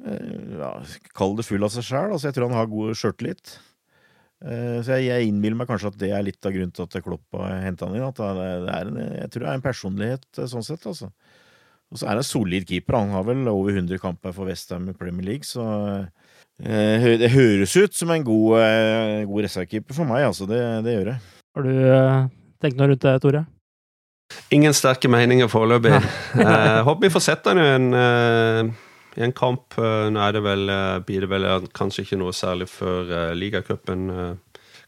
eh 0.02 0.56
ja, 0.62 0.72
Kall 1.18 1.36
det 1.38 1.46
full 1.46 1.66
av 1.66 1.74
seg 1.74 1.90
sjæl. 1.90 2.14
Altså, 2.14 2.30
jeg 2.30 2.38
tror 2.38 2.52
han 2.52 2.60
har 2.60 2.70
god 2.70 2.94
sjøltillit. 3.02 3.56
Eh, 4.42 4.78
så 4.82 4.96
jeg, 4.98 5.06
jeg, 5.06 5.28
innbiller 5.30 5.60
meg 5.60 5.68
kanskje 5.70 5.92
at 5.92 6.00
det 6.00 6.10
er 6.10 6.24
litt 6.26 6.48
av 6.48 6.54
grunnen 6.54 6.74
til 6.74 6.86
at 6.86 7.04
Klopp 7.04 7.38
har 7.38 7.62
henta 7.62 7.86
han 7.86 7.98
inn. 7.98 8.08
At 8.08 8.18
det 8.18 8.48
er 8.74 8.90
en, 8.90 8.98
jeg 9.20 9.30
tror 9.30 9.44
det 9.44 9.52
er 9.52 9.60
en 9.60 9.64
personlighet 9.64 10.42
eh, 10.42 10.50
sånn 10.50 10.66
sett, 10.66 10.86
altså. 10.90 11.12
Og 11.92 12.00
så 12.00 12.08
er 12.08 12.18
han 12.18 12.26
solid 12.26 12.66
keeper. 12.68 12.98
Han 12.98 13.14
har 13.14 13.26
vel 13.28 13.46
over 13.52 13.76
100 13.76 14.00
kamper 14.02 14.34
for 14.34 14.48
Westham 14.48 14.88
i 14.90 14.96
Premier 14.96 15.28
League, 15.28 15.46
så 15.46 15.64
eh, 16.64 17.08
det 17.20 17.32
høres 17.34 17.76
ut 17.76 17.96
som 17.96 18.10
en 18.14 18.24
god, 18.26 19.26
god 19.28 19.46
reservekeeper 19.46 19.98
for 19.98 20.08
meg, 20.08 20.24
altså. 20.30 20.48
Det, 20.48 20.60
det, 20.86 20.96
gjør 20.96 21.10
det. 21.12 21.18
Har 21.52 21.68
du 21.68 21.74
tenkt 22.64 22.80
noe 22.80 22.88
rundt 22.92 23.04
det, 23.04 23.18
Tore? 23.22 23.44
Ingen 24.56 24.72
sterke 24.72 25.10
meninger 25.12 25.50
foreløpig. 25.52 25.92
håper 26.88 27.04
vi 27.04 27.12
får 27.12 27.24
sett 27.26 27.50
han 27.50 27.60
i 27.60 27.68
en 27.74 28.72
i 29.16 29.24
en 29.26 29.32
kamp. 29.32 29.78
Eh, 29.78 30.08
nå 30.12 30.30
det 30.32 30.42
vel, 30.44 30.68
eh, 30.68 30.98
blir 31.06 31.24
det 31.24 31.30
vel 31.32 31.68
kanskje 31.74 32.06
ikke 32.06 32.20
noe 32.20 32.32
særlig 32.36 32.68
før 32.72 33.10
uh, 33.10 33.34
ligacupen 33.34 34.08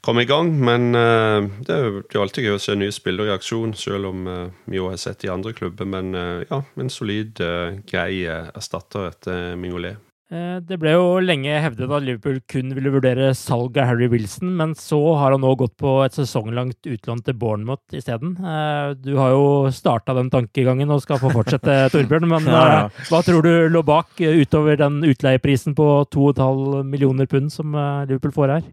kommer 0.04 0.22
i 0.22 0.28
gang. 0.28 0.50
Men 0.60 0.92
det 0.92 1.72
er 1.72 2.02
jo 2.12 2.22
alltid 2.22 2.44
gøy 2.44 2.56
å 2.58 2.60
se 2.60 2.74
nye 2.76 2.92
spillere 2.92 3.32
i 3.32 3.34
aksjon, 3.34 3.72
selv 3.72 4.10
om 4.10 4.26
vi 4.68 4.80
òg 4.80 4.92
har 4.92 5.00
sett 5.00 5.24
i 5.24 5.32
andre 5.32 5.54
klubber. 5.56 5.88
Men 5.88 6.12
ja, 6.44 6.60
en 6.60 6.92
solid, 6.92 7.40
grei 7.88 8.26
erstatter 8.28 9.08
etter 9.08 9.56
Mingolé. 9.56 9.94
Eh, 10.32 10.56
det 10.64 10.78
ble 10.80 10.94
jo 10.94 11.18
lenge 11.20 11.52
hevdet 11.60 11.90
at 11.92 12.04
Liverpool 12.04 12.38
kun 12.48 12.72
ville 12.72 12.92
vurdere 12.94 13.28
salg 13.36 13.76
av 13.76 13.90
Harry 13.90 14.06
Wilson, 14.08 14.54
men 14.56 14.72
så 14.78 14.98
har 15.20 15.34
han 15.34 15.42
nå 15.44 15.50
gått 15.60 15.74
på 15.80 15.98
et 16.04 16.16
sesonglangt 16.16 16.88
utlån 16.88 17.20
til 17.26 17.36
Bournemouth 17.36 17.96
isteden. 17.96 18.32
Eh, 18.40 18.94
du 18.96 19.12
har 19.20 19.34
jo 19.34 19.72
starta 19.74 20.16
den 20.16 20.30
tankegangen 20.32 20.94
og 20.94 21.02
skal 21.04 21.20
få 21.20 21.32
fortsette, 21.34 21.76
Torbjørn. 21.92 22.28
Men 22.30 22.48
ja, 22.48 22.62
ja. 22.72 22.78
Eh, 22.86 23.10
hva 23.10 23.20
tror 23.26 23.44
du 23.44 23.68
lå 23.68 23.84
bak 23.84 24.16
utover 24.16 24.80
den 24.80 25.02
utleieprisen 25.04 25.76
på 25.76 25.90
2,5 26.14 26.80
millioner 26.88 27.28
pund 27.28 27.52
som 27.52 27.76
Liverpool 28.08 28.34
får 28.34 28.56
her? 28.56 28.72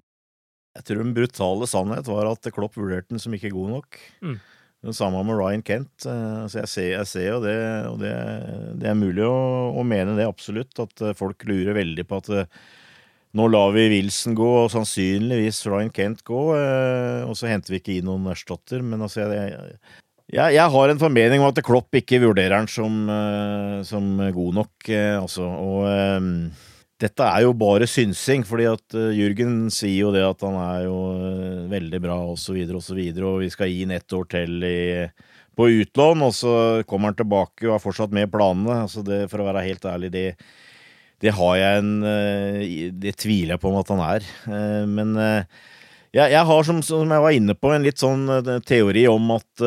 Jeg 0.80 0.88
tror 0.88 1.02
den 1.04 1.16
brutale 1.18 1.68
sannhet 1.68 2.08
var 2.08 2.30
at 2.32 2.48
Klopp 2.56 2.78
vurderte 2.80 3.12
den 3.12 3.20
som 3.20 3.34
ikke 3.36 3.52
god 3.52 3.74
nok. 3.76 4.00
Mm. 4.24 4.38
Det 4.82 4.96
samme 4.98 5.22
med 5.22 5.38
Ryan 5.38 5.62
Kent. 5.62 6.06
Eh, 6.10 6.44
så 6.50 6.64
jeg 6.64 6.70
ser, 6.72 6.88
jeg 6.96 7.10
ser 7.10 7.28
jo 7.28 7.40
det, 7.44 7.58
og 7.86 8.00
det, 8.02 8.14
det 8.82 8.90
er 8.90 8.98
mulig 8.98 9.26
å, 9.28 9.36
å, 9.78 9.84
mene 9.86 10.16
det 10.18 10.26
absolutt. 10.26 10.74
At 10.82 11.04
eh, 11.06 11.18
folk 11.18 11.46
lurer 11.46 11.78
veldig 11.78 12.06
på 12.10 12.22
at 12.22 12.30
eh, 12.34 12.62
nå 13.38 13.46
lar 13.54 13.76
vi 13.76 13.86
Wilson 13.94 14.34
gå, 14.36 14.48
og 14.64 14.72
sannsynligvis 14.74 15.62
Ryan 15.70 15.94
Kent 15.94 16.26
gå, 16.28 16.40
og 16.52 17.36
så 17.38 17.48
henter 17.48 17.72
vi 17.72 17.80
ikke 17.80 17.94
inn 18.00 18.10
noen 18.10 18.26
erstatter. 18.34 18.82
Men 18.84 19.06
altså, 19.06 19.22
jeg, 19.22 19.54
jeg, 20.34 20.58
jeg 20.58 20.74
har 20.74 20.92
en 20.92 21.00
formening 21.00 21.40
om 21.40 21.48
at 21.48 21.62
Klopp 21.64 21.96
ikke 21.96 22.20
vurderer 22.26 22.58
han 22.58 22.68
som, 22.68 23.06
som 23.88 24.10
god 24.36 24.60
nok, 24.60 24.92
altså. 25.22 25.48
Og 25.48 25.88
dette 27.02 27.26
er 27.26 27.46
jo 27.46 27.54
bare 27.58 27.88
synsing, 27.90 28.44
fordi 28.46 28.68
at 28.70 28.96
Jørgen 28.96 29.32
Jürgen 29.32 29.54
sier 29.74 30.06
jo 30.06 30.14
det 30.14 30.24
at 30.26 30.44
han 30.46 30.58
er 30.60 30.86
jo 30.86 30.98
uh, 31.18 31.70
veldig 31.72 32.02
bra 32.04 32.18
osv., 32.34 32.58
videre, 32.58 33.26
og, 33.26 33.38
og 33.38 33.42
vi 33.46 33.50
skal 33.54 33.72
gi 33.72 33.84
ham 33.84 33.96
ett 33.96 34.16
år 34.18 34.28
til 34.30 34.66
i, 34.68 35.08
på 35.58 35.68
utlån, 35.82 36.26
og 36.28 36.34
så 36.36 36.54
kommer 36.88 37.12
han 37.12 37.20
tilbake 37.20 37.68
og 37.68 37.76
er 37.76 37.84
fortsatt 37.84 38.14
med 38.16 38.28
i 38.28 38.32
planene. 38.32 38.84
Altså 38.86 39.04
det, 39.06 39.24
for 39.32 39.42
å 39.42 39.48
være 39.50 39.66
helt 39.66 39.88
ærlig, 39.90 40.12
det, 40.14 40.26
det 41.22 41.36
har 41.38 41.58
jeg 41.60 41.82
en 41.82 41.92
uh, 42.06 42.62
Det 43.02 43.16
tviler 43.20 43.56
jeg 43.56 43.64
på 43.64 43.72
om 43.72 43.80
at 43.82 43.94
han 43.94 44.04
er. 44.08 44.32
men 44.90 45.16
jeg, 46.12 46.28
jeg, 46.34 46.44
har, 46.48 46.66
som, 46.68 46.82
som, 46.84 47.08
jeg 47.08 47.24
var 47.24 47.38
inne 47.38 47.56
på, 47.56 47.72
en 47.72 47.86
litt 47.86 48.02
sånn 48.02 48.28
teori 48.68 49.06
om 49.08 49.32
at 49.38 49.64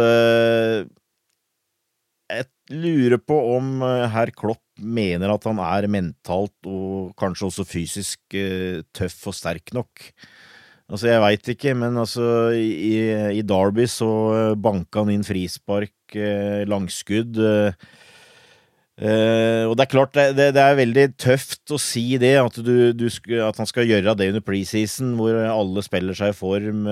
Jeg 2.34 2.46
lurer 2.74 3.20
på 3.20 3.38
om 3.56 3.80
herr 4.12 4.32
Klopp 4.36 4.63
mener 4.82 5.34
at 5.34 5.46
han 5.48 5.60
er 5.62 5.90
mentalt 5.90 6.68
og 6.68 7.12
kanskje 7.20 7.50
også 7.50 7.66
fysisk 7.68 8.38
uh, 8.38 8.82
tøff 8.96 9.28
og 9.30 9.36
sterk 9.36 9.74
nok. 9.76 10.08
Altså, 10.90 11.08
jeg 11.08 11.22
veit 11.22 11.52
ikke, 11.54 11.74
men 11.80 11.96
altså, 11.96 12.24
i, 12.54 12.96
i 13.38 13.44
Derby 13.46 13.86
så 13.88 14.54
banka 14.60 15.04
han 15.04 15.14
inn 15.14 15.26
frispark, 15.26 15.94
uh, 16.16 16.64
langskudd. 16.68 17.40
Uh, 18.94 19.64
og 19.66 19.72
det 19.74 19.82
er 19.82 19.90
klart, 19.90 20.12
det, 20.14 20.26
det, 20.38 20.50
det, 20.54 20.62
er 20.62 20.76
veldig 20.78 21.06
tøft 21.18 21.72
å 21.74 21.80
si 21.82 22.04
det, 22.22 22.36
at, 22.38 22.60
du, 22.62 22.92
du 22.94 23.08
at 23.42 23.58
han 23.58 23.66
skal 23.66 23.88
gjøre 23.88 24.14
det 24.14 24.28
under 24.30 24.44
preseason, 24.44 25.16
hvor 25.18 25.34
alle 25.34 25.82
spiller 25.82 26.14
seg 26.14 26.30
i 26.30 26.36
form, 26.38 26.84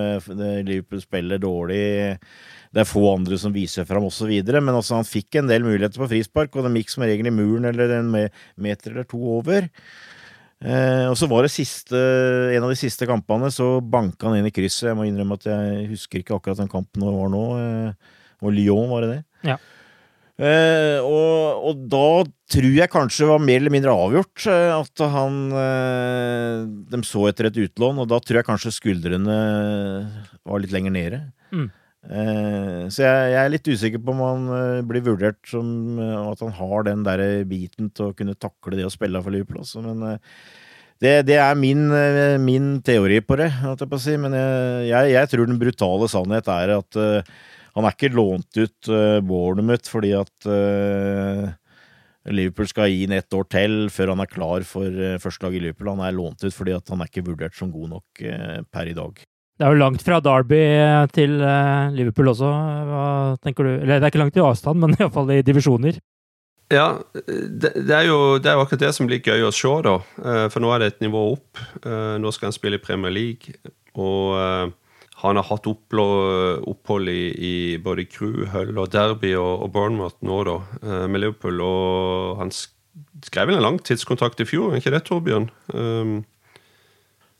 Liverpool 0.66 1.04
spiller 1.04 1.38
dårlig, 1.38 1.84
det 2.72 2.82
er 2.82 2.88
få 2.88 3.02
andre 3.12 3.36
som 3.40 3.52
viser 3.52 3.84
fram 3.88 4.06
osv. 4.08 4.30
Men 4.32 4.72
altså, 4.72 4.96
han 4.96 5.08
fikk 5.08 5.40
en 5.40 5.50
del 5.50 5.66
muligheter 5.66 6.00
på 6.00 6.08
frispark, 6.14 6.56
og 6.56 6.64
de 6.66 6.80
gikk 6.80 6.94
som 6.94 7.04
regel 7.04 7.28
i 7.28 7.34
muren 7.34 7.68
eller 7.68 7.98
en 7.98 8.10
meter 8.12 8.94
eller 8.94 9.08
to 9.08 9.20
over. 9.36 9.68
Eh, 10.62 11.08
og 11.10 11.16
så 11.18 11.26
var 11.30 11.42
det 11.42 11.50
siste, 11.50 11.98
en 12.54 12.62
av 12.62 12.70
de 12.70 12.78
siste 12.78 13.06
kampene, 13.08 13.50
så 13.50 13.80
banka 13.82 14.28
han 14.28 14.38
inn 14.38 14.48
i 14.48 14.54
krysset. 14.54 14.92
Jeg 14.92 14.98
må 14.98 15.08
innrømme 15.08 15.38
at 15.40 15.48
jeg 15.50 15.88
husker 15.90 16.22
ikke 16.22 16.36
akkurat 16.38 16.62
den 16.62 16.70
kampen 16.70 17.02
det 17.02 17.14
var 17.16 17.32
nå. 17.32 17.44
Eh, 17.58 18.18
og 18.42 18.54
Lyon, 18.54 18.90
var 18.90 19.04
det 19.04 19.12
det? 19.12 19.22
Ja. 19.52 19.58
Eh, 20.42 20.98
og, 21.02 21.66
og, 21.68 21.82
da 21.92 22.06
tror 22.54 22.70
jeg 22.72 22.90
kanskje 22.90 23.26
det 23.26 23.32
var 23.34 23.42
mer 23.44 23.60
eller 23.60 23.74
mindre 23.74 23.92
avgjort 23.94 24.46
uh, 24.48 24.78
at 24.80 25.02
han 25.12 25.36
uh, 25.52 26.64
De 26.88 26.98
så 27.04 27.26
etter 27.28 27.50
et 27.50 27.58
utlån, 27.66 28.00
og 28.00 28.08
da 28.10 28.18
tror 28.18 28.40
jeg 28.40 28.48
kanskje 28.48 28.72
skuldrene 28.74 29.36
var 30.42 30.62
litt 30.62 30.72
lenger 30.74 30.94
nede. 30.94 31.20
Mm. 31.52 31.68
Så 32.02 33.04
jeg, 33.04 33.26
jeg, 33.30 33.38
er 33.38 33.50
litt 33.52 33.68
usikker 33.70 34.00
på 34.02 34.10
om 34.10 34.22
han 34.24 34.86
blir 34.88 35.04
vurdert 35.06 35.38
som 35.46 36.00
at 36.02 36.40
han 36.42 36.50
har 36.56 36.88
den 36.88 37.04
der 37.06 37.22
biten 37.46 37.92
til 37.94 38.08
å 38.08 38.16
kunne 38.18 38.34
takle 38.34 38.74
det 38.74 38.88
å 38.88 38.90
spille 38.90 39.22
for 39.22 39.30
Liverpool. 39.30 39.60
også, 39.62 39.84
Men 39.86 40.18
det, 40.98 41.12
det, 41.30 41.38
er 41.38 41.54
min, 41.54 41.86
min, 42.42 42.66
teori 42.82 43.20
på 43.22 43.38
det, 43.38 43.52
si. 44.02 44.16
Men 44.18 44.34
jeg, 44.34 44.90
jeg, 44.90 45.12
jeg, 45.14 45.30
tror 45.30 45.46
den 45.46 45.62
brutale 45.62 46.10
sannhet 46.10 46.50
er 46.50 46.74
at 46.80 47.00
han 47.72 47.88
er 47.88 47.96
ikke 47.96 48.12
lånt 48.12 48.58
ut 48.58 48.92
uh, 48.92 49.18
Bournemouth 49.24 49.88
fordi 49.88 50.12
at 50.16 50.48
uh, 50.48 51.48
Liverpool 52.32 52.68
skal 52.70 52.92
gi 52.92 53.06
inn 53.06 53.14
ett 53.16 53.32
år 53.34 53.48
til 53.50 53.76
før 53.92 54.12
han 54.12 54.22
er 54.22 54.30
klar 54.30 54.66
for 54.68 54.88
uh, 54.88 55.18
førstelaget 55.22 55.60
i 55.60 55.64
Liverpool. 55.68 55.94
Han 55.94 56.04
er 56.06 56.16
lånt 56.16 56.44
ut 56.44 56.54
fordi 56.54 56.76
at 56.76 56.92
han 56.92 57.02
er 57.02 57.10
ikke 57.10 57.26
vurdert 57.30 57.56
som 57.56 57.72
god 57.72 57.94
nok 57.96 58.24
uh, 58.26 58.60
per 58.68 58.92
i 58.92 58.96
dag. 58.98 59.24
Det 59.62 59.68
er 59.68 59.76
jo 59.76 59.78
langt 59.78 60.02
fra 60.02 60.16
Derby 60.18 60.58
til 61.14 61.36
Liverpool 61.94 62.32
også. 62.32 62.48
Hva 62.88 63.04
tenker 63.38 63.68
du? 63.68 63.70
Eller 63.76 64.00
det 64.00 64.08
er 64.08 64.10
ikke 64.10 64.22
langt 64.24 64.40
i 64.40 64.42
avstand, 64.42 64.82
men 64.82 64.96
iallfall 64.98 65.30
i 65.30 65.44
divisjoner. 65.46 66.00
Ja, 66.72 66.88
det, 67.14 67.70
er 67.76 68.08
jo, 68.08 68.40
det, 68.42 68.48
er 68.50 68.56
jo, 68.56 68.64
akkurat 68.64 68.82
det 68.82 68.90
som 68.96 69.06
blir 69.06 69.22
gøy 69.22 69.46
å 69.46 69.52
se, 69.54 69.70
da. 69.86 69.94
For 70.50 70.58
nå 70.64 70.72
er 70.74 70.82
det 70.82 70.88
et 70.90 71.04
nivå 71.04 71.22
opp. 71.36 71.62
Nå 71.84 72.32
skal 72.34 72.50
han 72.50 72.56
spille 72.56 72.80
i 72.80 72.82
Premier 72.82 73.14
League. 73.14 73.54
Og 73.94 74.74
han 75.22 75.38
har 75.38 75.46
hatt 75.46 75.68
opphold 75.70 77.10
i, 77.12 77.22
i 77.30 77.54
både 77.82 78.08
Crew, 78.10 78.42
Hull 78.50 78.74
og 78.74 78.90
Derby 78.90 79.36
og, 79.38 79.62
og 79.62 79.70
Bournemouth 79.74 80.18
nå, 80.26 80.40
da, 80.48 80.56
eh, 80.82 81.04
med 81.06 81.22
Liverpool. 81.22 81.62
Og 81.62 82.40
han 82.40 82.50
skrev 82.52 83.50
vel 83.50 83.60
en 83.60 83.66
langtidskontrakt 83.68 84.42
i 84.42 84.48
fjor, 84.48 84.74
ikke 84.74 84.94
det, 84.94 85.04
Torbjørn? 85.06 85.46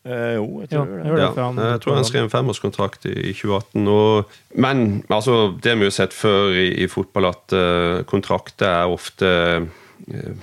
Eh, 0.06 0.34
jo, 0.36 0.60
jeg 0.60 0.70
tror 0.70 0.86
det. 0.86 1.20
Ja, 1.20 1.32
han, 1.38 1.58
jeg 1.58 1.80
tror 1.84 1.94
han 1.94 2.08
skrev 2.08 2.24
en 2.26 2.32
femårskontrakt 2.32 3.06
i, 3.06 3.14
i 3.30 3.32
2018. 3.32 3.88
Og, 3.88 4.32
men 4.54 5.04
altså, 5.10 5.54
det 5.62 5.76
vi 5.78 5.88
har 5.88 5.94
sett 5.94 6.16
før 6.16 6.54
i, 6.54 6.68
i 6.84 6.88
fotball, 6.90 7.30
at 7.30 7.54
uh, 7.56 8.02
kontrakter 8.08 8.66
er 8.68 8.90
ofte 8.90 9.28
uh, 9.62 10.42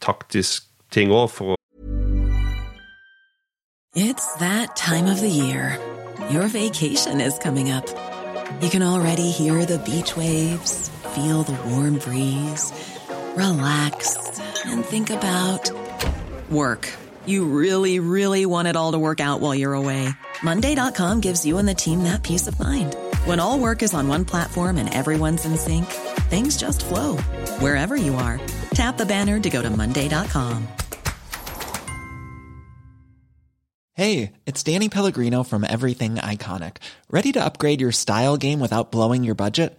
taktisk 0.00 0.68
ting 0.92 1.12
òg 1.14 1.28
for 1.32 1.54
å 1.54 1.58
It's 3.94 4.24
that 4.40 4.74
time 4.74 5.06
of 5.06 5.20
the 5.20 5.28
year. 5.28 5.76
Your 6.30 6.48
vacation 6.48 7.20
is 7.20 7.38
coming 7.38 7.70
up. 7.70 7.84
You 8.62 8.70
can 8.70 8.82
already 8.82 9.30
hear 9.30 9.66
the 9.66 9.78
beach 9.78 10.16
waves, 10.16 10.90
feel 11.14 11.42
the 11.42 11.52
warm 11.68 11.98
breeze, 11.98 12.72
relax, 13.36 14.16
and 14.64 14.82
think 14.86 15.10
about 15.10 15.70
work. 16.50 16.88
You 17.26 17.44
really, 17.44 17.98
really 17.98 18.46
want 18.46 18.68
it 18.68 18.76
all 18.76 18.92
to 18.92 18.98
work 18.98 19.20
out 19.20 19.40
while 19.40 19.54
you're 19.54 19.74
away. 19.74 20.08
Monday.com 20.42 21.20
gives 21.20 21.44
you 21.44 21.58
and 21.58 21.68
the 21.68 21.74
team 21.74 22.04
that 22.04 22.22
peace 22.22 22.46
of 22.46 22.58
mind. 22.58 22.96
When 23.26 23.38
all 23.38 23.58
work 23.58 23.82
is 23.82 23.92
on 23.92 24.08
one 24.08 24.24
platform 24.24 24.78
and 24.78 24.92
everyone's 24.92 25.44
in 25.44 25.56
sync, 25.56 25.84
things 26.30 26.56
just 26.56 26.84
flow 26.84 27.18
wherever 27.60 27.96
you 27.96 28.14
are. 28.14 28.40
Tap 28.72 28.96
the 28.96 29.06
banner 29.06 29.38
to 29.40 29.50
go 29.50 29.60
to 29.60 29.68
Monday.com. 29.68 30.66
Hey, 33.94 34.32
it's 34.46 34.62
Danny 34.62 34.88
Pellegrino 34.88 35.42
from 35.42 35.64
Everything 35.68 36.14
Iconic. 36.14 36.78
Ready 37.10 37.30
to 37.32 37.44
upgrade 37.44 37.82
your 37.82 37.92
style 37.92 38.38
game 38.38 38.58
without 38.58 38.90
blowing 38.90 39.22
your 39.22 39.34
budget? 39.34 39.78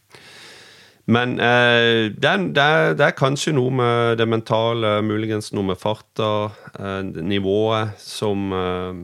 Men 1.11 1.33
eh, 1.39 2.07
det, 2.13 2.27
er, 2.29 2.43
det, 2.55 2.65
det, 2.99 3.05
er, 3.05 3.15
kanskje 3.17 3.51
noe 3.57 3.71
med 3.75 4.19
det 4.21 4.27
mentale, 4.29 4.99
muligens 5.03 5.51
noe 5.51 5.71
med 5.71 5.79
farta, 5.81 6.51
eh, 6.77 7.01
nivået, 7.27 7.97
som 7.99 8.51
eh, 8.55 9.01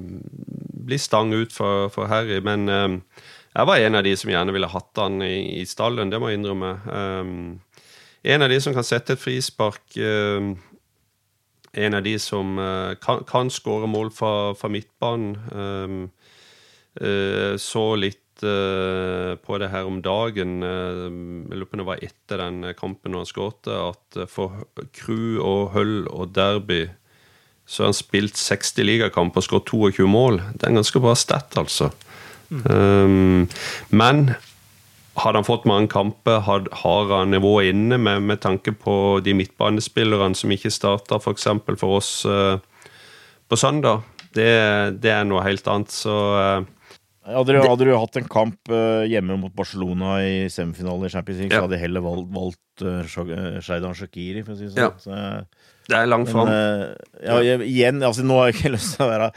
blir 0.88 1.02
stang 1.02 1.34
ut 1.36 1.52
for, 1.56 1.90
for 1.92 2.08
Harry. 2.12 2.40
Men 2.46 2.70
eh, 2.72 3.24
jeg 3.58 3.70
var 3.70 3.84
en 3.84 4.00
av 4.00 4.06
de 4.08 4.14
som 4.20 4.32
gjerne 4.32 4.56
ville 4.56 4.72
hatt 4.72 5.02
han 5.02 5.20
i, 5.26 5.60
i 5.60 5.66
stallen, 5.68 6.14
det 6.14 6.22
må 6.22 6.32
jeg 6.32 6.40
innrømme. 6.40 6.72
Eh, 7.00 7.34
en 8.36 8.46
av 8.46 8.52
de 8.52 8.62
som 8.64 8.76
kan 8.76 8.88
sette 8.88 9.18
et 9.18 9.24
frispark 9.24 10.00
eh, 10.00 10.54
en 11.78 11.94
av 11.94 12.02
de 12.02 12.16
som 12.18 12.56
kan, 13.04 13.20
kan 13.28 13.52
skåre 13.54 13.86
mål 13.92 14.08
fra, 14.16 14.32
fra 14.58 14.70
midtbanen. 14.72 16.08
Så 17.62 17.84
litt 18.00 18.24
uh, 18.46 19.34
på 19.42 19.58
det 19.62 19.72
her 19.74 19.88
om 19.90 20.02
dagen, 20.04 20.60
jeg 20.62 21.58
lurer 21.58 21.70
på 21.70 21.78
om 21.78 21.82
det 21.82 21.90
var 21.90 22.04
etter 22.06 22.44
den 22.44 22.72
kampen 22.78 23.14
når 23.14 23.26
han 23.26 23.32
skåret, 23.32 23.72
at 23.74 24.22
for 24.32 24.66
Crew 24.98 25.42
og 25.42 25.76
Hull 25.76 26.08
og 26.12 26.34
Derby 26.36 26.86
så 27.68 27.84
har 27.84 27.92
han 27.92 27.98
spilt 27.98 28.40
60 28.40 28.78
ligakamper 28.88 29.42
og 29.42 29.46
skåret 29.46 29.68
22 29.68 30.08
mål. 30.08 30.40
Det 30.56 30.64
er 30.64 30.72
en 30.72 30.80
ganske 30.80 31.02
bra 31.04 31.14
stat, 31.20 31.58
altså. 31.60 31.90
Mm. 32.48 32.62
Um, 32.72 33.50
men 33.92 34.30
hadde 35.20 35.42
han 35.42 35.48
fått 35.48 35.68
mange 35.68 35.90
kamper, 35.92 36.40
had, 36.46 36.70
har 36.84 37.12
han 37.12 37.34
nivået 37.36 37.74
inne 37.74 37.98
med, 38.00 38.24
med, 38.24 38.40
tanke 38.40 38.72
på 38.72 39.20
de 39.26 39.34
midtbanespillerne 39.36 40.38
som 40.38 40.54
ikke 40.54 40.72
starta 40.72 41.20
f.eks. 41.20 41.50
For, 41.66 41.80
for 41.82 41.98
oss 42.00 42.12
uh, 42.24 42.56
på 43.50 43.60
søndag? 43.60 44.06
Det, 44.32 44.48
det, 45.02 45.12
er 45.12 45.28
noe 45.28 45.44
helt 45.44 45.68
annet, 45.68 45.92
så 45.92 46.18
uh, 46.38 46.77
hadde, 47.28 47.54
du, 47.54 47.60
hadde, 47.62 47.86
du, 47.88 47.94
hatt 48.00 48.20
en 48.20 48.28
kamp 48.32 48.72
uh, 48.72 49.04
hjemme 49.10 49.36
mot 49.42 49.54
Barcelona 49.56 50.18
i 50.24 50.48
semifinalen 50.52 51.08
i 51.08 51.12
Champions 51.12 51.42
League, 51.42 51.52
ja. 51.52 51.60
så 51.60 51.68
hadde 51.68 51.78
jeg 51.80 51.86
heller 51.88 52.06
valgt, 52.06 52.30
valgt 52.36 52.86
uh, 52.88 53.58
Shaidan 53.64 53.98
Shakiri, 53.98 54.46
for 54.46 54.56
å 54.56 54.60
si 54.60 54.70
det 54.70 54.76
sånn. 54.76 55.12
Ja. 55.12 55.74
Det 55.88 55.96
er 55.96 56.10
langt 56.10 56.28
fram. 56.28 56.50
Ja, 57.24 57.38
igjen, 57.64 58.02
altså, 58.04 58.26
nå 58.28 58.42
har 58.42 58.50
jeg 58.50 58.58
ikke 58.58 58.74
lyst 58.78 58.98
til 58.98 59.06
å 59.06 59.12
være 59.12 59.30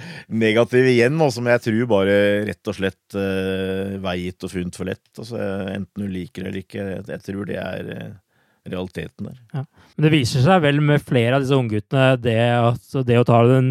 negativ 0.43 0.89
igjen, 0.91 1.21
også, 1.23 1.45
men 1.45 1.55
jeg 1.55 1.67
tror 1.69 1.93
bare 1.93 2.17
rett 2.49 2.73
og 2.73 2.79
slett 2.81 3.19
uh, 3.19 3.99
veiet 4.03 4.49
og 4.49 4.55
funnet 4.55 4.81
for 4.81 4.91
lett. 4.91 5.07
Altså, 5.17 5.39
enten 5.77 6.07
du 6.07 6.11
liker 6.11 6.47
det 6.47 6.51
eller 6.51 6.65
ikke. 6.65 6.89
Jeg, 6.97 7.07
jeg 7.15 7.27
tror 7.29 7.51
det 7.51 7.61
er 7.63 7.93
uh, 7.95 8.11
realiteten 8.71 9.31
der. 9.31 9.41
Ja. 9.55 9.65
Men 9.97 10.07
det 10.07 10.13
viser 10.15 10.45
seg 10.45 10.63
vel 10.65 10.79
med 10.85 11.03
flere 11.05 11.37
av 11.37 11.45
disse 11.45 11.57
ungguttene 11.57 12.15
det, 12.23 12.39
altså 12.57 13.03
det 13.07 13.19
å 13.21 13.27
ta 13.29 13.41
den 13.49 13.71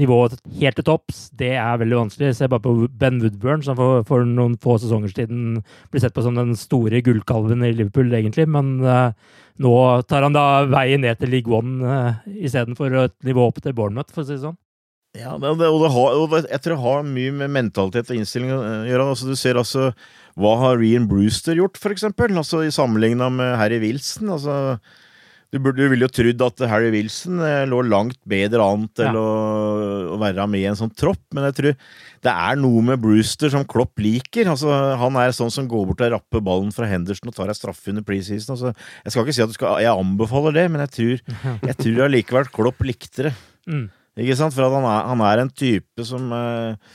nivået 0.00 0.38
helt 0.60 0.78
til 0.78 0.86
topps, 0.86 1.26
det 1.36 1.52
er 1.60 1.78
veldig 1.80 1.98
vanskelig. 1.98 2.32
Se 2.36 2.48
bare 2.50 2.64
på 2.64 2.88
Ben 3.00 3.20
Woodburn, 3.22 3.62
som 3.64 3.76
for, 3.78 4.04
for, 4.08 4.24
noen 4.26 4.56
få 4.60 4.78
sesonger 4.80 5.12
siden 5.12 5.60
ble 5.92 6.02
sett 6.02 6.16
på 6.16 6.24
som 6.24 6.38
den 6.38 6.56
store 6.58 7.02
gullkalven 7.04 7.66
i 7.66 7.74
Liverpool, 7.74 8.12
egentlig. 8.16 8.48
Men 8.50 8.78
uh, 8.84 9.12
nå 9.60 9.74
tar 10.08 10.26
han 10.26 10.36
da 10.36 10.64
veien 10.70 11.04
ned 11.04 11.20
til 11.20 11.32
League 11.34 11.52
One 11.52 11.84
uh, 11.84 12.32
istedenfor 12.40 12.96
et 13.04 13.16
nivå 13.28 13.50
opp 13.50 13.60
til 13.62 13.76
Bournemouth, 13.76 14.12
for 14.14 14.24
å 14.24 14.28
si 14.28 14.36
det 14.38 14.44
sånn. 14.46 14.58
Ja, 15.18 15.34
det, 15.42 15.50
og, 15.50 15.80
det 15.82 15.90
har, 15.90 16.16
og 16.22 16.34
jeg 16.38 16.62
tror 16.62 16.76
det 16.76 16.82
har 16.84 17.06
mye 17.06 17.34
med 17.34 17.50
mentalitet 17.50 18.12
og 18.12 18.18
innstilling 18.20 18.52
å 18.54 18.60
gjøre. 18.86 19.06
Altså, 19.10 19.26
du 19.26 19.38
ser 19.38 19.58
altså 19.58 19.88
Hva 20.38 20.52
har 20.60 20.78
Rian 20.78 21.08
Brewster 21.10 21.58
gjort, 21.58 21.80
for 21.82 21.90
eksempel? 21.90 22.30
Altså, 22.38 22.62
sammenligna 22.70 23.26
med 23.34 23.56
Harry 23.58 23.80
Wilson. 23.82 24.30
Altså, 24.36 24.76
du, 25.50 25.58
burde, 25.58 25.82
du 25.82 25.90
ville 25.90 26.06
jo 26.06 26.12
trodd 26.14 26.42
at 26.46 26.62
Harry 26.70 26.92
Wilson 26.94 27.40
eh, 27.42 27.64
lå 27.66 27.80
langt 27.88 28.18
bedre 28.28 28.62
an 28.62 28.84
til 28.94 29.08
ja. 29.10 29.18
å, 29.18 30.14
å, 30.14 30.18
være 30.20 30.46
med 30.50 30.62
i 30.62 30.68
en 30.70 30.78
sånn 30.78 30.92
tropp, 30.94 31.22
men 31.34 31.48
jeg 31.48 31.56
tror 31.58 31.78
det 32.26 32.34
er 32.34 32.60
noe 32.60 32.84
med 32.86 33.00
Brewster 33.02 33.50
som 33.50 33.64
Klopp 33.66 33.98
liker. 34.02 34.50
Altså, 34.52 34.70
han 35.00 35.18
er 35.18 35.34
sånn 35.34 35.50
som 35.50 35.66
går 35.70 35.88
bort 35.88 36.04
og 36.06 36.12
rapper 36.14 36.44
ballen 36.44 36.70
fra 36.74 36.86
Henderson 36.90 37.32
og 37.32 37.36
tar 37.36 37.50
ei 37.50 37.56
straffe 37.58 37.90
under 37.90 38.04
preseason. 38.06 38.54
Altså, 38.54 38.74
jeg 39.06 39.14
skal 39.14 39.26
ikke 39.26 39.36
si 39.38 39.46
at 39.46 39.56
skal, 39.56 39.80
jeg 39.82 39.94
anbefaler 40.04 40.58
det, 40.60 40.66
men 40.70 40.84
jeg 40.84 40.94
tror, 40.98 41.40
jeg 41.72 41.78
tror 41.80 42.04
allikevel 42.06 42.52
Klopp 42.54 42.84
likte 42.86 43.30
det. 43.30 43.34
Mm. 43.66 43.88
Ikke 44.20 44.36
sant? 44.38 44.54
For 44.54 44.66
han 44.66 44.84
er, 44.84 45.08
han, 45.08 45.24
er, 45.26 45.42
en 45.44 45.50
type 45.50 46.06
som 46.06 46.30
eh, 46.36 46.94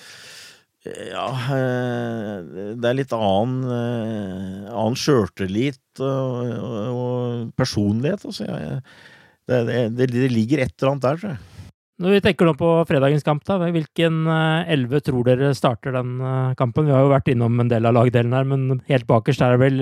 ja, 0.86 1.26
eh, 1.56 2.76
det 2.78 2.90
er 2.90 2.98
litt 3.00 3.14
annen, 3.16 3.58
eh, 3.74 4.70
annen 4.70 4.98
sjøltillit 5.00 6.02
og, 6.04 6.52
og, 6.56 6.78
og, 6.92 7.50
personlighet. 7.58 8.26
Altså. 8.28 8.48
Det, 9.46 9.60
det, 9.66 10.10
det, 10.14 10.30
ligger 10.34 10.64
et 10.64 10.74
eller 10.78 10.94
annet 10.94 11.08
der, 11.08 11.22
tror 11.22 11.34
jeg. 11.34 11.72
Når 12.04 12.12
vi 12.12 12.22
tenker 12.26 12.50
nå 12.50 12.54
på 12.60 12.70
fredagens 12.90 13.24
kamp, 13.24 13.46
da, 13.48 13.56
hvilken 13.72 14.26
elleve 14.28 15.00
tror 15.00 15.24
dere 15.24 15.54
starter 15.56 15.96
den 15.96 16.18
kampen? 16.60 16.90
Vi 16.90 16.92
har 16.92 17.06
jo 17.06 17.14
vært 17.14 17.30
innom 17.32 17.62
en 17.64 17.70
del 17.72 17.88
av 17.88 17.96
lagdelen 17.96 18.36
her, 18.36 18.48
men 18.50 18.82
helt 18.90 19.08
bakerst 19.08 19.46
er 19.46 19.56
det 19.56 19.62
vel 19.62 19.78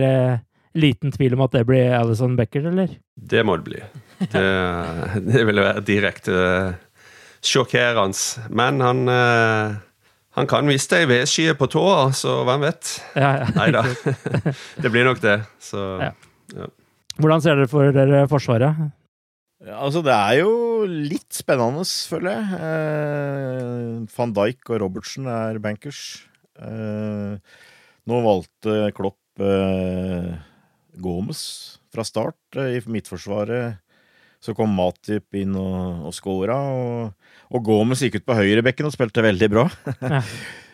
liten 0.78 1.14
tvil 1.14 1.34
om 1.34 1.42
at 1.48 1.58
det 1.58 1.64
blir 1.66 1.96
Alison 1.98 2.36
Becker, 2.38 2.68
eller? 2.70 2.94
Det 3.18 3.42
må 3.46 3.58
det 3.58 3.66
bli. 3.66 3.82
Det, 4.30 4.46
det 5.32 5.42
vil 5.50 5.64
være 5.66 5.86
direkte 5.90 6.38
sjokkerende. 7.44 8.48
Men 8.50 8.82
han, 8.82 9.08
eh, 9.10 9.76
han 10.34 10.50
kan 10.50 10.66
miste 10.66 10.98
ei 10.98 11.10
vedskye 11.10 11.54
på 11.60 11.68
tåa, 11.70 12.08
så 12.18 12.40
hvem 12.48 12.66
vet? 12.66 12.96
Ja, 13.14 13.32
ja. 13.44 13.50
Nei 13.54 13.70
da. 13.76 13.84
det 14.84 14.90
blir 14.90 15.06
nok 15.06 15.22
det. 15.22 15.38
Så 15.62 15.82
ja. 16.02 16.12
ja. 16.56 16.70
Hvordan 17.22 17.44
ser 17.44 17.60
dere 17.60 17.70
for 17.70 17.94
dere 17.94 18.24
Forsvaret? 18.32 18.88
Altså, 19.64 20.02
det 20.04 20.12
er 20.12 20.40
jo 20.42 20.54
litt 20.90 21.38
spennende, 21.38 21.86
føler 21.86 22.34
jeg. 22.34 22.64
Eh, 22.68 24.00
Van 24.18 24.34
Dijk 24.36 24.74
og 24.74 24.82
Robertsen 24.82 25.30
er 25.32 25.62
bankers. 25.64 26.02
Eh, 26.60 27.38
nå 28.10 28.20
valgte 28.26 28.90
Klopp 28.98 29.40
eh, 29.40 30.34
Gomes 31.00 31.44
fra 31.94 32.04
start 32.04 32.58
eh, 32.58 32.80
i 32.80 32.84
Midtforsvaret. 32.90 33.80
Så 34.44 34.58
kom 34.58 34.74
Matip 34.76 35.38
inn 35.40 35.56
og, 35.56 36.10
og 36.10 36.18
scora. 36.18 36.58
Og, 36.74 37.23
og 37.54 37.64
Gomez 37.66 38.02
gikk 38.02 38.20
ut 38.20 38.28
på 38.28 38.38
høyrebekken 38.38 38.90
og 38.90 38.96
spilte 38.96 39.26
veldig 39.26 39.50
bra. 39.54 39.70
Ja. 40.02 40.22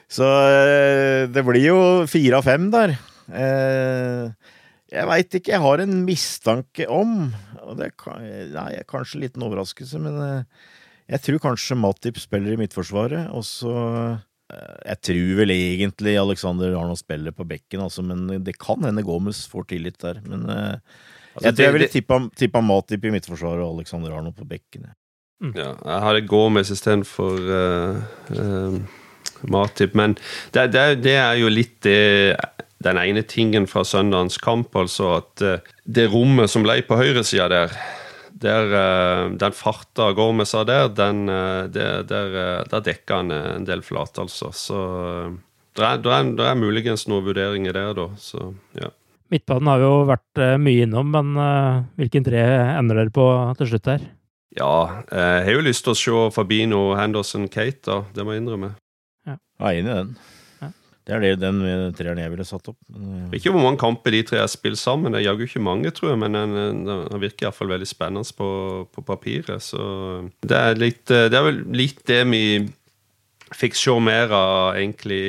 Så 0.09 0.25
eh, 0.25 1.27
det 1.29 1.43
blir 1.45 1.61
jo 1.61 1.79
fire 2.09 2.39
av 2.39 2.47
fem 2.47 2.65
der. 2.73 2.95
Eh, 3.29 4.53
jeg 4.89 5.05
veit 5.05 5.35
ikke. 5.37 5.53
Jeg 5.53 5.61
har 5.61 5.83
en 5.83 5.99
mistanke 6.07 6.87
om 6.89 7.29
og 7.61 7.75
det 7.77 7.91
er, 7.91 8.79
kanskje 8.89 9.19
en 9.19 9.23
liten 9.27 9.43
overraskelse, 9.45 9.99
men 10.01 10.17
eh, 10.25 10.71
jeg 11.13 11.21
tror 11.27 11.43
kanskje 11.43 11.77
Matip 11.77 12.17
spiller 12.21 12.55
i 12.55 12.57
Midtforsvaret. 12.57 13.29
Og 13.37 13.45
så 13.45 13.73
Jeg 14.49 14.97
tror 15.05 15.35
vel 15.37 15.53
egentlig 15.53 16.15
Alexander 16.17 16.73
Arnold 16.73 16.97
spiller 16.97 17.33
på 17.33 17.45
bekken, 17.45 17.83
altså, 17.85 18.01
men 18.01 18.41
det 18.41 18.57
kan 18.57 18.81
hende 18.81 19.05
Gomez 19.05 19.43
får 19.45 19.67
tillit 19.69 19.99
der. 20.01 20.23
Men 20.25 20.49
altså, 20.49 21.45
jeg 21.45 21.53
tror 21.53 21.65
jeg 21.67 21.75
ville 21.75 21.89
tippa, 21.93 22.19
tippa 22.33 22.61
Matip 22.65 23.05
i 23.05 23.13
Midtforsvaret 23.13 23.61
og 23.61 23.77
Alexander 23.77 24.17
Arnold 24.17 24.37
på 24.41 24.49
bekken. 24.49 24.89
Mm. 25.39 25.53
Ja, 25.55 25.71
jeg 25.71 26.03
hadde 26.03 26.25
Gomez 26.27 26.71
istedenfor 26.73 27.37
uh, 27.47 27.99
uh, 28.35 28.75
Matip. 29.47 29.95
Men 29.95 30.17
det, 30.55 30.69
det, 30.75 30.87
det, 31.05 31.15
er 31.15 31.37
jo 31.39 31.51
litt 31.51 31.77
det, 31.87 32.35
den 32.83 32.99
ene 32.99 33.23
tingen 33.23 33.67
fra 33.71 33.85
søndagens 33.87 34.39
kamp, 34.43 34.75
altså 34.75 35.13
at 35.21 35.45
uh, 35.45 35.71
det 35.87 36.09
rommet 36.11 36.51
som 36.51 36.67
ble 36.67 36.81
på 36.87 36.99
høyresida 36.99 37.47
der, 37.51 37.77
der 38.39 38.75
den 39.39 39.55
farta 39.55 40.11
Gomez 40.15 40.53
har 40.55 40.67
der, 40.67 40.91
den, 40.95 41.25
der, 41.27 42.03
der, 42.07 42.37
der 42.67 42.83
dekker 42.85 43.23
han 43.23 43.35
en 43.35 43.67
del 43.67 43.83
flat, 43.83 44.19
altså. 44.19 44.51
Så 44.55 44.83
det 45.75 45.87
er, 45.87 46.03
er, 46.03 46.29
er, 46.35 46.55
muligens 46.59 47.07
noen 47.07 47.27
vurderinger 47.27 47.75
der, 47.75 47.95
da. 47.95 48.11
Så, 48.19 48.51
ja. 48.79 48.91
Midtbanen 49.31 49.71
har 49.71 49.83
jo 49.83 49.91
vært 50.09 50.45
mye 50.59 50.87
innom, 50.87 51.11
men 51.15 51.35
hvilken 51.99 52.27
tre 52.27 52.47
ender 52.79 53.03
dere 53.03 53.13
på 53.13 53.27
til 53.59 53.75
slutt 53.75 53.91
her? 53.91 54.07
Ja, 54.57 55.03
eh, 55.11 55.37
jeg 55.39 55.45
har 55.45 55.55
jo 55.59 55.67
lyst 55.67 55.85
til 55.85 55.93
å 55.93 55.99
se 55.99 56.25
Fabino 56.33 56.81
Henderson 56.97 57.47
Kate, 57.51 57.83
da. 57.85 58.01
Det 58.15 58.25
må 58.25 58.33
jeg 58.33 58.43
innrømme. 58.43 58.73
Ja. 59.27 59.37
Jeg 59.37 59.65
er 59.67 59.81
enig 59.81 59.91
i 59.91 59.97
den. 59.99 60.15
Ja. 60.59 60.69
Det 61.05 61.15
er 61.15 61.23
det, 61.25 61.33
den 61.43 61.59
treeren 61.97 62.21
jeg 62.23 62.33
ville 62.33 62.47
satt 62.47 62.71
opp. 62.71 62.79
Men, 62.89 63.27
ikke 63.35 63.53
hvor 63.53 63.61
mange 63.61 63.81
kamper 63.81 64.15
de 64.15 64.23
tre 64.25 64.41
har 64.41 64.49
spilt 64.49 64.81
sammen. 64.81 65.13
Det 65.13 65.21
er 65.21 65.29
jo 65.29 65.45
ikke 65.45 65.61
mange, 65.61 65.93
tror 65.93 66.13
jeg, 66.13 66.21
men 66.23 66.37
den, 66.37 66.81
den 66.89 67.21
virker 67.21 67.47
iallfall 67.47 67.75
veldig 67.75 67.89
spennende 67.89 68.37
på, 68.37 68.49
på, 68.89 69.05
papiret. 69.05 69.61
Så 69.69 69.85
det 70.41 70.57
er, 70.57 70.81
litt, 70.81 71.05
det 71.09 71.37
er 71.37 71.45
vel 71.45 71.63
litt 71.77 72.01
det 72.09 72.23
vi 72.33 72.43
fikk 73.55 73.77
se 73.77 73.95
mer 74.01 74.33
av 74.33 74.77
egentlig 74.77 75.21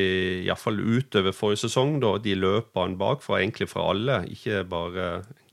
iallfall 0.47 0.81
utover 0.81 1.37
forrige 1.37 1.67
sesong. 1.67 1.99
da, 2.01 2.17
De 2.25 2.37
løpene 2.41 2.97
bakfra, 3.01 3.41
egentlig 3.41 3.69
fra 3.73 3.91
alle, 3.93 4.23
ikke 4.33 4.65
bare 4.69 5.11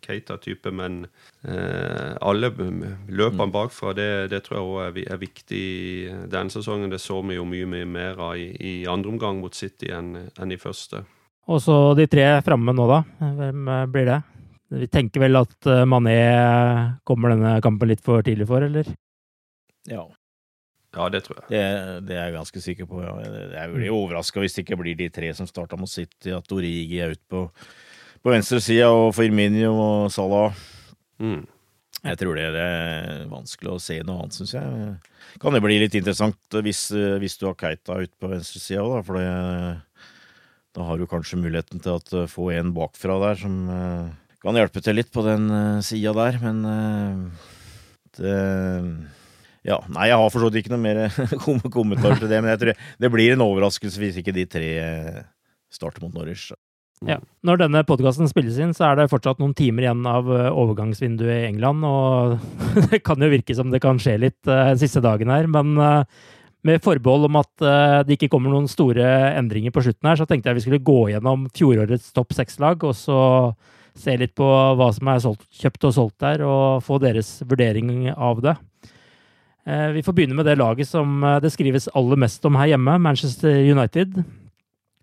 Keita-type, 0.08 0.72
men 0.72 1.04
eh, 1.44 2.16
alle 2.22 2.50
løpene 2.50 3.48
mm. 3.50 3.54
bakfra, 3.54 3.94
det, 3.98 4.10
det 4.32 4.42
tror 4.46 4.58
jeg 4.58 4.68
òg 4.68 4.80
er, 4.86 5.02
er, 5.14 5.22
viktig 5.22 5.66
denne 6.32 6.54
sesongen. 6.54 6.90
Det 6.94 7.02
så 7.04 7.20
vi 7.28 7.38
jo 7.38 7.46
mye, 7.48 7.68
mye 7.70 7.90
mer 7.90 8.24
av 8.30 8.40
i, 8.40 8.50
i 8.56 8.74
andre 8.90 9.14
omgang 9.14 9.44
mot 9.44 9.56
City 9.56 9.92
enn, 9.94 10.16
enn 10.40 10.56
i 10.56 10.60
første. 10.62 11.04
Og 11.48 11.62
så 11.64 11.76
de 11.96 12.08
tre 12.12 12.26
framme 12.44 12.76
nå, 12.76 12.88
da. 12.90 13.02
Hvem 13.42 13.72
eh, 13.72 13.88
blir 13.92 14.12
det? 14.12 14.22
Vi 14.78 14.88
tenker 14.92 15.24
vel 15.24 15.40
at 15.40 15.70
eh, 15.70 15.86
Mané 15.88 16.20
kommer 17.08 17.32
denne 17.32 17.58
kampen 17.64 17.92
litt 17.92 18.04
for 18.04 18.26
tidlig 18.26 18.50
for, 18.50 18.66
eller? 18.68 18.90
Ja. 19.88 20.04
Ja, 20.98 21.08
det 21.14 21.24
tror 21.26 21.40
jeg. 21.40 21.52
Det, 21.52 21.64
det 22.10 22.16
er 22.18 22.30
jeg 22.30 22.36
ganske 22.36 22.64
sikker 22.64 22.88
på. 22.90 23.02
Ja. 23.04 23.16
Jeg 23.54 23.74
blir 23.76 23.96
overraska 23.96 24.42
hvis 24.44 24.58
det 24.58 24.66
ikke 24.66 24.80
blir 24.82 24.98
de 25.00 25.10
tre 25.14 25.30
som 25.38 25.48
starta 25.48 25.80
mot 25.80 25.92
City, 25.92 26.34
at 26.36 26.52
Origi 26.52 27.00
er 27.04 27.16
ute 27.16 27.24
på 27.32 27.48
på 28.24 28.34
venstresida, 28.34 28.90
og 28.94 29.14
Firminio 29.16 29.74
og 29.76 30.12
Salah. 30.14 30.58
Mm. 31.22 31.46
Jeg 32.06 32.20
tror 32.22 32.38
det, 32.38 32.46
er 32.62 33.26
vanskelig 33.32 33.74
å 33.74 33.82
se 33.82 33.98
noe 34.06 34.22
annet, 34.22 34.38
syns 34.38 34.54
jeg. 34.54 34.92
Kan 35.42 35.56
det 35.56 35.64
bli 35.64 35.80
litt 35.82 35.98
interessant 35.98 36.60
hvis, 36.64 36.88
hvis 36.94 37.38
du 37.40 37.48
har 37.50 37.58
Keita 37.60 37.98
ute 38.00 38.14
på 38.22 38.30
venstresida 38.32 38.86
òg, 38.86 39.02
for 39.08 39.18
det, 39.18 39.28
da 40.78 40.88
har 40.88 41.00
du 41.00 41.08
kanskje 41.10 41.40
muligheten 41.42 41.82
til 41.84 41.98
å 41.98 42.28
få 42.30 42.52
en 42.56 42.72
bakfra 42.76 43.18
der 43.26 43.42
som 43.42 43.58
uh, 43.66 44.14
kan 44.44 44.60
hjelpe 44.60 44.84
til 44.86 45.00
litt 45.00 45.10
på 45.14 45.26
den 45.26 45.50
uh, 45.50 45.84
sida 45.86 46.14
der, 46.18 46.40
men 46.46 46.64
det 48.18 48.36
Ja, 49.68 49.82
Nei, 49.92 50.08
jeg 50.08 50.22
har 50.22 50.30
for 50.32 50.40
så 50.40 50.48
vidt 50.48 50.62
ikke 50.62 50.78
noe 50.78 50.86
mer 50.86 51.02
kommentar 51.76 52.16
til 52.22 52.30
det, 52.30 52.40
men 52.40 52.54
jeg 52.54 52.62
tror 52.62 52.86
det 53.04 53.12
blir 53.12 53.34
en 53.34 53.44
overraskelse 53.50 54.00
hvis 54.00 54.22
ikke 54.22 54.38
de 54.38 54.46
tre 54.48 54.70
starter 55.74 56.06
mot 56.06 56.14
Norwich. 56.14 56.54
Ja. 57.06 57.20
Når 57.46 57.60
denne 57.62 57.84
podkasten 57.86 58.30
spilles 58.30 58.58
inn, 58.58 58.74
så 58.74 58.88
er 58.88 58.98
det 58.98 59.12
fortsatt 59.12 59.38
noen 59.42 59.54
timer 59.58 59.86
igjen 59.86 60.02
av 60.10 60.30
overgangsvinduet 60.32 61.44
i 61.44 61.50
England, 61.52 61.86
og 61.86 62.40
det 62.90 63.04
kan 63.06 63.22
jo 63.22 63.30
virke 63.30 63.54
som 63.58 63.70
det 63.74 63.84
kan 63.84 64.02
skje 64.02 64.16
litt 64.24 64.40
den 64.48 64.82
siste 64.82 65.04
dagen 65.06 65.30
her, 65.30 65.46
men 65.52 65.78
med 66.66 66.82
forbehold 66.84 67.28
om 67.30 67.38
at 67.40 67.68
det 68.08 68.18
ikke 68.18 68.32
kommer 68.34 68.52
noen 68.52 68.66
store 68.72 69.06
endringer 69.38 69.72
på 69.72 69.84
slutten 69.86 70.10
her, 70.10 70.18
så 70.18 70.26
tenkte 70.28 70.50
jeg 70.50 70.58
vi 70.58 70.66
skulle 70.66 70.88
gå 70.88 70.98
gjennom 71.14 71.46
fjorårets 71.56 72.10
topp 72.18 72.34
seks-lag, 72.36 72.82
og 72.82 72.98
så 72.98 73.20
se 73.98 74.18
litt 74.18 74.34
på 74.38 74.48
hva 74.78 74.90
som 74.94 75.14
er 75.14 75.22
solgt, 75.22 75.46
kjøpt 75.62 75.88
og 75.88 75.96
solgt 75.96 76.18
der, 76.26 76.44
og 76.46 76.84
få 76.86 76.98
deres 77.02 77.38
vurdering 77.46 78.10
av 78.14 78.42
det. 78.46 78.58
Vi 79.94 80.04
får 80.06 80.16
begynne 80.18 80.38
med 80.38 80.48
det 80.48 80.58
laget 80.58 80.90
som 80.90 81.22
det 81.44 81.54
skrives 81.54 81.90
aller 81.98 82.20
mest 82.20 82.46
om 82.48 82.58
her 82.58 82.74
hjemme, 82.74 82.98
Manchester 83.04 83.58
United. 83.68 84.22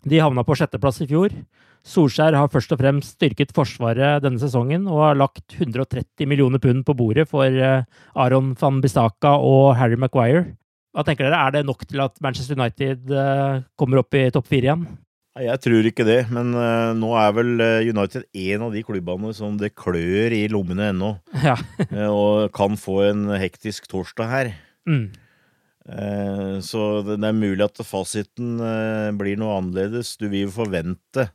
De 0.05 0.21
havna 0.21 0.43
på 0.45 0.57
sjetteplass 0.57 1.01
i 1.05 1.09
fjor. 1.09 1.33
Solskjær 1.85 2.33
har 2.33 2.49
først 2.49 2.73
og 2.73 2.79
fremst 2.81 3.13
styrket 3.19 3.51
Forsvaret 3.53 4.23
denne 4.23 4.41
sesongen 4.41 4.87
og 4.89 5.03
har 5.03 5.17
lagt 5.19 5.53
130 5.53 6.25
millioner 6.25 6.61
pund 6.61 6.81
på 6.87 6.95
bordet 6.97 7.27
for 7.29 7.45
Aron 7.45 8.53
van 8.57 8.79
Bissaka 8.81 9.35
og 9.37 9.75
Harry 9.77 9.99
Maguire. 10.01 10.47
Hva 10.95 11.03
tenker 11.05 11.27
dere, 11.27 11.43
Er 11.45 11.51
det 11.53 11.65
nok 11.67 11.85
til 11.85 12.01
at 12.01 12.17
Manchester 12.23 12.57
United 12.57 13.11
kommer 13.77 14.01
opp 14.01 14.17
i 14.17 14.31
topp 14.33 14.49
fire 14.49 14.71
igjen? 14.71 14.87
Jeg 15.35 15.59
tror 15.59 15.85
ikke 15.85 16.07
det, 16.07 16.21
men 16.31 16.53
uh, 16.55 16.95
nå 16.95 17.09
er 17.19 17.33
vel 17.35 17.61
United 17.91 18.23
en 18.31 18.61
av 18.65 18.71
de 18.71 18.81
klubbene 18.87 19.33
som 19.35 19.57
det 19.59 19.73
klør 19.75 20.31
i 20.31 20.45
lommene 20.47 20.89
ennå. 20.93 21.11
Ja. 21.45 21.57
og 22.09 22.49
kan 22.55 22.79
få 22.79 23.01
en 23.11 23.27
hektisk 23.35 23.91
torsdag 23.91 24.31
her. 24.31 24.53
Mm. 24.89 25.11
Så 26.65 26.79
det, 27.05 27.19
det, 27.21 27.27
er 27.29 27.35
mulig 27.37 27.61
at 27.61 27.77
fasiten 27.85 28.55
blir 29.19 29.37
noe 29.37 29.59
annerledes. 29.59 30.15
Du 30.17 30.25
vil 30.31 30.47
jo 30.47 30.55
forvente 30.55 31.27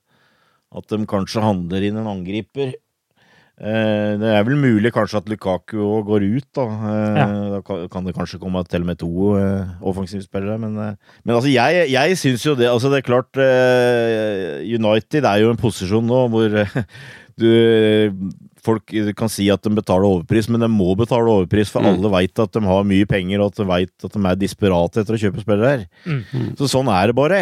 at 0.76 0.86
de 0.92 1.00
kanskje 1.10 1.42
handler 1.42 1.82
inn 1.88 1.96
en 1.98 2.06
angriper. 2.12 2.74
Det 3.60 4.24
er 4.32 4.44
vel 4.46 4.56
mulig 4.56 4.88
kanskje 4.94 5.18
at 5.20 5.26
Lukaku 5.28 5.76
òg 5.84 6.06
går 6.08 6.22
ut, 6.32 6.46
da. 6.56 6.64
Ja. 7.18 7.24
Da 7.58 7.58
kan 7.92 8.06
det 8.06 8.14
kanskje 8.16 8.38
komme 8.40 8.62
til 8.64 8.80
og 8.80 8.88
med 8.88 8.96
to 9.02 9.10
offensivspillere. 9.90 10.56
Men, 10.62 10.78
men 10.80 11.34
altså, 11.36 11.50
jeg, 11.52 11.90
jeg 11.92 12.16
syns 12.16 12.46
jo 12.46 12.54
det 12.56 12.70
Altså, 12.72 12.88
det 12.88 13.02
er 13.02 13.08
klart 13.10 13.36
United 14.64 15.26
er 15.28 15.42
jo 15.42 15.50
en 15.52 15.60
posisjon 15.60 16.06
nå 16.08 16.22
hvor 16.32 16.56
du 17.40 17.50
Folk 18.60 18.92
kan 19.16 19.30
si 19.32 19.46
at 19.48 19.62
de 19.64 19.70
betaler 19.72 20.04
overpris, 20.04 20.44
men 20.52 20.60
de 20.60 20.66
må 20.68 20.90
betale 20.98 21.24
overpris, 21.32 21.70
for 21.72 21.80
Mm. 21.80 21.94
alle 21.94 22.10
veit 22.12 22.42
at 22.42 22.52
de 22.52 22.60
har 22.60 22.82
mye 22.84 23.06
penger, 23.08 23.40
og 23.40 23.46
at 23.54 23.56
de 23.56 23.64
veit 23.70 24.04
at 24.04 24.12
de 24.12 24.20
er 24.28 24.36
desperate 24.36 25.00
etter 25.00 25.16
å 25.16 25.20
kjøpe 25.22 25.40
spillere. 25.40 25.86
Mm. 26.04 26.50
Så 26.60 26.68
sånn 26.68 26.90
er 26.92 27.08
det 27.08 27.16
bare. 27.16 27.38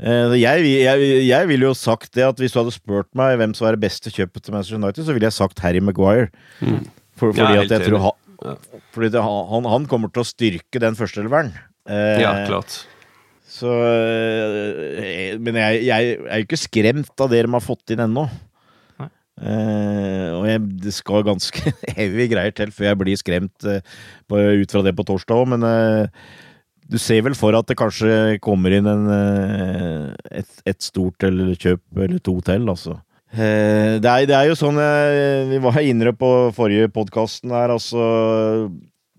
Eh, 0.00 0.34
Jeg, 0.40 0.64
jeg, 0.80 1.08
jeg 1.28 1.48
ville 1.50 1.66
jo 1.68 1.74
sagt 1.76 2.14
det 2.16 2.24
at 2.24 2.38
hvis 2.40 2.54
du 2.54 2.60
hadde 2.62 2.72
spurt 2.72 3.10
meg 3.18 3.36
hvem 3.40 3.52
som 3.56 3.68
er 3.68 3.76
det 3.76 3.82
beste 3.84 4.12
kjøpet 4.14 4.46
til 4.46 4.54
Manchester 4.56 4.80
United, 4.80 5.04
så 5.04 5.12
ville 5.16 5.28
jeg 5.28 5.36
sagt 5.36 5.60
Harry 5.64 5.82
Maguire. 5.84 6.30
Mm. 6.64 6.86
For, 7.20 7.34
fordi 7.36 7.58
ja, 7.58 7.64
at 7.66 7.74
jeg 7.74 7.88
tror 7.90 8.06
han, 8.06 8.56
fordi 8.94 9.10
det, 9.12 9.20
han, 9.20 9.66
han 9.68 9.88
kommer 9.90 10.08
til 10.14 10.22
å 10.24 10.28
styrke 10.30 10.80
den 10.80 10.96
førsteelveren. 10.96 11.52
Eh, 11.90 12.20
Ja, 12.24 12.32
klart. 12.48 12.78
Så 13.50 13.66
eh, 13.82 15.34
Men 15.42 15.56
jeg, 15.58 15.82
jeg 15.88 16.12
er 16.22 16.38
jo 16.40 16.46
ikke 16.46 16.60
skremt 16.60 17.20
av 17.20 17.32
det 17.32 17.42
de 17.44 17.50
har 17.52 17.64
fått 17.64 17.92
inn 17.92 18.04
ennå. 18.06 18.28
Eh, 19.40 20.28
og 20.36 20.44
jeg, 20.44 20.60
det 20.84 20.92
skal 20.92 21.22
ganske 21.24 21.72
heavy 21.96 22.26
greier 22.28 22.52
til 22.56 22.72
før 22.76 22.90
jeg 22.90 22.98
blir 23.00 23.16
skremt 23.20 23.64
eh, 23.68 23.80
på, 24.28 24.36
ut 24.60 24.72
fra 24.74 24.82
det 24.84 24.92
på 24.98 25.06
torsdag 25.08 25.40
òg, 25.40 25.46
men 25.54 25.64
eh, 25.64 26.24
du 26.90 26.98
ser 26.98 27.22
vel 27.22 27.36
for 27.38 27.54
at 27.54 27.68
det 27.70 27.76
kanskje 27.78 28.38
kommer 28.42 28.74
inn 28.74 28.88
en, 28.90 29.04
eh, 29.14 30.40
et, 30.42 30.50
et 30.66 30.82
stort 30.82 31.22
eller 31.26 31.54
kjøp 31.54 32.02
eller 32.02 32.18
to 32.18 32.34
til, 32.46 32.66
altså. 32.72 32.96
Eh, 33.30 33.98
Det 34.02 34.10
er, 34.10 34.24
det 34.26 34.34
er 34.34 34.48
jo 34.48 34.56
sånn 34.58 34.78
eh, 34.82 35.44
Vi 35.52 35.60
var 35.62 35.76
inne 35.86 36.10
på 36.18 36.30
forrige 36.56 36.88
podkasten 36.90 37.52
her, 37.54 37.70
altså 37.70 38.02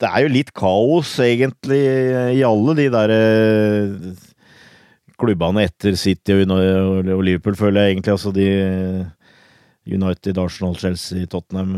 Det 0.01 0.09
er 0.09 0.26
jo 0.26 0.34
litt 0.34 0.51
kaos, 0.51 1.13
egentlig, 1.24 1.80
i 2.36 2.43
alle 2.43 2.76
de 2.76 2.89
der 2.91 3.13
eh, 3.15 4.28
klubbene 5.22 5.63
etter 5.69 5.95
City 5.95 6.41
og 6.43 7.24
Liverpool, 7.24 7.55
føler 7.55 7.86
jeg 7.86 7.95
egentlig. 7.95 8.15
Altså 8.17 8.32
de 8.36 8.47
United, 9.86 10.38
Arsenal, 10.41 10.76
Chelsea, 10.76 11.28
Tottenham, 11.30 11.72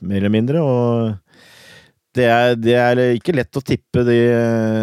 mer 0.00 0.18
eller 0.18 0.32
mindre. 0.32 0.62
Og 0.64 1.21
det 2.12 2.24
er, 2.28 2.54
det 2.60 2.74
er 2.76 3.00
ikke 3.16 3.32
lett 3.32 3.56
å 3.56 3.62
tippe 3.64 4.02
de, 4.04 4.16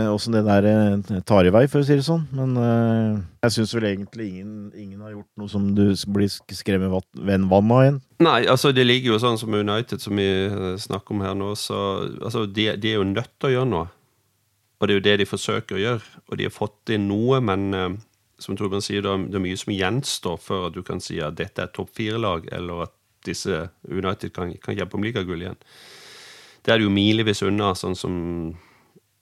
åssen 0.09 0.33
det 0.33 0.41
der 0.47 0.65
eh, 0.65 1.19
tar 1.29 1.45
i 1.45 1.51
vei, 1.53 1.67
for 1.69 1.83
å 1.83 1.85
si 1.85 1.99
det 1.99 2.05
sånn. 2.07 2.23
Men 2.33 2.55
uh, 2.57 3.19
jeg 3.45 3.53
syns 3.53 3.73
vel 3.77 3.85
egentlig 3.91 4.31
ingen, 4.31 4.55
ingen 4.73 5.03
har 5.05 5.13
gjort 5.13 5.29
noe 5.37 5.51
som 5.51 5.67
du 5.77 5.83
blir 6.09 6.31
skremt 6.33 6.87
ved 6.87 6.95
vannet 6.95 7.51
vann 7.51 7.75
av 7.75 7.83
igjen. 7.83 8.01
Nei, 8.25 8.39
altså 8.49 8.73
det 8.73 8.87
ligger 8.87 9.13
jo 9.13 9.21
sånn 9.21 9.37
som 9.41 9.53
United, 9.53 10.01
som 10.01 10.17
vi 10.17 10.25
eh, 10.47 10.73
snakker 10.81 11.15
om 11.15 11.21
her 11.27 11.37
nå, 11.37 11.51
så 11.59 11.77
altså, 12.17 12.47
de, 12.49 12.71
de 12.81 12.95
er 12.95 12.97
jo 12.97 13.05
nødt 13.11 13.35
til 13.37 13.51
å 13.51 13.55
gjøre 13.59 13.71
noe. 13.75 13.93
Og 14.79 14.87
det 14.87 14.95
er 14.95 14.99
jo 14.99 15.05
det 15.05 15.15
de 15.21 15.29
forsøker 15.29 15.77
å 15.77 15.83
gjøre. 15.83 16.19
Og 16.31 16.39
de 16.39 16.49
har 16.49 16.55
fått 16.55 16.95
inn 16.95 17.05
noe, 17.11 17.43
men 17.45 17.69
uh, 17.77 17.87
som 18.41 18.57
Torbjørn 18.57 18.85
sier, 18.85 19.05
det 19.05 19.13
er, 19.13 19.29
det 19.29 19.37
er 19.37 19.45
mye 19.45 19.61
som 19.67 19.75
gjenstår 19.75 20.41
før 20.41 20.69
du 20.73 20.81
kan 20.87 21.03
si 21.03 21.21
at 21.21 21.37
dette 21.37 21.61
er 21.61 21.69
topp 21.77 21.93
fire-lag, 21.99 22.49
eller 22.57 22.87
at 22.87 22.95
disse 23.27 23.67
United 23.85 24.33
kan, 24.33 24.55
kan 24.63 24.77
kjempe 24.79 24.97
om 24.97 25.05
ligagull 25.05 25.45
igjen. 25.45 25.61
Det 26.69 26.75
er 26.75 26.83
det 26.83 26.85
jo 26.85 26.93
milevis 26.93 27.41
unna, 27.41 27.71
sånn 27.73 27.95
som 27.97 28.13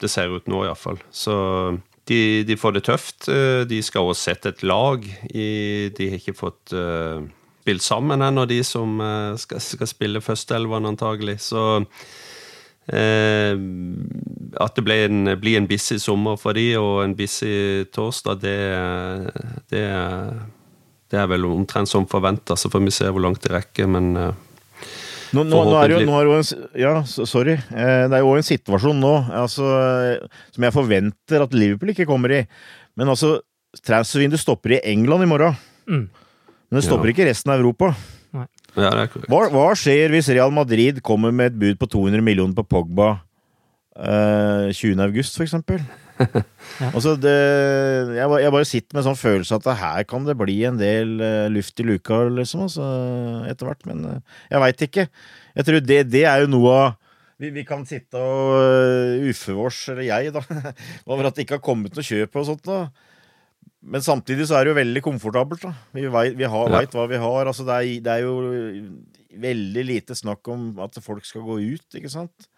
det 0.04 0.10
ser 0.12 0.34
ut 0.36 0.50
nå, 0.52 0.66
iallfall. 0.68 1.00
Så 1.16 1.34
de, 2.12 2.44
de 2.44 2.58
får 2.60 2.76
det 2.76 2.84
tøft. 2.90 3.30
Eh, 3.32 3.64
De 3.70 3.80
skal 3.84 4.04
også 4.04 4.34
sette 4.34 4.52
et 4.52 4.64
lag. 4.68 5.08
I, 5.32 5.88
de 5.96 6.10
har 6.12 6.20
ikke 6.20 6.36
fått 6.36 6.76
uh, 6.76 7.24
spilt 7.64 7.84
sammen 7.88 8.24
ennå, 8.24 8.44
de 8.52 8.60
som 8.68 9.00
eh, 9.00 9.40
skal, 9.40 9.64
skal 9.64 9.90
spille 9.90 10.22
førsteelveren, 10.24 10.92
antagelig. 10.92 11.38
Så 11.48 11.64
uh, 11.80 13.56
at 14.58 14.76
det 14.76 14.84
blir 14.84 15.08
en, 15.08 15.34
blir 15.40 15.58
en 15.60 15.68
busy 15.72 15.98
sommer 16.04 16.36
for 16.40 16.56
de, 16.60 16.68
og 16.80 17.04
en 17.04 17.16
busy 17.16 17.84
torsdag, 17.96 18.44
det, 18.44 18.60
det, 19.72 19.84
det 21.12 21.20
er 21.20 21.32
vel 21.32 21.48
omtrent 21.48 21.92
som 21.92 22.08
forventa. 22.12 22.60
Så 22.60 22.72
får 22.72 22.86
vi 22.86 22.96
se 22.96 23.08
hvor 23.12 23.24
langt 23.24 23.44
det 23.44 23.56
rekker, 23.56 23.88
men 23.92 24.16
eh, 24.20 24.36
Nå, 25.36 25.44
nå, 25.44 25.60
nå 25.68 25.76
er 25.82 25.92
jo, 25.92 26.00
nå 26.08 26.14
er 26.20 26.28
jo 26.30 26.36
en, 26.38 26.68
ja, 26.80 26.94
sorry. 27.08 27.58
Eh, 27.72 28.04
Det 28.08 28.16
er 28.20 28.24
jo 28.24 28.36
en 28.38 28.46
situasjon 28.48 29.00
nå 29.02 29.14
altså, 29.42 29.66
eh, 30.22 30.28
som 30.56 30.64
jeg 30.68 30.76
forventer 30.76 31.44
at 31.44 31.54
Liverpool 31.58 31.92
ikke 31.92 32.08
kommer 32.08 32.32
i. 32.32 32.44
Men 32.98 33.12
altså, 33.12 33.38
transfervinduet 33.84 34.40
stopper 34.42 34.78
i 34.78 34.82
England 34.94 35.26
i 35.26 35.30
morgen. 35.30 35.58
Mm. 35.88 36.06
Men 36.70 36.80
det 36.80 36.86
stopper 36.88 37.10
Ja. 37.12 37.14
ikke 37.16 37.28
resten 37.30 37.52
av 37.54 37.60
Europa. 37.60 37.94
ja. 38.34 38.46
Hva, 39.28 39.48
hva 39.50 39.68
skjer 39.76 40.12
hvis 40.14 40.30
Real 40.30 40.52
Madrid 40.54 41.02
kommer 41.02 41.32
med 41.34 41.54
et 41.54 41.60
bud 41.60 41.80
på 41.82 41.88
200 41.90 42.22
millioner 42.22 42.54
på 42.54 42.64
Pogba 42.68 43.20
eh, 43.98 44.70
20. 44.72 45.00
august, 45.02 45.36
for 45.38 45.44
eksempel? 45.48 45.82
Altså, 46.94 47.16
det, 47.18 47.34
jeg, 48.18 48.30
jeg 48.44 48.54
bare 48.54 48.68
sitter 48.70 48.98
med 48.98 49.06
sånn 49.08 49.18
følelse 49.18 49.58
at 49.58 49.68
her 49.80 50.04
kan 50.10 50.28
det 50.28 50.36
bli 50.38 50.60
en 50.70 50.78
del 50.80 51.16
uh, 51.22 51.48
luft 51.50 51.80
i 51.82 51.86
luka, 51.88 52.20
liksom, 52.38 52.68
altså, 52.68 52.86
etter 53.50 53.70
hvert. 53.70 53.84
Men 53.90 54.06
uh, 54.06 54.38
jeg 54.52 54.64
veit 54.64 54.84
ikke. 54.88 55.08
Jeg 55.58 55.68
tror 55.68 55.84
det, 55.90 56.00
det 56.14 56.24
er 56.30 56.44
jo 56.46 56.52
noe 56.54 56.78
av 56.78 56.88
vi, 57.38 57.52
vi 57.54 57.62
kan 57.70 57.84
sitte 57.86 58.18
og 58.18 58.56
uh, 58.58 59.28
uffe 59.30 59.54
vårs, 59.54 59.84
eller 59.94 60.08
jeg, 60.08 60.32
da, 60.34 60.42
over 61.12 61.30
at 61.30 61.38
det 61.38 61.46
ikke 61.46 61.60
har 61.60 61.66
kommet 61.66 61.94
noe 61.98 62.06
kjøp 62.06 62.38
og 62.42 62.48
sånt. 62.50 62.66
da. 62.66 62.80
Men 63.88 64.02
samtidig 64.04 64.48
så 64.50 64.58
er 64.58 64.66
det 64.66 64.74
jo 64.74 64.80
veldig 64.80 65.04
komfortabelt. 65.06 65.62
da. 65.68 65.76
Vi 65.94 66.08
vei, 66.12 66.32
vi 66.38 66.50
har, 66.50 66.72
Ja. 66.74 66.82
vet 66.82 66.98
hva 66.98 67.06
vi 67.10 67.22
har. 67.22 67.46
altså 67.46 67.66
det 67.68 67.78
er, 67.78 68.02
det 68.06 68.16
er 68.16 68.26
jo 68.26 68.38
veldig 69.38 69.84
lite 69.86 70.18
snakk 70.18 70.50
om 70.50 70.72
at 70.82 70.98
folk 71.04 71.26
skal 71.30 71.46
gå 71.46 71.60
ut, 71.76 71.86
ikke 72.00 72.10
sant? 72.12 72.50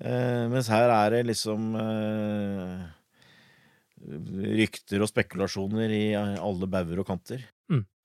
Eh, 0.00 0.44
mens 0.48 0.70
her 0.72 0.92
er 0.94 1.14
det 1.14 1.22
liksom 1.28 1.74
eh, 1.76 2.76
rykter 4.60 5.04
og 5.04 5.10
spekulasjoner 5.10 5.92
i 5.92 6.04
alle 6.16 6.68
bauger 6.70 7.02
og 7.02 7.10
kanter. 7.10 7.44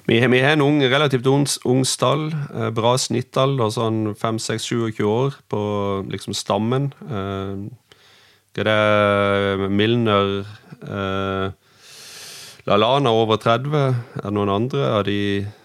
Vi 0.07 0.19
har, 0.21 0.29
vi 0.29 0.39
har 0.39 0.53
en 0.53 0.61
ung, 0.61 0.83
relativt 0.85 1.25
ung, 1.25 1.47
ung 1.65 1.81
stall. 1.85 2.27
Eh, 2.53 2.69
bra 2.77 2.93
snittalder, 3.01 3.71
sånn 3.73 4.11
5-6-27 4.13 5.01
år 5.09 5.37
på 5.49 5.61
liksom 6.11 6.35
stammen. 6.37 6.91
Eh, 7.09 7.63
hva 8.55 8.75
er 8.75 9.63
Milner 9.65 10.45
eh, 10.85 11.47
Lalana 12.69 13.15
over 13.17 13.41
30. 13.41 13.73
Er 13.73 14.27
det 14.27 14.33
noen 14.37 14.53
andre 14.53 14.91
av 14.93 15.07
de 15.09 15.17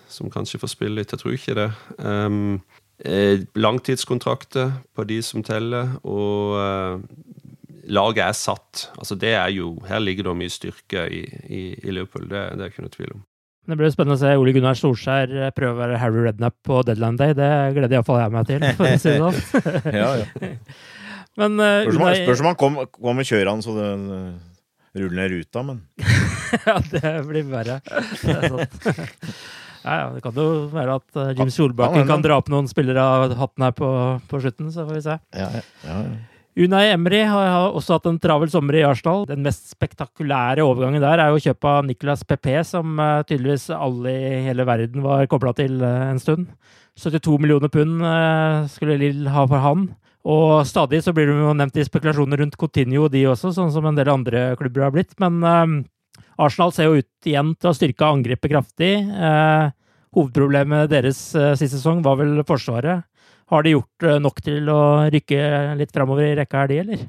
som 0.09 0.33
kanskje 0.33 0.62
får 0.62 0.72
spille 0.72 1.03
litt? 1.03 1.12
Jeg 1.12 1.20
tror 1.20 1.37
ikke 1.37 1.59
det. 1.61 1.68
Um, 2.01 2.57
eh, 2.57 2.80
langtidskontrakter 3.57 4.73
på 4.97 5.05
de 5.09 5.21
som 5.25 5.43
teller, 5.47 5.95
og 6.05 6.57
eh, 6.61 7.01
laget 7.91 8.23
er 8.27 8.37
satt. 8.37 8.87
Altså 8.99 9.17
det 9.19 9.33
er 9.39 9.49
jo, 9.55 9.73
Her 9.89 10.03
ligger 10.05 10.29
det 10.31 10.37
mye 10.43 10.53
styrke 10.53 11.07
i, 11.11 11.23
i, 11.49 11.63
i 11.81 11.91
Liverpool, 11.95 12.29
det, 12.31 12.45
det 12.59 12.67
er 12.67 12.73
ikke 12.75 12.85
noe 12.87 12.95
tvil 12.97 13.15
om. 13.17 13.25
Det 13.71 13.77
blir 13.79 13.91
spennende 13.93 14.17
å 14.17 14.21
se 14.23 14.31
Ole 14.41 14.53
Gunnar 14.57 14.79
Solskjær 14.79 15.33
eh, 15.47 15.51
prøve 15.55 15.77
å 15.77 15.81
være 15.83 15.99
Harry 16.03 16.23
Redknapp 16.25 16.57
på 16.67 16.81
deadline 16.89 17.19
day. 17.21 17.35
Det 17.39 17.51
gleder 17.77 17.99
iallfall 18.01 18.23
jeg 18.23 18.33
meg 18.35 18.49
til, 18.49 18.65
for 18.79 18.89
å 18.89 18.99
si 18.99 19.13
det 19.13 19.21
sånn. 19.21 19.93
Ja, 20.01 20.09
ja. 20.23 20.53
Men 21.41 21.55
uh, 21.63 21.85
Spørs 21.87 21.97
om 22.01 22.03
han- 22.09 22.17
spørs 22.25 22.41
om 22.43 22.49
han 22.51 22.57
kom- 22.59 22.81
kommer 22.97 23.25
kjørende 23.29 23.63
så 23.65 23.75
det 23.77 23.89
eh, 23.95 24.31
ruller 24.99 25.21
ned 25.21 25.31
ruta, 25.37 25.63
men 25.63 25.77
ja, 26.67 26.75
det 26.91 27.13
blir 27.29 27.45
verre. 27.53 27.77
Det 27.87 28.35
er 28.35 28.49
sant. 28.51 29.21
Ja, 29.85 29.95
ja, 29.97 30.09
det 30.14 30.24
kan 30.24 30.37
jo 30.37 30.49
være 30.72 30.99
at 31.01 31.20
uh, 31.20 31.31
Jim 31.39 31.53
Solbakken 31.53 32.09
kan 32.09 32.24
dra 32.24 32.37
opp 32.41 32.51
noen 32.53 32.68
spillere 32.68 33.01
av 33.01 33.37
hatten 33.39 33.64
her 33.64 33.72
på, 33.76 33.89
på 34.28 34.43
slutten, 34.43 34.68
så 34.74 34.85
får 34.85 34.99
vi 34.99 35.07
se. 35.07 35.16
ja, 35.39 35.49
ja, 35.61 35.64
ja. 35.87 36.03
Unai 36.59 36.91
Emry 36.91 37.20
har 37.31 37.70
også 37.70 37.95
hatt 37.97 38.09
en 38.11 38.18
travel 38.20 38.51
sommer 38.51 38.74
i 38.74 38.83
Arsenal. 38.85 39.22
Den 39.28 39.45
mest 39.45 39.70
spektakulære 39.70 40.64
overgangen 40.66 41.03
der 41.03 41.22
er 41.22 41.31
jo 41.31 41.43
kjøpet 41.45 41.68
av 41.70 41.87
Nicolas 41.87 42.24
Pepe, 42.26 42.59
som 42.66 42.99
eh, 42.99 43.22
tydeligvis 43.28 43.68
alle 43.76 44.11
i 44.11 44.41
hele 44.49 44.66
verden 44.66 45.05
var 45.05 45.28
kobla 45.31 45.55
til 45.57 45.78
eh, 45.78 46.09
en 46.11 46.18
stund. 46.20 46.51
72 46.99 47.39
millioner 47.41 47.70
pund 47.72 48.03
eh, 48.03 48.66
skulle 48.72 48.99
Lill 48.99 49.31
ha 49.31 49.47
for 49.47 49.62
han. 49.62 49.87
Og 50.26 50.66
stadig 50.68 51.01
så 51.05 51.14
blir 51.16 51.31
det 51.31 51.39
jo 51.39 51.55
nevnt 51.57 51.78
i 51.81 51.87
spekulasjoner 51.87 52.43
rundt 52.43 52.59
Coutinho, 52.61 53.07
de 53.09 53.24
også, 53.31 53.55
sånn 53.57 53.70
som 53.72 53.87
en 53.89 53.97
del 53.97 54.11
andre 54.12 54.51
klubber 54.61 54.89
har 54.89 54.95
blitt. 54.97 55.14
Men 55.22 55.39
eh, 55.47 55.78
Arsenal 56.41 56.72
ser 56.74 56.88
jo 56.88 57.01
ut 57.03 57.28
igjen 57.28 57.53
til 57.61 57.70
å 57.70 57.76
styrke 57.76 58.09
angrepet 58.09 58.53
kraftig. 58.53 58.93
Eh, 59.05 59.70
hovedproblemet 60.16 60.91
deres 60.91 61.20
eh, 61.38 61.53
sist 61.61 61.76
sesong 61.76 62.03
var 62.07 62.18
vel 62.20 62.41
Forsvaret. 62.49 63.05
Har 63.51 63.66
de 63.66 63.74
gjort 63.74 64.07
eh, 64.07 64.20
nok 64.22 64.41
til 64.47 64.70
å 64.72 64.80
rykke 65.12 65.41
litt 65.80 65.93
framover 65.95 66.30
i 66.30 66.36
rekka 66.38 66.62
her, 66.62 66.70
de, 66.70 66.78
eller? 66.84 67.05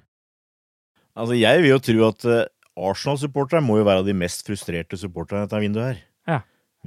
Altså, 1.15 1.36
jeg 1.38 1.63
vil 1.63 1.73
jo 1.73 1.79
tro 1.88 2.05
at 2.09 2.27
eh, 2.27 2.43
Arsenal-supportere 2.82 3.63
må 3.63 3.79
jo 3.82 3.88
være 3.88 4.05
de 4.07 4.15
mest 4.17 4.45
frustrerte 4.47 4.99
supporterne 4.99 5.43
i 5.43 5.47
dette 5.47 5.63
vinduet 5.63 5.89
her. 5.91 6.03
Ja. 6.29 6.39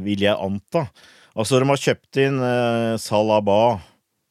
Vil 0.05 0.25
jeg 0.25 0.35
anta. 0.35 0.87
Altså, 1.35 1.59
de 1.61 1.69
har 1.71 1.83
kjøpt 1.83 2.23
inn 2.23 2.39
eh, 2.45 2.95
Salaba, 3.03 3.59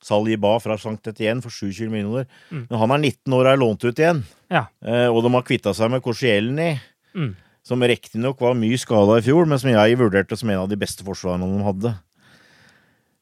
Saliba 0.03 0.57
fra 0.59 0.75
Sankt 0.81 1.07
Etienne 1.07 1.43
for 1.43 1.53
27 1.53 1.87
millioner. 1.91 2.25
Mm. 2.51 2.65
Men 2.67 2.81
han 2.81 2.95
er 2.97 3.03
19 3.05 3.37
år 3.37 3.45
og 3.47 3.51
er 3.53 3.61
lånt 3.61 3.85
ut 3.87 4.01
igjen. 4.01 4.23
Ja. 4.51 4.65
Eh, 4.83 5.07
og 5.07 5.21
de 5.23 5.31
har 5.37 5.45
kvitta 5.47 5.73
seg 5.77 5.93
med 5.93 6.03
Korsielny, 6.05 6.73
Mm. 7.13 7.35
Som 7.63 7.83
riktignok 7.83 8.41
var 8.43 8.57
mye 8.59 8.79
skada 8.79 9.19
i 9.19 9.25
fjor, 9.25 9.47
men 9.47 9.61
som 9.61 9.71
jeg 9.71 9.99
vurderte 9.99 10.37
som 10.39 10.51
en 10.51 10.65
av 10.65 10.71
de 10.71 10.79
beste 10.79 11.05
forsvarerne 11.07 11.47
de 11.47 11.67
hadde. 11.67 11.93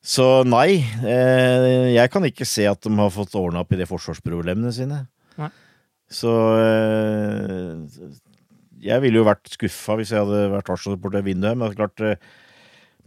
Så 0.01 0.25
nei, 0.49 0.81
eh, 1.05 1.91
jeg 1.93 2.09
kan 2.09 2.25
ikke 2.25 2.47
se 2.49 2.65
at 2.65 2.81
de 2.81 2.93
har 2.97 3.13
fått 3.13 3.37
ordna 3.37 3.61
opp 3.61 3.73
i 3.75 3.77
de 3.77 3.85
forsvarsproblemene 3.85 4.73
sine. 4.73 5.03
Nei. 5.37 5.51
Så 6.11 6.31
eh, 6.57 8.13
jeg 8.81 9.03
ville 9.03 9.21
jo 9.21 9.27
vært 9.27 9.53
skuffa 9.53 9.99
hvis 9.99 10.13
jeg 10.15 10.23
hadde 10.23 10.47
vært 10.55 10.71
Arsenal-supporter 10.73 11.21
i 11.21 11.29
vinduet, 11.29 11.53
men 11.53 11.67
det 11.67 11.75
er 11.75 11.81
klart 11.83 12.05
eh, 12.07 12.31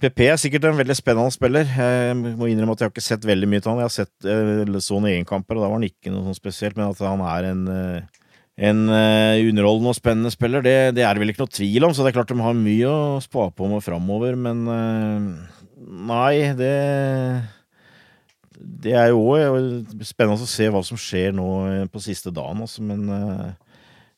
PP 0.04 0.26
er 0.26 0.38
sikkert 0.40 0.66
en 0.68 0.78
veldig 0.78 0.96
spennende 0.98 1.34
spiller. 1.34 1.66
Jeg 1.66 2.16
må 2.18 2.48
innrømme 2.50 2.74
at 2.74 2.82
jeg 2.82 2.88
har 2.88 2.94
ikke 2.94 3.04
sett 3.04 3.26
veldig 3.26 3.48
mye 3.50 3.62
til 3.62 3.72
han. 3.72 3.82
Jeg 3.82 3.90
har 3.90 3.94
sett 3.94 4.28
eh, 4.28 4.78
så 4.82 4.98
noen 4.98 5.10
egenkamper, 5.12 5.58
og 5.58 5.64
da 5.64 5.70
var 5.70 5.78
han 5.78 5.86
ikke 5.86 6.12
noe 6.14 6.28
sånn 6.28 6.38
spesielt, 6.38 6.78
men 6.78 6.90
at 6.90 7.02
han 7.02 7.22
er 7.26 7.50
en 7.50 7.64
eh, 7.74 8.22
en 8.54 8.84
eh, 8.86 9.42
underholdende 9.48 9.90
og 9.90 9.98
spennende 9.98 10.30
spiller, 10.30 10.62
det, 10.62 10.94
det 10.94 11.02
er 11.02 11.14
det 11.16 11.24
vel 11.24 11.32
ikke 11.32 11.42
noe 11.42 11.54
tvil 11.56 11.88
om. 11.88 11.94
Så 11.94 12.04
det 12.04 12.12
er 12.12 12.18
klart 12.20 12.30
de 12.30 12.38
har 12.38 12.54
mye 12.54 12.86
å 12.90 13.18
spa 13.24 13.48
på 13.50 13.66
med 13.72 13.82
framover, 13.82 14.36
men 14.38 14.64
eh, 14.70 15.28
nei, 16.10 16.54
det 16.58 16.72
Det 18.54 18.94
er 18.94 19.10
jo 19.10 19.24
òg 19.34 19.94
spennende 20.06 20.46
å 20.46 20.48
se 20.48 20.68
hva 20.70 20.82
som 20.86 20.98
skjer 21.00 21.34
nå 21.34 21.48
eh, 21.68 21.86
på 21.90 22.02
siste 22.02 22.30
dagen, 22.34 22.62
altså, 22.62 22.82
men 22.86 23.08
eh, 23.10 23.48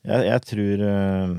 jeg, 0.06 0.26
jeg 0.28 0.44
tror 0.50 0.84
eh, 0.90 1.32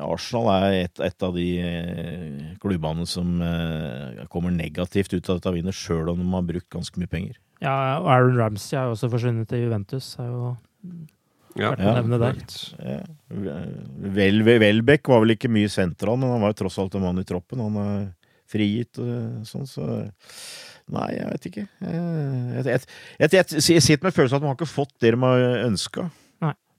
Arsenal 0.00 0.46
er 0.54 0.76
et, 0.84 1.00
et 1.02 1.26
av 1.26 1.34
de 1.34 1.48
eh, 1.60 2.54
klubbene 2.62 3.04
som 3.10 3.34
eh, 3.42 4.22
kommer 4.32 4.54
negativt 4.54 5.12
ut 5.12 5.28
av 5.28 5.40
dette 5.42 5.52
vinnet, 5.58 5.76
sjøl 5.76 6.14
om 6.14 6.22
de 6.22 6.30
har 6.30 6.46
brukt 6.46 6.70
ganske 6.72 7.02
mye 7.02 7.10
penger. 7.10 7.36
Ja, 7.60 7.74
og 7.98 8.08
Aaron 8.12 8.38
Ramsey 8.38 8.78
er 8.78 8.86
jo 8.88 8.94
også 8.94 9.10
forsvunnet 9.12 9.50
til 9.50 9.66
Juventus. 9.66 10.14
Er 10.22 10.30
jo 10.30 10.54
Ja. 11.60 11.70
Ja. 11.78 12.98
Vel, 14.14 14.42
Welbeck 14.42 15.08
var 15.10 15.22
vel 15.24 15.36
ikke 15.36 15.50
mye 15.52 15.70
sentral, 15.72 16.18
men 16.20 16.32
han 16.34 16.42
var 16.42 16.54
jo 16.54 16.60
tross 16.64 16.78
alt 16.82 16.96
en 16.98 17.06
mann 17.06 17.22
i 17.22 17.26
troppen. 17.28 17.62
Han 17.62 17.80
er 17.82 18.04
frigitt 18.50 19.00
og 19.02 19.46
sånn, 19.48 19.68
så 19.70 19.88
Nei, 20.92 21.06
jeg 21.14 21.28
vet 21.30 21.46
ikke. 21.48 21.62
Jeg, 21.80 21.92
jeg, 21.96 22.64
jeg, 22.68 23.28
jeg, 23.32 23.60
jeg 23.72 23.84
sitter 23.86 24.04
med 24.04 24.12
følelsen 24.12 24.36
av 24.36 24.42
at 24.42 24.44
man 24.44 24.50
har 24.50 24.58
ikke 24.58 24.68
fått 24.68 24.92
det 25.00 25.14
de 25.14 25.20
har 25.22 25.44
ønska. 25.64 26.10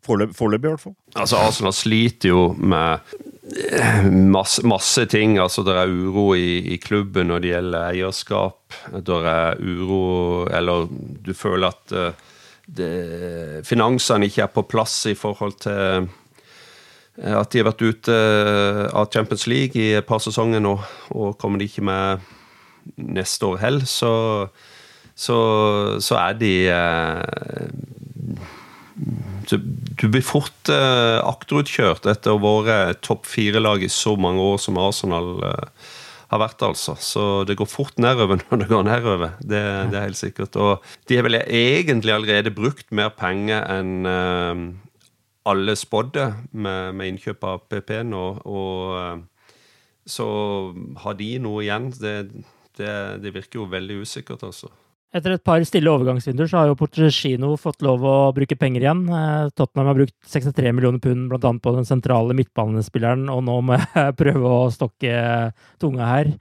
Foreløpig, 0.06 0.68
i 0.68 0.70
hvert 0.70 0.84
fall. 0.84 0.94
Altså, 1.18 1.40
Arsenal 1.42 1.74
sliter 1.74 2.30
jo 2.30 2.44
med 2.54 3.16
eh, 3.74 4.06
masse, 4.12 4.62
masse 4.68 5.06
ting. 5.10 5.40
Altså, 5.42 5.64
Det 5.66 5.74
er 5.74 5.90
uro 5.90 6.36
i, 6.38 6.76
i 6.76 6.78
klubben 6.82 7.32
når 7.32 7.42
det 7.42 7.52
gjelder 7.54 7.88
eierskap. 7.90 8.78
Det 8.94 9.20
er 9.32 9.58
uro 9.62 10.46
Eller 10.54 10.88
du 11.26 11.34
føler 11.34 11.74
at 11.74 11.96
eh, 11.96 12.12
det, 12.12 12.35
finansene 13.66 14.26
ikke 14.26 14.46
er 14.46 14.54
på 14.54 14.66
plass 14.66 15.06
i 15.12 15.16
forhold 15.18 15.60
til 15.62 16.08
eh, 17.22 17.36
at 17.36 17.52
de 17.52 17.62
har 17.62 17.70
vært 17.70 17.84
ute 17.86 18.16
av 18.92 19.12
Champions 19.14 19.46
League 19.48 19.80
i 19.80 19.94
et 19.96 20.08
par 20.08 20.20
sesonger 20.20 20.60
nå, 20.60 20.74
og 21.16 21.38
kommer 21.40 21.62
de 21.62 21.70
ikke 21.70 21.86
med 21.86 22.26
neste 22.98 23.46
år 23.48 23.62
heller, 23.62 23.86
så, 23.88 24.48
så, 25.16 25.38
så 26.04 26.18
er 26.20 26.40
de 26.42 26.54
eh, 26.74 27.70
så 29.46 29.60
Du 29.60 30.08
blir 30.10 30.24
fort 30.26 30.72
eh, 30.72 31.20
akterutkjørt 31.22 32.08
etter 32.10 32.34
å 32.34 32.40
ha 32.42 32.64
vært 32.66 33.04
topp 33.06 33.28
fire-lag 33.30 33.84
i 33.84 33.92
så 33.92 34.16
mange 34.20 34.44
år 34.44 34.60
som 34.62 34.80
Arsenal 34.82 35.36
eh, 35.46 35.94
har 36.36 36.44
vært, 36.44 36.64
altså. 36.68 36.96
Så 37.02 37.44
det 37.50 37.58
går 37.60 37.70
fort 37.72 38.00
nedover 38.02 38.42
når 38.50 38.64
det 38.64 38.72
går 38.72 38.88
nedover. 38.88 39.38
Det, 39.42 39.62
det 39.92 40.00
er 40.00 40.08
helt 40.10 40.22
sikkert. 40.22 40.58
Og 40.62 40.86
de 41.10 41.20
har 41.20 41.28
vel 41.28 41.40
egentlig 41.42 42.14
allerede 42.16 42.54
brukt 42.56 42.92
mer 42.96 43.14
penger 43.18 43.66
enn 43.76 44.10
uh, 44.10 44.66
alle 45.46 45.76
spådde 45.78 46.26
med, 46.52 46.96
med 46.98 47.12
innkjøp 47.14 47.44
av 47.46 47.66
PP 47.70 48.00
nå. 48.10 48.24
Og 48.50 48.96
eh, 48.98 49.20
så 50.10 50.28
har 51.04 51.18
de 51.20 51.30
noe 51.42 51.62
igjen. 51.62 51.92
Det, 51.94 52.16
det, 52.80 52.96
det 53.22 53.34
virker 53.36 53.62
jo 53.62 53.70
veldig 53.70 54.02
usikkert, 54.02 54.46
altså. 54.48 54.72
Etter 55.16 55.38
et 55.38 55.44
par 55.48 55.64
stille 55.64 55.88
overgangsvinduer 55.88 56.50
så 56.52 56.60
har 56.60 56.68
jo 56.68 56.76
Portugino 56.76 57.54
fått 57.60 57.86
lov 57.86 58.04
å 58.04 58.16
bruke 58.36 58.58
penger 58.60 58.84
igjen. 58.84 59.06
Eh, 59.08 59.48
Tottenham 59.56 59.88
har 59.88 59.98
brukt 60.02 60.16
63 60.28 60.74
millioner 60.76 61.00
pund 61.00 61.32
annet 61.38 61.64
på 61.64 61.72
den 61.78 61.88
sentrale 61.88 62.36
midtbanespilleren, 62.36 63.30
og 63.32 63.46
nå 63.48 63.56
må 63.64 63.78
jeg 63.80 64.16
prøve 64.22 64.52
å 64.52 64.68
stokke 64.76 65.16
tunga 65.80 66.10
her. 66.12 66.34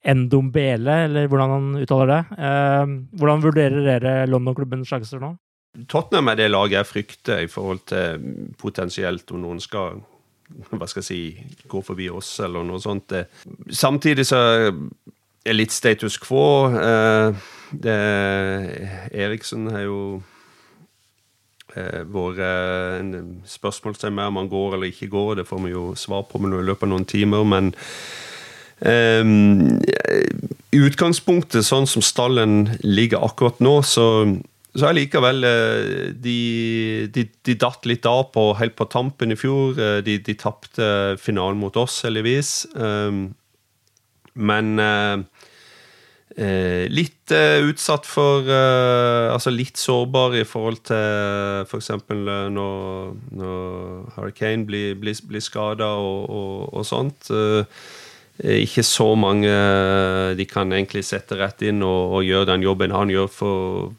Endombele, 0.00 0.94
eller 1.08 1.26
hvordan 1.28 1.50
han 1.56 1.66
uttaler 1.82 2.12
det. 2.14 2.20
Eh, 2.38 2.94
Hvordan 3.20 3.42
vurderer 3.44 3.82
dere 3.84 4.14
London-klubbens 4.30 4.88
sjanser 4.88 5.20
nå? 5.20 5.34
Tottenham 5.90 6.30
er 6.32 6.38
det 6.38 6.48
laget 6.50 6.78
jeg 6.78 6.88
frykter 6.88 7.44
i 7.44 7.50
forhold 7.50 7.82
til 7.90 8.24
potensielt 8.58 9.30
om 9.34 9.42
noen 9.42 9.60
skal 9.62 10.00
hva 10.72 10.86
skal 10.90 11.02
jeg 11.02 11.06
si, 11.06 11.20
gå 11.70 11.78
forbi 11.86 12.08
oss 12.10 12.32
eller 12.42 12.64
noe 12.66 12.80
sånt. 12.82 13.12
Samtidig 13.70 14.24
så 14.26 14.40
er 14.66 15.54
litt 15.54 15.70
status 15.74 16.16
quo. 16.18 16.42
Eh, 16.74 17.44
Eriksen 17.78 19.68
har 19.70 19.84
jo 19.84 19.98
eh, 21.76 22.02
vært 22.10 22.42
eh, 22.42 22.98
en 22.98 23.40
spørsmålstegn 23.46 24.16
med 24.16 24.32
om 24.32 24.40
han 24.42 24.50
går 24.50 24.76
eller 24.76 24.90
ikke 24.90 25.10
går. 25.12 25.40
Det 25.40 25.48
får 25.48 25.64
vi 25.64 25.74
jo 25.74 25.90
svar 25.98 26.26
på 26.28 26.40
i 26.42 26.50
løpet 26.50 26.86
av 26.88 26.92
noen 26.92 27.06
timer. 27.08 27.46
Men 27.46 27.72
eh, 28.82 29.24
i 30.70 30.82
utgangspunktet, 30.82 31.66
sånn 31.66 31.88
som 31.90 32.02
stallen 32.04 32.76
ligger 32.82 33.24
akkurat 33.26 33.60
nå, 33.62 33.80
så 33.86 34.06
så 34.70 34.92
likevel 34.94 35.42
de, 36.22 36.34
de, 37.10 37.22
de 37.42 37.54
datt 37.58 37.88
litt 37.90 38.06
av 38.06 38.28
på 38.30 38.52
helt 38.54 38.76
på 38.78 38.86
tampen 38.86 39.34
i 39.34 39.36
fjor. 39.38 39.74
De, 40.06 40.14
de 40.22 40.34
tapte 40.38 41.18
finalen 41.18 41.58
mot 41.58 41.74
oss, 41.74 41.96
heldigvis. 42.06 42.68
Men 44.38 44.70
litt 46.38 47.32
eh, 47.34 47.58
utsatt 47.66 48.06
for 48.06 48.46
eh, 48.46 49.32
Altså 49.32 49.50
litt 49.50 49.80
sårbar 49.80 50.36
i 50.38 50.44
forhold 50.46 50.78
til 50.86 51.64
f.eks. 51.66 51.90
når, 52.06 53.16
når 53.34 54.12
Hurricane 54.14 54.66
blir, 54.68 54.94
blir, 55.00 55.18
blir 55.26 55.42
skada 55.42 55.90
og, 55.98 56.30
og, 56.30 56.74
og 56.74 56.86
sånt. 56.86 57.32
Eh, 57.34 57.64
ikke 58.40 58.84
så 58.86 59.10
mange 59.20 59.50
de 60.38 60.46
kan 60.48 60.70
egentlig 60.72 61.02
sette 61.04 61.36
rett 61.36 61.60
inn 61.66 61.82
og, 61.84 62.14
og 62.16 62.24
gjøre 62.24 62.48
den 62.54 62.62
jobben 62.64 62.94
han 62.94 63.12
gjør 63.12 63.28
for 63.28 63.90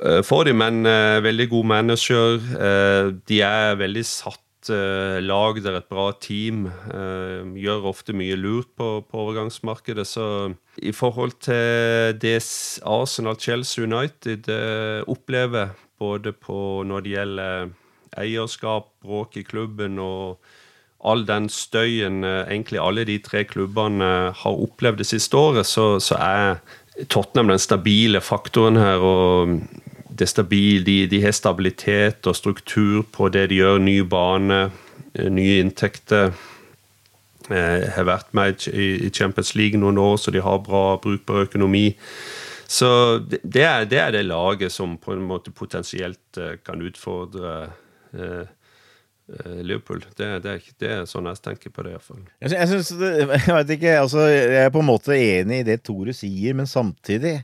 eh, 0.00 0.22
for 0.24 0.48
dem, 0.48 0.62
men 0.62 0.86
eh, 0.88 1.18
veldig 1.24 1.48
god 1.50 1.72
manager. 1.74 2.38
Eh, 2.38 3.10
de 3.28 3.42
er 3.44 3.76
veldig 3.82 4.06
satt 4.08 4.47
eh, 4.74 5.18
lag, 5.24 5.58
det 5.62 5.70
er 5.70 5.78
et 5.80 5.88
bra 5.90 6.10
team. 6.20 6.66
uh, 6.92 7.44
gjør 7.58 7.88
ofte 7.90 8.14
mye 8.16 8.36
lurt 8.36 8.70
på, 8.76 8.88
på 9.08 9.24
overgangsmarkedet. 9.24 10.06
Så 10.06 10.54
i 10.78 10.92
forhold 10.92 11.38
til 11.44 12.18
det 12.20 12.38
Arsenal, 12.86 13.38
Chelsea 13.40 13.84
United 13.84 14.48
eh, 14.48 15.02
opplever, 15.06 15.74
både 15.98 16.32
på 16.32 16.84
når 16.86 17.04
det 17.04 17.14
gjelder 17.16 17.70
eierskap, 18.18 18.92
bråk 19.02 19.36
i 19.36 19.42
klubben 19.42 19.98
og 19.98 20.38
all 21.04 21.22
den 21.26 21.46
støyen 21.50 22.24
egentlig 22.24 22.80
alle 22.82 23.04
de 23.06 23.18
tre 23.22 23.44
klubbene 23.46 24.32
har 24.34 24.62
opplevd 24.64 24.98
det 24.98 25.06
siste 25.06 25.36
året, 25.38 25.66
så, 25.66 26.00
så 26.02 26.18
er 26.18 26.56
Tottenham 27.06 27.52
den 27.52 27.62
stabile 27.62 28.20
faktoren 28.24 28.78
her. 28.80 28.98
og 28.98 29.60
det 30.18 30.26
er 30.26 30.30
stabil, 30.32 30.82
de, 30.84 30.98
de, 31.06 31.22
har 31.22 31.34
stabilitet 31.36 32.26
og 32.26 32.36
struktur 32.36 33.04
på 33.14 33.28
det 33.30 33.48
de 33.52 33.60
gjør. 33.60 33.78
Ny 33.82 34.00
bane, 34.10 34.60
nye 35.30 35.58
inntekter. 35.62 36.32
Eh, 37.48 37.86
har 37.94 38.04
vært 38.04 38.34
med 38.36 38.66
i 38.74 39.08
Champions 39.14 39.54
League 39.56 39.78
noen 39.80 39.96
år, 40.02 40.18
så 40.20 40.34
de 40.34 40.42
har 40.44 40.58
bra, 40.66 40.98
brukbar 41.00 41.46
økonomi. 41.46 41.94
Så 42.68 42.90
det 43.24 43.62
er, 43.64 43.86
det 43.88 44.02
er, 44.02 44.12
det 44.12 44.26
laget 44.26 44.74
som 44.74 44.98
på 45.00 45.14
en 45.14 45.24
måte 45.24 45.54
potensielt 45.56 46.40
kan 46.66 46.82
utfordre 46.84 47.54
eh, 48.12 48.50
Liverpool. 49.62 50.02
Det, 50.16 50.28
det, 50.44 50.50
er, 50.50 50.66
det, 50.82 50.90
er, 50.90 51.06
sånn 51.08 51.30
jeg 51.30 51.40
tenker 51.46 51.72
på 51.72 51.86
det, 51.86 51.94
iallfall. 51.94 52.26
Jeg, 52.42 52.52
jeg, 52.52 53.78
jeg 53.86 53.96
altså, 54.02 54.26
jeg 54.28 54.66
er 54.66 54.74
på 54.74 54.82
en 54.82 54.90
måte 54.90 55.16
enig 55.16 55.62
i 55.62 55.68
det 55.70 55.80
Tore 55.86 56.12
sier, 56.16 56.58
men 56.58 56.68
samtidig 56.68 57.38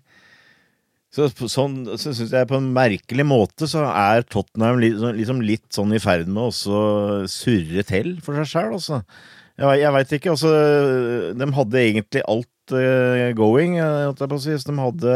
så, 1.14 1.28
sånn, 1.30 1.76
så 1.94 2.10
syns 2.10 2.32
jeg 2.34 2.48
på 2.50 2.58
en 2.58 2.72
merkelig 2.74 3.26
måte 3.28 3.68
så 3.70 3.84
er 3.86 4.24
Tottenham 4.26 4.80
liksom, 4.82 5.44
litt 5.46 5.68
sånn 5.74 5.94
i 5.94 6.02
ferd 6.02 6.26
med 6.26 6.48
å 6.48 7.26
surre 7.30 7.86
til 7.86 8.16
for 8.24 8.40
seg 8.40 8.50
sjøl, 8.50 8.74
altså. 8.80 9.04
Jeg, 9.54 9.78
jeg 9.84 9.94
veit 9.94 10.12
ikke. 10.16 10.34
Altså, 10.34 10.50
de 11.38 11.48
hadde 11.54 11.82
egentlig 11.84 12.24
alt 12.26 12.74
uh, 12.74 13.30
going, 13.38 13.78
holdt 13.78 14.24
jeg 14.24 14.32
på 14.32 14.38
å 14.40 14.42
si. 14.42 14.56
De 14.66 14.74
hadde 14.80 15.14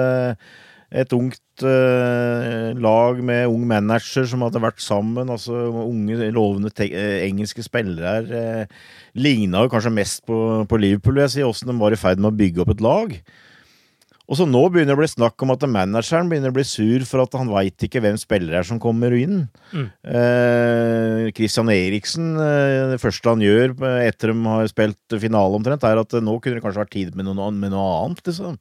et 1.03 1.13
ungt 1.13 1.65
uh, 1.67 2.71
lag 2.79 3.19
med 3.19 3.51
ung 3.51 3.67
manager 3.69 4.29
som 4.31 4.47
hadde 4.47 4.63
vært 4.63 4.79
sammen. 4.85 5.35
altså 5.35 5.67
Unge, 5.83 6.31
lovende 6.31 6.71
engelske 7.27 7.67
spillere. 7.67 8.23
Uh, 8.31 8.95
Ligna 9.19 9.67
kanskje 9.73 9.95
mest 9.99 10.23
på, 10.31 10.39
på 10.71 10.81
Liverpool, 10.81 11.19
vil 11.19 11.27
jeg 11.27 11.35
si, 11.41 11.47
åssen 11.49 11.73
de 11.73 11.79
var 11.83 11.97
i 11.97 11.99
ferd 11.99 12.23
med 12.23 12.31
å 12.31 12.39
bygge 12.39 12.63
opp 12.63 12.75
et 12.77 12.87
lag. 12.87 13.19
Og 14.29 14.37
så 14.37 14.45
nå 14.45 14.61
begynner 14.69 14.93
det 14.93 14.99
å 14.99 15.01
bli 15.01 15.09
snakk 15.09 15.41
om 15.45 15.55
at 15.55 15.65
manageren 15.73 16.29
begynner 16.29 16.53
å 16.53 16.57
bli 16.59 16.67
sur 16.69 17.05
for 17.09 17.25
at 17.25 17.37
han 17.39 17.49
veit 17.49 17.87
ikke 17.87 18.03
hvem 18.05 18.19
spillere 18.21 18.61
er 18.61 18.69
som 18.69 18.81
kommer 18.83 19.15
inn. 19.17 19.47
Mm. 19.73 19.87
Eh, 20.05 21.31
Christian 21.37 21.73
Eriksen, 21.73 22.35
eh, 22.37 22.93
det 22.93 23.01
første 23.01 23.33
han 23.33 23.45
gjør 23.45 23.73
etter 24.05 24.35
de 24.35 24.45
har 24.45 24.69
spilt 24.69 25.17
finale 25.25 25.57
omtrent, 25.57 25.87
er 25.89 26.03
at 26.03 26.13
nå 26.21 26.37
kunne 26.45 26.61
det 26.61 26.65
kanskje 26.65 26.85
vært 26.85 26.97
tid 26.99 27.17
med 27.17 27.31
noe, 27.31 27.49
med 27.57 27.73
noe 27.73 27.89
annet, 28.03 28.21
liksom. 28.29 28.61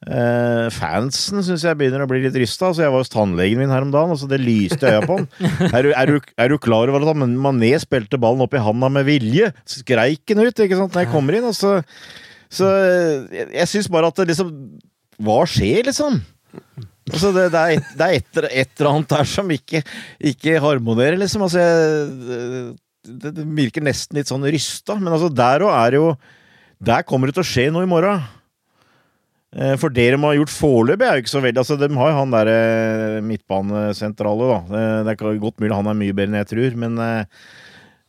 Eh, 0.00 0.66
fansen 0.72 1.42
syns 1.44 1.64
jeg 1.64 1.76
begynner 1.76 2.04
å 2.04 2.08
bli 2.08 2.22
litt 2.26 2.36
rysta. 2.36 2.68
Altså, 2.68 2.84
jeg 2.84 2.92
var 2.92 3.00
hos 3.00 3.12
tannlegen 3.12 3.60
min 3.60 3.72
her 3.72 3.84
om 3.84 3.92
dagen, 3.92 4.12
og 4.12 4.18
altså, 4.18 4.28
det 4.28 4.42
lyste 4.44 4.84
i 4.84 4.94
øya 4.98 5.06
på 5.08 5.16
han. 5.16 5.26
er, 5.72 5.90
er, 5.92 6.12
du, 6.12 6.30
er, 6.36 6.52
du, 6.52 6.60
klar 6.60 6.92
over 6.92 7.08
at 7.08 7.20
Mané 7.20 7.72
spilte 7.80 8.20
ballen 8.20 8.44
opp 8.44 8.52
i 8.56 8.60
handa 8.64 8.92
med 8.92 9.08
vilje? 9.08 9.48
Skreik 9.68 10.28
han 10.28 10.44
ut 10.44 10.64
ikke 10.64 10.76
sant, 10.76 10.92
når 10.92 11.06
jeg 11.06 11.12
kommer 11.12 11.40
inn. 11.40 11.48
Altså. 11.48 11.78
Så 12.52 12.68
jeg, 12.68 13.48
jeg 13.54 13.72
syns 13.72 13.90
bare 13.92 14.12
at 14.12 14.20
det 14.20 14.32
liksom 14.32 14.54
hva 15.20 15.40
skjer, 15.48 15.84
liksom? 15.90 16.20
Altså, 17.10 17.32
det, 17.34 17.46
det, 17.52 17.60
er 17.60 17.78
et, 17.78 17.94
det, 17.98 18.06
er 18.06 18.18
et, 18.20 18.42
et, 18.48 18.74
eller 18.78 18.90
annet 18.92 19.12
der 19.12 19.28
som 19.28 19.50
ikke, 19.54 19.82
ikke 20.32 20.60
harmonerer, 20.62 21.18
liksom. 21.20 21.44
Altså, 21.46 21.62
jeg, 21.62 22.74
det, 23.08 23.32
det, 23.38 23.46
virker 23.56 23.84
nesten 23.84 24.18
litt 24.18 24.30
sånn 24.30 24.46
rysta. 24.46 24.98
Men 25.00 25.14
altså, 25.16 25.30
der 25.32 25.66
òg 25.66 25.74
er 25.76 25.98
jo 26.00 26.12
Der 26.80 27.04
kommer 27.04 27.28
det 27.28 27.36
til 27.36 27.44
å 27.44 27.50
skje 27.50 27.66
noe 27.74 27.84
i 27.84 27.90
morgen. 27.90 28.22
Eh, 29.50 29.74
for 29.82 29.90
det 29.90 30.06
de 30.14 30.20
har 30.22 30.36
gjort 30.38 30.54
foreløpig, 30.54 31.06
er 31.06 31.18
jo 31.18 31.24
ikke 31.24 31.32
så 31.32 31.42
veldig 31.42 31.62
Altså, 31.64 31.76
De 31.80 31.88
har 31.90 32.12
jo 32.12 32.18
han 32.20 32.34
derre 32.36 32.58
eh, 32.60 33.24
midtbanesentrale, 33.26 34.52
da. 34.52 34.60
Eh, 34.78 35.00
det 35.08 35.16
er 35.16 35.42
godt 35.42 35.58
mulig 35.58 35.74
han 35.74 35.90
er 35.90 35.98
mye 35.98 36.14
bedre 36.14 36.30
enn 36.30 36.40
jeg 36.44 36.50
tror, 36.52 36.78
men 36.84 37.00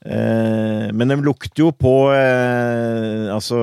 men 0.02 1.12
de 1.12 1.18
lukter 1.22 1.62
jo 1.62 1.72
på 1.78 1.92
eh, 2.16 3.28
Altså, 3.30 3.58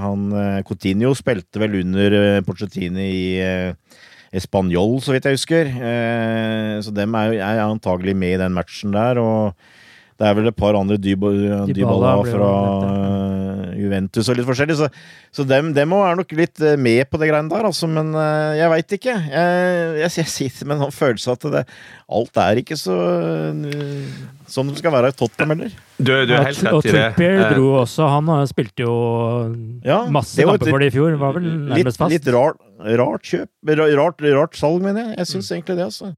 han 0.00 0.30
eh, 0.32 0.62
Coutinho 0.64 1.12
spilte 1.16 1.60
vel 1.60 1.76
under 1.82 2.16
eh, 2.16 2.40
Porcettini 2.46 3.08
i 3.12 3.26
eh, 3.44 3.74
Español, 4.32 4.98
så 5.00 5.14
vidt 5.14 5.28
jeg 5.28 5.38
husker. 5.38 5.68
Eh, 5.72 6.78
så 6.84 6.92
dem 6.92 7.14
er, 7.16 7.36
er 7.40 7.62
antagelig 7.64 8.16
med 8.16 8.36
i 8.36 8.40
den 8.42 8.56
matchen 8.56 8.92
der. 8.96 9.20
Og 9.20 9.54
det 10.18 10.26
er 10.28 10.34
vel 10.36 10.50
et 10.50 10.58
par 10.58 10.76
andre 10.76 10.98
Dybala, 11.00 11.62
Dybala 11.68 12.14
fra 12.26 12.50
Juventus 13.78 14.28
og 14.28 14.38
litt 14.38 14.48
forskjellig. 14.48 14.78
Så, 14.80 14.88
så 15.34 15.46
dem, 15.48 15.72
dem 15.76 15.94
er 15.96 16.18
nok 16.18 16.34
litt 16.38 16.62
med 16.78 17.04
på 17.10 17.20
det 17.20 17.30
greiene 17.30 17.52
der, 17.52 17.68
altså. 17.68 17.90
Men 17.90 18.12
jeg 18.58 18.72
veit 18.74 18.98
ikke. 18.98 19.14
Jeg, 19.28 19.60
jeg, 20.02 20.12
jeg, 20.20 20.32
sitter 20.34 20.68
med 20.68 20.78
en 20.78 20.86
sånn 20.86 20.98
følelse 20.98 21.36
at 21.36 21.48
det, 21.54 21.64
alt 22.18 22.42
er 22.42 22.62
ikke 22.62 22.78
så 22.80 22.98
som 24.48 24.70
det 24.70 24.80
skal 24.80 24.94
være 24.94 25.10
i 25.12 25.16
Tottenham, 25.16 25.52
heller. 25.54 25.72
Du, 25.98 26.12
du 26.24 26.32
er 26.32 26.46
helt 26.48 26.62
rett 26.62 26.62
i 26.62 26.64
det. 26.64 26.72
Og 26.72 26.86
Trippier 26.86 27.42
dro 27.52 27.72
også. 27.82 28.06
Han 28.08 28.30
spilte 28.48 28.86
jo 28.86 28.94
ja, 29.84 30.00
masse 30.12 30.40
kamper 30.40 30.72
for 30.72 30.82
det 30.82 30.88
i 30.90 30.94
fjor. 30.94 31.18
Var 31.20 31.36
vel 31.36 31.50
nærmest 31.68 32.00
fast. 32.00 32.14
Litt 32.14 32.30
rart, 32.32 32.60
rart 33.00 33.28
kjøp. 33.28 33.50
Rart, 33.98 34.24
rart, 34.24 34.56
salg, 34.58 34.80
mener 34.84 35.04
jeg. 35.04 35.18
Jeg 35.20 35.30
syns 35.34 35.50
mm. 35.50 35.54
egentlig 35.58 35.78
det, 35.78 35.90
altså. 35.90 36.12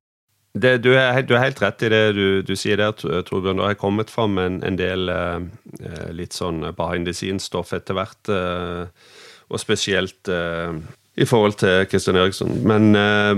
Det, 0.52 0.80
du, 0.82 0.90
er, 0.98 1.22
du, 1.22 1.36
er, 1.36 1.44
helt 1.44 1.60
rett 1.62 1.82
i 1.86 1.90
det 1.92 2.04
du, 2.16 2.24
du 2.42 2.56
sier 2.58 2.80
der, 2.80 2.94
Torbjørn. 2.98 3.60
Det 3.60 3.68
har 3.68 3.78
kommet 3.78 4.10
fram 4.10 4.38
en, 4.42 4.58
en 4.66 4.78
del 4.78 5.10
eh, 5.12 6.08
litt 6.10 6.34
sånn 6.34 6.64
behind 6.74 7.06
the 7.06 7.14
scenes-stoff 7.14 7.70
etter 7.76 7.94
hvert. 7.94 8.32
Eh, 8.34 8.88
og 9.50 9.62
spesielt 9.62 10.30
eh, 10.30 10.74
i 11.20 11.26
forhold 11.26 11.54
til 11.60 11.84
Kristian 11.90 12.16
Eriksson. 12.16 12.52
Men 12.66 12.94
uh, 12.96 13.34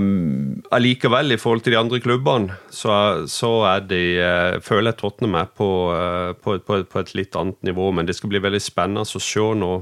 allikevel, 0.71 1.33
i 1.33 1.39
forhold 1.41 1.65
til 1.65 1.73
de 1.73 1.79
andre 1.81 1.99
klubbene, 1.99 2.53
så, 2.71 3.25
så 3.27 3.49
er 3.67 3.81
de 3.89 4.01
uh, 4.21 4.61
føler 4.63 4.93
jeg 4.93 4.99
Tottenham 5.01 5.35
er 5.41 5.49
på, 5.51 5.69
på, 6.45 6.55
på, 6.63 6.77
på, 6.85 7.01
et 7.01 7.13
litt 7.17 7.35
annet 7.35 7.59
nivå. 7.65 7.89
Men 7.91 8.07
det 8.07 8.15
skal 8.15 8.31
bli 8.31 8.41
veldig 8.45 8.61
spennende 8.63 9.03
å 9.03 9.23
se 9.25 9.47
nå 9.57 9.73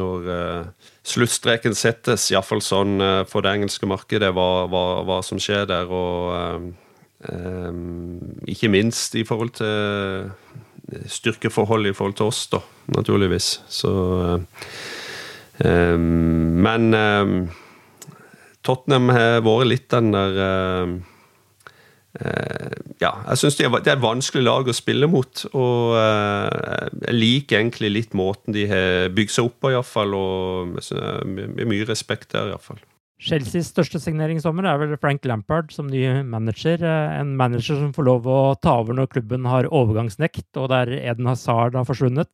når 0.00 0.32
sluttstreken 1.06 1.76
settes, 1.78 2.30
iallfall 2.32 2.62
sånn 2.64 2.98
for 3.30 3.46
det 3.46 3.52
engelske 3.54 3.86
markedet, 3.86 4.32
hva, 4.34 4.66
hva, 4.70 4.84
hva 5.06 5.20
som 5.22 5.38
skjer 5.42 5.68
der. 5.70 5.86
Og 5.86 6.72
ikke 8.50 8.70
minst 8.70 9.14
i 9.18 9.22
forhold 9.26 9.54
til 9.58 10.30
styrkeforholdet 11.10 11.90
i 11.90 11.96
forhold 11.96 12.16
til 12.18 12.30
oss, 12.30 12.46
da, 12.52 12.60
naturligvis. 12.94 13.60
Så 13.68 13.90
um, 15.58 16.00
men 16.66 16.94
um, 16.94 17.36
Tottenham 18.66 19.10
har 19.14 19.44
vært 19.46 19.70
litt 19.70 19.86
den 19.92 20.10
der 20.14 20.40
eh, 20.42 20.94
ja, 23.02 23.12
jeg 23.28 23.40
syns 23.40 23.58
det, 23.58 23.66
er 23.68 23.92
et 23.92 24.02
vanskelig 24.02 24.44
lag 24.46 24.68
å 24.68 24.74
spille 24.76 25.08
mot. 25.10 25.44
Og 25.52 25.96
eh, 26.00 26.90
jeg 27.06 27.16
liker 27.16 27.60
egentlig 27.60 27.92
litt 27.92 28.16
måten 28.16 28.56
de 28.56 28.66
har 28.70 29.08
bygd 29.16 29.34
seg 29.34 29.50
opp 29.50 29.58
på, 29.62 29.72
iallfall. 29.74 30.16
Og 30.16 30.76
med 31.28 31.64
mye 31.64 31.88
respekt 31.88 32.32
der, 32.34 32.52
iallfall. 32.52 32.80
Chelseas 33.16 33.70
største 33.72 33.96
signering 34.00 34.36
i 34.36 34.42
sommer 34.44 34.66
er 34.68 34.76
vel 34.82 34.98
Frank 35.00 35.24
Lampard 35.24 35.70
som 35.72 35.88
ny 35.88 36.02
manager. 36.28 36.82
Eh, 36.84 37.16
en 37.20 37.34
manager 37.38 37.80
som 37.80 37.94
får 37.96 38.08
lov 38.08 38.28
å 38.28 38.40
ta 38.60 38.78
over 38.82 38.96
når 38.96 39.12
klubben 39.12 39.48
har 39.48 39.68
overgangsnekt, 39.68 40.48
og 40.60 40.70
der 40.72 40.92
Eden 40.98 41.28
Hazard 41.28 41.76
har 41.76 41.88
forsvunnet. 41.88 42.32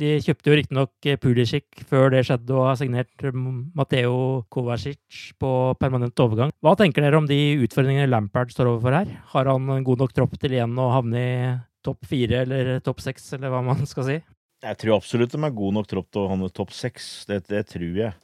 De 0.00 0.14
kjøpte 0.24 0.48
jo 0.48 0.56
riktignok 0.56 1.08
eh, 1.10 1.18
Pulisic 1.20 1.82
før 1.90 2.08
det 2.14 2.22
skjedde, 2.24 2.54
og 2.56 2.70
har 2.70 2.78
signert 2.80 3.24
Mateo 3.76 4.46
Kovacic 4.52 5.32
på 5.40 5.50
permanent 5.80 6.22
overgang. 6.24 6.54
Hva 6.64 6.72
tenker 6.78 7.04
dere 7.04 7.20
om 7.20 7.28
de 7.28 7.38
utfordringene 7.66 8.08
Lampard 8.08 8.54
står 8.54 8.70
overfor 8.72 8.96
her? 8.96 9.10
Har 9.34 9.50
han 9.50 9.68
en 9.76 9.84
god 9.84 10.04
nok 10.04 10.14
tropp 10.16 10.38
til 10.40 10.56
igjen 10.56 10.78
å 10.80 10.88
havne 10.94 11.20
i 11.20 11.34
topp 11.84 12.08
fire 12.08 12.44
eller 12.46 12.78
topp 12.84 13.02
seks, 13.04 13.32
eller 13.36 13.52
hva 13.52 13.60
man 13.66 13.84
skal 13.88 14.08
si? 14.08 14.18
Jeg 14.60 14.76
tror 14.80 14.98
absolutt 14.98 15.32
de 15.32 15.40
er 15.40 15.56
god 15.56 15.76
nok 15.76 15.88
tropp 15.88 16.08
til 16.12 16.24
å 16.24 16.30
havne 16.32 16.50
topp 16.52 16.72
seks. 16.76 17.10
Det, 17.28 17.42
det 17.48 17.66
tror 17.72 18.00
jeg. 18.02 18.16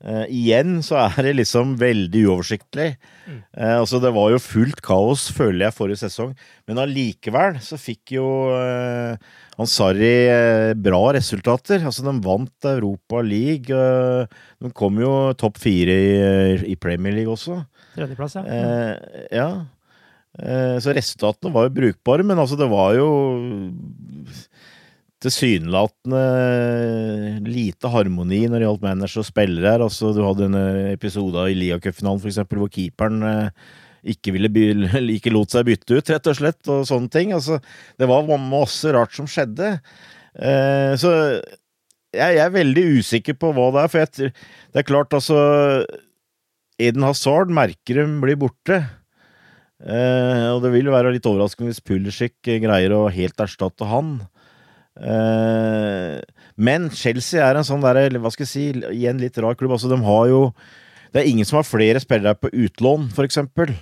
Uh, 0.00 0.24
igjen 0.32 0.78
så 0.80 0.96
er 1.02 1.26
det 1.26 1.34
liksom 1.36 1.74
veldig 1.80 2.22
uoversiktlig. 2.30 2.94
Mm. 3.26 3.40
Uh, 3.52 3.74
altså 3.82 3.98
Det 4.00 4.12
var 4.16 4.30
jo 4.32 4.40
fullt 4.40 4.80
kaos, 4.84 5.26
føler 5.36 5.66
jeg, 5.66 5.76
forrige 5.76 6.00
sesong. 6.00 6.32
Men 6.68 6.80
allikevel 6.80 7.58
så 7.64 7.76
fikk 7.80 8.14
jo 8.16 8.26
uh, 8.48 9.12
Ansari 9.60 10.14
bra 10.80 11.02
resultater. 11.18 11.84
Altså 11.84 12.06
De 12.06 12.14
vant 12.24 12.70
Europa 12.70 13.20
League. 13.20 13.68
de 13.68 14.70
kom 14.72 15.02
jo 15.02 15.34
topp 15.36 15.60
fire 15.60 15.92
i, 15.92 16.70
i, 16.72 16.78
Premier 16.80 17.12
League 17.18 17.34
også. 17.34 17.58
Tredjeplass, 17.92 18.38
ja. 18.38 18.44
Mm. 18.46 19.26
ja. 19.36 19.50
så 20.80 20.94
resultatene 20.96 21.52
var 21.52 21.66
jo 21.66 21.74
brukbare, 21.76 22.24
men 22.24 22.40
altså 22.40 22.56
det 22.56 22.70
var 22.72 22.94
jo 22.96 23.10
tilsynelatende 25.20 26.22
lite 27.44 27.90
harmoni 27.92 28.42
når 28.46 28.56
det 28.56 28.66
gjaldt 28.66 28.86
manager 28.86 29.22
og 29.22 29.28
spillere 29.28 29.74
her. 29.74 29.84
Altså, 29.84 30.12
du 30.16 30.22
hadde 30.24 30.48
en 30.48 30.58
eh, 30.58 30.92
episode 30.94 31.44
i 31.50 31.56
Liacupfinalen 31.58 32.22
f.eks. 32.22 32.40
hvor 32.48 32.72
keeperen 32.72 33.24
eh, 33.28 33.48
ikke, 34.14 34.34
ville 34.36 34.50
by, 34.52 34.64
ikke 35.18 35.34
lot 35.34 35.52
seg 35.52 35.68
bytte 35.68 35.98
ut, 35.98 36.12
rett 36.14 36.30
og 36.32 36.38
slett, 36.38 36.62
og 36.72 36.86
sånne 36.88 37.12
ting. 37.12 37.34
Altså, 37.36 37.60
det 38.00 38.08
var 38.10 38.30
masse 38.40 38.94
rart 38.96 39.16
som 39.16 39.28
skjedde. 39.30 39.74
Eh, 40.40 40.92
så 41.00 41.10
jeg, 41.16 42.36
jeg, 42.38 42.44
er 42.46 42.54
veldig 42.54 42.86
usikker 43.00 43.36
på 43.38 43.52
hva 43.54 43.68
det 43.74 43.82
er, 43.84 43.92
for 43.92 44.04
jeg, 44.04 44.32
det 44.72 44.82
er 44.82 44.88
klart, 44.88 45.14
altså 45.14 45.36
Eden 46.80 47.04
Hazard 47.04 47.52
merker 47.52 48.00
dem 48.00 48.18
blir 48.24 48.40
borte. 48.40 48.80
Eh, 49.80 50.46
og 50.52 50.60
det 50.64 50.74
vil 50.74 50.90
være 50.92 51.12
litt 51.14 51.28
overraskende 51.28 51.70
hvis 51.70 51.84
Pulisic 51.84 52.36
greier 52.44 52.92
å 52.96 53.06
helt 53.12 53.40
erstatte 53.40 53.88
han. 53.88 54.18
Eh, 55.00 56.20
men 56.60 56.90
Chelsea 56.92 57.40
er 57.40 57.56
en 57.56 57.66
sånn 57.66 57.84
der, 57.84 58.18
hva 58.20 58.32
skal 58.32 58.44
jeg 58.44 58.52
si, 58.52 58.66
igjen 58.92 59.20
litt 59.22 59.38
rar 59.40 59.56
klubb. 59.58 59.74
Altså, 59.76 59.90
de 59.92 60.00
har 60.04 60.28
jo 60.32 60.42
Det 61.10 61.24
er 61.24 61.26
ingen 61.26 61.46
som 61.48 61.56
har 61.58 61.66
flere 61.66 61.98
spillere 61.98 62.36
på 62.38 62.52
utlån, 62.54 63.08
for 63.10 63.26
eksempel. 63.26 63.72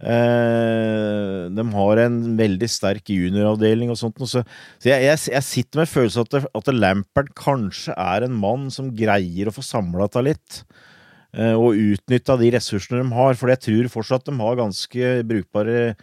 Eh, 0.00 1.48
de 1.52 1.64
har 1.72 2.00
en 2.02 2.18
veldig 2.36 2.68
sterk 2.68 3.08
junioravdeling 3.08 3.88
og 3.92 3.96
sånt. 3.96 4.20
Så, 4.28 4.42
så 4.76 4.90
jeg, 4.90 5.06
jeg, 5.06 5.22
jeg, 5.32 5.46
sitter 5.46 5.80
med 5.80 5.88
følelsen 5.88 6.28
at, 6.28 6.46
at 6.60 6.70
Lampard 6.74 7.32
kanskje 7.32 7.96
er 7.96 8.26
en 8.26 8.36
mann 8.36 8.68
som 8.72 8.92
greier 8.92 9.48
å 9.48 9.56
få 9.56 9.64
samla 9.64 10.10
seg 10.12 10.28
litt. 10.28 10.62
Uh, 11.30 11.54
og 11.54 11.78
utnytta 11.78 12.34
de 12.40 12.48
ressursene 12.56 13.04
de 13.04 13.14
har, 13.14 13.36
for 13.38 13.52
jeg 13.52 13.62
tror 13.62 13.90
fortsatt 13.92 14.24
de 14.26 14.34
har 14.40 14.56
ganske 14.58 15.10
brukbare 15.30 15.94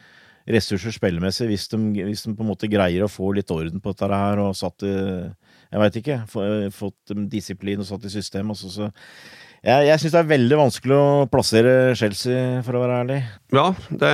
ressurser 0.48 0.93
spillemessig, 0.95 1.48
hvis 1.50 1.68
de, 1.72 1.80
hvis 2.08 2.24
de 2.24 2.36
på 2.36 2.45
en 2.45 2.52
måte 2.52 2.70
greier 2.72 3.04
å 3.04 3.12
få 3.12 3.34
litt 3.36 3.52
orden 3.52 3.84
på 3.84 3.93
dette 3.93 4.22
her 4.22 4.43
og 4.43 4.56
satt 4.58 4.86
i 4.88 4.93
Jeg 5.68 5.82
veit 5.82 6.00
ikke. 6.00 6.22
Fått 6.72 7.18
disiplin 7.28 7.84
og 7.84 7.89
satt 7.89 8.06
i 8.08 8.14
system. 8.14 8.54
Altså, 8.54 8.72
så 8.72 8.91
jeg, 9.66 9.88
jeg 9.89 10.00
syns 10.00 10.14
det 10.14 10.20
er 10.22 10.30
veldig 10.30 10.58
vanskelig 10.60 10.95
å 10.95 11.28
plassere 11.32 11.74
Chelsea, 11.98 12.62
for 12.64 12.78
å 12.78 12.84
være 12.84 13.00
ærlig. 13.02 13.18
Ja, 13.56 13.66
det, 13.89 14.12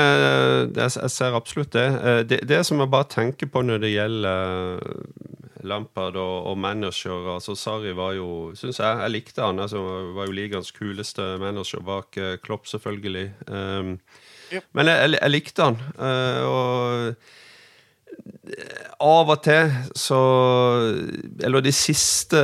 det, 0.73 0.87
jeg 0.87 1.13
ser 1.13 1.37
absolutt 1.37 1.73
det. 1.75 1.85
Eh, 1.99 2.21
det. 2.27 2.39
Det 2.49 2.61
som 2.65 2.81
jeg 2.81 2.91
bare 2.93 3.09
tenker 3.11 3.51
på 3.51 3.61
når 3.65 3.83
det 3.83 3.91
gjelder 3.93 4.79
eh, 4.79 5.33
Lampard 5.67 6.17
og, 6.19 6.35
og 6.49 6.57
manager 6.59 7.29
altså 7.35 7.55
Sarri 7.59 7.93
var 7.95 8.15
jo, 8.17 8.27
syns 8.57 8.81
jeg 8.81 9.03
Jeg 9.03 9.13
likte 9.13 9.45
han. 9.45 9.61
altså 9.63 9.83
Var 10.15 10.27
jo 10.27 10.35
ligaens 10.35 10.73
kuleste 10.75 11.35
manager 11.43 11.83
bak 11.85 12.17
eh, 12.17 12.37
Klopp, 12.43 12.65
selvfølgelig. 12.71 13.29
Um, 13.47 13.97
Men 14.73 14.87
jeg, 14.91 14.97
jeg, 14.99 15.19
jeg, 15.19 15.31
likte 15.33 15.69
han. 15.69 15.77
Uh, 15.97 16.41
og 16.49 17.15
av 19.03 19.29
og 19.33 19.39
til 19.43 19.71
så 19.97 20.19
Eller 21.43 21.63
de 21.65 21.71
siste 21.73 22.37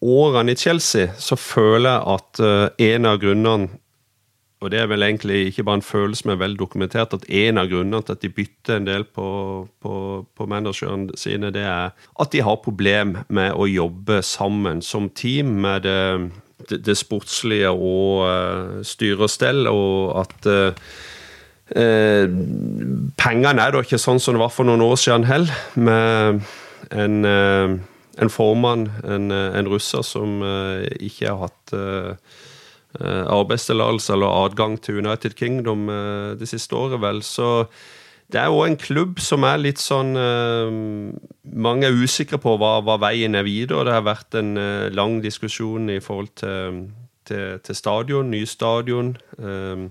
årene 0.00 0.54
i 0.54 0.58
Chelsea 0.58 1.12
så 1.20 1.36
føler 1.36 1.90
jeg 1.90 2.02
at 2.14 2.40
en 2.88 3.06
av 3.10 3.20
grunnene 3.20 3.68
og 4.58 4.72
det 4.72 4.80
er 4.82 4.88
vel 4.90 5.04
egentlig 5.06 5.36
ikke 5.48 5.62
bare 5.66 5.78
en 5.78 5.86
følelse, 5.86 6.26
men 6.26 6.40
vel 6.40 6.56
dokumentert 6.58 7.14
at 7.14 7.26
en 7.30 7.60
av 7.60 7.68
grunnene 7.70 8.02
til 8.02 8.16
at 8.16 8.24
de 8.24 8.30
bytter 8.34 8.80
en 8.80 8.88
del 8.88 9.04
på, 9.06 9.28
på, 9.82 9.92
på 10.34 10.46
managerne 10.50 11.14
sine, 11.18 11.52
det 11.54 11.62
er 11.62 11.94
at 11.94 12.32
de 12.32 12.42
har 12.42 12.58
problem 12.64 13.20
med 13.28 13.54
å 13.54 13.68
jobbe 13.70 14.18
sammen 14.26 14.82
som 14.82 15.06
team 15.14 15.60
med 15.62 15.86
det, 15.86 16.00
det, 16.66 16.80
det 16.88 16.96
sportslige 16.98 17.70
og 17.70 18.24
uh, 18.26 18.82
styre 18.82 19.28
og 19.28 19.30
stell, 19.30 19.70
og 19.70 20.18
at 20.24 20.50
uh, 20.50 20.90
Eh, 21.76 22.24
pengene 23.20 23.60
er 23.60 23.74
da 23.74 23.82
ikke 23.84 24.00
sånn 24.00 24.20
som 24.22 24.36
det 24.36 24.40
var 24.40 24.52
for 24.54 24.68
noen 24.68 24.84
år 24.84 24.96
siden 25.00 25.26
heller, 25.28 25.52
med 25.76 26.40
en, 26.90 27.24
eh, 27.28 27.76
en 28.18 28.32
formann, 28.32 28.88
en, 29.04 29.30
eh, 29.30 29.58
en, 29.58 29.68
russer, 29.68 30.02
som 30.02 30.40
ikke 30.98 31.28
har 31.28 31.48
hatt 31.48 31.74
arbeidstillatelse 32.98 34.14
eller 34.14 34.46
adgang 34.46 34.80
til 34.80 34.96
United 34.98 35.36
Kingdom 35.36 35.86
det 36.40 36.48
siste 36.48 36.72
året, 36.72 37.00
vel. 37.00 37.20
Så 37.22 37.68
det 38.32 38.40
er 38.40 38.48
òg 38.48 38.66
en 38.66 38.76
klubb 38.76 39.20
som 39.20 39.44
er 39.44 39.58
litt 39.58 39.78
sånn 39.78 40.16
Mange 40.16 41.86
er 41.86 41.92
usikre 41.92 42.40
på 42.40 42.56
hva, 42.58 42.80
hva, 42.82 42.96
veien 42.98 43.34
er 43.36 43.44
videre. 43.44 43.84
Det 43.84 43.92
har 43.92 44.08
vært 44.08 44.34
en 44.34 44.54
lang 44.90 45.20
diskusjon 45.22 45.90
i 45.90 46.00
forhold 46.00 46.32
til, 46.34 46.88
til, 47.28 47.58
til 47.60 47.74
stadion, 47.74 48.30
ny 48.30 48.44
stadion. 48.44 49.16
Eh, 49.38 49.88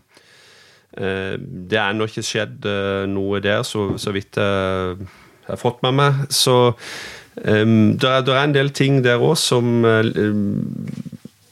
det 0.98 1.78
er 1.78 1.92
ennå 1.92 2.08
ikke 2.10 2.26
skjedd 2.26 2.66
eh, 2.66 3.06
noe 3.10 3.42
der, 3.44 3.62
så, 3.68 3.92
så 4.02 4.14
vidt 4.16 4.40
jeg 4.40 4.98
har 5.48 5.62
fått 5.62 5.84
med 5.86 5.98
meg. 6.00 6.24
Så 6.34 6.58
um, 6.74 7.94
det, 7.98 8.10
er, 8.10 8.24
er, 8.26 8.42
en 8.42 8.56
del 8.56 8.74
ting 8.76 9.02
der 9.06 9.22
òg 9.24 9.38
som 9.40 9.86
um, 9.86 10.58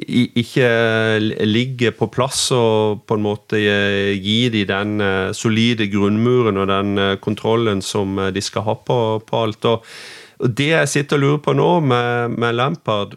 ikke 0.05 0.67
ligger 1.47 1.93
på 1.95 2.09
plass 2.11 2.49
og 2.53 3.05
på 3.07 3.15
en 3.15 3.23
måte 3.23 3.57
gir 3.57 4.51
de 4.53 4.65
den 4.67 4.99
solide 5.33 5.87
grunnmuren 5.89 6.59
og 6.61 6.67
den 6.69 6.99
kontrollen 7.23 7.79
som 7.81 8.19
de 8.35 8.43
skal 8.43 8.67
ha 8.67 8.75
på, 8.75 8.97
på 9.25 9.39
alt. 9.39 9.69
Og 9.71 10.51
det 10.59 10.67
jeg 10.73 10.91
sitter 10.91 11.17
og 11.17 11.23
lurer 11.23 11.39
på 11.47 11.55
nå 11.57 11.69
med, 11.87 12.35
med 12.35 12.57
Lampard, 12.59 13.15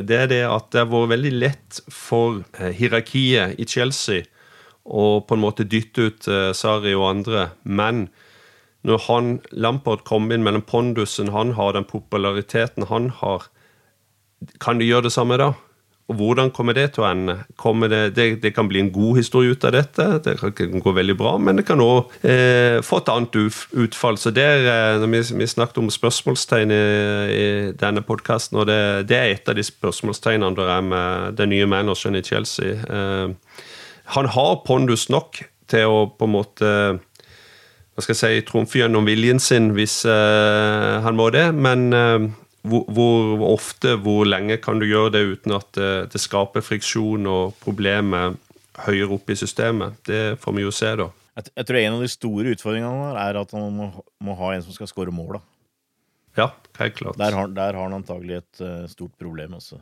det 0.00 0.22
er 0.24 0.32
det 0.32 0.40
at 0.48 0.72
det 0.72 0.82
har 0.82 0.90
vært 0.90 1.12
veldig 1.12 1.34
lett 1.36 1.82
for 1.92 2.40
hierarkiet 2.80 3.60
i 3.60 3.68
Chelsea 3.68 4.24
og 4.86 5.26
på 5.26 5.36
en 5.36 5.42
måte 5.42 5.66
dytte 5.66 6.08
ut 6.08 6.28
uh, 6.30 6.52
Sarri 6.56 6.94
og 6.94 7.08
andre. 7.10 7.50
Men 7.62 8.06
når 8.86 9.02
han, 9.08 9.36
Lampard 9.50 10.04
kom 10.06 10.30
inn 10.30 10.46
med 10.46 10.54
den 10.54 10.66
pondusen 10.66 11.32
han 11.34 11.56
har, 11.58 11.74
den 11.74 11.88
populariteten 11.88 12.86
han 12.90 13.10
har, 13.20 13.48
kan 14.62 14.78
de 14.78 14.86
gjøre 14.86 15.08
det 15.08 15.16
samme 15.16 15.38
da? 15.40 15.54
Og 16.06 16.14
hvordan 16.20 16.52
kommer 16.54 16.76
det 16.76 16.92
til 16.94 17.02
å 17.02 17.08
ende? 17.08 17.34
Det, 17.90 17.98
det, 18.14 18.26
det, 18.44 18.52
kan 18.54 18.68
bli 18.70 18.78
en 18.78 18.92
god 18.94 19.16
historie 19.18 19.50
ut 19.50 19.64
av 19.66 19.72
dette, 19.74 20.04
det 20.22 20.36
kan 20.38 20.82
gå 20.82 20.92
veldig 20.94 21.16
bra, 21.18 21.32
men 21.42 21.58
det 21.58 21.64
kan 21.66 21.82
òg 21.82 22.12
eh, 22.22 22.78
få 22.86 23.00
et 23.02 23.10
annet 23.10 23.34
utfall. 23.74 24.18
Så 24.22 24.30
der, 24.30 24.62
er, 24.70 25.00
når 25.02 25.10
vi, 25.10 25.22
vi, 25.40 25.48
snakket 25.50 25.80
om 25.82 25.90
spørsmålstegn 25.90 26.74
i, 26.74 26.84
i 27.34 27.48
denne 27.80 28.04
podkasten, 28.06 28.60
og 28.62 28.70
det, 28.70 28.78
det, 29.10 29.18
er 29.18 29.34
et 29.34 29.50
av 29.50 29.58
de 29.58 29.66
spørsmålstegnene 29.66 30.54
der 30.54 30.70
er 30.76 30.86
med 30.86 31.40
den 31.40 31.50
nye 31.56 31.66
manageren 31.74 32.20
i 32.20 32.22
Chelsea. 32.22 32.78
Eh, 32.86 33.66
han 34.14 34.30
har 34.30 34.62
pondus 34.66 35.08
nok 35.10 35.42
til 35.70 35.90
å 35.90 36.00
på 36.14 36.28
en 36.28 36.34
måte 36.36 36.72
hva 37.96 38.04
skal 38.04 38.12
jeg 38.12 38.20
si, 38.20 38.44
trumfe 38.44 38.76
gjennom 38.76 39.06
viljen 39.08 39.38
sin 39.40 39.70
hvis 39.72 40.02
uh, 40.04 41.00
han 41.00 41.16
må 41.16 41.30
det. 41.32 41.46
Men 41.56 41.86
uh, 41.96 42.26
hvor, 42.68 42.84
hvor, 42.92 43.40
ofte, 43.54 43.94
hvor 44.04 44.28
lenge 44.28 44.58
kan 44.60 44.82
du 44.82 44.84
gjøre 44.84 45.14
det 45.14 45.22
uten 45.30 45.56
at 45.56 45.80
uh, 45.80 46.02
det 46.12 46.20
skaper 46.20 46.64
friksjon 46.64 47.24
og 47.30 47.56
problemer 47.64 48.36
høyere 48.84 49.16
opp 49.16 49.32
i 49.32 49.38
systemet? 49.40 49.96
Det 50.04 50.36
får 50.42 50.58
vi 50.58 50.66
jo 50.66 50.74
se, 50.76 50.92
da. 51.00 51.08
Jeg, 51.40 51.48
jeg 51.54 51.68
tror 51.70 51.80
en 51.80 51.96
av 51.96 52.04
de 52.04 52.12
store 52.12 52.52
utfordringene 52.52 53.10
er 53.24 53.40
at 53.40 53.56
han 53.56 53.64
må, 53.80 53.88
må 54.20 54.36
ha 54.42 54.52
en 54.52 54.66
som 54.66 54.76
skal 54.76 54.92
skåre 54.92 55.16
mål. 55.16 55.38
da. 55.38 55.44
Ja, 56.36 56.50
helt 56.76 57.00
klart. 57.00 57.16
Der 57.16 57.32
har, 57.32 57.48
der 57.48 57.80
har 57.80 57.88
han 57.88 57.96
antagelig 57.96 58.42
et 58.42 58.64
stort 58.92 59.16
problem. 59.16 59.56
også. 59.56 59.80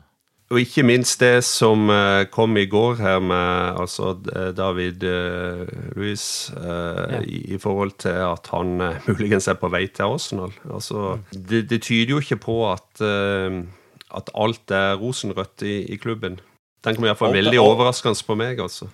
Og 0.53 0.59
ikke 0.61 0.83
minst 0.85 1.17
det 1.23 1.39
som 1.47 1.87
uh, 1.89 2.21
kom 2.29 2.53
i 2.61 2.67
går 2.69 2.99
her 2.99 3.21
med 3.23 3.79
altså, 3.81 4.11
David 4.53 5.01
uh, 5.01 5.63
uh, 5.97 6.03
ja. 6.05 7.21
i, 7.25 7.39
i, 7.55 7.57
forhold 7.57 7.95
til 8.03 8.19
at 8.27 8.51
han 8.53 8.75
muligens 9.07 9.49
er 9.49 9.57
på 9.57 9.71
vei 9.73 9.87
til 9.89 10.05
Arsenal. 10.05 10.53
Altså, 10.69 11.17
det, 11.33 11.63
det, 11.71 11.81
tyder 11.81 12.13
jo 12.13 12.21
ikke 12.21 12.37
på 12.43 12.59
at, 12.69 13.01
at 13.01 14.29
alt 14.35 14.71
er 14.71 14.99
rosenrødt 15.01 15.65
i, 15.65 15.79
i 15.89 15.97
klubben. 15.97 16.37
Den 16.85 16.93
kommer 16.93 17.09
iallfall 17.09 17.33
veldig 17.33 17.57
alt, 17.57 17.65
overraskende 17.65 18.27
på 18.27 18.37
meg. 18.37 18.61
altså. 18.61 18.91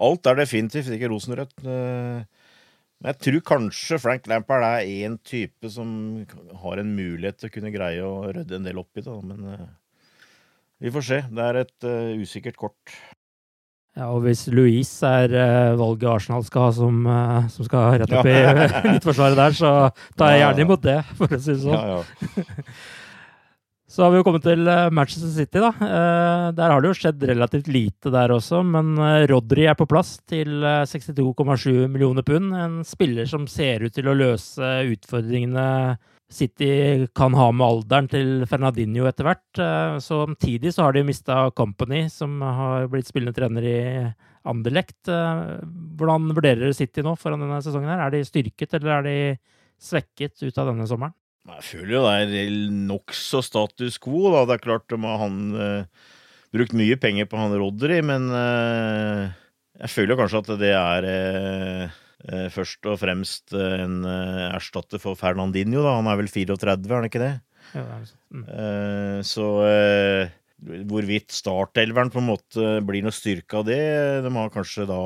Alt 0.00 0.26
er 0.26 0.40
definitivt 0.40 0.88
ikke 0.88 1.12
rosenrødt. 1.12 1.52
Men 1.66 3.10
jeg 3.12 3.20
tror 3.26 3.44
kanskje 3.44 4.00
Frank 4.00 4.24
Lampard 4.30 4.64
er 4.64 4.88
én 5.04 5.20
type 5.20 5.68
som 5.68 5.92
har 6.64 6.80
en 6.80 6.96
mulighet 6.96 7.42
til 7.42 7.52
å 7.52 7.54
kunne 7.58 7.74
greie 7.74 8.08
å 8.08 8.32
rydde 8.32 8.56
en 8.56 8.70
del 8.70 8.80
opp 8.80 8.96
i 8.96 9.04
det. 9.04 9.20
Men 9.28 9.44
vi 10.82 10.90
får 10.90 11.04
se. 11.06 11.18
Det 11.30 11.48
er 11.48 11.58
et 11.62 11.86
uh, 11.86 12.22
usikkert 12.22 12.56
kort. 12.58 12.94
Ja, 13.92 14.08
og 14.08 14.24
hvis 14.24 14.46
Louise 14.50 15.04
er 15.06 15.34
uh, 15.36 15.78
valget 15.78 16.08
Arsenal 16.10 16.46
skal 16.46 16.66
ha 16.66 16.72
som, 16.74 17.04
uh, 17.06 17.44
som 17.52 17.68
skal 17.68 18.00
rette 18.02 18.18
opp 18.18 18.26
i 18.30 18.40
midtforsvaret 18.94 19.38
der, 19.38 19.54
så 19.54 19.72
tar 20.18 20.32
jeg 20.32 20.42
gjerne 20.42 20.66
imot 20.66 20.82
det, 20.86 20.98
for 21.20 21.28
å 21.28 21.38
si 21.38 21.54
det 21.54 21.62
sånn. 21.62 21.78
Ja, 21.78 22.00
ja. 22.00 22.66
så 23.92 24.06
har 24.06 24.14
vi 24.14 24.22
jo 24.22 24.26
kommet 24.26 24.46
til 24.48 24.72
Manchester 24.96 25.30
City, 25.36 25.60
da. 25.60 25.70
der 26.56 26.72
har 26.72 26.80
det 26.80 26.88
jo 26.88 26.96
skjedd 26.96 27.26
relativt 27.28 27.66
lite 27.68 28.08
der 28.14 28.32
også, 28.32 28.62
men 28.64 28.94
Rodry 29.28 29.66
er 29.68 29.76
på 29.76 29.84
plass 29.90 30.14
til 30.24 30.64
62,7 30.64 31.90
millioner 31.92 32.24
pund. 32.24 32.54
En 32.56 32.78
spiller 32.88 33.28
som 33.28 33.44
ser 33.44 33.84
ut 33.84 33.92
til 33.92 34.08
å 34.08 34.16
løse 34.16 34.70
utfordringene 34.94 35.66
City 36.32 37.06
kan 37.14 37.34
ha 37.36 37.50
med 37.52 37.66
alderen 37.66 38.08
til 38.10 38.30
Fernandinho 38.48 39.04
etter 39.08 39.28
hvert. 39.28 39.60
så 40.00 40.22
samtidig 40.24 40.72
så 40.74 40.86
har 40.86 40.96
de 40.96 41.04
mista 41.04 41.50
Company, 41.50 42.06
som 42.08 42.40
har 42.40 42.88
blitt 42.92 43.10
spillende 43.10 43.36
trener 43.36 43.66
i 43.68 43.80
Anderlecht. 44.48 45.08
Eh, 45.08 45.42
hvordan 45.98 46.30
vurderer 46.34 46.72
City 46.74 47.04
nå 47.04 47.14
foran 47.18 47.42
denne 47.44 47.60
sesongen? 47.62 47.90
her? 47.92 48.06
Er 48.06 48.14
de 48.14 48.24
styrket, 48.26 48.74
eller 48.78 48.96
er 48.96 49.06
de 49.06 49.16
svekket 49.82 50.42
ut 50.42 50.58
av 50.58 50.72
denne 50.72 50.86
sommeren? 50.90 51.14
Jeg 51.52 51.66
føler 51.66 51.94
jo 51.96 52.02
det 52.30 52.40
er 52.44 52.56
nokså 52.90 53.42
status 53.42 53.98
quo. 54.02 54.30
da. 54.30 54.44
Det 54.46 54.58
er 54.58 54.66
klart 54.66 54.86
de 54.90 54.98
har 55.02 55.18
han 55.18 55.38
uh, 55.58 56.10
brukt 56.54 56.74
mye 56.78 56.98
penger 57.02 57.26
på 57.26 57.38
han 57.38 57.54
Rodry, 57.58 57.98
men 58.06 58.28
uh, 58.30 59.32
jeg 59.82 59.90
føler 59.90 60.18
kanskje 60.18 60.42
at 60.44 60.52
det 60.62 60.70
er 60.78 61.08
Eh, 61.08 62.01
først 62.54 62.86
og 62.86 63.00
fremst 63.00 63.54
en 63.56 64.02
eh, 64.06 64.44
erstatter 64.52 65.02
for 65.02 65.18
Fernandinho. 65.18 65.82
Da. 65.82 65.96
Han 65.98 66.10
er 66.10 66.20
vel 66.20 66.30
34, 66.30 66.76
er 66.86 66.94
han 66.94 67.08
ikke 67.08 67.22
det? 67.22 67.32
Ja, 67.72 67.82
det 67.82 67.96
er 67.96 68.12
mm. 68.36 68.44
Eh, 68.58 69.18
så 69.26 69.48
hvorvidt 70.62 71.34
startelveren 71.34 72.12
på 72.14 72.20
en 72.20 72.28
måte 72.28 72.76
blir 72.86 73.02
noe 73.02 73.14
styrke 73.14 73.56
av 73.58 73.64
det 73.66 73.80
De 74.22 74.30
har 74.30 74.52
kanskje 74.54 74.84
da 74.86 74.98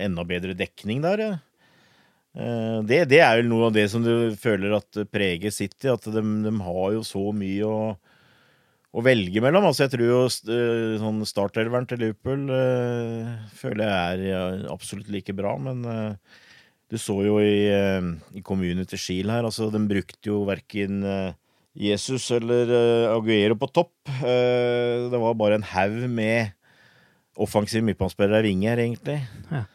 enda 0.00 0.24
bedre 0.24 0.56
dekning 0.56 1.02
der, 1.04 1.20
ja. 1.20 1.34
Det, 2.88 3.02
det, 3.10 3.18
er 3.18 3.40
vel 3.40 3.48
noe 3.50 3.66
av 3.66 3.74
det 3.74 3.84
som 3.90 4.04
du 4.04 4.30
føler 4.38 4.76
at 4.76 5.00
preger 5.10 5.50
City. 5.50 5.88
At 5.90 6.04
de, 6.06 6.22
de 6.44 6.52
har 6.62 6.92
jo 6.94 7.02
så 7.04 7.22
mye 7.34 7.66
å, 7.66 7.78
å 8.96 9.04
velge 9.04 9.42
mellom. 9.44 9.66
Altså, 9.68 9.84
jeg 9.84 9.94
tror 9.94 10.06
jo 10.08 10.20
uh, 10.26 10.98
sånn 11.02 11.24
startelveren 11.28 11.88
til 11.88 12.00
Liverpool 12.02 12.48
uh, 12.52 13.34
føler 13.58 13.84
jeg 13.84 14.36
er 14.36 14.68
absolutt 14.72 15.10
like 15.12 15.34
bra, 15.36 15.54
men 15.60 15.84
uh, 15.84 16.44
du 16.88 16.96
så 16.96 17.18
jo 17.20 17.36
i, 17.44 17.68
i 18.32 18.40
Community 18.40 18.96
Shield 18.96 19.28
her, 19.28 19.44
altså 19.44 19.66
den 19.68 19.84
brukte 19.90 20.30
jo 20.30 20.38
verken 20.48 21.02
Jesus 21.76 22.30
eller 22.32 22.70
Aguero 23.12 23.58
på 23.60 23.68
topp. 23.68 23.92
det 24.08 25.20
var 25.20 25.36
bare 25.36 25.58
en 25.58 25.66
haug 25.68 25.98
med 26.08 26.54
offensive 27.36 27.84
midtbanespillere 27.84 28.40
i 28.40 28.46
vinge 28.46 28.70
her, 28.72 28.80
egentlig. 28.80 29.18
Ja. 29.52 29.66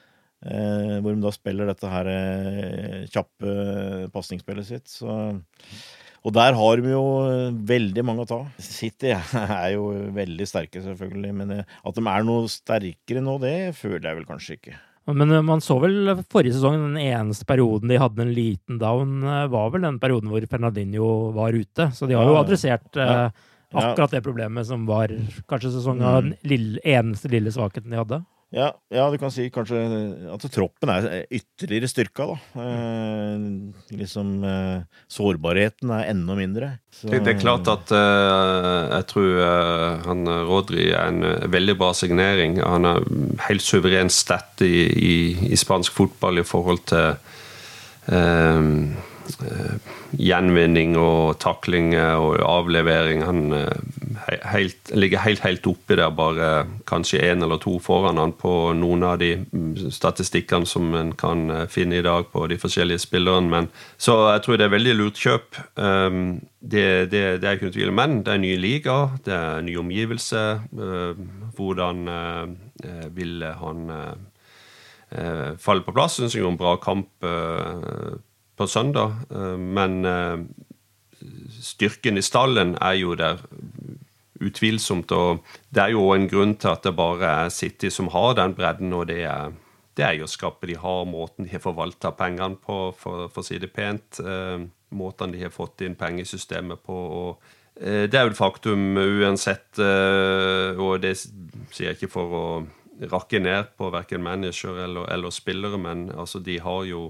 hvor 1.05 1.13
de 1.13 1.21
da 1.21 1.35
spiller 1.37 1.69
dette 1.69 1.93
her 1.93 2.09
kjappe 3.13 3.53
pasningsspillet 4.17 4.71
sitt. 4.71 4.89
Så 4.89 5.13
og 6.23 6.31
der 6.31 6.55
har 6.55 6.79
vi 6.79 6.93
jo 6.93 7.03
eh, 7.27 7.55
veldig 7.67 8.03
mange 8.07 8.23
å 8.23 8.29
ta. 8.29 8.39
City 8.63 9.11
er 9.43 9.73
jo 9.75 9.89
veldig 10.15 10.47
sterke, 10.47 10.79
selvfølgelig. 10.85 11.35
Men 11.41 11.53
eh, 11.57 11.77
at 11.83 11.99
de 11.99 12.03
er 12.07 12.27
noe 12.27 12.49
sterkere 12.51 13.23
nå, 13.23 13.37
det 13.43 13.73
føler 13.75 14.07
jeg 14.07 14.19
vel 14.21 14.27
kanskje 14.29 14.57
ikke. 14.57 14.77
Men 15.11 15.35
eh, 15.35 15.43
man 15.43 15.63
så 15.63 15.75
vel 15.83 16.13
forrige 16.31 16.55
sesong, 16.55 16.79
den 16.79 17.01
eneste 17.03 17.47
perioden 17.49 17.91
de 17.91 17.99
hadde 17.99 18.23
en 18.23 18.35
liten 18.35 18.79
down, 18.79 19.17
var 19.51 19.73
vel 19.73 19.83
den 19.83 19.99
perioden 20.03 20.31
hvor 20.31 20.47
Fernandinho 20.47 21.09
var 21.35 21.59
ute. 21.59 21.89
Så 21.91 22.07
de 22.07 22.15
har 22.15 22.31
jo 22.31 22.39
adressert 22.39 22.95
ja. 22.95 23.27
akkurat 23.73 24.15
det 24.15 24.23
problemet 24.23 24.69
som 24.69 24.87
var 24.87 25.11
kanskje 25.51 25.75
sesongen, 25.75 26.37
mm. 26.39 26.79
eneste 26.87 27.35
lille 27.35 27.51
svakheten 27.51 27.91
de 27.91 27.99
hadde. 27.99 28.23
Ja, 28.53 28.67
ja, 28.93 29.07
du 29.09 29.17
kan 29.17 29.31
si 29.33 29.47
kanskje 29.49 29.79
at 30.29 30.43
troppen 30.53 30.91
er 30.93 31.23
ytterligere 31.33 31.87
styrka, 31.89 32.27
da. 32.29 32.35
Eh, 32.61 33.45
liksom 33.97 34.43
eh, 34.45 34.83
Sårbarheten 35.09 35.89
er 35.95 36.11
enda 36.11 36.35
mindre. 36.37 36.69
Så, 36.93 37.09
det, 37.09 37.23
det, 37.25 37.33
er 37.33 37.41
klart 37.41 37.71
at 37.71 37.93
eh, 37.97 38.91
jeg 38.91 39.07
tror 39.09 39.41
eh, 39.47 39.87
han 40.05 40.29
Rodri 40.45 40.91
er 40.91 41.09
en 41.09 41.25
eh, 41.31 41.47
veldig 41.49 41.75
bra 41.81 41.89
signering. 41.97 42.59
Han 42.61 42.85
er 42.91 43.01
helt 43.47 43.65
suveren 43.65 44.13
stat 44.13 44.61
i, 44.61 44.85
i, 44.85 45.15
i, 45.49 45.57
spansk 45.57 45.97
fotball 45.97 46.43
i 46.43 46.45
forhold 46.45 46.85
til 46.93 47.17
eh, 48.13 48.69
gjenvinning 50.17 50.97
og 50.99 51.39
takling 51.41 51.93
og 51.95 52.37
avlevering. 52.43 53.23
Han 53.25 53.55
helt, 54.51 54.91
ligger 54.95 55.19
helt, 55.23 55.43
helt 55.43 55.67
oppi 55.67 55.97
der, 55.97 56.09
bare 56.15 56.65
kanskje 56.89 57.21
én 57.31 57.43
eller 57.43 57.59
to 57.61 57.77
foran 57.83 58.17
han 58.17 58.33
på 58.37 58.73
noen 58.77 59.03
av 59.07 59.19
de 59.21 59.31
mm, 59.43 59.91
statistikkene 59.93 60.67
som 60.69 60.93
en 60.97 61.13
kan 61.17 61.49
eh, 61.51 61.65
finne 61.71 61.99
i 61.99 62.05
dag 62.05 62.29
på 62.31 62.45
de 62.51 62.57
forskjellige 62.61 63.05
spillerne. 63.05 63.49
Men, 63.49 63.69
så 63.97 64.17
jeg 64.33 64.43
tror 64.45 64.59
det 64.59 64.67
er 64.67 64.75
veldig 64.75 64.97
lurt 64.99 65.21
kjøp. 65.21 65.61
Um, 65.75 66.41
det, 66.59 67.11
det, 67.11 67.23
det, 67.41 67.47
er 67.47 67.57
ikke 67.57 67.69
noen 67.69 67.77
tvil 67.77 67.93
om. 67.93 67.99
Men 68.01 68.19
det 68.23 68.33
er 68.33 68.41
en 68.41 68.45
ny 68.47 68.53
liga, 68.59 68.97
det 69.25 69.33
er 69.37 69.61
en 69.61 69.67
ny 69.69 69.77
omgivelse. 69.81 70.43
Uh, 70.73 71.25
hvordan 71.57 72.05
vil 73.13 73.43
han 73.59 73.91
falle 75.61 75.85
på 75.85 75.93
plass? 75.93 76.15
Syns 76.17 76.33
jeg 76.33 76.41
var 76.41 76.55
en 76.55 76.57
bra 76.57 76.71
kamp 76.81 77.27
på 78.63 78.71
søndag. 78.71 79.19
men 79.59 80.01
styrken 81.63 82.17
i 82.17 82.23
stallen 82.25 82.75
er 82.81 82.97
jo 82.99 83.15
der 83.19 83.43
utvilsomt. 84.43 85.11
Og 85.11 85.43
det 85.73 85.83
er 85.83 85.95
jo 85.95 86.09
en 86.13 86.27
grunn 86.29 86.55
til 86.59 86.73
at 86.73 86.85
det 86.85 86.95
bare 86.97 87.33
er 87.45 87.53
City 87.53 87.91
som 87.93 88.11
har 88.13 88.37
den 88.39 88.55
bredden, 88.57 88.93
og 88.95 89.07
det 89.11 89.23
er, 89.29 89.53
det 89.97 90.05
er 90.05 90.13
eierskapet 90.17 90.73
de 90.73 90.77
har, 90.79 91.03
måten 91.09 91.47
de 91.47 91.53
har 91.53 91.63
forvalta 91.63 92.13
pengene 92.17 92.59
på, 92.59 92.77
for, 92.97 93.27
for, 93.29 93.43
å 93.43 93.47
si 93.47 93.59
det 93.61 93.73
pent. 93.75 94.21
Eh, 94.23 94.63
måten 94.93 95.33
de 95.33 95.43
har 95.45 95.53
fått 95.53 95.85
inn 95.85 95.97
pengesystemet 95.99 96.83
på. 96.85 96.99
og 97.23 97.81
eh, 97.81 98.05
det 98.09 98.19
er 98.19 98.27
jo 98.27 98.33
et 98.33 98.39
faktum 98.39 98.97
uansett, 98.99 99.71
eh, 99.81 100.79
og 100.79 101.01
det 101.05 101.17
sier 101.19 101.91
jeg 101.91 101.99
ikke 102.01 102.15
for 102.19 102.39
å 102.39 102.47
rakke 103.09 103.39
ned 103.41 103.73
på 103.79 103.89
verken 103.91 104.21
manager 104.23 104.77
eller, 104.83 105.07
eller 105.11 105.33
spillere, 105.33 105.79
men 105.81 106.11
altså, 106.13 106.39
de 106.43 106.59
har 106.61 106.85
jo 106.85 107.07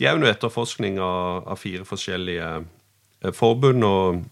De 0.00 0.06
er 0.06 0.14
jo 0.14 0.22
under 0.22 0.32
etterforskning 0.32 0.96
av, 1.04 1.42
av 1.52 1.58
fire 1.60 1.84
forskjellige 1.84 2.46
eh, 2.56 3.34
forbund. 3.36 3.84
og 3.84 4.22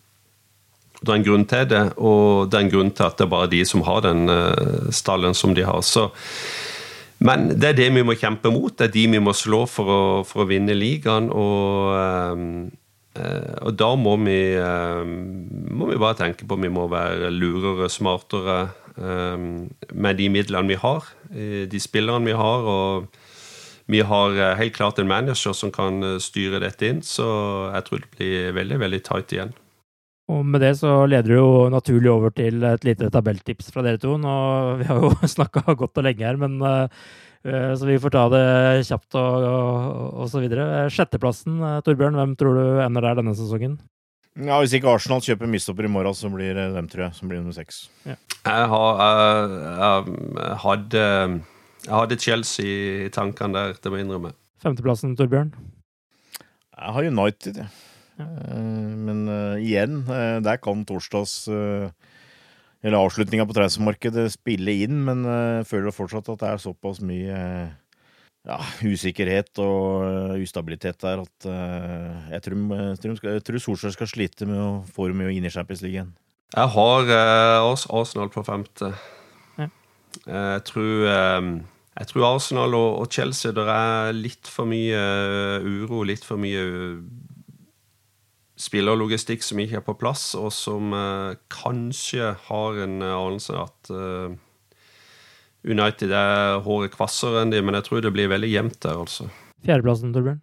det 0.98 1.12
er 1.12 1.18
en 1.18 1.26
grunn 1.26 1.44
til 1.46 1.66
det, 1.70 1.82
og 2.00 2.48
det 2.50 2.56
er 2.58 2.64
en 2.64 2.72
grunn 2.72 2.88
til 2.90 3.04
at 3.06 3.18
det 3.20 3.26
er 3.26 3.30
bare 3.30 3.50
de 3.52 3.60
som 3.68 3.84
har 3.86 4.00
den 4.02 4.32
uh, 4.32 4.88
stallen 4.90 5.36
som 5.36 5.52
de 5.54 5.62
har. 5.62 5.84
Så, 5.86 6.08
men 7.22 7.52
det 7.52 7.68
er 7.68 7.76
det 7.78 7.86
vi 7.94 8.02
må 8.02 8.16
kjempe 8.18 8.50
mot. 8.50 8.74
Det 8.74 8.88
er 8.88 8.94
de 8.96 9.04
vi 9.12 9.20
må 9.22 9.30
slå 9.36 9.60
for 9.70 9.92
å, 9.92 10.00
for 10.26 10.42
å 10.42 10.48
vinne 10.50 10.74
ligaen. 10.74 11.28
Og, 11.30 11.94
uh, 11.94 13.62
og 13.62 13.78
da 13.78 13.92
må 13.98 14.16
vi, 14.24 14.40
må 14.58 15.92
vi, 15.92 16.00
bare 16.02 16.18
tenke 16.18 16.46
på 16.46 16.58
at 16.58 16.64
vi 16.66 16.70
må 16.70 16.88
være 16.90 17.30
lurere, 17.34 17.88
smartere 17.90 18.58
med 18.98 20.18
de 20.18 20.28
midlene 20.30 20.70
vi 20.70 20.76
har, 20.78 21.06
de 21.30 21.80
spillerne 21.82 22.26
vi 22.26 22.36
har. 22.38 22.68
og 22.70 23.18
vi 23.88 24.02
har 24.04 24.36
helt 24.58 24.76
klart 24.76 24.98
en 25.00 25.08
manager 25.08 25.54
som 25.56 25.72
kan 25.74 26.02
styre 26.20 26.60
dette 26.60 26.86
inn, 26.86 27.00
så 27.04 27.26
jeg 27.72 27.86
tror 27.86 28.04
det 28.04 28.10
blir 28.18 28.52
veldig 28.56 28.78
veldig 28.84 29.00
tight 29.06 29.32
igjen. 29.32 29.54
Og 30.28 30.44
med 30.44 30.60
det 30.60 30.74
så 30.76 31.06
leder 31.08 31.32
du 31.32 31.38
jo 31.38 31.52
naturlig 31.72 32.10
over 32.12 32.34
til 32.36 32.60
et 32.68 32.84
lite 32.84 33.08
tabelltips 33.12 33.72
fra 33.72 33.84
dere 33.86 34.00
to. 34.02 34.18
Nå, 34.20 34.34
vi 34.82 34.88
har 34.90 35.00
jo 35.00 35.14
snakka 35.36 35.64
godt 35.72 36.00
og 36.00 36.04
lenge 36.04 36.26
her, 36.26 36.36
men 36.40 36.58
uh, 36.60 36.88
så 37.48 37.88
vi 37.88 37.96
får 38.02 38.12
ta 38.12 38.26
det 38.32 38.46
kjapt 38.90 39.16
og, 39.16 39.46
og, 39.48 40.02
og 40.24 40.28
så 40.28 40.42
videre. 40.44 40.88
Sjetteplassen, 40.92 41.62
Torbjørn, 41.86 42.18
hvem 42.20 42.34
tror 42.36 42.60
du 42.60 42.82
ender 42.84 43.08
der 43.08 43.22
denne 43.22 43.36
sesongen? 43.38 43.78
Ja, 44.38 44.60
Hvis 44.62 44.74
ikke 44.76 44.92
Arsenal 44.92 45.22
kjøper 45.24 45.50
mistopper 45.50 45.88
i 45.88 45.90
morgen, 45.90 46.14
så 46.14 46.28
blir 46.30 46.52
det 46.54 46.68
dem, 46.76 46.86
tror 46.90 47.08
jeg, 47.08 47.16
som 47.16 47.30
blir 47.30 47.40
nummer 47.40 47.56
seks. 47.56 47.88
Ja. 48.04 48.14
Jeg, 48.44 48.66
har, 48.70 49.00
jeg, 49.02 50.18
jeg, 50.36 50.58
hadde, 50.62 51.06
jeg 51.88 51.96
hadde 51.96 52.20
Chelsea 52.20 52.78
i 53.06 53.12
tankene 53.12 53.56
der, 53.56 53.76
det 53.80 53.90
må 53.90 53.96
jeg 53.96 54.04
innrømme. 54.04 54.34
Femteplassen, 54.60 55.14
Torbjørn? 55.16 55.54
Jeg 56.76 56.94
har 56.94 57.08
United, 57.08 57.62
jeg. 57.62 57.70
Ja. 58.18 58.26
Eh, 58.26 58.92
men 59.08 59.24
uh, 59.30 59.56
igjen, 59.62 60.02
uh, 60.10 60.38
der 60.42 60.58
kan 60.60 60.84
torsdags 60.86 61.46
eller 62.78 63.00
avslutninga 63.00 63.42
på 63.48 63.54
transfermarkedet 63.56 64.28
spille 64.30 64.74
inn, 64.84 65.00
men 65.02 65.24
jeg 65.26 65.64
føler 65.66 65.94
fortsatt 65.94 66.28
at 66.30 66.42
det 66.44 66.50
er 66.52 66.60
såpass 66.62 67.00
mye 67.02 67.38
ja, 68.46 68.58
usikkerhet 68.86 69.58
og 69.64 70.36
ustabilitet 70.38 71.00
der 71.02 71.24
at 71.24 71.48
jeg 72.30 72.44
tror, 72.44 73.16
jeg 73.18 73.42
tror 73.48 73.64
Solskjær 73.64 73.96
skal 73.96 74.10
slite 74.12 74.46
med 74.46 74.60
å 74.62 74.70
få 74.94 75.08
dem 75.10 75.24
inn 75.26 75.48
i 75.48 75.50
Champions 75.50 75.82
League 75.82 75.96
igjen. 75.96 76.12
Jeg 76.54 76.70
har 76.76 77.10
Arsenal 77.66 78.30
på 78.30 78.46
femte. 78.46 78.92
Ja. 79.58 79.66
Jeg 80.22 80.62
tror 80.70 81.10
jeg 81.98 82.10
tror 82.12 82.28
Arsenal 82.28 82.76
og 82.78 83.08
Chelsea 83.10 83.54
der 83.54 83.70
er 83.72 84.12
litt 84.14 84.46
for 84.50 84.70
mye 84.70 85.00
uro, 85.64 86.04
litt 86.06 86.26
for 86.26 86.40
mye 86.40 86.62
spillerlogistikk 88.58 89.44
som 89.46 89.60
ikke 89.62 89.80
er 89.80 89.86
på 89.86 89.96
plass, 89.98 90.32
og 90.38 90.50
som 90.54 90.92
eh, 90.96 91.38
kanskje 91.52 92.32
har 92.48 92.82
en 92.84 92.98
eh, 93.04 93.14
anelse 93.14 93.54
at 93.54 93.92
eh, 93.94 94.34
United 95.68 96.12
er 96.14 96.58
håret 96.64 96.94
kvassere 96.94 97.44
enn 97.44 97.54
de, 97.54 97.62
men 97.62 97.78
jeg 97.78 97.88
tror 97.88 98.02
det 98.02 98.14
blir 98.14 98.30
veldig 98.30 98.50
jevnt 98.50 98.78
der, 98.82 98.98
altså. 98.98 99.28
Fjerdeplassen, 99.66 100.14
Torbjørn? 100.14 100.42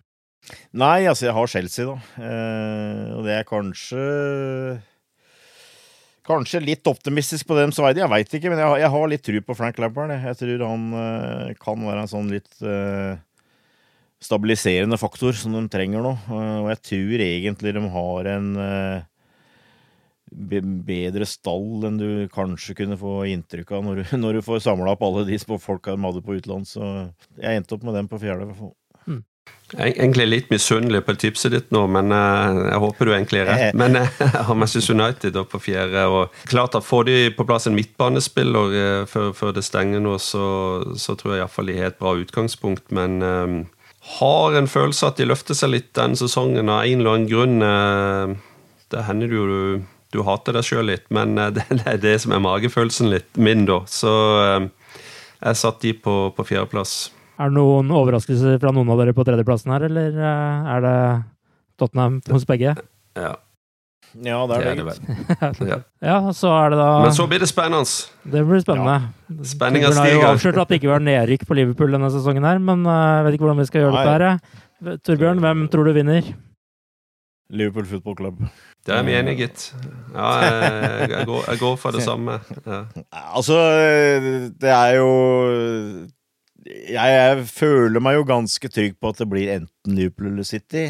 Nei, 0.77 1.07
altså, 1.09 1.27
jeg 1.27 1.35
har 1.35 1.51
Chelsea, 1.51 1.87
da. 1.89 1.95
Eh, 2.21 3.15
og 3.17 3.27
det 3.27 3.39
er 3.39 3.47
kanskje 3.49 4.03
Kanskje 6.25 6.63
litt 6.63 6.87
optimistisk 6.89 7.45
på 7.45 7.57
deres 7.57 7.77
vegne, 7.77 8.01
jeg 8.01 8.09
veit 8.09 8.31
ikke, 8.33 8.49
men 8.49 8.61
jeg 8.61 8.81
jeg 8.81 8.91
har, 8.95 9.09
litt 9.11 9.23
tru 9.25 9.37
på 9.45 9.55
Frank 9.57 9.77
Lampard. 9.81 10.09
Jeg 10.09 10.39
tror 10.39 10.63
han 10.65 10.85
eh, 11.01 11.51
kan 11.61 11.83
være 11.85 12.05
en 12.05 12.09
sånn 12.09 12.31
litt 12.33 12.63
eh, 12.65 13.19
stabiliserende 14.25 14.97
faktor 14.97 15.37
som 15.37 15.53
de 15.53 15.61
trenger 15.69 16.01
nå. 16.01 16.15
Eh, 16.25 16.55
og 16.63 16.71
jeg 16.73 16.81
tror 16.89 17.25
egentlig 17.27 17.75
de 17.77 17.83
har 17.97 18.31
en 18.33 18.49
be 20.35 20.59
bedre 20.87 21.27
stall 21.29 21.85
enn 21.87 21.99
du 21.99 22.09
kanskje 22.33 22.73
kunne 22.81 22.97
få 22.99 23.19
inntrykk 23.29 23.75
av 23.77 23.85
når 23.85 24.01
når 24.23 24.39
du 24.39 24.45
får 24.47 24.63
samla 24.65 24.95
opp 24.95 25.05
alle 25.05 25.27
de 25.29 25.37
folka 25.61 25.93
de 25.93 26.07
hadde 26.07 26.25
på 26.25 26.39
utlandet. 26.39 26.73
Så 26.73 26.89
jeg 27.37 27.61
endte 27.61 27.77
opp 27.77 27.85
med 27.85 27.95
dem 27.99 28.09
på 28.09 28.19
fjerde. 28.23 28.49
Hmm. 28.57 28.73
Jeg 29.75 29.81
er 29.81 29.95
egentlig 29.95 30.25
litt 30.29 30.51
misunnelig 30.53 31.01
på 31.07 31.15
tipset 31.19 31.51
ditt 31.51 31.71
nå, 31.73 31.81
men 31.91 32.13
uh, 32.13 32.69
jeg 32.69 32.81
håper 32.83 33.09
du 33.09 33.13
egentlig 33.15 33.41
er 33.41 33.47
rett. 33.49 33.77
Men 33.81 33.97
jeg 33.99 34.43
har 34.47 34.55
Manchester 34.55 34.93
United 34.93 35.39
på 35.51 35.59
fjerde. 35.59 36.05
og 36.05 36.35
klart 36.47 36.77
at 36.77 36.85
Får 36.85 37.07
de 37.09 37.15
på 37.35 37.47
plass 37.49 37.65
en 37.67 37.75
midtbanespiller 37.75 38.75
uh, 38.75 39.05
før, 39.09 39.33
før, 39.35 39.55
det 39.57 39.65
stenger 39.65 40.03
nå, 40.05 40.19
så, 40.21 40.45
så 40.95 41.17
tror 41.17 41.33
jeg 41.33 41.43
iallfall 41.43 41.73
de 41.73 41.79
har 41.79 41.91
et 41.91 41.99
bra 41.99 42.13
utgangspunkt. 42.21 42.93
Men 42.93 43.19
har 44.05 44.53
en 44.57 44.67
følelse 44.69 45.09
at 45.09 45.17
de 45.19 45.27
løfter 45.29 45.57
seg 45.57 45.73
litt 45.73 45.91
den 45.97 46.15
sesongen 46.19 46.69
av 46.69 46.85
en 46.85 47.01
eller 47.01 47.17
annen 47.17 47.29
grunn. 47.29 47.57
Eh, 47.65 48.35
det 48.93 49.05
hender 49.07 49.33
jo 49.33 49.45
du, 49.49 49.61
du 50.13 50.21
hater 50.27 50.55
deg 50.55 50.67
sjøl 50.67 50.89
litt, 50.91 51.07
men 51.13 51.37
eh, 51.41 51.51
det, 51.57 51.65
er 51.81 52.01
det 52.01 52.15
som 52.23 52.35
er 52.35 52.43
magefølelsen 52.45 53.09
litt 53.13 53.41
min, 53.41 53.65
da. 53.69 53.81
Så 53.89 54.13
eh, 54.43 54.67
jeg 55.41 55.61
satt 55.61 55.81
de 55.81 55.95
på, 55.97 56.17
på 56.37 56.47
fjerdeplass. 56.47 56.97
Er 57.35 57.49
det 57.51 57.57
noen 57.57 57.89
overraskelser 57.91 58.59
fra 58.61 58.71
noen 58.71 58.89
av 58.93 59.01
dere 59.01 59.13
på 59.17 59.25
tredjeplassen 59.27 59.73
her, 59.75 59.83
eller 59.89 60.13
er 60.21 60.85
det 60.85 60.95
Tottenham 61.81 62.21
hos 62.31 62.45
begge? 62.47 62.75
Ja. 63.19 63.33
Ja, 64.23 64.37
det 64.47 64.55
er 64.55 64.75
Det 64.77 64.85
det. 64.85 64.93
er 65.41 65.51
det 65.59 65.67
Ja. 65.67 65.77
Ja, 66.07 66.17
så 66.31 66.47
er 66.55 66.69
det 66.71 66.77
da 66.79 67.01
Men 67.03 67.11
så 67.11 67.25
blir 67.27 67.41
det 67.43 67.49
spennende. 67.51 67.83
Det 68.23 68.43
blir 68.47 68.61
spennende. 68.63 69.09
Spenninga 69.43 69.89
Torbjørn 69.89 69.99
har 69.99 70.07
jo 70.07 70.19
stiger. 70.21 70.29
avslørt 70.31 70.61
at 70.61 70.69
det 70.71 70.77
ikke 70.79 70.91
var 70.93 71.03
nedrykk 71.03 71.43
på 71.49 71.57
Liverpool 71.59 71.91
denne 71.97 72.11
sesongen 72.13 72.47
her, 72.47 72.61
men 72.63 72.85
eh, 72.87 73.01
jeg 73.17 73.25
vet 73.27 73.33
ikke 73.35 73.43
hvordan 73.49 73.59
vi 73.59 73.65
skal 73.67 73.81
gjøre 73.83 73.97
dette 73.97 74.13
her. 74.15 74.25
jeg. 74.29 74.99
Torbjørn, 75.03 75.43
hvem 75.43 75.65
tror 75.73 75.83
du 75.89 75.93
vinner? 75.97 76.31
Liverpool 77.51 77.85
Football 77.85 78.15
Club. 78.21 78.39
Det 78.85 78.93
er 78.95 79.03
vi 79.05 79.13
enige, 79.19 79.35
gitt. 79.43 79.65
Ja, 80.15 80.29
jeg, 80.41 81.09
jeg, 81.11 81.25
går, 81.27 81.43
jeg 81.51 81.59
går 81.59 81.75
for 81.83 81.91
det 81.91 82.01
samme. 82.09 82.39
Ja. 82.65 82.79
Altså, 83.35 83.59
det 84.63 84.71
er 84.71 84.95
jo 85.01 85.11
jeg, 86.65 86.95
jeg 87.17 87.43
føler 87.51 88.01
meg 88.03 88.17
jo 88.17 88.29
ganske 88.29 88.71
trygg 88.73 88.95
på 88.99 89.11
at 89.11 89.19
det 89.21 89.27
blir 89.29 89.51
enten 89.59 89.97
Liverpool 89.97 90.31
eller 90.31 90.47
City. 90.47 90.87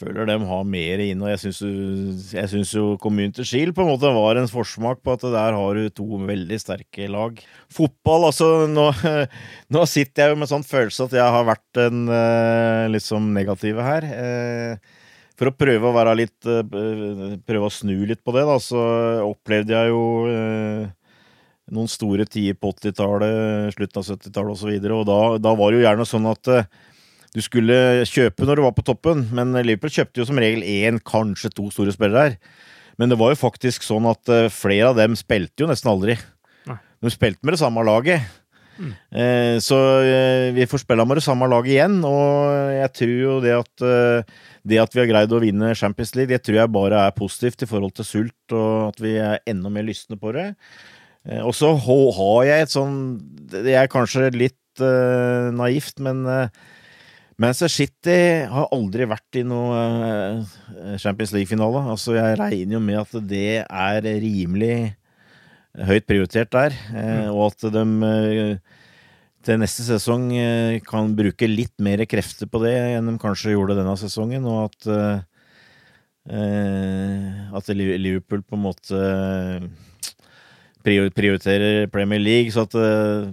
Føler 0.00 0.24
de 0.30 0.36
har 0.48 0.62
mer 0.64 1.00
inn, 1.04 1.20
og 1.20 1.28
jeg 1.28 1.52
syns 1.52 2.70
jo- 2.72 2.96
Community 3.02 3.44
Shield 3.44 3.74
på 3.76 3.84
en 3.84 3.90
måte 3.90 4.12
var 4.16 4.38
en 4.40 4.48
forsmak 4.48 5.02
på 5.04 5.12
at 5.12 5.26
der 5.26 5.56
har 5.58 5.76
du 5.76 5.90
to 5.92 6.06
veldig 6.24 6.56
sterke 6.62 7.08
lag. 7.12 7.36
Fotball, 7.72 8.30
altså 8.30 8.48
Nå, 8.70 8.86
nå 9.76 9.82
sitter 9.90 10.24
jeg 10.24 10.32
jo 10.34 10.40
med 10.40 10.48
sånn 10.52 10.64
følelse 10.64 11.04
at 11.08 11.18
jeg 11.18 11.34
har 11.36 11.44
vært 11.50 11.82
eh, 11.84 12.86
liksom 12.94 13.28
negative 13.36 13.84
her. 13.84 14.08
Eh, 14.08 14.96
for 15.40 15.48
å 15.50 15.56
prøve 15.56 15.88
å 15.88 15.96
være 15.96 16.16
litt 16.20 16.48
eh, 16.48 17.36
Prøve 17.48 17.68
å 17.68 17.72
snu 17.72 17.94
litt 18.08 18.24
på 18.24 18.32
det, 18.36 18.46
da, 18.48 18.56
så 18.60 18.80
opplevde 19.24 19.76
jeg 19.76 19.92
jo 19.92 20.02
noen 21.74 21.90
store 21.90 22.26
tider 22.28 22.56
på 22.58 22.72
80-tallet, 22.74 23.74
slutten 23.76 24.00
av 24.00 24.08
70-tallet 24.08 24.56
osv. 24.56 24.70
Og, 24.70 24.86
så 24.86 24.96
og 24.96 25.04
da, 25.08 25.20
da 25.48 25.52
var 25.58 25.70
det 25.70 25.80
jo 25.80 25.84
gjerne 25.86 26.08
sånn 26.08 26.26
at 26.30 26.50
eh, 26.52 26.68
du 27.34 27.40
skulle 27.44 27.78
kjøpe 28.10 28.46
når 28.46 28.58
du 28.58 28.64
var 28.66 28.74
på 28.76 28.86
toppen, 28.86 29.28
men 29.36 29.54
Liverpool 29.62 29.92
kjøpte 29.94 30.22
jo 30.22 30.26
som 30.28 30.40
regel 30.42 30.66
én, 30.66 30.98
kanskje 30.98 31.52
to 31.54 31.68
store 31.74 31.94
spillere 31.94 32.26
her. 32.26 32.36
Men 33.00 33.12
det 33.12 33.20
var 33.20 33.32
jo 33.32 33.40
faktisk 33.40 33.86
sånn 33.86 34.08
at 34.10 34.32
eh, 34.32 34.50
flere 34.52 34.90
av 34.90 35.00
dem 35.00 35.16
spilte 35.18 35.64
jo 35.64 35.70
nesten 35.70 35.92
aldri. 35.92 36.18
De 37.00 37.08
spilte 37.08 37.40
med 37.46 37.56
det 37.56 37.62
samme 37.62 37.86
laget. 37.86 38.36
Mm. 38.80 38.94
så 39.60 39.76
eh, 40.08 40.46
vi 40.56 40.64
får 40.64 40.80
spille 40.80 41.04
med 41.04 41.18
det 41.18 41.24
samme 41.26 41.44
laget 41.52 41.74
igjen, 41.74 41.98
og 42.08 42.70
jeg 42.72 42.92
tror 42.96 43.10
jo 43.12 43.34
det 43.44 43.52
at 43.52 43.82
det 44.64 44.78
at 44.80 44.94
vi 44.96 45.02
har 45.02 45.10
greid 45.10 45.34
å 45.36 45.40
vinne 45.42 45.74
Champions 45.76 46.14
League, 46.16 46.32
det 46.32 46.46
tror 46.46 46.62
jeg 46.62 46.72
bare 46.72 47.02
er 47.04 47.16
positivt 47.16 47.66
i 47.66 47.68
forhold 47.68 47.92
til 47.98 48.08
sult, 48.08 48.54
og 48.56 48.94
at 48.94 49.02
vi 49.04 49.18
er 49.20 49.44
enda 49.52 49.72
mer 49.72 49.84
lystne 49.84 50.16
på 50.20 50.32
det. 50.36 50.46
Eh, 51.28 51.42
Og 51.44 51.54
så 51.56 51.72
har 51.76 52.44
jeg 52.48 52.66
et 52.66 52.72
sånn 52.72 52.98
Det 53.50 53.74
er 53.76 53.90
kanskje 53.90 54.30
litt 54.32 54.80
uh, 54.80 55.50
naivt, 55.52 55.98
men 56.00 56.22
uh, 56.24 56.46
Manchester 57.40 57.72
City 57.72 58.46
har 58.48 58.70
aldri 58.72 59.08
vært 59.10 59.40
i 59.40 59.42
noe 59.44 59.80
uh, 59.80 60.96
Champions 61.00 61.32
League-finale. 61.34 61.82
Altså, 61.90 62.14
jeg 62.14 62.38
regner 62.38 62.76
jo 62.78 62.82
med 62.84 63.00
at 63.00 63.16
det 63.28 63.64
er 63.64 64.06
rimelig 64.22 64.94
høyt 65.86 66.06
prioritert 66.08 66.50
der, 66.52 66.74
mm. 66.92 67.30
og 67.30 67.44
at 67.52 67.66
de 67.74 67.82
eh, 68.06 68.78
til 69.46 69.60
neste 69.62 69.84
sesong 69.86 70.24
eh, 70.34 70.78
kan 70.84 71.12
bruke 71.16 71.48
litt 71.48 71.76
mer 71.82 72.02
krefter 72.10 72.50
på 72.50 72.60
det 72.64 72.74
enn 72.96 73.06
de 73.06 73.14
kanskje 73.22 73.54
gjorde 73.54 73.76
denne 73.78 73.94
sesongen, 74.00 74.48
og 74.50 74.66
at 74.66 74.88
eh, 74.90 75.20
eh, 76.40 77.54
at 77.54 77.70
Liverpool 77.74 78.42
på 78.42 78.58
en 78.58 78.64
måte 78.66 79.04
prioriterer 80.84 81.86
Premier 81.92 82.22
League, 82.22 82.52
så 82.54 82.66
at 82.68 82.76
eh, 82.78 83.30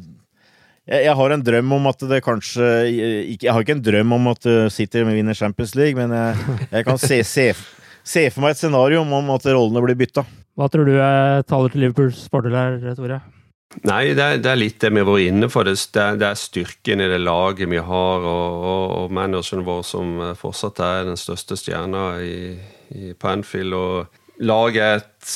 jeg, 0.87 1.03
jeg 1.07 1.15
har 1.19 1.35
en 1.35 1.45
drøm 1.49 1.77
om 1.77 1.89
at 1.91 2.03
det 2.07 2.21
kanskje 2.23 2.67
Jeg, 2.87 3.37
Jeg 3.43 3.51
har 3.51 3.63
ikke 3.63 3.75
en 3.75 3.83
drøm 3.83 4.13
om 4.19 4.29
at 4.31 4.45
eh, 4.47 4.67
City 4.73 5.03
vinner 5.03 5.37
Champions 5.37 5.75
League, 5.75 5.95
men 5.99 6.15
jeg, 6.15 6.59
jeg 6.71 6.87
kan 6.87 7.01
se, 7.01 7.21
se, 7.27 7.47
se 8.03 8.27
for 8.31 8.45
meg 8.45 8.55
et 8.55 8.61
scenario 8.61 9.03
om 9.03 9.33
at 9.35 9.49
rollene 9.51 9.83
blir 9.83 9.99
bytta. 9.99 10.25
Hva 10.57 10.69
tror 10.73 10.87
du 10.87 10.95
eh, 10.95 11.41
taler 11.45 11.73
til 11.73 11.85
Liverpools 11.85 12.23
fordel 12.31 12.55
her, 12.57 12.79
Tore? 12.97 13.19
Nei, 13.85 14.13
det 14.15 14.23
er, 14.23 14.39
det 14.41 14.49
er 14.49 14.57
litt 14.57 14.79
det 14.79 14.89
vi 14.93 15.01
har 15.01 15.09
vært 15.09 15.27
inne 15.27 15.49
på. 15.51 15.63
Det, 15.67 15.73
det, 15.93 16.01
er, 16.01 16.17
det 16.17 16.27
er 16.29 16.39
styrken 16.39 17.03
i 17.03 17.09
det 17.11 17.19
laget 17.19 17.69
vi 17.69 17.81
har, 17.83 18.23
og, 18.25 18.63
og, 18.71 18.85
og 19.01 19.13
manageren 19.13 19.65
vår 19.67 19.83
som 19.85 20.15
fortsatt 20.39 20.81
er 20.81 21.09
den 21.09 21.19
største 21.19 21.57
stjerna 21.59 22.05
i, 22.23 22.55
i, 22.95 23.11
Panfield. 23.19 23.75
Og 23.75 24.41
laget 24.49 24.81
er 24.81 25.03
et, 25.03 25.33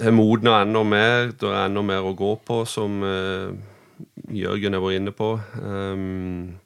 er 0.00 0.14
modna 0.14 0.60
enda 0.62 0.82
mer. 0.86 1.32
Det 1.38 1.48
er 1.48 1.66
enda 1.68 1.82
mer 1.86 2.06
å 2.06 2.14
gå 2.18 2.34
på, 2.46 2.62
som 2.68 3.02
eh, 3.06 3.54
Jørgen 4.34 4.74
har 4.76 4.82
vært 4.82 5.00
inne 5.00 5.14
på. 5.14 5.34
Um, 5.62 6.60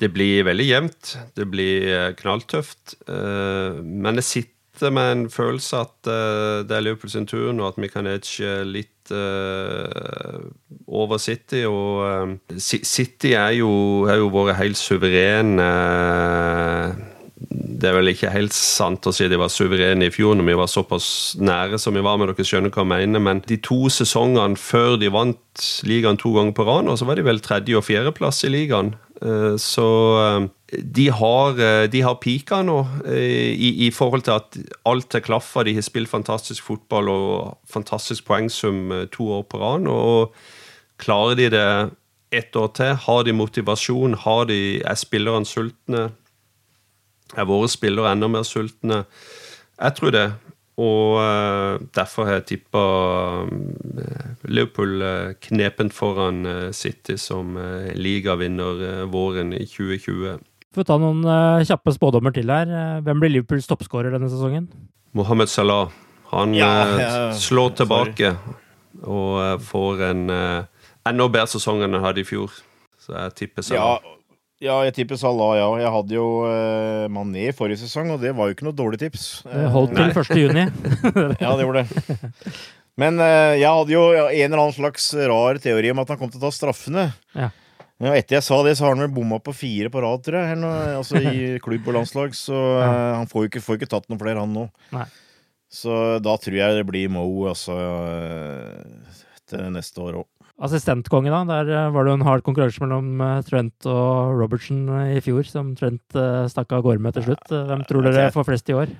det 0.00 0.12
blir 0.14 0.46
veldig 0.48 0.66
jevnt. 0.68 1.18
Det 1.36 1.46
blir 1.50 1.88
eh, 1.92 2.12
knalltøft. 2.16 2.96
eh, 3.08 3.80
men 3.84 4.20
jeg 4.20 4.28
sitter 4.30 4.94
med 4.96 5.12
en 5.12 5.24
følelse 5.32 5.76
at 5.76 6.08
eh, 6.08 6.62
det 6.64 6.76
er 6.76 6.84
Liverpool 6.86 7.12
sin 7.12 7.28
tur 7.28 7.50
nå, 7.52 7.66
at 7.68 7.76
vi 7.80 7.90
kan 7.92 8.08
edge 8.08 8.54
litt 8.64 9.12
eh, 9.12 10.40
over 10.88 11.20
City. 11.20 11.66
Og 11.68 12.06
eh, 12.08 12.58
City 12.60 13.34
er 13.36 13.58
jo, 13.58 13.70
er 14.08 14.22
jo 14.22 14.32
vært 14.32 14.56
helt 14.62 14.80
suverene 14.80 15.68
eh, 15.68 17.00
det 17.80 17.88
er 17.88 17.96
vel 17.96 18.10
ikke 18.12 18.30
helt 18.32 18.54
sant 18.56 19.06
å 19.08 19.12
si 19.14 19.26
de 19.30 19.38
var 19.40 19.50
suverene 19.52 20.08
i 20.08 20.12
fjor 20.12 20.36
når 20.36 20.48
vi 20.50 20.56
var 20.60 20.70
såpass 20.70 21.06
nære 21.40 21.78
som 21.80 21.96
vi 21.96 22.02
var, 22.04 22.18
men 22.20 22.30
dere 22.30 22.46
skjønner 22.46 22.72
hva 22.74 22.84
jeg 22.84 22.90
mener. 22.92 23.22
Men 23.24 23.42
de 23.46 23.56
to 23.64 23.88
sesongene 23.92 24.60
før 24.60 24.98
de 25.00 25.10
vant 25.12 25.66
ligaen 25.88 26.20
to 26.20 26.34
ganger 26.36 26.56
på 26.56 26.66
rad, 26.68 26.90
og 26.90 26.98
så 27.00 27.08
var 27.08 27.18
de 27.18 27.26
vel 27.26 27.40
tredje- 27.44 27.78
og 27.78 27.86
fjerdeplass 27.88 28.44
i 28.44 28.52
ligaen. 28.52 28.94
Eh, 29.20 29.56
Så 29.60 29.86
eh, 30.20 30.48
de 30.82 31.08
har, 31.10 31.60
eh, 31.60 31.86
de 31.92 32.02
har 32.04 32.20
pika 32.22 32.62
nå, 32.66 32.78
i, 33.10 33.86
i 33.86 33.90
forhold 33.90 34.24
til 34.28 34.36
at 34.38 34.60
alt 34.86 35.14
er 35.14 35.24
klaffa. 35.24 35.64
De 35.64 35.74
har 35.74 35.86
spilt 35.86 36.12
fantastisk 36.12 36.64
fotball 36.68 37.08
og 37.08 37.58
fantastisk 37.68 38.24
poengsum 38.28 39.08
to 39.12 39.30
år 39.40 39.44
på 39.48 39.60
rad. 39.60 39.88
Og 39.88 40.34
klarer 41.00 41.36
de 41.36 41.50
det 41.56 41.68
ett 42.30 42.54
år 42.56 42.72
til, 42.78 42.94
har 42.94 43.24
de 43.26 43.32
motivasjon, 43.34 44.14
har 44.22 44.44
de, 44.46 44.80
er 44.86 44.94
spillerne 44.94 45.48
sultne, 45.48 46.10
er 47.36 47.46
våre 47.48 47.68
spillere 47.70 48.12
enda 48.14 48.28
mer 48.28 48.42
sultne? 48.48 49.04
Jeg 49.80 49.94
tror 49.98 50.10
det. 50.16 50.26
Og 50.80 51.18
eh, 51.20 51.78
derfor 51.94 52.24
har 52.24 52.38
jeg 52.40 52.46
tippa 52.54 52.82
Liverpool 54.48 55.02
eh, 55.04 55.32
knepent 55.44 55.92
foran 55.94 56.44
eh, 56.48 56.70
City 56.76 57.16
som 57.20 57.56
ligavinner 57.96 58.80
eh, 58.86 59.02
våren 59.12 59.52
i 59.56 59.64
2020. 59.68 60.38
Får 60.76 60.86
ta 60.88 60.96
noen 61.02 61.24
eh, 61.26 61.64
kjappe 61.68 61.92
spådommer 61.96 62.34
til 62.36 62.50
her. 62.52 62.70
Eh, 62.70 63.00
Hvem 63.06 63.22
blir 63.22 63.34
Liverpools 63.34 63.68
toppskårer 63.70 64.14
denne 64.14 64.30
sesongen? 64.32 64.68
Mohammed 65.18 65.50
Salah. 65.50 65.90
Han 66.30 66.54
Ja, 66.54 66.70
eh, 66.86 67.00
ja, 67.02 67.12
slår 67.34 67.72
sorry. 67.72 67.78
tilbake 67.82 68.34
og 69.02 69.40
eh, 69.42 69.56
får 69.66 70.04
en 70.10 70.24
eh, 70.30 70.64
enda 71.10 71.26
bedre 71.32 71.50
sesong 71.50 71.82
enn 71.84 71.96
han 71.98 72.06
hadde 72.06 72.22
i 72.24 72.28
fjor. 72.28 72.54
Så 73.00 73.16
jeg 73.16 73.36
tipper 73.44 73.66
Salah. 73.66 73.98
ja, 74.00 74.16
jeg 74.60 74.94
tipper 74.96 75.16
Salah, 75.20 75.54
ja. 75.56 75.68
Jeg 75.80 75.92
hadde 75.94 76.16
jo 76.16 76.26
uh, 76.44 77.06
Mané 77.12 77.46
i 77.48 77.54
forrige 77.56 77.80
sesong, 77.80 78.12
og 78.14 78.20
det 78.20 78.34
var 78.36 78.50
jo 78.50 78.56
ikke 78.56 78.66
noe 78.68 78.76
dårlig 78.76 79.00
tips. 79.00 79.24
Det 79.48 79.70
holdt 79.72 79.96
til 79.96 80.12
1. 80.12 80.36
juni. 80.36 80.66
Ja, 81.44 81.54
det 81.56 81.64
gjorde 81.64 81.86
det. 81.86 82.20
Men 83.00 83.16
eh, 83.22 83.56
jeg 83.62 83.70
hadde 83.70 83.94
jo 83.94 84.02
en 84.12 84.28
eller 84.28 84.60
annen 84.60 84.76
slags 84.76 85.06
rar 85.14 85.60
teori 85.62 85.92
om 85.92 86.02
at 86.02 86.10
han 86.12 86.18
kom 86.20 86.28
til 86.32 86.40
å 86.40 86.48
ta 86.48 86.52
straffene. 86.52 87.06
Ja. 87.32 87.48
Ja, 88.00 88.14
etter 88.16 88.38
jeg 88.38 88.44
sa 88.46 88.56
det, 88.64 88.78
så 88.78 88.86
har 88.86 88.94
han 88.94 89.04
vel 89.04 89.12
bomma 89.12 89.36
på 89.44 89.52
fire 89.52 89.90
på 89.92 90.00
rad, 90.00 90.22
tror 90.24 90.38
jeg. 90.40 90.56
Eller 90.56 90.94
altså 91.00 91.20
I 91.20 91.58
klubb 91.64 91.88
og 91.88 91.98
landslag. 91.98 92.36
Så 92.36 92.56
eh, 92.56 93.10
han 93.18 93.28
får 93.30 93.44
jo 93.44 93.50
ikke, 93.52 93.64
får 93.64 93.80
ikke 93.80 93.90
tatt 93.92 94.08
noen 94.08 94.20
flere, 94.22 94.40
han 94.40 94.54
nå. 94.56 94.66
Nei. 94.96 95.08
Så 95.70 95.96
da 96.24 96.34
tror 96.40 96.56
jeg 96.56 96.80
det 96.80 96.86
blir 96.88 97.12
Mo 97.14 97.24
altså, 97.46 97.76
eh, 97.76 99.20
til 99.52 99.68
neste 99.76 100.02
år 100.02 100.22
òg. 100.24 100.28
Assistentkonge, 100.60 101.30
da. 101.32 101.40
Der 101.48 101.70
eh, 101.72 101.90
var 101.94 102.04
det 102.04 102.12
jo 102.12 102.18
en 102.18 102.26
hard 102.26 102.42
konkurranse 102.44 102.82
mellom 102.84 103.20
eh, 103.24 103.38
Trent 103.46 103.86
og 103.88 104.34
Robertson 104.36 104.82
eh, 104.98 105.14
i 105.16 105.22
fjor, 105.24 105.46
som 105.48 105.70
Trent 105.78 106.18
stakk 106.52 106.74
av 106.76 106.84
gårde 106.84 107.00
med 107.00 107.16
til 107.16 107.30
slutt. 107.30 107.46
Hvem 107.48 107.86
tror 107.88 108.04
dere 108.04 108.26
får 108.34 108.48
flest 108.50 108.68
i 108.72 108.76
år? 108.76 108.92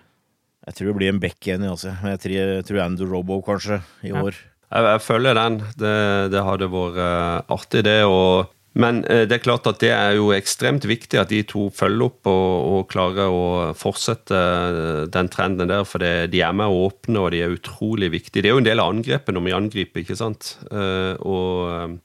Jeg 0.69 0.77
tror 0.77 0.91
det 0.91 0.97
blir 0.99 1.13
en 1.13 1.21
back 1.21 1.39
igjen, 1.45 1.65
altså. 1.69 1.93
Men 2.01 2.15
jeg 2.15 2.23
tror, 2.25 2.35
jeg 2.39 2.65
tror 2.69 2.81
Andrew 2.85 3.13
Robo 3.13 3.41
kanskje 3.45 3.81
i 4.05 4.13
Ja. 4.13 4.23
år. 4.25 4.37
Jeg, 4.71 4.85
jeg 4.87 5.01
følger 5.03 5.35
den. 5.35 5.55
Det, 5.81 5.95
det 6.33 6.43
hadde 6.47 6.69
vært 6.71 7.51
artig, 7.51 7.85
det. 7.89 7.99
Og, 8.07 8.51
men 8.79 9.03
eh, 9.11 9.25
det 9.27 9.35
er 9.35 9.43
klart 9.43 9.67
at 9.67 9.81
det 9.83 9.91
er 9.91 10.15
jo 10.15 10.29
ekstremt 10.35 10.85
viktig 10.87 11.19
at 11.19 11.33
de 11.33 11.41
to 11.49 11.67
følger 11.75 12.07
opp 12.07 12.29
og, 12.31 12.69
og 12.71 12.85
klarer 12.93 13.33
å 13.33 13.45
fortsette 13.79 14.37
eh, 14.37 15.03
den 15.11 15.31
trenden 15.33 15.73
der. 15.73 15.83
For 15.89 16.03
det, 16.03 16.31
de 16.35 16.45
er 16.47 16.55
med 16.55 16.71
å 16.71 16.87
åpne, 16.87 17.19
og 17.19 17.35
de 17.35 17.43
er 17.43 17.57
utrolig 17.57 18.13
viktige. 18.15 18.45
Det 18.45 18.53
er 18.53 18.55
jo 18.55 18.63
en 18.63 18.69
del 18.69 18.83
av 18.83 18.93
angrepet 18.95 19.35
når 19.35 19.47
vi 19.49 19.57
angriper, 19.59 20.05
ikke 20.05 20.19
sant. 20.19 20.55
Eh, 20.71 21.15
og 21.27 21.99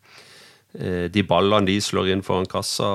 de 0.76 1.22
ballene 1.24 1.70
de 1.70 1.78
slår 1.80 2.10
inn 2.12 2.22
foran 2.26 2.50
kassa, 2.52 2.88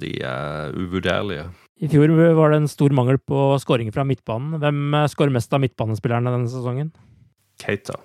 de 0.00 0.14
er 0.24 0.72
uvurderlige. 0.72 1.50
I 1.84 1.90
fjor 1.92 2.08
var 2.38 2.54
det 2.54 2.62
en 2.62 2.70
stor 2.72 2.94
mangel 2.96 3.18
på 3.20 3.50
skåringer 3.60 3.92
fra 3.92 4.06
midtbanen. 4.08 4.56
Hvem 4.62 4.96
skårer 5.12 5.34
mest 5.34 5.52
av 5.52 5.60
midtbanespillerne 5.60 6.32
denne 6.32 6.48
sesongen? 6.48 6.94
Keita. 7.60 7.98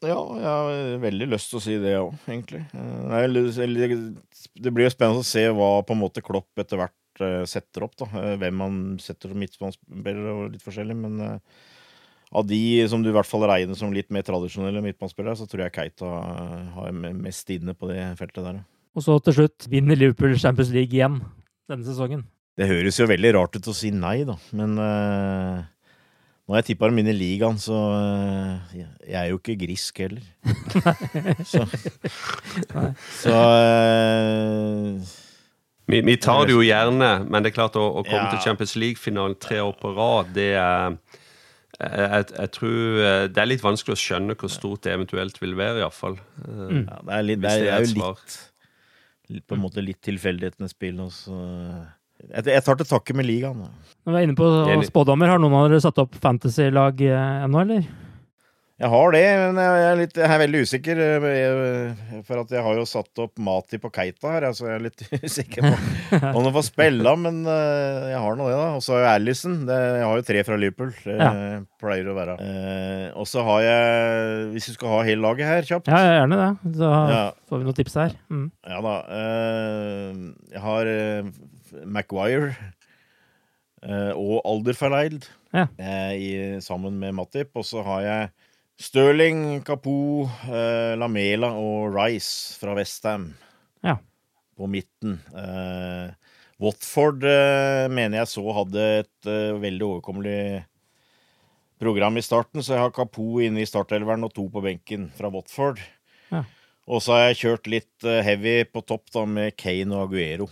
Ja, 0.00 0.20
jeg 0.38 0.48
har 0.48 1.02
veldig 1.02 1.26
lyst 1.28 1.50
til 1.52 1.58
å 1.58 1.62
si 1.64 1.74
det 1.80 1.96
òg, 1.98 2.14
egentlig. 2.30 2.62
Eh, 2.72 3.26
Det, 4.56 4.72
blir 4.72 4.86
jo 4.86 4.92
spennende 4.94 5.20
å 5.20 5.26
se 5.26 5.44
hva 5.52 5.70
på 5.84 5.96
en 5.96 6.00
måte 6.00 6.24
Klopp 6.24 6.62
etter 6.62 6.80
hvert 6.80 7.24
eh, 7.26 7.44
setter 7.50 7.84
opp, 7.84 7.98
da. 8.00 8.08
Eh, 8.22 8.36
hvem 8.40 8.56
man 8.62 8.80
setter 9.02 9.32
som 9.32 9.40
midtbanespiller 9.40 10.32
og 10.32 10.42
litt 10.54 10.64
forskjellig. 10.64 10.96
Men 10.96 11.20
av 12.30 12.46
de 12.48 12.62
som 12.88 13.04
du 13.04 13.10
i 13.10 13.14
hvert 13.14 13.28
fall 13.28 13.44
regner 13.50 13.76
som 13.76 13.92
litt 13.92 14.08
mer 14.14 14.24
tradisjonelle 14.24 14.82
midtbanespillere, 14.84 15.36
så 15.36 15.48
tror 15.50 15.66
jeg 15.66 15.76
Keita 15.76 16.10
har 16.78 16.92
mest 16.96 17.52
inne 17.52 17.76
på 17.76 17.90
det 17.92 18.00
feltet 18.20 18.46
der. 18.46 18.62
Og 18.96 19.04
så 19.04 19.20
til 19.22 19.36
slutt 19.36 19.68
vinner 19.70 19.98
Liverpool 19.98 20.32
Champions 20.40 20.72
League 20.74 20.96
igjen 20.96 21.20
denne 21.70 21.86
sesongen. 21.86 22.24
Det 22.58 22.66
høres 22.68 22.98
jo 22.98 23.06
veldig 23.08 23.34
rart 23.36 23.56
ut 23.56 23.68
å 23.70 23.76
si 23.76 23.92
nei, 23.94 24.20
da, 24.28 24.34
men 24.56 24.74
eh, 24.82 25.60
nå 26.50 26.56
har 26.56 26.64
jeg 26.64 26.72
tippa 26.72 26.88
dem 26.90 26.98
inn 26.98 27.08
i 27.12 27.14
ligaen, 27.14 27.58
så 27.62 27.76
eh, 27.94 28.72
jeg- 28.80 29.14
er 29.20 29.28
jo 29.30 29.38
ikke 29.38 29.54
grisk 29.60 30.00
heller. 30.02 30.24
så 31.46 31.62
så 33.20 33.36
uh, 33.38 34.98
Vi, 35.90 36.00
vi 36.06 36.16
tar 36.22 36.46
det 36.46 36.54
jo 36.56 36.62
gjerne, 36.62 37.10
men 37.30 37.42
det 37.42 37.50
er 37.52 37.56
klart 37.56 37.78
å, 37.78 37.84
å 38.00 38.02
komme 38.06 38.26
Ja. 38.26 38.30
til 38.34 38.42
Champions 38.44 38.74
League-finalen 38.78 39.38
tre 39.42 39.58
år 39.62 39.74
på 39.78 39.90
rad, 39.96 40.34
det 40.34 40.52
er 40.58 40.96
jeg, 41.80 41.96
jeg, 41.96 42.24
jeg 42.36 42.50
tror 42.52 42.98
eh, 43.00 43.22
Det 43.32 43.40
er 43.40 43.48
litt 43.48 43.62
vanskelig 43.64 43.94
å 43.96 44.00
skjønne 44.02 44.34
hvor 44.36 44.50
stort 44.52 44.82
det 44.84 44.92
eventuelt 44.92 45.38
vil 45.40 45.54
være, 45.56 45.80
iallfall. 45.80 46.18
Mm. 46.44 46.82
ja, 46.90 46.98
det 47.06 47.14
er, 47.16 47.22
litt, 47.30 47.40
det 47.40 47.50
er, 47.54 47.62
det 47.64 47.70
er 47.72 47.86
jo 47.86 47.94
litt, 48.02 48.34
litt 49.30 49.46
På 49.48 49.56
en 49.56 49.62
måte 49.62 49.84
litt 49.86 50.00
tilfeldighetenes 50.04 50.74
spill. 50.76 50.98
Og 51.06 51.14
så. 51.14 51.38
Jeg, 52.28 52.62
tar 52.66 52.76
til 52.80 52.86
takke 52.90 53.16
med 53.16 53.26
ligaen. 53.28 53.64
Når 54.04 54.12
vi 54.12 54.20
er 54.20 54.28
inne 54.28 54.36
på 54.38 54.50
spådommer, 54.88 55.28
har 55.32 55.40
noen 55.42 55.56
av 55.60 55.70
dere 55.70 55.80
satt 55.84 55.98
opp 56.02 56.14
fantasy-lag 56.20 57.00
eh, 57.06 57.44
ennå, 57.46 57.64
eller? 57.64 57.88
Jeg 58.80 58.88
har 58.88 59.10
det, 59.12 59.20
men 59.52 59.58
jeg 59.60 59.80
er, 59.84 59.96
litt, 59.98 60.14
jeg 60.16 60.24
er 60.32 60.38
veldig 60.40 60.60
usikker. 60.64 61.00
eh, 61.04 62.20
For 62.24 62.40
at 62.40 62.52
jeg 62.54 62.62
har 62.64 62.78
jo 62.78 62.86
satt 62.88 63.20
opp 63.20 63.34
Mati 63.44 63.76
på 63.76 63.90
Keita 63.92 64.30
her, 64.32 64.46
så 64.56 64.70
jeg 64.70 64.78
er 64.78 64.84
litt 64.86 65.02
usikker 65.26 65.66
på 65.66 65.72
om 66.30 66.46
han 66.46 66.54
får 66.54 66.64
spille. 66.70 67.12
Men 67.20 67.42
eh, 67.44 68.06
jeg 68.14 68.22
har 68.24 68.38
nå 68.40 68.46
det, 68.48 68.56
da. 68.56 68.70
Og 68.78 68.80
så 68.86 68.94
har 68.96 69.02
jeg 69.04 69.18
Alison. 69.18 69.58
Jeg 69.68 70.06
har 70.08 70.16
jo 70.22 70.24
tre 70.30 70.46
fra 70.48 70.56
Liverpool. 70.62 70.94
Det 71.04 71.18
Ja. 71.20 71.30
pleier 71.82 72.08
å 72.08 72.16
være. 72.16 72.38
Eh, 72.40 73.04
og 73.20 73.28
så 73.28 73.44
har 73.50 73.60
jeg, 73.68 74.48
hvis 74.56 74.70
du 74.70 74.78
skal 74.78 74.94
ha 74.96 75.02
hele 75.10 75.26
laget 75.28 75.50
her 75.52 75.68
kjapt 75.74 75.92
Ja, 75.92 76.00
gjerne 76.22 76.40
det. 76.40 76.50
Så 76.80 76.90
får 77.52 77.60
vi 77.60 77.68
noen 77.68 77.78
tips 77.82 78.00
her. 78.00 78.16
Mm. 78.32 78.46
Ja 78.64 78.80
da. 78.88 78.96
eh, 79.20 80.26
jeg 80.56 80.64
har 80.70 80.94
Maguire 81.86 82.54
eh, 83.82 84.12
og 84.14 84.40
Alderferleid 84.44 85.26
Ja. 85.54 85.66
eh, 85.78 86.12
i, 86.14 86.30
sammen 86.62 86.98
med 87.00 87.14
Matip. 87.18 87.50
Og 87.56 87.64
så 87.66 87.82
har 87.86 88.02
jeg 88.06 88.30
Stirling, 88.80 89.62
Kapo, 89.64 90.24
eh, 90.48 90.94
Lamela 90.96 91.50
og 91.52 91.92
Rice 91.94 92.56
fra 92.60 92.74
Westham 92.78 93.34
Ja. 93.84 93.96
på 94.56 94.66
midten. 94.68 95.18
Watford 96.60 97.22
mener 97.90 98.18
jeg 98.20 98.28
så 98.28 98.42
hadde 98.52 98.82
et 99.00 99.28
veldig 99.62 99.86
overkommelig 99.86 100.64
program 101.80 102.18
i 102.20 102.24
starten, 102.24 102.60
så 102.60 102.74
jeg 102.76 102.82
har 102.84 102.90
Kapo 102.92 103.38
inne 103.40 103.62
i 103.62 103.68
startelveren 103.68 104.24
og 104.26 104.34
to 104.36 104.44
på 104.52 104.60
benken 104.64 105.06
fra 105.16 105.30
Watford. 105.32 105.80
Ja. 106.30 106.42
Og 106.86 107.00
så 107.00 107.14
har 107.16 107.22
jeg 107.30 107.38
kjørt 107.40 107.70
litt 107.72 108.04
heavy 108.04 108.58
på 108.68 108.82
topp 108.84 109.08
da 109.14 109.24
med 109.24 109.56
Kane 109.56 109.94
og 109.96 110.10
Aguero. 110.10 110.50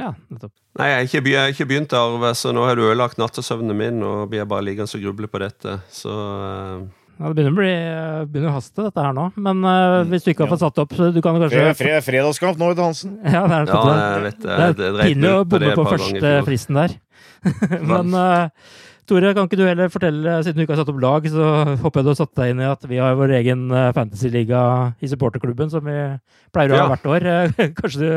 Ja, 0.00 0.14
nettopp. 0.32 0.52
Nei, 0.78 0.86
jeg 0.86 0.96
har 0.96 1.08
ikke, 1.10 1.42
ikke 1.52 1.66
begynt, 1.68 1.92
Arve, 1.98 2.30
så 2.38 2.52
nå 2.56 2.62
har 2.64 2.78
du 2.78 2.86
ødelagt 2.86 3.18
nattesøvnen 3.20 3.76
min, 3.76 3.98
og 4.06 4.30
blir 4.30 4.40
jeg 4.40 4.48
bare 4.48 4.64
liggende 4.64 4.96
og 4.96 5.02
gruble 5.04 5.28
på 5.28 5.40
dette. 5.42 5.74
Så 5.92 6.14
eh, 6.14 6.84
Ja, 7.20 7.28
det 7.28 7.34
begynner 7.36 7.52
å 7.52 7.58
bli 7.58 7.72
begynner 8.30 8.52
å 8.52 8.56
haste, 8.56 8.86
dette 8.86 9.04
her 9.04 9.16
nå. 9.16 9.26
Men 9.36 9.60
uh, 9.66 9.98
hvis 10.08 10.24
du 10.24 10.30
ikke 10.32 10.46
har 10.46 10.52
fått 10.54 10.62
satt 10.62 10.78
opp, 10.80 10.94
så 10.96 11.10
du 11.12 11.18
kan 11.20 11.36
kanskje 11.42 11.58
Fre 11.58 11.74
fred, 11.82 12.04
fredagskamp 12.06 12.62
nå, 12.62 12.70
Ute 12.72 12.86
Hansen. 12.86 13.18
Ja, 13.34 13.42
det 13.50 13.58
er 13.58 13.72
ja, 13.74 13.82
jeg 14.14 14.22
vet 14.28 14.38
det. 14.46 14.54
Det 14.54 14.70
Det 14.78 14.88
er 14.94 15.10
pinlig 15.10 15.34
å 15.34 15.42
på 15.42 15.58
bomme 15.58 15.74
på 15.76 15.84
i 15.84 15.90
første 15.96 16.32
fristen 16.48 16.80
der. 16.80 16.96
Men 17.92 18.16
uh, 18.16 18.72
Tore, 19.10 19.34
kan 19.34 19.50
ikke 19.50 19.58
du 19.58 19.66
heller 19.66 19.90
fortelle, 19.92 20.38
siden 20.46 20.62
du 20.62 20.64
ikke 20.64 20.76
har 20.78 20.84
satt 20.84 20.94
opp 20.94 21.02
lag, 21.02 21.28
så 21.34 21.50
håper 21.82 21.98
jeg 22.00 22.06
du 22.06 22.10
har 22.14 22.18
satt 22.22 22.34
deg 22.38 22.54
inn 22.54 22.62
i 22.62 22.70
at 22.70 22.84
vi 22.88 23.00
har 23.02 23.18
vår 23.18 23.32
egen 23.40 23.64
fantasyliga 23.96 24.60
i 25.02 25.10
supporterklubben, 25.10 25.72
som 25.72 25.82
vi 25.82 25.98
pleier 26.54 26.72
å 26.72 26.78
ha 26.78 26.84
Ja. 26.84 26.90
hvert 26.94 27.08
år. 27.10 27.26
Kanskje 27.80 28.00
du 28.06 28.12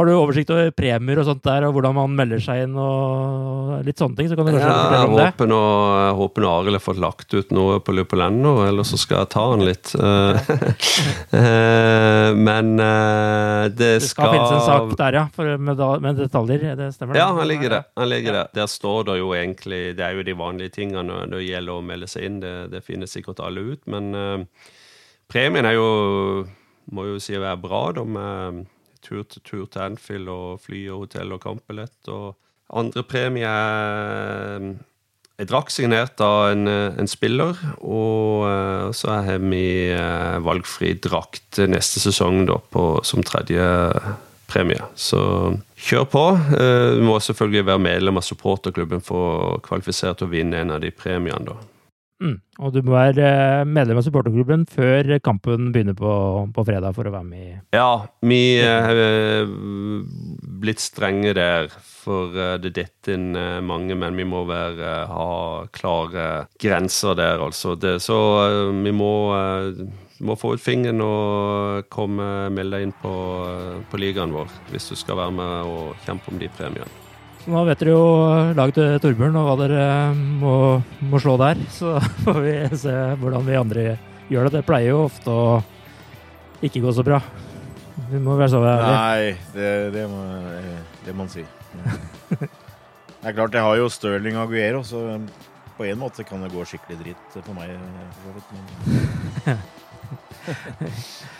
har 0.00 0.08
du 0.08 0.12
oversikt 0.16 0.50
over 0.54 0.70
premier 0.72 1.20
og 1.20 1.26
sånt 1.28 1.42
der, 1.44 1.66
og 1.68 1.74
hvordan 1.76 1.94
man 1.98 2.14
melder 2.16 2.40
seg 2.42 2.64
inn 2.64 2.74
og 2.80 3.84
litt 3.86 4.00
sånne 4.00 4.16
ting? 4.18 4.30
Så 4.30 4.38
kan 4.38 4.48
du 4.48 4.54
kanskje 4.54 4.66
Ja, 4.66 4.78
fortelle 4.80 5.00
jeg 5.04 5.10
om 5.10 5.18
det? 5.20 5.48
nå, 5.52 5.60
jeg 6.00 6.14
håper 6.20 6.44
nå 6.44 6.52
Arild 6.56 6.78
har 6.78 6.84
fått 6.84 7.00
lagt 7.04 7.36
ut 7.36 7.52
noe 7.54 7.78
på 7.84 7.94
Lupolendo, 7.94 8.54
eller 8.64 8.88
så 8.88 8.98
skal 9.00 9.22
jeg 9.22 9.30
ta 9.36 9.46
han 9.52 9.66
litt. 9.68 9.92
Eh, 11.30 11.38
eh, 11.38 12.34
Men 12.34 12.72
det 12.76 14.00
skal 14.00 14.00
Det 14.00 14.08
skal 14.08 14.32
finnes 14.34 14.52
en 14.56 14.64
sak 14.66 14.96
der, 14.98 15.18
ja, 15.20 15.24
med, 15.60 15.82
med 16.02 16.18
detaljer. 16.20 16.64
Det 16.78 16.90
stemmer? 16.94 17.18
Ja, 17.18 17.28
han 17.36 17.48
ligger 17.48 17.76
der. 17.76 17.86
Han 18.00 18.08
ligger 18.10 18.32
der. 18.40 18.50
Der 18.56 18.66
står 18.70 19.04
det 19.10 19.18
jo 19.20 19.30
egentlig 19.36 19.96
Det 19.98 20.04
er 20.06 20.16
jo 20.18 20.24
de 20.26 20.34
vanlige 20.36 20.74
tingene 20.80 21.04
når 21.06 21.30
det 21.36 21.44
gjelder 21.46 21.78
å 21.78 21.84
melde 21.84 22.08
seg 22.10 22.26
inn. 22.28 22.40
Det, 22.42 22.54
det 22.72 22.82
finner 22.86 23.10
sikkert 23.10 23.42
alle 23.44 23.64
ut. 23.72 23.82
Men 23.90 24.10
eh, 24.14 24.44
premien 25.30 25.68
er 25.68 25.78
jo 25.78 25.88
Må 26.90 27.06
jo 27.06 27.20
si 27.22 27.36
å 27.38 27.42
være 27.44 27.60
bra, 27.62 27.82
da, 27.94 28.04
med 28.04 28.64
tur 29.02 29.24
til 29.24 29.42
tur 29.42 29.66
til 29.66 29.82
Anfield 29.82 30.28
og 30.28 30.60
fly 30.64 30.84
og 30.92 31.06
hotell 31.06 31.34
og 31.36 31.42
kampbillett. 31.42 31.98
Og 32.12 32.36
andre 32.70 33.02
premie 33.02 33.48
er 33.48 34.70
drakk 35.40 35.48
drakt 35.48 35.72
signert 35.72 36.20
av 36.20 36.50
en, 36.52 36.68
eh, 36.68 36.98
en 37.00 37.08
spiller, 37.08 37.56
og 37.80 38.44
så 38.92 38.92
så 38.92 39.08
har 39.24 39.38
vi 39.38 39.88
i 39.88 39.94
valgfri 40.44 40.94
drakt 41.00 41.62
neste 41.66 42.00
sesong 42.00 42.44
da, 42.46 42.58
på, 42.70 43.00
som 43.04 43.22
tredje 43.24 43.64
premie. 44.50 44.82
Så 44.94 45.20
kjør 45.78 46.06
på. 46.10 46.24
Eh, 46.58 46.96
Du 46.98 47.02
må 47.06 47.18
selvfølgelig 47.22 47.66
være 47.66 47.84
medlem 47.86 48.20
av 48.20 48.26
supporterklubben 48.26 49.02
for 49.04 49.26
å 49.56 49.60
kvalifisere 49.64 50.16
til 50.18 50.28
å 50.28 50.30
vinne 50.34 50.60
en 50.60 50.74
av 50.76 50.80
de 50.80 50.90
premiene. 50.90 51.44
da. 51.46 51.56
Mm. 52.20 52.36
Og 52.60 52.74
du 52.74 52.82
må 52.84 52.92
være 52.92 53.24
eh, 53.24 53.66
medlem 53.68 54.00
av 54.00 54.04
supporterklubben 54.04 54.66
før 54.68 55.14
kampen 55.24 55.70
begynner 55.72 55.96
på, 55.96 56.12
på 56.52 56.64
fredag 56.68 56.92
for 56.96 57.08
å 57.08 57.14
være 57.14 57.28
med 57.28 57.46
i 57.46 57.54
Ja, 57.78 58.04
vi 58.20 58.42
har 58.60 59.00
blitt 60.60 60.82
strenge 60.82 61.32
der, 61.36 61.70
for 62.04 62.36
eh, 62.36 62.56
det 62.60 62.74
detter 62.76 63.16
inn 63.16 63.34
eh, 63.38 63.58
mange, 63.64 63.96
men 63.98 64.18
vi 64.18 64.26
må 64.28 64.44
være, 64.48 64.78
eh, 64.84 65.10
ha 65.14 65.66
klare 65.74 66.28
grenser 66.60 67.16
der, 67.18 67.42
altså. 67.44 67.76
Det, 67.80 67.98
så 68.04 68.20
eh, 68.44 68.72
vi 68.84 68.94
må, 68.96 69.12
eh, 69.36 69.84
må 70.26 70.36
få 70.38 70.54
ut 70.56 70.64
fingeren 70.64 71.02
og 71.04 71.90
komme, 71.92 72.50
melde 72.54 72.78
deg 72.78 72.88
inn 72.88 72.96
på, 73.02 73.14
eh, 73.50 73.78
på 73.90 74.02
ligaen 74.02 74.34
vår 74.36 74.50
hvis 74.72 74.90
du 74.92 74.98
skal 74.98 75.20
være 75.22 75.38
med 75.40 75.70
og 75.76 75.94
kjempe 76.06 76.32
om 76.32 76.42
de 76.42 76.50
premiene. 76.58 77.09
Nå 77.48 77.62
vet 77.64 77.80
dere 77.80 77.94
jo 77.94 78.04
laget 78.56 78.76
til 78.76 78.98
Torbjørn 79.00 79.36
og 79.40 79.46
hva 79.48 79.54
dere 79.62 79.84
må, 80.14 80.54
må 81.08 81.20
slå 81.22 81.38
der. 81.40 81.60
Så 81.78 81.96
får 82.24 82.40
vi 82.44 82.54
se 82.82 82.96
hvordan 83.20 83.46
vi 83.46 83.60
andre 83.60 83.84
gjør 84.28 84.48
det. 84.48 84.58
Det 84.58 84.66
pleier 84.68 84.92
jo 84.92 85.06
ofte 85.06 85.32
å 85.32 85.60
ikke 86.60 86.82
gå 86.84 86.92
så 86.92 87.04
bra. 87.06 87.20
Vi 88.10 88.18
må 88.20 88.36
være 88.36 88.52
så 88.52 88.60
ærlige. 88.60 88.96
Nei, 88.96 89.22
det, 89.54 89.70
det, 89.94 90.04
må, 90.10 90.20
det 91.06 91.14
må 91.14 91.24
man 91.24 91.32
si. 91.32 91.46
Det 93.20 93.28
er 93.28 93.34
klart, 93.36 93.52
jeg 93.52 93.60
har 93.60 93.76
jo 93.76 93.88
Stirling 93.92 94.38
og 94.38 94.46
Aguero, 94.46 94.78
så 94.80 95.02
på 95.76 95.84
en 95.84 95.98
måte 96.00 96.24
kan 96.24 96.40
det 96.40 96.48
gå 96.54 96.62
skikkelig 96.64 96.96
dritt 97.02 97.34
for 97.36 97.52
meg. 97.52 97.68
for 98.24 98.40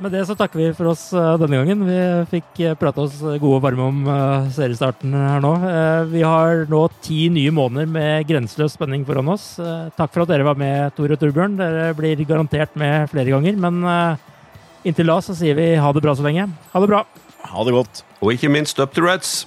Med 0.03 0.13
det 0.13 0.25
så 0.29 0.37
takker 0.37 0.61
vi 0.61 0.69
for 0.77 0.91
oss 0.93 1.09
eh, 1.17 1.35
denne 1.41 1.61
gangen. 1.61 1.85
Vi 1.89 1.99
fikk 2.35 2.61
eh, 2.65 2.77
prate 2.79 3.03
oss 3.03 3.17
gode 3.23 3.57
og 3.57 3.65
varme 3.65 3.89
om 3.89 4.01
eh, 4.13 4.49
seriestarten 4.55 5.15
her 5.17 5.43
nå. 5.45 5.53
Vi 6.13 6.23
har 6.25 6.65
nå 6.71 6.83
ti 7.05 7.27
nye 7.33 7.53
måneder 7.55 7.89
med 7.91 8.29
grenseløs 8.29 8.77
spenning 8.77 9.07
foran 9.09 9.33
oss. 9.33 9.51
Takk 9.99 10.13
for 10.15 10.25
at 10.25 10.33
dere 10.33 10.47
var 10.47 10.59
med, 10.61 10.93
Tor 10.97 11.15
og 11.15 11.21
Torbjørn. 11.21 11.59
Dere 11.61 11.93
blir 11.99 12.25
garantert 12.29 12.77
med 12.79 13.09
flere 13.13 13.33
ganger. 13.35 13.59
Men 13.61 13.83
inntil 14.87 15.11
da 15.11 15.21
så 15.25 15.37
sier 15.39 15.59
vi 15.59 15.71
ha 15.81 15.93
det 15.95 16.05
bra 16.05 16.17
så 16.17 16.27
lenge. 16.27 16.49
Ha 16.75 16.85
det 16.85 16.91
bra. 16.91 17.05
Ha 17.49 17.65
det 17.65 17.77
godt. 17.77 18.03
Og 18.21 18.35
ikke 18.35 18.53
minst 18.53 18.81
up 18.83 18.97
to 18.97 19.05
Reds! 19.07 19.47